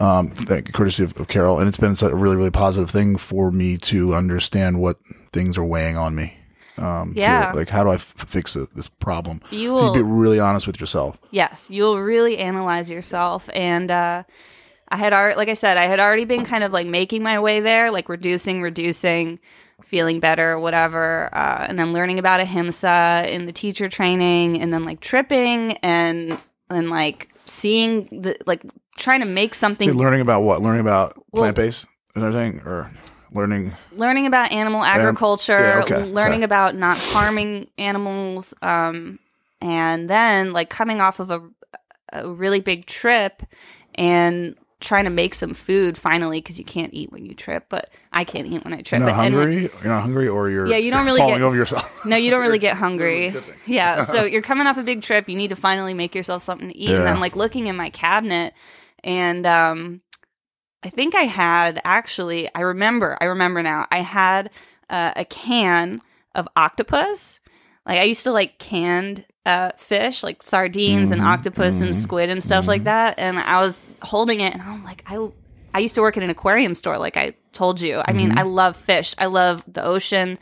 um, 0.00 0.28
thank, 0.28 0.72
courtesy 0.72 1.04
of, 1.04 1.18
of 1.20 1.28
Carol, 1.28 1.58
and 1.58 1.68
it's 1.68 1.78
been 1.78 1.94
a 2.00 2.14
really, 2.14 2.36
really 2.36 2.50
positive 2.50 2.90
thing 2.90 3.16
for 3.16 3.50
me 3.50 3.76
to 3.78 4.14
understand 4.14 4.80
what 4.80 4.98
things 5.32 5.56
are 5.58 5.64
weighing 5.64 5.96
on 5.96 6.14
me. 6.14 6.36
Um, 6.78 7.14
to, 7.14 7.20
Yeah. 7.20 7.52
like 7.54 7.70
how 7.70 7.84
do 7.84 7.90
I 7.90 7.94
f- 7.94 8.12
fix 8.16 8.54
it, 8.54 8.74
this 8.74 8.88
problem? 8.88 9.40
You 9.50 9.68
To 9.68 9.74
will- 9.74 9.94
be 9.94 10.02
really 10.02 10.38
honest 10.40 10.66
with 10.66 10.78
yourself. 10.78 11.18
Yes, 11.30 11.68
you'll 11.70 11.98
really 12.00 12.36
analyze 12.38 12.90
yourself. 12.90 13.48
And 13.54 13.90
uh, 13.90 14.24
I 14.90 14.96
had 14.98 15.14
already, 15.14 15.36
like 15.36 15.48
I 15.48 15.54
said, 15.54 15.78
I 15.78 15.84
had 15.84 16.00
already 16.00 16.26
been 16.26 16.44
kind 16.44 16.62
of 16.64 16.72
like 16.72 16.86
making 16.86 17.22
my 17.22 17.38
way 17.40 17.60
there, 17.60 17.90
like 17.90 18.10
reducing, 18.10 18.60
reducing, 18.60 19.38
feeling 19.84 20.20
better, 20.20 20.58
whatever. 20.60 21.30
Uh, 21.34 21.64
and 21.66 21.78
then 21.78 21.94
learning 21.94 22.18
about 22.18 22.40
ahimsa 22.40 23.24
in 23.28 23.46
the 23.46 23.52
teacher 23.52 23.88
training, 23.88 24.60
and 24.60 24.70
then 24.70 24.84
like 24.84 25.00
tripping 25.00 25.72
and 25.78 26.38
and 26.68 26.90
like 26.90 27.30
seeing 27.46 28.04
the 28.20 28.36
like 28.46 28.60
trying 28.96 29.20
to 29.20 29.26
make 29.26 29.54
something, 29.54 29.88
So 29.88 29.94
learning 29.96 30.20
about 30.20 30.42
what? 30.42 30.62
Learning 30.62 30.80
about 30.80 31.16
Well- 31.32 31.42
plant 31.42 31.56
based 31.56 31.86
and 32.14 32.24
everything, 32.24 32.60
or 32.66 32.90
learning. 33.32 33.72
learning 33.92 34.26
about 34.26 34.52
animal 34.52 34.82
agriculture, 34.84 35.58
yeah, 35.58 35.82
okay, 35.82 36.04
learning 36.04 36.38
okay. 36.40 36.44
about 36.44 36.74
not 36.74 36.96
harming 36.98 37.68
animals, 37.78 38.54
um, 38.62 39.18
and 39.60 40.08
then 40.08 40.52
like 40.52 40.68
coming 40.70 41.00
off 41.00 41.20
of 41.20 41.30
a, 41.30 41.42
a 42.12 42.28
really 42.28 42.60
big 42.60 42.86
trip 42.86 43.42
and 43.94 44.54
trying 44.78 45.04
to 45.04 45.10
make 45.10 45.34
some 45.34 45.54
food 45.54 45.96
finally 45.96 46.38
because 46.38 46.58
you 46.58 46.64
can't 46.64 46.92
eat 46.92 47.10
when 47.10 47.24
you 47.24 47.34
trip, 47.34 47.64
but 47.70 47.88
I 48.12 48.24
can't 48.24 48.46
eat 48.46 48.62
when 48.62 48.74
I 48.74 48.82
trip. 48.82 49.00
You're 49.00 49.08
not 49.08 49.14
hungry. 49.16 49.62
You're 49.62 49.84
not 49.84 50.02
hungry, 50.02 50.28
or 50.28 50.50
you're 50.50 50.66
Yeah, 50.66 50.76
you 50.76 50.90
don't 50.90 51.06
really 51.06 51.18
falling 51.18 51.36
get- 51.36 51.42
over 51.42 51.56
yourself. 51.56 51.90
no, 52.04 52.14
you 52.16 52.30
don't 52.30 52.42
really 52.42 52.58
get 52.58 52.76
hungry. 52.76 53.34
Yeah, 53.66 54.04
so 54.04 54.24
you're 54.32 54.42
coming 54.42 54.66
off 54.66 54.76
a 54.76 54.82
big 54.82 55.00
trip. 55.02 55.28
You 55.30 55.36
need 55.36 55.48
to 55.48 55.56
finally 55.56 55.94
make 55.94 56.14
yourself 56.14 56.42
something 56.42 56.68
to 56.68 56.76
eat. 56.76 56.90
And 56.90 57.08
I'm 57.08 57.20
like 57.20 57.36
looking 57.36 57.66
in 57.68 57.76
my 57.76 57.88
cabinet, 57.88 58.52
and 59.06 59.46
um, 59.46 60.02
I 60.82 60.90
think 60.90 61.14
I 61.14 61.22
had 61.22 61.80
actually. 61.84 62.54
I 62.54 62.60
remember. 62.60 63.16
I 63.20 63.24
remember 63.26 63.62
now. 63.62 63.86
I 63.90 63.98
had 63.98 64.50
uh, 64.90 65.12
a 65.16 65.24
can 65.24 66.02
of 66.34 66.46
octopus. 66.56 67.40
Like 67.86 68.00
I 68.00 68.02
used 68.02 68.24
to 68.24 68.32
like 68.32 68.58
canned 68.58 69.24
uh, 69.46 69.70
fish, 69.78 70.22
like 70.22 70.42
sardines 70.42 71.10
and 71.12 71.22
octopus 71.22 71.80
and 71.80 71.94
squid 71.96 72.28
and 72.28 72.42
stuff 72.42 72.66
like 72.66 72.84
that. 72.84 73.18
And 73.18 73.38
I 73.38 73.60
was 73.62 73.80
holding 74.02 74.40
it, 74.40 74.52
and 74.52 74.62
I'm 74.62 74.84
like, 74.84 75.02
I. 75.06 75.30
I 75.74 75.80
used 75.80 75.94
to 75.96 76.00
work 76.00 76.16
at 76.16 76.22
an 76.22 76.30
aquarium 76.30 76.74
store, 76.74 76.96
like 76.96 77.18
I 77.18 77.34
told 77.52 77.82
you. 77.82 78.00
I 78.08 78.12
mean, 78.14 78.38
I 78.38 78.42
love 78.44 78.78
fish. 78.78 79.14
I 79.18 79.26
love 79.26 79.62
the 79.70 79.84
ocean. 79.84 80.38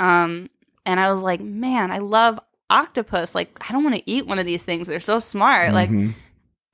Um, 0.00 0.48
and 0.86 0.98
I 0.98 1.12
was 1.12 1.20
like, 1.20 1.42
man, 1.42 1.90
I 1.90 1.98
love 1.98 2.40
octopus. 2.70 3.34
Like, 3.34 3.54
I 3.68 3.70
don't 3.74 3.84
want 3.84 3.96
to 3.96 4.10
eat 4.10 4.26
one 4.26 4.38
of 4.38 4.46
these 4.46 4.64
things. 4.64 4.86
They're 4.86 5.00
so 5.00 5.18
smart. 5.18 5.74
Like, 5.74 5.90
Mm-hmm. 5.90 6.12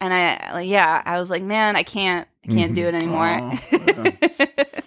And 0.00 0.12
I, 0.12 0.52
like, 0.52 0.68
yeah, 0.68 1.02
I 1.04 1.18
was 1.18 1.30
like, 1.30 1.42
man, 1.42 1.76
I 1.76 1.82
can't, 1.82 2.28
I 2.44 2.52
can't 2.52 2.74
do 2.74 2.86
it 2.86 2.94
anymore. 2.94 3.52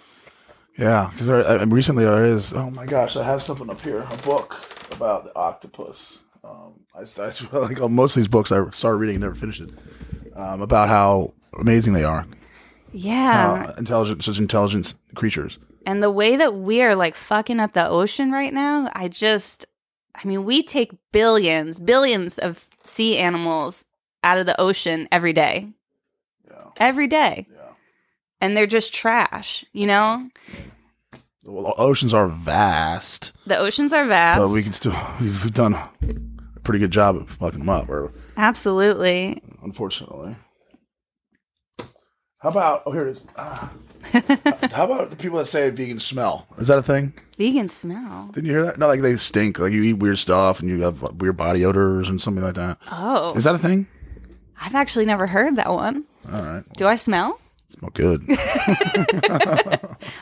Yeah, 0.78 1.10
because 1.12 1.28
recently 1.66 2.04
there 2.04 2.24
is. 2.24 2.52
Oh 2.52 2.70
my 2.70 2.86
gosh, 2.86 3.16
I 3.16 3.24
have 3.24 3.42
something 3.42 3.68
up 3.68 3.80
here, 3.80 4.06
a 4.08 4.16
book 4.18 4.64
about 4.92 5.24
the 5.24 5.34
octopus. 5.36 6.20
Um, 6.44 6.74
I, 6.94 7.00
I 7.20 7.32
like 7.58 7.90
most 7.90 8.16
of 8.16 8.20
these 8.20 8.28
books 8.28 8.52
I 8.52 8.70
started 8.70 8.98
reading 8.98 9.16
and 9.16 9.22
never 9.22 9.34
finished 9.34 9.60
it. 9.60 9.70
Um, 10.36 10.62
about 10.62 10.88
how 10.88 11.34
amazing 11.58 11.94
they 11.94 12.04
are, 12.04 12.24
yeah. 12.92 13.66
uh, 13.70 13.74
intelligent, 13.76 14.22
such 14.22 14.38
intelligent 14.38 14.94
creatures. 15.16 15.58
and 15.84 16.00
the 16.00 16.12
way 16.12 16.36
that 16.36 16.54
we're 16.54 16.94
like 16.94 17.16
fucking 17.16 17.58
up 17.58 17.72
the 17.72 17.88
ocean 17.88 18.30
right 18.30 18.54
now, 18.54 18.88
I 18.94 19.08
just, 19.08 19.66
I 20.14 20.24
mean, 20.28 20.44
we 20.44 20.62
take 20.62 20.92
billions, 21.10 21.80
billions 21.80 22.38
of 22.38 22.68
sea 22.84 23.18
animals 23.18 23.87
out 24.24 24.38
of 24.38 24.46
the 24.46 24.60
ocean 24.60 25.08
every 25.12 25.32
day. 25.32 25.68
Every 26.78 27.06
day. 27.08 27.46
And 28.40 28.56
they're 28.56 28.66
just 28.68 28.94
trash, 28.94 29.64
you 29.72 29.86
know? 29.86 30.28
Well, 31.44 31.64
the 31.64 31.74
oceans 31.82 32.14
are 32.14 32.28
vast, 32.28 33.32
The 33.46 33.56
oceans 33.58 33.92
are 33.92 34.04
vast. 34.04 34.40
but 34.40 34.50
we 34.52 34.62
can 34.62 34.72
still 34.72 34.94
we've 35.20 35.52
done 35.52 35.74
a 35.74 35.90
pretty 36.62 36.78
good 36.78 36.90
job 36.92 37.16
of 37.16 37.30
fucking 37.30 37.60
them 37.60 37.68
up. 37.70 37.88
Or 37.88 38.12
Absolutely. 38.36 39.42
unfortunately, 39.62 40.36
how 42.38 42.50
about 42.50 42.82
oh 42.86 42.92
here 42.92 43.08
it 43.08 43.12
is. 43.12 43.26
Ah. 43.36 43.72
how 44.12 44.84
about 44.84 45.10
the 45.10 45.16
people 45.18 45.38
that 45.38 45.46
say 45.46 45.70
vegan 45.70 45.98
smell? 45.98 46.46
Is 46.58 46.68
that 46.68 46.78
a 46.78 46.82
thing? 46.82 47.12
Vegan 47.36 47.68
smell. 47.68 48.28
Didn't 48.32 48.46
you 48.46 48.52
hear 48.52 48.64
that? 48.66 48.78
Not 48.78 48.86
like 48.86 49.00
they 49.00 49.16
stink. 49.16 49.58
Like 49.58 49.72
you 49.72 49.82
eat 49.82 49.94
weird 49.94 50.18
stuff 50.18 50.60
and 50.60 50.68
you 50.68 50.80
have 50.82 51.02
weird 51.20 51.36
body 51.36 51.64
odors 51.64 52.08
and 52.08 52.20
something 52.20 52.44
like 52.44 52.54
that. 52.54 52.78
Oh, 52.92 53.34
Is 53.34 53.44
that 53.44 53.54
a 53.56 53.58
thing? 53.58 53.86
I've 54.60 54.74
actually 54.74 55.04
never 55.06 55.26
heard 55.26 55.56
that 55.56 55.68
one. 55.70 56.04
All 56.32 56.42
right. 56.42 56.64
Do 56.76 56.86
I 56.86 56.96
smell? 56.96 57.40
Smell 57.68 57.90
good. 57.94 58.24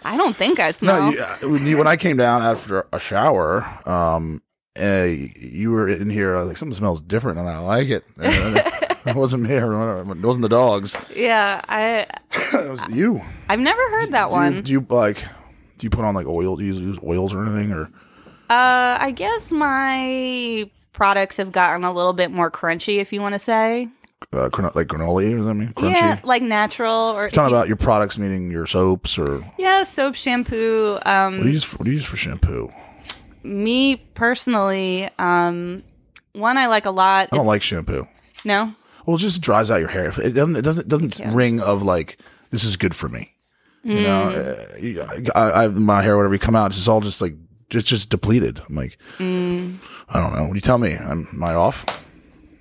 I 0.05 0.17
don't 0.17 0.37
think 0.37 0.59
I 0.61 0.71
smell. 0.71 1.11
no, 1.11 1.17
you, 1.17 1.21
uh, 1.21 1.37
when, 1.49 1.67
you, 1.67 1.79
when 1.79 1.87
I 1.87 1.97
came 1.97 2.17
down 2.17 2.43
after 2.43 2.87
a 2.93 2.99
shower, 2.99 3.65
um, 3.89 4.43
uh, 4.81 5.05
you 5.09 5.71
were 5.71 5.89
in 5.89 6.11
here. 6.11 6.37
I 6.37 6.41
was 6.41 6.49
like, 6.49 6.57
something 6.57 6.77
smells 6.77 7.01
different, 7.01 7.39
and 7.39 7.49
I 7.49 7.59
like 7.59 7.89
it. 7.89 8.05
It 8.19 9.15
wasn't 9.17 9.45
me 9.45 9.55
or 9.55 9.77
whatever. 9.79 10.13
It 10.13 10.23
wasn't 10.23 10.43
the 10.43 10.49
dogs. 10.49 10.97
yeah, 11.15 11.61
I 11.69 12.07
It 12.53 12.69
was 12.71 12.87
you. 12.89 13.21
I've 13.49 13.61
never 13.61 13.81
heard 13.91 14.11
that 14.13 14.29
Do 14.29 14.35
one. 14.35 14.57
you, 14.57 14.63
do 14.63 14.73
you 14.73 14.87
like? 14.89 15.19
Do 15.79 15.85
you 15.87 15.91
put 15.91 16.05
on 16.05 16.15
like 16.15 16.27
oil? 16.27 16.57
Do 16.57 16.65
you 16.65 16.75
use 16.75 16.99
oils 17.05 17.33
or 17.35 17.45
anything? 17.45 17.73
Or 17.73 17.85
Uh, 18.51 18.99
I 19.01 19.13
guess 19.15 19.53
my 19.53 20.69
products 20.93 21.37
have 21.37 21.53
gotten 21.53 21.85
a 21.85 21.93
little 21.93 22.13
bit 22.15 22.31
more 22.31 22.51
crunchy, 22.51 22.99
if 22.99 23.13
you 23.13 23.21
want 23.23 23.35
to 23.35 23.39
say. 23.39 23.89
Uh, 24.33 24.49
grano- 24.49 24.73
like 24.75 24.87
granola 24.87 25.35
or 25.35 25.45
something? 25.45 25.73
Crunchy? 25.75 25.93
Yeah, 25.93 26.21
like 26.25 26.41
natural 26.43 26.95
or 27.15 27.29
Talking 27.29 27.55
about 27.55 27.69
your 27.69 27.77
products, 27.77 28.17
meaning 28.17 28.51
your 28.51 28.67
soaps 28.67 29.19
or 29.19 29.45
yeah, 29.59 29.85
soap, 29.85 30.15
shampoo. 30.15 30.93
what 30.95 31.05
do 31.05 31.11
Um, 31.11 31.39
you 31.45 31.51
use? 31.51 31.65
For, 31.65 31.77
what 31.77 31.85
do 31.85 31.91
you 31.91 31.97
use 31.97 32.07
for 32.07 32.17
shampoo? 32.17 32.71
me 33.43 33.97
personally, 34.15 35.09
um, 35.19 35.83
one 36.33 36.57
I 36.59 36.67
like 36.67 36.87
a 36.87 36.91
lot. 36.91 37.29
I 37.31 37.37
don't 37.37 37.47
like 37.47 37.63
shampoo. 37.63 38.09
no, 38.45 38.75
Well, 39.05 39.17
it 39.17 39.21
just 39.21 39.41
dries 39.43 39.71
out 39.71 39.81
your 39.81 39.89
hair. 39.89 40.09
It 40.21 40.33
doesn't. 40.33 40.57
It 40.57 40.63
doesn't. 40.63 40.89
Doesn't 40.89 41.35
ring 41.35 41.61
of 41.61 41.83
like 41.83 42.19
this 42.51 42.65
is 42.65 42.77
good 42.77 42.95
for 42.97 43.09
me. 43.09 43.33
You 43.85 44.01
know, 44.01 44.33
Mm. 44.81 44.99
uh, 44.99 45.39
I, 45.39 45.65
I, 45.65 45.69
my 45.69 46.03
hair, 46.03 46.17
whatever 46.17 46.35
you 46.35 46.41
come 46.41 46.57
out, 46.57 46.69
it's 46.69 46.77
just 46.77 46.89
all 46.89 47.01
just 47.01 47.21
like 47.21 47.35
just 47.71 47.87
just 47.87 48.09
depleted. 48.11 48.61
I'm 48.69 48.75
like, 48.75 48.99
Mm. 49.19 49.77
I 50.09 50.21
don't 50.21 50.33
know. 50.35 50.43
What 50.45 50.53
do 50.53 50.57
you 50.57 50.61
tell 50.63 50.79
me? 50.79 50.95
Am, 50.95 51.29
am 51.33 51.45
I 51.45 51.55
off? 51.55 51.85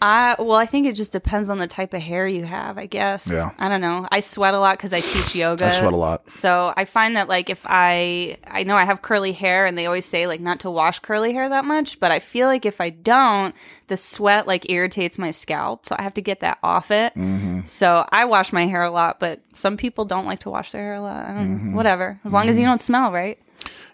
I 0.01 0.35
well, 0.37 0.57
I 0.57 0.65
think 0.65 0.85
it 0.85 0.93
just 0.93 1.11
depends 1.11 1.49
on 1.49 1.57
the 1.57 1.67
type 1.67 1.93
of 1.93 2.01
hair 2.01 2.27
you 2.27 2.45
have. 2.45 2.77
I 2.77 2.85
guess. 2.85 3.27
Yeah. 3.31 3.51
I 3.57 3.69
don't 3.69 3.81
know. 3.81 4.07
I 4.11 4.19
sweat 4.19 4.53
a 4.53 4.59
lot 4.59 4.77
because 4.77 4.93
I 4.93 4.99
teach 4.99 5.35
yoga. 5.35 5.65
I 5.65 5.71
sweat 5.71 5.93
a 5.93 5.97
lot. 5.97 6.29
So 6.29 6.73
I 6.77 6.85
find 6.85 7.17
that 7.17 7.29
like 7.29 7.49
if 7.49 7.61
I 7.65 8.37
I 8.45 8.63
know 8.63 8.75
I 8.75 8.85
have 8.85 9.01
curly 9.01 9.31
hair 9.31 9.65
and 9.65 9.77
they 9.77 9.85
always 9.85 10.05
say 10.05 10.27
like 10.27 10.41
not 10.41 10.59
to 10.61 10.69
wash 10.69 10.99
curly 10.99 11.33
hair 11.33 11.49
that 11.49 11.65
much, 11.65 11.99
but 11.99 12.11
I 12.11 12.19
feel 12.19 12.47
like 12.47 12.65
if 12.65 12.79
I 12.79 12.89
don't, 12.89 13.55
the 13.87 13.97
sweat 13.97 14.45
like 14.45 14.69
irritates 14.69 15.17
my 15.17 15.31
scalp, 15.31 15.85
so 15.85 15.95
I 15.97 16.03
have 16.03 16.13
to 16.15 16.21
get 16.21 16.41
that 16.41 16.59
off 16.61 16.91
it. 16.91 17.13
Mm-hmm. 17.15 17.61
So 17.65 18.05
I 18.11 18.25
wash 18.25 18.53
my 18.53 18.65
hair 18.65 18.83
a 18.83 18.91
lot, 18.91 19.19
but 19.19 19.41
some 19.53 19.77
people 19.77 20.05
don't 20.05 20.25
like 20.25 20.39
to 20.41 20.49
wash 20.49 20.71
their 20.71 20.81
hair 20.81 20.95
a 20.95 21.01
lot. 21.01 21.25
I 21.25 21.33
don't 21.33 21.55
Mm-hmm. 21.55 21.73
Whatever, 21.75 22.19
as 22.25 22.33
long 22.33 22.49
as 22.49 22.59
you 22.59 22.65
don't 22.65 22.81
smell, 22.81 23.11
right? 23.11 23.39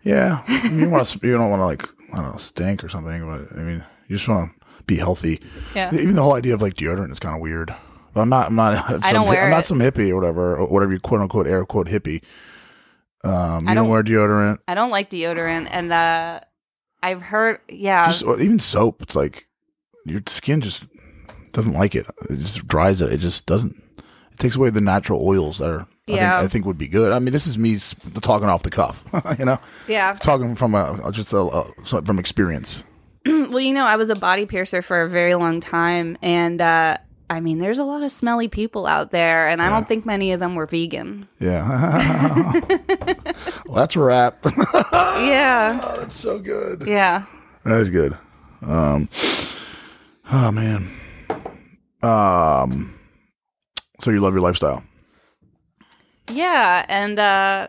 Yeah, 0.03 0.43
I 0.47 0.69
mean, 0.69 0.79
you 0.79 0.89
want 0.89 1.05
to. 1.05 1.27
You 1.27 1.33
don't 1.33 1.49
want 1.49 1.59
to 1.59 1.65
like 1.65 1.87
I 2.13 2.21
don't 2.21 2.31
know 2.31 2.37
stink 2.37 2.83
or 2.83 2.89
something, 2.89 3.25
but 3.25 3.57
I 3.57 3.63
mean, 3.63 3.83
you 4.07 4.15
just 4.15 4.27
want 4.27 4.51
to 4.51 4.60
be 4.87 4.95
healthy. 4.97 5.41
Yeah. 5.75 5.93
Even 5.93 6.15
the 6.15 6.23
whole 6.23 6.35
idea 6.35 6.53
of 6.53 6.61
like 6.61 6.73
deodorant 6.75 7.11
is 7.11 7.19
kind 7.19 7.35
of 7.35 7.41
weird. 7.41 7.73
But 8.13 8.21
I'm 8.21 8.29
not. 8.29 8.47
I'm 8.47 8.55
not. 8.55 8.89
I'm 8.89 9.01
some, 9.03 9.13
don't 9.13 9.27
wear 9.27 9.45
I'm 9.45 9.51
not 9.51 9.63
some 9.63 9.79
hippie 9.79 10.09
or 10.09 10.15
whatever. 10.15 10.57
Or 10.57 10.67
whatever 10.71 10.93
you 10.93 10.99
quote 10.99 11.21
unquote 11.21 11.47
air 11.47 11.65
quote 11.65 11.87
hippie. 11.87 12.21
Um, 13.23 13.65
you 13.65 13.71
I 13.71 13.73
don't, 13.75 13.75
don't- 13.75 13.89
wear 13.89 14.03
deodorant. 14.03 14.59
I 14.67 14.73
don't 14.75 14.89
like 14.89 15.09
deodorant, 15.09 15.67
and 15.71 15.93
uh, 15.93 16.39
I've 17.03 17.21
heard, 17.21 17.59
yeah, 17.69 18.07
Just, 18.07 18.23
even 18.41 18.59
soap. 18.59 19.01
It's 19.03 19.15
like 19.15 19.47
your 20.05 20.21
skin 20.27 20.61
just 20.61 20.87
doesn't 21.51 21.73
like 21.73 21.95
it. 21.95 22.05
It 22.29 22.37
just 22.39 22.67
dries 22.67 23.01
it. 23.01 23.11
It 23.11 23.17
just 23.19 23.45
doesn't. 23.45 23.75
It 24.31 24.39
takes 24.39 24.55
away 24.55 24.71
the 24.71 24.81
natural 24.81 25.25
oils 25.25 25.59
that 25.59 25.69
are. 25.71 25.81
I, 25.81 26.13
Yeah. 26.13 26.31
think, 26.39 26.43
I 26.43 26.47
think 26.51 26.65
would 26.65 26.77
be 26.79 26.87
good. 26.87 27.11
I 27.11 27.19
mean, 27.19 27.31
this 27.31 27.45
is 27.45 27.57
me 27.59 27.77
talking 28.21 28.49
off 28.49 28.63
the 28.63 28.71
cuff. 28.71 29.03
you 29.39 29.45
know, 29.45 29.59
yeah. 29.87 30.13
talking 30.13 30.55
from 30.55 30.73
a 30.73 31.11
just 31.11 31.31
a, 31.31 31.37
a 31.37 31.63
from 32.03 32.17
experience. 32.19 32.83
Well, 33.51 33.59
you 33.59 33.73
know, 33.73 33.85
I 33.85 33.97
was 33.97 34.09
a 34.09 34.15
body 34.15 34.45
piercer 34.45 34.81
for 34.81 35.01
a 35.01 35.09
very 35.09 35.35
long 35.35 35.59
time, 35.59 36.17
and 36.21 36.61
uh, 36.61 36.97
I 37.29 37.39
mean, 37.41 37.59
there's 37.59 37.79
a 37.79 37.83
lot 37.83 38.01
of 38.01 38.09
smelly 38.09 38.47
people 38.47 38.87
out 38.87 39.11
there, 39.11 39.47
and 39.47 39.61
I 39.61 39.69
don't 39.69 39.87
think 39.87 40.05
many 40.05 40.31
of 40.31 40.39
them 40.39 40.55
were 40.55 40.65
vegan. 40.65 41.27
Yeah. 41.39 42.51
well, 43.65 43.75
that's 43.75 43.95
a 43.95 43.99
wrap. 43.99 44.45
Yeah, 45.21 45.95
that's 45.99 46.15
so 46.19 46.39
good. 46.39 46.83
yeah. 46.87 47.25
That 47.63 47.81
is 47.81 47.89
good. 47.91 48.17
Um, 48.61 49.07
oh 50.31 50.51
man. 50.51 50.89
Um, 52.01 52.97
so 53.99 54.09
you 54.09 54.19
love 54.19 54.33
your 54.33 54.41
lifestyle. 54.41 54.83
Yeah, 56.31 56.85
and 56.89 57.19
uh, 57.19 57.67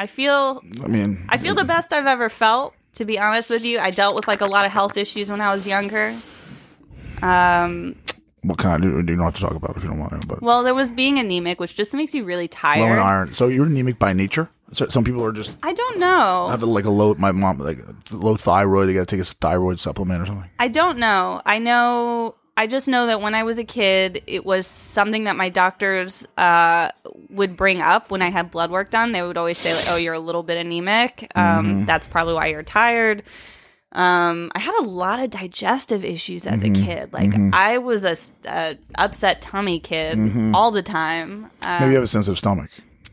I 0.00 0.06
feel 0.06 0.62
I 0.82 0.88
mean, 0.88 1.24
I 1.28 1.36
feel 1.38 1.54
the 1.54 1.64
best 1.64 1.92
I've 1.92 2.06
ever 2.06 2.28
felt. 2.28 2.74
To 2.94 3.04
be 3.04 3.18
honest 3.18 3.50
with 3.50 3.64
you, 3.64 3.78
I 3.78 3.90
dealt 3.90 4.14
with 4.14 4.28
like 4.28 4.40
a 4.40 4.46
lot 4.46 4.66
of 4.66 4.72
health 4.72 4.96
issues 4.96 5.30
when 5.30 5.40
I 5.40 5.52
was 5.52 5.66
younger. 5.66 6.16
Um, 7.22 7.96
what 8.42 8.58
kind? 8.58 8.84
You 8.84 9.02
don't 9.02 9.18
have 9.18 9.34
to 9.34 9.40
talk 9.40 9.54
about 9.54 9.70
it 9.70 9.78
if 9.78 9.82
you 9.82 9.88
don't 9.88 9.98
want 9.98 10.20
to. 10.20 10.26
But 10.26 10.42
well, 10.42 10.62
there 10.62 10.74
was 10.74 10.90
being 10.90 11.18
anemic, 11.18 11.58
which 11.58 11.74
just 11.74 11.94
makes 11.94 12.14
you 12.14 12.24
really 12.24 12.46
tired. 12.46 12.80
low 12.80 12.92
in 12.92 12.98
iron. 12.98 13.32
So 13.32 13.48
you're 13.48 13.66
anemic 13.66 13.98
by 13.98 14.12
nature. 14.12 14.50
So 14.72 14.88
some 14.88 15.04
people 15.04 15.24
are 15.24 15.32
just 15.32 15.54
I 15.62 15.72
don't 15.72 15.98
know. 15.98 16.46
I 16.48 16.50
have 16.50 16.62
like 16.62 16.84
a 16.84 16.90
low. 16.90 17.14
My 17.14 17.32
mom 17.32 17.58
like 17.58 17.78
low 18.10 18.36
thyroid. 18.36 18.88
They 18.88 18.94
got 18.94 19.08
to 19.08 19.16
take 19.16 19.20
a 19.20 19.24
thyroid 19.24 19.80
supplement 19.80 20.22
or 20.22 20.26
something. 20.26 20.50
I 20.58 20.68
don't 20.68 20.98
know. 20.98 21.40
I 21.46 21.58
know. 21.58 22.34
I 22.56 22.66
just 22.68 22.86
know 22.86 23.06
that 23.08 23.20
when 23.20 23.34
I 23.34 23.42
was 23.42 23.58
a 23.58 23.64
kid, 23.64 24.22
it 24.28 24.44
was 24.46 24.66
something 24.66 25.24
that 25.24 25.34
my 25.36 25.48
doctors 25.48 26.26
uh, 26.38 26.90
would 27.30 27.56
bring 27.56 27.80
up 27.82 28.10
when 28.12 28.22
I 28.22 28.30
had 28.30 28.50
blood 28.52 28.70
work 28.70 28.90
done. 28.90 29.10
They 29.12 29.22
would 29.22 29.36
always 29.36 29.58
say, 29.58 29.74
like, 29.74 29.88
"Oh, 29.88 29.96
you're 29.96 30.14
a 30.14 30.20
little 30.20 30.44
bit 30.44 30.58
anemic. 30.58 31.30
Um, 31.34 31.84
That's 31.84 32.06
probably 32.06 32.34
why 32.34 32.46
you're 32.46 32.62
tired." 32.62 33.24
Um, 33.90 34.50
I 34.54 34.58
had 34.58 34.74
a 34.80 34.86
lot 34.88 35.20
of 35.20 35.30
digestive 35.30 36.04
issues 36.04 36.46
as 36.46 36.62
a 36.62 36.70
kid. 36.70 37.12
Like 37.12 37.30
I 37.52 37.78
was 37.78 38.04
a 38.46 38.76
upset 38.96 39.40
tummy 39.40 39.78
kid 39.80 40.18
all 40.54 40.70
the 40.72 40.82
time. 40.82 41.44
Um, 41.64 41.80
Maybe 41.80 41.90
you 41.90 41.94
have 41.96 42.04
a 42.04 42.08
sensitive 42.08 42.38
stomach. 42.38 42.70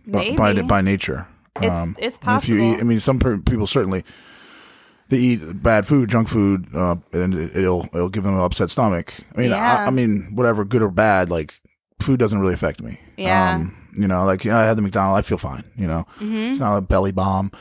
By, 0.08 0.36
by 0.36 0.62
by 0.64 0.82
nature. 0.82 1.28
It's- 1.62 1.88
it's 1.98 1.98
If 2.00 2.14
you 2.14 2.20
possible. 2.20 2.62
eat, 2.74 2.80
I 2.80 2.84
mean, 2.84 3.00
some 3.00 3.20
people 3.20 3.68
certainly 3.68 4.04
they 5.12 5.18
eat 5.18 5.62
bad 5.62 5.86
food, 5.86 6.10
junk 6.10 6.28
food, 6.30 6.66
uh, 6.74 6.96
and 7.14 7.36
it- 7.36 7.56
it'll 7.56 7.86
it'll 7.94 8.10
give 8.10 8.24
them 8.24 8.34
an 8.36 8.42
upset 8.42 8.70
stomach. 8.72 9.14
I 9.36 9.40
mean, 9.42 9.52
I, 9.54 9.58
Yeah. 9.58 9.86
I 9.88 9.92
mean, 9.92 10.32
whatever, 10.34 10.66
good 10.66 10.82
or 10.82 10.90
bad, 10.90 11.30
like 11.30 11.54
food 12.02 12.20
doesn't 12.20 12.40
really 12.40 12.54
affect 12.56 12.82
me. 12.82 12.98
Yeah. 13.18 13.56
Um, 13.56 13.76
you 13.96 14.08
know, 14.08 14.26
like 14.26 14.44
yeah, 14.46 14.58
I 14.58 14.64
had 14.66 14.78
the 14.78 14.82
McDonald's, 14.82 15.20
I 15.20 15.28
feel 15.28 15.38
fine. 15.38 15.64
You 15.78 15.86
know, 15.88 16.06
Mm-hmm. 16.20 16.52
it's 16.52 16.60
not 16.60 16.78
a 16.78 16.82
belly 16.82 17.12
bomb. 17.12 17.52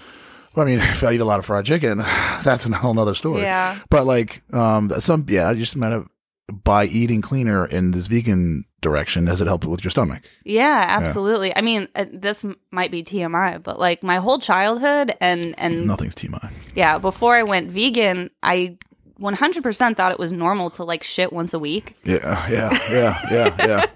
But 0.55 0.63
I 0.63 0.65
mean, 0.65 0.79
if 0.95 1.03
I 1.05 1.13
eat 1.13 1.21
a 1.21 1.25
lot 1.25 1.39
of 1.39 1.45
fried 1.47 1.65
chicken, 1.67 1.99
that's 2.45 2.65
a 2.67 2.75
whole 2.75 2.95
nother 2.95 3.15
story. 3.15 3.43
Yeah. 3.43 3.79
But 3.91 4.07
like, 4.07 4.43
um, 4.55 4.89
some 5.01 5.27
yeah, 5.29 5.49
I 5.51 5.55
just 5.55 5.77
might 5.77 5.93
have 5.93 6.07
by 6.53 6.85
eating 6.85 7.21
cleaner 7.21 7.67
in 7.67 7.91
this 7.93 8.07
vegan 8.07 8.65
direction, 8.81 9.27
has 9.27 9.41
it 9.41 9.47
helped 9.47 9.65
with 9.65 9.85
your 9.85 9.91
stomach? 9.91 10.23
Yeah, 10.45 10.85
absolutely. 10.89 11.55
I 11.57 11.61
mean, 11.61 11.89
uh, 11.95 12.07
this 12.13 12.45
m- 12.45 12.57
might 12.71 12.91
be 12.91 13.03
TMI, 13.03 13.63
but 13.63 13.79
like 13.79 14.03
my 14.03 14.17
whole 14.17 14.39
childhood 14.39 15.15
and 15.21 15.55
and 15.59 15.87
Nothing's 15.87 16.15
TMI. 16.15 16.51
yeah, 16.75 16.99
before 16.99 17.35
I 17.37 17.43
went 17.43 17.71
vegan, 17.71 18.31
I 18.43 18.77
100% 19.21 19.97
thought 19.97 20.13
it 20.13 20.19
was 20.19 20.33
normal 20.33 20.71
to 20.71 20.85
like 20.85 21.03
shit 21.03 21.31
once 21.33 21.53
a 21.53 21.59
week. 21.59 21.95
Yeah, 22.05 22.49
yeah, 22.51 22.79
yeah, 22.91 23.19
yeah, 23.31 23.67
yeah. 23.67 23.87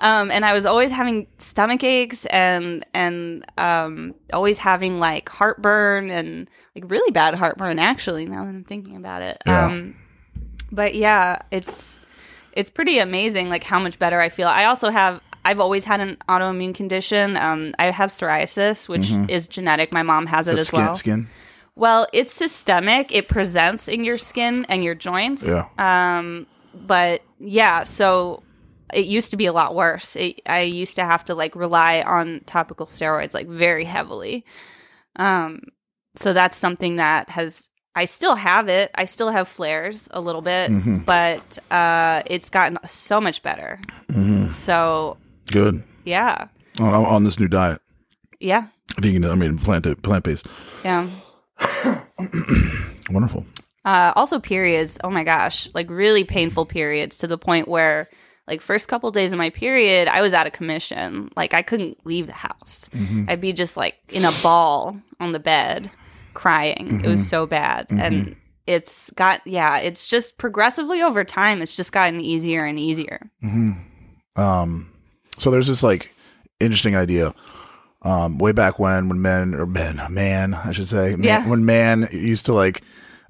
Um, 0.00 0.30
and 0.30 0.44
I 0.46 0.52
was 0.54 0.64
always 0.64 0.92
having 0.92 1.26
stomach 1.38 1.82
aches 1.84 2.24
and 2.26 2.86
and 2.94 3.44
um, 3.58 4.14
always 4.32 4.56
having 4.56 4.98
like 5.00 5.28
heartburn 5.28 6.10
and 6.10 6.48
like 6.76 6.88
really 6.90 7.10
bad 7.10 7.34
heartburn. 7.34 7.78
Actually, 7.80 8.24
now 8.24 8.44
that 8.44 8.48
I'm 8.50 8.64
thinking 8.64 8.94
about 8.96 9.22
it. 9.22 9.42
Yeah. 9.44 9.66
Um, 9.66 9.96
but 10.70 10.94
yeah, 10.94 11.38
it's 11.50 12.00
it's 12.52 12.70
pretty 12.70 12.98
amazing 12.98 13.50
like 13.50 13.64
how 13.64 13.78
much 13.78 13.98
better 13.98 14.20
I 14.20 14.28
feel. 14.28 14.48
I 14.48 14.64
also 14.64 14.90
have 14.90 15.20
I've 15.44 15.60
always 15.60 15.84
had 15.84 16.00
an 16.00 16.16
autoimmune 16.28 16.74
condition. 16.74 17.36
Um, 17.36 17.74
I 17.78 17.86
have 17.86 18.10
psoriasis, 18.10 18.88
which 18.88 19.10
is 19.30 19.48
genetic. 19.48 19.92
My 19.92 20.02
mom 20.02 20.26
has 20.26 20.46
it 20.46 20.52
That's 20.52 20.60
as 20.60 20.66
skin, 20.68 20.80
well. 20.80 20.94
skin. 20.94 21.28
Well, 21.74 22.06
it's 22.12 22.32
systemic. 22.32 23.14
It 23.14 23.28
presents 23.28 23.88
in 23.88 24.04
your 24.04 24.18
skin 24.18 24.66
and 24.68 24.82
your 24.82 24.94
joints. 24.96 25.46
Yeah. 25.46 25.68
Um, 25.78 26.46
but 26.74 27.22
yeah, 27.38 27.84
so 27.84 28.42
it 28.92 29.06
used 29.06 29.30
to 29.30 29.36
be 29.36 29.46
a 29.46 29.52
lot 29.52 29.74
worse. 29.74 30.16
It, 30.16 30.42
I 30.44 30.62
used 30.62 30.96
to 30.96 31.04
have 31.04 31.24
to 31.26 31.34
like 31.34 31.54
rely 31.54 32.02
on 32.02 32.40
topical 32.46 32.86
steroids 32.86 33.32
like 33.32 33.46
very 33.46 33.84
heavily. 33.84 34.44
Um, 35.16 35.60
so 36.16 36.32
that's 36.32 36.56
something 36.56 36.96
that 36.96 37.30
has. 37.30 37.67
I 37.98 38.04
still 38.06 38.36
have 38.36 38.68
it. 38.68 38.90
I 38.94 39.04
still 39.06 39.30
have 39.30 39.48
flares 39.48 40.08
a 40.12 40.20
little 40.20 40.42
bit, 40.42 40.70
Mm-hmm. 40.70 40.98
but 40.98 41.58
uh, 41.70 42.22
it's 42.26 42.48
gotten 42.50 42.78
so 42.86 43.20
much 43.20 43.42
better. 43.42 43.80
Mm-hmm. 44.10 44.50
So 44.50 45.16
Good. 45.50 45.82
yeah, 46.04 46.46
On, 46.80 46.94
on 47.04 47.24
this 47.24 47.38
new 47.40 47.48
diet, 47.48 47.80
yeah, 48.40 48.68
vegan. 49.00 49.24
I 49.24 49.34
mean, 49.34 49.58
plant 49.58 49.84
plant 50.02 50.24
based. 50.24 50.46
yeah. 50.84 51.08
Wonderful. 53.10 53.44
Uh, 53.84 54.12
also 54.16 54.38
periods. 54.38 54.98
Oh 55.02 55.10
my 55.10 55.24
gosh, 55.24 55.68
like 55.74 55.88
really 55.90 56.24
painful 56.24 56.66
periods 56.66 57.18
to 57.18 57.26
the 57.26 57.38
point 57.38 57.68
where, 57.68 58.08
like, 58.46 58.60
first 58.60 58.88
couple 58.88 59.10
days 59.10 59.32
of 59.32 59.38
my 59.38 59.50
period, 59.50 60.08
I 60.08 60.20
was 60.20 60.34
out 60.34 60.46
of 60.46 60.52
commission. 60.52 61.30
Like, 61.36 61.54
I 61.54 61.62
couldn't 61.62 61.98
leave 62.04 62.26
the 62.26 62.32
house. 62.34 62.90
I'd 63.28 63.40
be 63.40 63.52
just 63.52 63.76
like 63.76 63.96
in 64.10 64.24
a 64.24 64.32
ball 64.42 64.96
on 65.20 65.32
the 65.32 65.38
bed, 65.40 65.90
crying. 66.38 67.02
It 67.04 67.08
was 67.08 67.26
so 67.28 67.46
bad, 67.46 67.86
and 67.90 68.36
it's 68.66 69.10
got 69.10 69.40
yeah. 69.46 69.78
It's 69.78 70.06
just 70.06 70.38
progressively 70.38 71.02
over 71.02 71.24
time. 71.24 71.60
It's 71.62 71.76
just 71.76 71.92
gotten 71.92 72.20
easier 72.20 72.64
and 72.64 72.78
easier. 72.78 73.30
Um, 74.36 74.92
so 75.38 75.50
there's 75.50 75.66
this 75.66 75.82
like 75.82 76.14
interesting 76.60 76.96
idea. 76.96 77.34
Um, 78.02 78.38
way 78.38 78.52
back 78.52 78.78
when, 78.78 79.08
when 79.08 79.20
men 79.20 79.54
or 79.54 79.66
men, 79.66 80.00
man, 80.10 80.54
I 80.54 80.70
should 80.70 80.86
say, 80.86 81.16
man, 81.16 81.24
Yeah. 81.24 81.48
when 81.48 81.64
man 81.64 82.08
used 82.12 82.46
to 82.46 82.54
like 82.54 82.82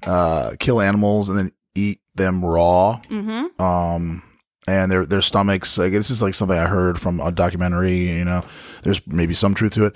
uh 0.05 0.51
kill 0.59 0.79
animals 0.79 1.27
and 1.27 1.37
then 1.37 1.51
eat 1.75 1.99
them 2.15 2.45
raw. 2.45 3.01
Mm-hmm. 3.09 3.61
um 3.61 4.23
and 4.67 4.91
their 4.91 5.05
their 5.05 5.21
stomachs 5.21 5.77
like 5.79 5.91
this 5.93 6.11
is 6.11 6.21
like 6.21 6.35
something 6.35 6.57
i 6.57 6.67
heard 6.67 6.99
from 7.01 7.19
a 7.19 7.31
documentary 7.31 8.09
you 8.17 8.23
know 8.23 8.45
there's 8.83 9.01
maybe 9.07 9.33
some 9.33 9.55
truth 9.55 9.73
to 9.73 9.85
it 9.87 9.95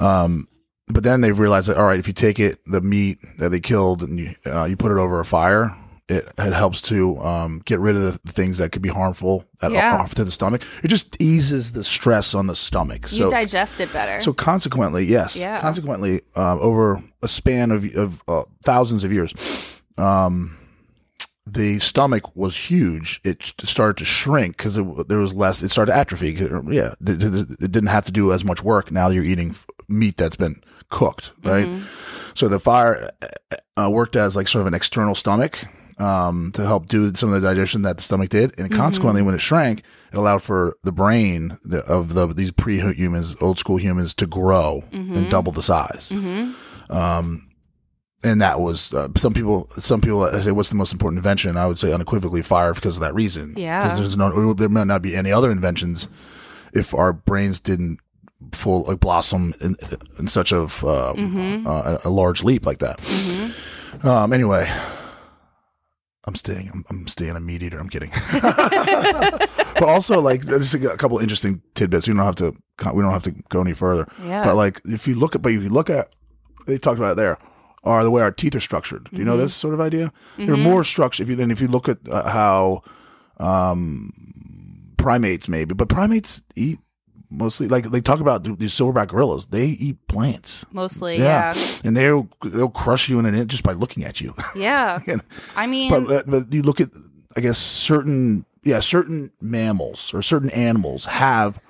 um 0.00 0.48
but 0.88 1.02
then 1.02 1.20
they've 1.20 1.38
realized 1.38 1.68
that 1.68 1.76
all 1.76 1.86
right, 1.86 1.98
if 1.98 2.06
you 2.06 2.12
take 2.14 2.38
it, 2.38 2.58
the 2.66 2.80
meat 2.80 3.18
that 3.38 3.50
they 3.50 3.60
killed, 3.60 4.02
and 4.02 4.18
you 4.18 4.34
uh, 4.46 4.64
you 4.64 4.76
put 4.76 4.92
it 4.92 4.98
over 4.98 5.20
a 5.20 5.24
fire, 5.24 5.74
it, 6.08 6.28
it 6.36 6.52
helps 6.52 6.82
to 6.82 7.18
um, 7.20 7.62
get 7.64 7.80
rid 7.80 7.96
of 7.96 8.02
the 8.22 8.32
things 8.32 8.58
that 8.58 8.72
could 8.72 8.82
be 8.82 8.90
harmful 8.90 9.44
that 9.60 9.72
Yeah. 9.72 9.94
are 9.96 10.00
off 10.00 10.14
to 10.16 10.24
the 10.24 10.30
stomach. 10.32 10.62
It 10.82 10.88
just 10.88 11.16
eases 11.22 11.72
the 11.72 11.82
stress 11.84 12.34
on 12.34 12.46
the 12.46 12.54
stomach. 12.56 13.10
you 13.10 13.30
digest 13.30 13.80
it 13.80 13.90
better. 13.92 14.20
so 14.20 14.32
consequently, 14.34 15.04
yes. 15.06 15.34
Yeah. 15.36 15.60
Consequently, 15.60 16.20
um, 16.36 16.58
over 16.60 17.02
a 17.22 17.28
span 17.28 17.70
of 17.70 17.84
of 17.96 18.22
uh, 18.28 18.42
thousands 18.64 19.04
of 19.04 19.12
years, 19.12 19.32
um, 19.96 20.56
the 21.46 21.78
stomach 21.78 22.34
was 22.36 22.56
huge. 22.56 23.20
It 23.24 23.42
started 23.64 23.96
to 23.98 24.04
shrink 24.04 24.56
because 24.56 24.74
there 25.08 25.18
was 25.18 25.34
less. 25.34 25.62
It 25.62 25.70
started 25.70 25.92
to 25.92 25.98
atrophy. 25.98 26.32
Yeah, 26.32 26.94
it 27.00 27.58
didn't 27.70 27.86
have 27.88 28.04
to 28.06 28.12
do 28.12 28.32
as 28.32 28.44
much 28.44 28.62
work. 28.62 28.90
Now 28.90 29.08
you're 29.08 29.24
eating 29.24 29.54
meat 29.88 30.16
that's 30.16 30.36
been 30.36 30.62
cooked, 30.94 31.32
right? 31.42 31.68
So 32.34 32.48
the 32.48 32.58
fire 32.58 33.10
uh, 33.76 33.90
worked 33.90 34.16
as 34.16 34.34
like 34.36 34.48
sort 34.48 34.62
of 34.62 34.66
an 34.68 34.74
external 34.74 35.14
stomach 35.14 35.64
um, 35.98 36.50
to 36.54 36.66
help 36.66 36.86
do 36.88 37.14
some 37.14 37.32
of 37.32 37.40
the 37.40 37.48
digestion 37.48 37.82
that 37.82 37.96
the 37.98 38.02
stomach 38.02 38.28
did, 38.30 38.58
and 38.58 38.70
consequently, 38.72 39.22
when 39.22 39.34
it 39.34 39.40
shrank, 39.40 39.82
it 40.12 40.16
allowed 40.16 40.42
for 40.42 40.76
the 40.82 40.90
brain 40.92 41.56
the, 41.64 41.84
of 41.84 42.14
the 42.14 42.26
these 42.28 42.50
pre-humans, 42.52 43.36
old 43.40 43.58
school 43.58 43.76
humans, 43.76 44.14
to 44.14 44.26
grow 44.26 44.82
and 44.92 45.30
double 45.30 45.52
the 45.52 45.62
size. 45.62 46.10
Um, 46.90 47.48
and 48.24 48.40
that 48.40 48.58
was 48.60 48.92
uh, 48.94 49.08
some 49.16 49.32
people. 49.34 49.68
Some 49.76 50.00
people 50.00 50.26
say, 50.40 50.50
"What's 50.50 50.70
the 50.70 50.74
most 50.76 50.92
important 50.92 51.18
invention?" 51.18 51.56
I 51.56 51.66
would 51.66 51.78
say 51.78 51.92
unequivocally 51.92 52.42
fire 52.42 52.72
because 52.74 52.96
of 52.96 53.02
that 53.02 53.14
reason. 53.14 53.54
Yeah. 53.56 53.82
because 53.84 53.98
there's 53.98 54.16
no, 54.16 54.54
there 54.54 54.68
might 54.68 54.86
not 54.86 55.02
be 55.02 55.14
any 55.14 55.30
other 55.30 55.50
inventions 55.50 56.08
if 56.72 56.94
our 56.94 57.12
brains 57.12 57.60
didn't 57.60 57.98
full 58.52 58.82
like 58.82 59.00
blossom 59.00 59.54
in, 59.60 59.76
in 60.18 60.26
such 60.26 60.52
of 60.52 60.84
um, 60.84 61.66
uh, 61.66 61.98
a, 62.04 62.10
large 62.10 62.42
leap 62.42 62.66
like 62.66 62.78
that. 62.78 63.00
Um, 64.04 64.32
anyway, 64.32 64.70
I'm 66.26 66.34
staying. 66.34 66.70
I'm, 66.72 66.84
I'm 66.90 67.06
staying 67.06 67.36
a 67.36 67.40
meat 67.40 67.62
eater. 67.62 67.78
I'm 67.78 67.88
kidding. 67.88 68.10
but 68.32 69.82
also, 69.82 70.20
like, 70.20 70.42
this 70.42 70.74
is 70.74 70.84
a 70.84 70.96
couple 70.96 71.18
interesting 71.18 71.62
tidbits. 71.74 72.06
You 72.06 72.14
don't 72.14 72.24
have 72.24 72.36
to. 72.36 72.54
We 72.92 73.02
don't 73.02 73.12
have 73.12 73.22
to 73.24 73.32
go 73.48 73.60
any 73.60 73.74
further. 73.74 74.06
Yeah. 74.24 74.44
But 74.44 74.56
like, 74.56 74.80
if 74.84 75.06
you 75.06 75.14
look 75.14 75.34
at, 75.34 75.42
but 75.42 75.52
if 75.52 75.62
you 75.62 75.68
look 75.68 75.90
at, 75.90 76.14
they 76.66 76.78
talked 76.78 76.98
about 76.98 77.12
it 77.12 77.16
there, 77.16 77.38
are 77.84 78.02
the 78.02 78.10
way 78.10 78.22
our 78.22 78.32
teeth 78.32 78.54
are 78.54 78.60
structured. 78.60 79.08
Do 79.10 79.18
you 79.18 79.24
know 79.24 79.36
this 79.36 79.54
sort 79.54 79.74
of 79.74 79.80
idea? 79.80 80.12
They're 80.36 80.56
more 80.56 80.84
structured. 80.84 81.24
If 81.24 81.30
you 81.30 81.36
then 81.36 81.50
if 81.50 81.60
you 81.60 81.68
look 81.68 81.88
at 81.88 81.98
uh, 82.10 82.28
how 82.28 82.82
um, 83.38 84.10
primates 84.96 85.48
maybe, 85.48 85.74
but 85.74 85.88
primates 85.88 86.42
eat 86.56 86.78
mostly 87.30 87.68
like 87.68 87.84
they 87.90 88.00
talk 88.00 88.20
about 88.20 88.44
th- 88.44 88.58
these 88.58 88.72
silverback 88.72 89.08
gorillas. 89.08 89.46
They 89.46 89.66
eat 89.66 90.06
plants. 90.08 90.64
Mostly, 90.72 91.18
Yeah, 91.18 91.54
yeah. 91.54 91.64
and 91.84 91.96
they'll 91.96 92.28
they'll 92.44 92.68
crush 92.70 93.08
you 93.08 93.18
in 93.18 93.26
an 93.26 93.34
inch 93.34 93.50
just 93.50 93.62
by 93.62 93.72
looking 93.72 94.04
at 94.04 94.20
you. 94.20 94.34
Yeah. 94.54 95.00
I 95.56 95.66
mean, 95.66 95.90
but 95.90 96.28
but 96.30 96.52
you 96.52 96.62
look 96.62 96.80
at 96.80 96.90
I 97.36 97.40
guess 97.40 97.58
certain 97.58 98.44
yeah 98.62 98.80
certain 98.80 99.30
mammals 99.40 100.14
or 100.14 100.22
certain 100.22 100.50
animals 100.50 101.04
have 101.06 101.60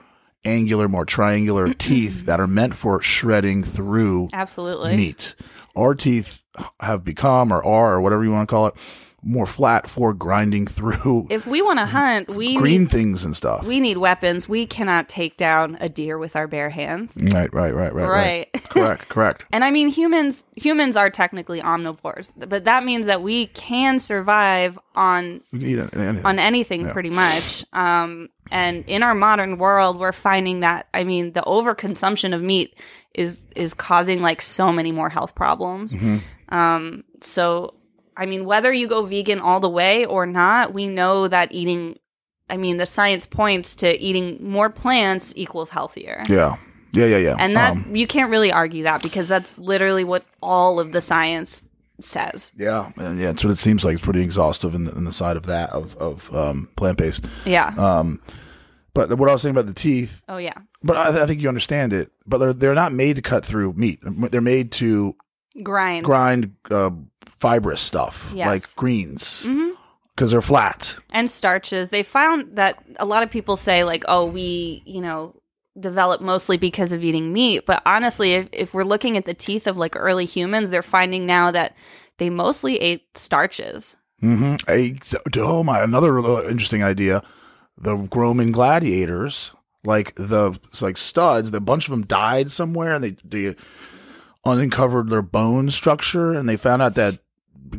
angular 0.44 0.88
more 0.88 1.04
triangular 1.06 1.72
teeth 1.78 2.26
that 2.26 2.38
are 2.40 2.46
meant 2.46 2.74
for 2.74 3.00
shredding 3.00 3.62
through 3.62 4.28
absolutely. 4.32 4.96
meat. 4.96 5.34
Our 5.76 5.94
teeth 5.94 6.42
have 6.80 7.02
become 7.04 7.52
or 7.52 7.64
are 7.64 7.94
or 7.94 8.00
whatever 8.00 8.22
you 8.24 8.30
want 8.30 8.48
to 8.48 8.52
call 8.52 8.66
it 8.68 8.74
more 9.24 9.46
flat 9.46 9.86
for 9.88 10.12
grinding 10.12 10.66
through 10.66 11.26
If 11.30 11.46
we 11.46 11.62
want 11.62 11.78
to 11.78 11.86
hunt, 12.00 12.28
we 12.28 12.56
green 12.56 12.82
need, 12.82 12.90
things 12.90 13.24
and 13.24 13.34
stuff. 13.34 13.66
we 13.66 13.80
need 13.80 13.96
weapons. 13.96 14.48
We 14.48 14.66
cannot 14.66 15.08
take 15.08 15.36
down 15.36 15.78
a 15.80 15.88
deer 15.88 16.18
with 16.18 16.36
our 16.36 16.46
bare 16.46 16.70
hands. 16.70 17.16
right, 17.32 17.52
right, 17.54 17.74
right, 17.74 17.94
right, 17.94 18.08
Right. 18.08 18.52
correct, 18.68 19.08
correct. 19.08 19.44
And 19.52 19.64
I 19.64 19.70
mean, 19.70 19.88
humans 19.88 20.44
humans 20.56 20.96
are 20.96 21.10
technically 21.10 21.60
omnivores, 21.60 22.32
but 22.36 22.64
that 22.66 22.84
means 22.84 23.06
that 23.06 23.22
we 23.22 23.46
can 23.46 23.98
survive 23.98 24.78
on 24.94 25.40
can 25.52 25.90
anything. 25.94 26.26
on 26.26 26.38
anything 26.38 26.84
pretty 26.90 27.10
much. 27.10 27.64
Um, 27.72 28.28
and 28.52 28.84
in 28.86 29.02
our 29.02 29.14
modern 29.14 29.58
world, 29.58 29.98
we're 29.98 30.12
finding 30.12 30.60
that 30.60 30.86
I 30.92 31.04
mean, 31.04 31.32
the 31.32 31.40
overconsumption 31.42 32.34
of 32.34 32.42
meat 32.42 32.78
is 33.14 33.46
is 33.56 33.74
causing 33.74 34.20
like 34.20 34.42
so 34.42 34.70
many 34.72 34.92
more 34.92 35.08
health 35.08 35.34
problems. 35.34 35.96
Um, 36.50 37.04
so 37.20 37.74
I 38.16 38.26
mean, 38.26 38.44
whether 38.44 38.72
you 38.72 38.86
go 38.86 39.04
vegan 39.04 39.40
all 39.40 39.60
the 39.60 39.68
way 39.68 40.04
or 40.06 40.26
not, 40.26 40.72
we 40.74 40.86
know 40.88 41.28
that 41.28 41.52
eating. 41.52 41.98
I 42.50 42.56
mean, 42.58 42.76
the 42.76 42.86
science 42.86 43.26
points 43.26 43.74
to 43.76 43.98
eating 44.00 44.38
more 44.40 44.68
plants 44.70 45.32
equals 45.36 45.70
healthier. 45.70 46.22
yeah, 46.28 46.56
yeah, 46.92 47.06
yeah, 47.06 47.16
yeah. 47.16 47.36
And 47.38 47.56
that 47.56 47.72
Um, 47.72 47.96
you 47.96 48.06
can't 48.06 48.30
really 48.30 48.52
argue 48.52 48.82
that 48.84 49.02
because 49.02 49.28
that's 49.28 49.56
literally 49.56 50.04
what 50.04 50.24
all 50.42 50.78
of 50.78 50.92
the 50.92 51.00
science 51.00 51.62
says. 52.00 52.52
yeah, 52.56 52.92
and 52.96 53.18
yeah. 53.18 53.26
That's 53.28 53.44
what 53.44 53.50
it 53.50 53.56
seems 53.58 53.84
like. 53.84 53.94
It's 53.94 54.04
pretty 54.04 54.22
exhaustive 54.22 54.74
in 54.74 54.84
the, 54.84 54.92
in 54.94 55.04
the 55.04 55.12
side 55.12 55.36
of 55.38 55.46
that 55.46 55.70
of 55.70 55.96
of 55.96 56.34
um, 56.34 56.68
plant 56.76 56.98
based. 56.98 57.26
Yeah. 57.46 57.68
Um, 57.78 58.20
but 58.92 59.08
what 59.18 59.28
I 59.28 59.32
was 59.32 59.42
saying 59.42 59.54
about 59.54 59.66
the 59.66 59.74
teeth, 59.74 60.22
oh 60.28 60.36
yeah. 60.36 60.54
but 60.82 60.96
I, 60.96 61.22
I 61.22 61.26
think 61.26 61.40
you 61.40 61.48
understand 61.48 61.92
it. 61.92 62.12
But 62.26 62.38
they're 62.38 62.52
they're 62.52 62.74
not 62.74 62.92
made 62.92 63.16
to 63.16 63.22
cut 63.22 63.44
through 63.46 63.72
meat. 63.72 64.00
They're 64.02 64.40
made 64.40 64.70
to 64.72 65.16
Grind. 65.62 66.04
grind 66.04 66.52
uh, 66.70 66.90
fibrous 67.44 67.80
stuff 67.80 68.32
Yes. 68.34 68.46
like 68.46 68.74
greens 68.76 69.46
because 70.14 70.30
they're 70.30 70.40
flat. 70.40 70.96
and 71.10 71.28
starches. 71.28 71.90
They 71.90 72.02
found 72.02 72.56
that 72.56 72.82
a 72.98 73.04
lot 73.04 73.22
of 73.22 73.30
people 73.30 73.56
say 73.56 73.84
like, 73.84 74.04
"Oh, 74.08 74.24
we, 74.24 74.82
you 74.86 75.00
know, 75.00 75.34
develop 75.78 76.20
mostly 76.20 76.56
because 76.56 76.92
of 76.92 77.02
eating 77.04 77.32
meat." 77.32 77.66
But 77.66 77.82
honestly, 77.84 78.32
if, 78.34 78.48
if 78.52 78.74
we're 78.74 78.84
looking 78.84 79.16
at 79.16 79.24
the 79.26 79.34
teeth 79.34 79.66
of 79.66 79.76
like 79.76 79.94
early 79.96 80.24
humans, 80.24 80.70
they're 80.70 80.82
finding 80.82 81.26
now 81.26 81.50
that 81.50 81.74
they 82.18 82.30
mostly 82.30 82.76
ate 82.78 83.02
starches. 83.18 83.96
Mm-hmm. 84.22 85.38
Oh 85.40 85.62
my! 85.64 85.82
Another 85.82 86.16
interesting 86.48 86.82
idea: 86.84 87.22
the 87.76 87.96
Roman 87.96 88.52
gladiators, 88.52 89.52
like 89.84 90.14
the 90.14 90.58
like 90.80 90.96
studs. 90.96 91.50
The 91.50 91.60
bunch 91.60 91.86
of 91.88 91.90
them 91.90 92.06
died 92.06 92.50
somewhere, 92.52 92.94
and 92.94 93.02
they 93.04 93.16
they 93.24 93.56
uncovered 94.44 95.08
their 95.08 95.22
bone 95.22 95.70
structure, 95.70 96.32
and 96.32 96.48
they 96.48 96.56
found 96.56 96.82
out 96.82 96.94
that 96.94 97.18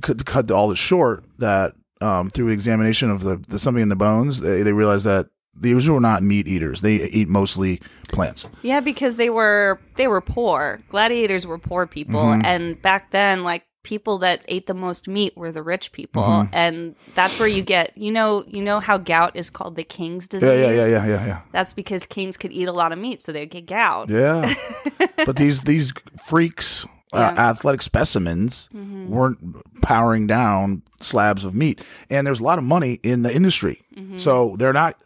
could 0.01 0.25
cut 0.25 0.49
all 0.51 0.67
this 0.69 0.79
short. 0.79 1.23
That 1.39 1.73
um, 2.01 2.29
through 2.29 2.49
examination 2.49 3.09
of 3.09 3.23
the, 3.23 3.37
the 3.37 3.59
something 3.59 3.81
in 3.83 3.89
the 3.89 3.95
bones, 3.95 4.41
they, 4.41 4.63
they 4.63 4.73
realized 4.73 5.05
that 5.05 5.27
these 5.57 5.87
were 5.87 6.01
not 6.01 6.21
meat 6.23 6.47
eaters. 6.47 6.81
They 6.81 6.95
eat 6.95 7.27
mostly 7.29 7.81
plants. 8.11 8.49
Yeah, 8.61 8.81
because 8.81 9.15
they 9.15 9.29
were 9.29 9.79
they 9.95 10.07
were 10.07 10.21
poor. 10.21 10.81
Gladiators 10.89 11.47
were 11.47 11.57
poor 11.57 11.87
people, 11.87 12.19
Mm-hmm. 12.21 12.45
and 12.45 12.81
back 12.81 13.11
then, 13.11 13.43
like 13.43 13.63
people 13.83 14.17
that 14.17 14.43
ate 14.47 14.65
the 14.65 14.73
most 14.73 15.07
meat 15.07 15.37
were 15.37 15.51
the 15.51 15.61
rich 15.63 15.91
people, 15.93 16.23
Mm-hmm. 16.23 16.53
and 16.55 16.95
that's 17.13 17.39
where 17.39 17.47
you 17.47 17.61
get 17.61 17.97
you 17.97 18.11
know 18.11 18.43
you 18.47 18.61
know 18.61 18.79
how 18.81 18.97
gout 18.97 19.35
is 19.35 19.49
called 19.49 19.75
the 19.77 19.83
king's 19.85 20.27
disease. 20.27 20.49
Yeah, 20.49 20.71
yeah, 20.71 20.85
yeah, 20.87 21.05
yeah, 21.05 21.25
yeah. 21.25 21.41
That's 21.53 21.71
because 21.71 22.05
kings 22.05 22.35
could 22.35 22.51
eat 22.51 22.67
a 22.67 22.73
lot 22.73 22.91
of 22.91 22.99
meat, 22.99 23.21
so 23.21 23.31
they'd 23.31 23.45
get 23.49 23.65
gout. 23.65 24.09
Yeah. 24.09 24.53
but 25.25 25.37
these 25.37 25.61
these 25.61 25.93
freaks, 26.21 26.85
Yeah. 27.13 27.29
Mm-hmm. 27.29 27.39
athletic 27.39 27.81
specimens, 27.81 28.69
weren't 28.73 29.81
powering 29.81 30.27
down 30.27 30.81
slabs 31.01 31.45
of 31.45 31.55
meat, 31.55 31.81
and 32.09 32.27
there's 32.27 32.39
a 32.41 32.43
lot 32.43 32.57
of 32.57 32.65
money 32.65 32.99
in 33.03 33.21
the 33.23 33.33
industry. 33.33 33.81
Mm-hmm. 33.95 34.17
So 34.17 34.55
they're 34.57 34.73
not. 34.73 35.01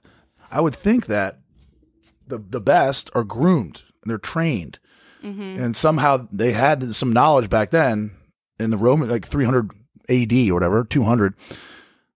I 0.50 0.62
would 0.62 0.76
think 0.76 1.06
that 1.08 1.39
the 2.26 2.39
the 2.39 2.61
best 2.61 3.10
are 3.14 3.23
groomed 3.23 3.82
and 4.02 4.10
they're 4.10 4.18
trained, 4.18 4.80
Mm-hmm. 5.23 5.61
and 5.61 5.76
somehow 5.76 6.28
they 6.32 6.53
had 6.53 6.82
some 6.95 7.11
knowledge 7.14 7.49
back 7.49 7.69
then 7.72 8.11
in 8.57 8.69
the 8.72 8.78
Roman 8.78 9.10
like 9.10 9.26
300 9.28 9.69
A.D. 10.07 10.49
or 10.49 10.53
whatever, 10.56 10.84
200, 10.86 11.34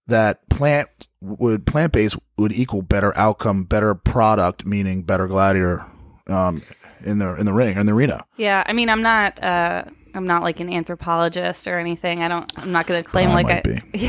that 0.06 0.48
plant 0.48 0.88
would 1.20 1.66
plant 1.66 1.92
based 1.92 2.16
would 2.38 2.52
equal 2.52 2.82
better 2.82 3.16
outcome, 3.16 3.64
better 3.64 3.94
product, 3.94 4.64
meaning 4.66 5.02
better 5.02 5.26
gladiator 5.26 5.84
um, 6.26 6.62
in 7.04 7.18
the 7.18 7.34
in 7.36 7.46
the 7.46 7.52
ring 7.52 7.76
or 7.76 7.80
in 7.80 7.86
the 7.86 7.92
arena. 7.92 8.24
Yeah, 8.36 8.62
I 8.66 8.72
mean, 8.72 8.88
I'm 8.88 9.02
not. 9.02 9.42
Uh, 9.42 9.84
I'm 10.16 10.28
not 10.28 10.42
like 10.42 10.60
an 10.60 10.72
anthropologist 10.72 11.66
or 11.66 11.76
anything. 11.78 12.22
I 12.22 12.28
don't. 12.28 12.50
I'm 12.56 12.70
not 12.70 12.86
going 12.86 13.02
to 13.02 13.08
claim 13.08 13.30
I 13.30 13.42
like 13.42 13.46
I. 13.50 13.60
be. 13.62 14.08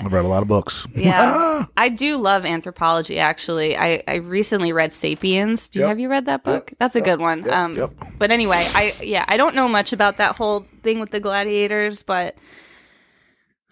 I've 0.00 0.12
read 0.12 0.24
a 0.24 0.28
lot 0.28 0.42
of 0.42 0.48
books. 0.48 0.84
Yeah, 0.94 1.64
I 1.76 1.88
do 1.90 2.18
love 2.18 2.44
anthropology. 2.44 3.18
Actually, 3.18 3.76
I 3.76 4.02
I 4.08 4.16
recently 4.16 4.72
read 4.72 4.92
*Sapiens*. 4.92 5.68
Do 5.68 5.78
you 5.78 5.84
Yep. 5.84 5.88
have 5.90 6.00
you 6.00 6.08
read 6.08 6.26
that 6.26 6.42
book? 6.42 6.72
That's 6.78 6.96
a 6.96 7.00
good 7.00 7.20
one. 7.20 7.44
Yep, 7.44 7.52
um, 7.52 7.76
yep. 7.76 7.92
but 8.18 8.30
anyway, 8.32 8.66
I 8.74 8.94
yeah, 9.00 9.24
I 9.28 9.36
don't 9.36 9.54
know 9.54 9.68
much 9.68 9.92
about 9.92 10.16
that 10.16 10.36
whole 10.36 10.66
thing 10.82 10.98
with 10.98 11.10
the 11.10 11.20
gladiators, 11.20 12.02
but 12.02 12.36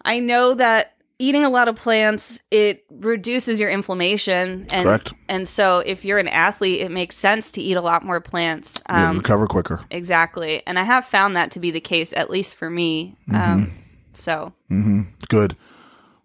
I 0.04 0.20
know 0.20 0.54
that 0.54 0.94
eating 1.20 1.44
a 1.44 1.50
lot 1.50 1.68
of 1.68 1.76
plants 1.76 2.40
it 2.50 2.84
reduces 2.90 3.60
your 3.60 3.70
inflammation, 3.70 4.66
and 4.72 4.86
Correct. 4.86 5.12
and 5.28 5.46
so 5.46 5.78
if 5.80 6.04
you're 6.04 6.18
an 6.18 6.28
athlete, 6.28 6.80
it 6.80 6.90
makes 6.90 7.16
sense 7.16 7.52
to 7.52 7.62
eat 7.62 7.74
a 7.76 7.80
lot 7.80 8.04
more 8.04 8.20
plants. 8.20 8.80
You 8.88 8.94
Um, 8.96 9.16
recover 9.18 9.46
quicker. 9.46 9.84
Exactly. 9.90 10.62
And 10.66 10.78
I 10.78 10.82
have 10.84 11.04
found 11.04 11.36
that 11.36 11.50
to 11.52 11.60
be 11.60 11.70
the 11.70 11.80
case, 11.80 12.12
at 12.14 12.30
least 12.30 12.54
for 12.56 12.70
me. 12.70 13.16
Mm-hmm. 13.28 13.52
Um, 13.52 13.72
so, 14.12 14.52
Good. 15.28 15.56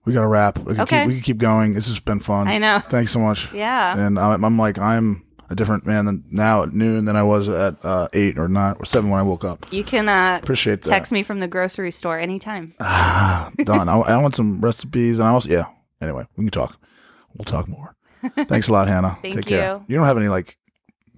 We 0.05 0.13
got 0.13 0.21
to 0.21 0.27
wrap. 0.27 0.59
We 0.59 0.73
can, 0.75 0.81
Okay. 0.81 0.99
keep, 1.01 1.07
we 1.07 1.13
can 1.15 1.23
keep 1.23 1.37
going. 1.39 1.73
This 1.73 1.87
has 1.87 1.99
been 1.99 2.19
fun. 2.19 2.47
I 2.47 2.57
know. 2.59 2.79
Thanks 2.79 3.11
so 3.11 3.19
much. 3.19 3.51
Yeah. 3.53 3.97
And 3.97 4.17
I'm, 4.19 4.45
I'm 4.45 4.57
like, 4.57 4.77
I'm 4.79 5.23
a 5.49 5.55
different 5.55 5.85
man 5.85 6.05
than 6.05 6.23
now 6.31 6.63
at 6.63 6.73
noon 6.73 7.05
than 7.05 7.15
I 7.15 7.23
was 7.23 7.47
at 7.49 7.75
uh, 7.83 8.07
eight 8.13 8.37
or 8.39 8.47
nine 8.47 8.75
or 8.79 8.85
seven 8.85 9.09
when 9.09 9.19
I 9.19 9.23
woke 9.23 9.43
up. 9.43 9.65
You 9.71 9.83
can 9.83 10.09
uh, 10.09 10.39
Appreciate 10.41 10.81
that. 10.81 10.89
text 10.89 11.11
me 11.11 11.23
from 11.23 11.39
the 11.39 11.47
grocery 11.47 11.91
store 11.91 12.19
anytime. 12.19 12.73
Done. 12.79 13.89
I, 13.89 13.97
I 13.99 14.17
want 14.21 14.35
some 14.35 14.61
recipes, 14.61 15.19
and 15.19 15.27
I 15.27 15.31
also 15.31 15.49
yeah. 15.49 15.65
Anyway, 16.01 16.25
we 16.35 16.45
can 16.45 16.51
talk. 16.51 16.77
We'll 17.35 17.45
talk 17.45 17.67
more. 17.67 17.95
Thanks 18.47 18.67
a 18.69 18.73
lot, 18.73 18.87
Hannah. 18.87 19.17
Thank 19.21 19.35
Take 19.35 19.45
care. 19.47 19.75
you. 19.75 19.85
You 19.87 19.95
don't 19.97 20.05
have 20.05 20.17
any 20.17 20.27
like. 20.27 20.57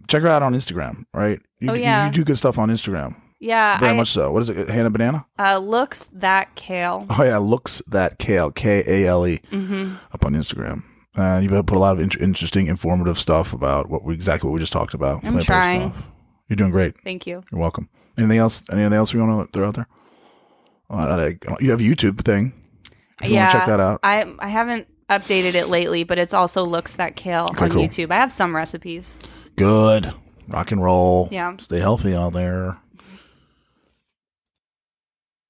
Check 0.08 0.22
her 0.24 0.28
out 0.30 0.42
on 0.44 0.54
Instagram, 0.54 1.04
right? 1.14 1.40
You, 1.60 1.72
Oh, 1.72 1.74
yeah. 1.74 2.06
You, 2.08 2.12
do 2.14 2.24
good 2.24 2.38
stuff 2.38 2.58
on 2.58 2.70
Instagram. 2.70 3.16
Yeah, 3.40 3.78
Very 3.78 3.92
I, 3.92 3.96
much 3.96 4.08
so. 4.10 4.32
What 4.32 4.42
is 4.42 4.50
it? 4.50 4.68
Hannah 4.70 4.90
Banana? 4.90 5.26
uh, 5.38 5.58
looks 5.60 6.06
that 6.14 6.56
kale. 6.56 7.06
Oh 7.10 7.24
yeah, 7.24 7.38
looks 7.38 7.82
that 7.88 8.18
kale 8.18 8.50
K 8.52 8.84
A 8.88 9.08
L 9.08 9.28
E 9.28 9.40
Mm-hmm. 9.52 9.96
up 10.14 10.26
on 10.26 10.34
Instagram. 10.34 10.84
Uh, 11.18 11.40
you 11.40 11.50
put 11.50 11.76
a 11.76 11.80
lot 11.80 11.96
of 11.96 12.00
int- 12.00 12.22
interesting, 12.22 12.68
informative 12.68 13.18
stuff 13.18 13.52
about 13.52 13.90
what 13.90 14.04
we 14.04 14.14
exactly 14.14 14.48
what 14.48 14.54
we 14.54 14.60
just 14.60 14.72
talked 14.74 14.94
about. 14.94 15.26
I'm 15.26 15.40
trying. 15.40 15.90
stuff. 15.90 16.06
You're 16.48 16.58
doing 16.58 16.72
great. 16.72 16.96
Thank 17.04 17.26
you. 17.26 17.44
You're 17.52 17.60
welcome. 17.60 17.90
Anything 18.18 18.38
else? 18.38 18.64
Anything 18.72 18.94
else 18.94 19.14
we 19.14 19.20
want 19.22 19.48
to 19.48 19.52
throw 19.52 19.68
out 19.68 19.76
there? 19.76 19.88
Uh, 20.90 21.32
you 21.60 21.72
have 21.72 21.80
a 21.80 21.84
YouTube 21.84 22.24
thing. 22.24 22.54
If 23.22 23.30
you 23.30 23.34
yeah, 23.36 23.42
want 23.46 23.52
to 23.52 23.58
check 23.58 23.68
that 23.68 23.80
out. 23.80 24.00
I 24.04 24.32
I 24.40 24.48
haven't 24.48 24.88
updated 25.10 25.56
it 25.56 25.68
lately, 25.68 26.04
but 26.04 26.20
it's 26.20 26.34
also 26.34 26.64
looks 26.64 26.96
that 26.96 27.16
kale 27.16 27.48
Okay, 27.52 27.66
on 27.66 27.72
cool. 27.72 27.84
YouTube. 27.84 28.12
I 28.12 28.16
have 28.16 28.32
some 28.32 28.56
recipes. 28.56 29.18
Good. 29.56 30.14
Rock 30.48 30.72
and 30.72 30.82
roll. 30.82 31.28
Yeah. 31.32 31.58
Stay 31.58 31.80
healthy 31.80 32.16
out 32.16 32.34
there. 32.34 32.78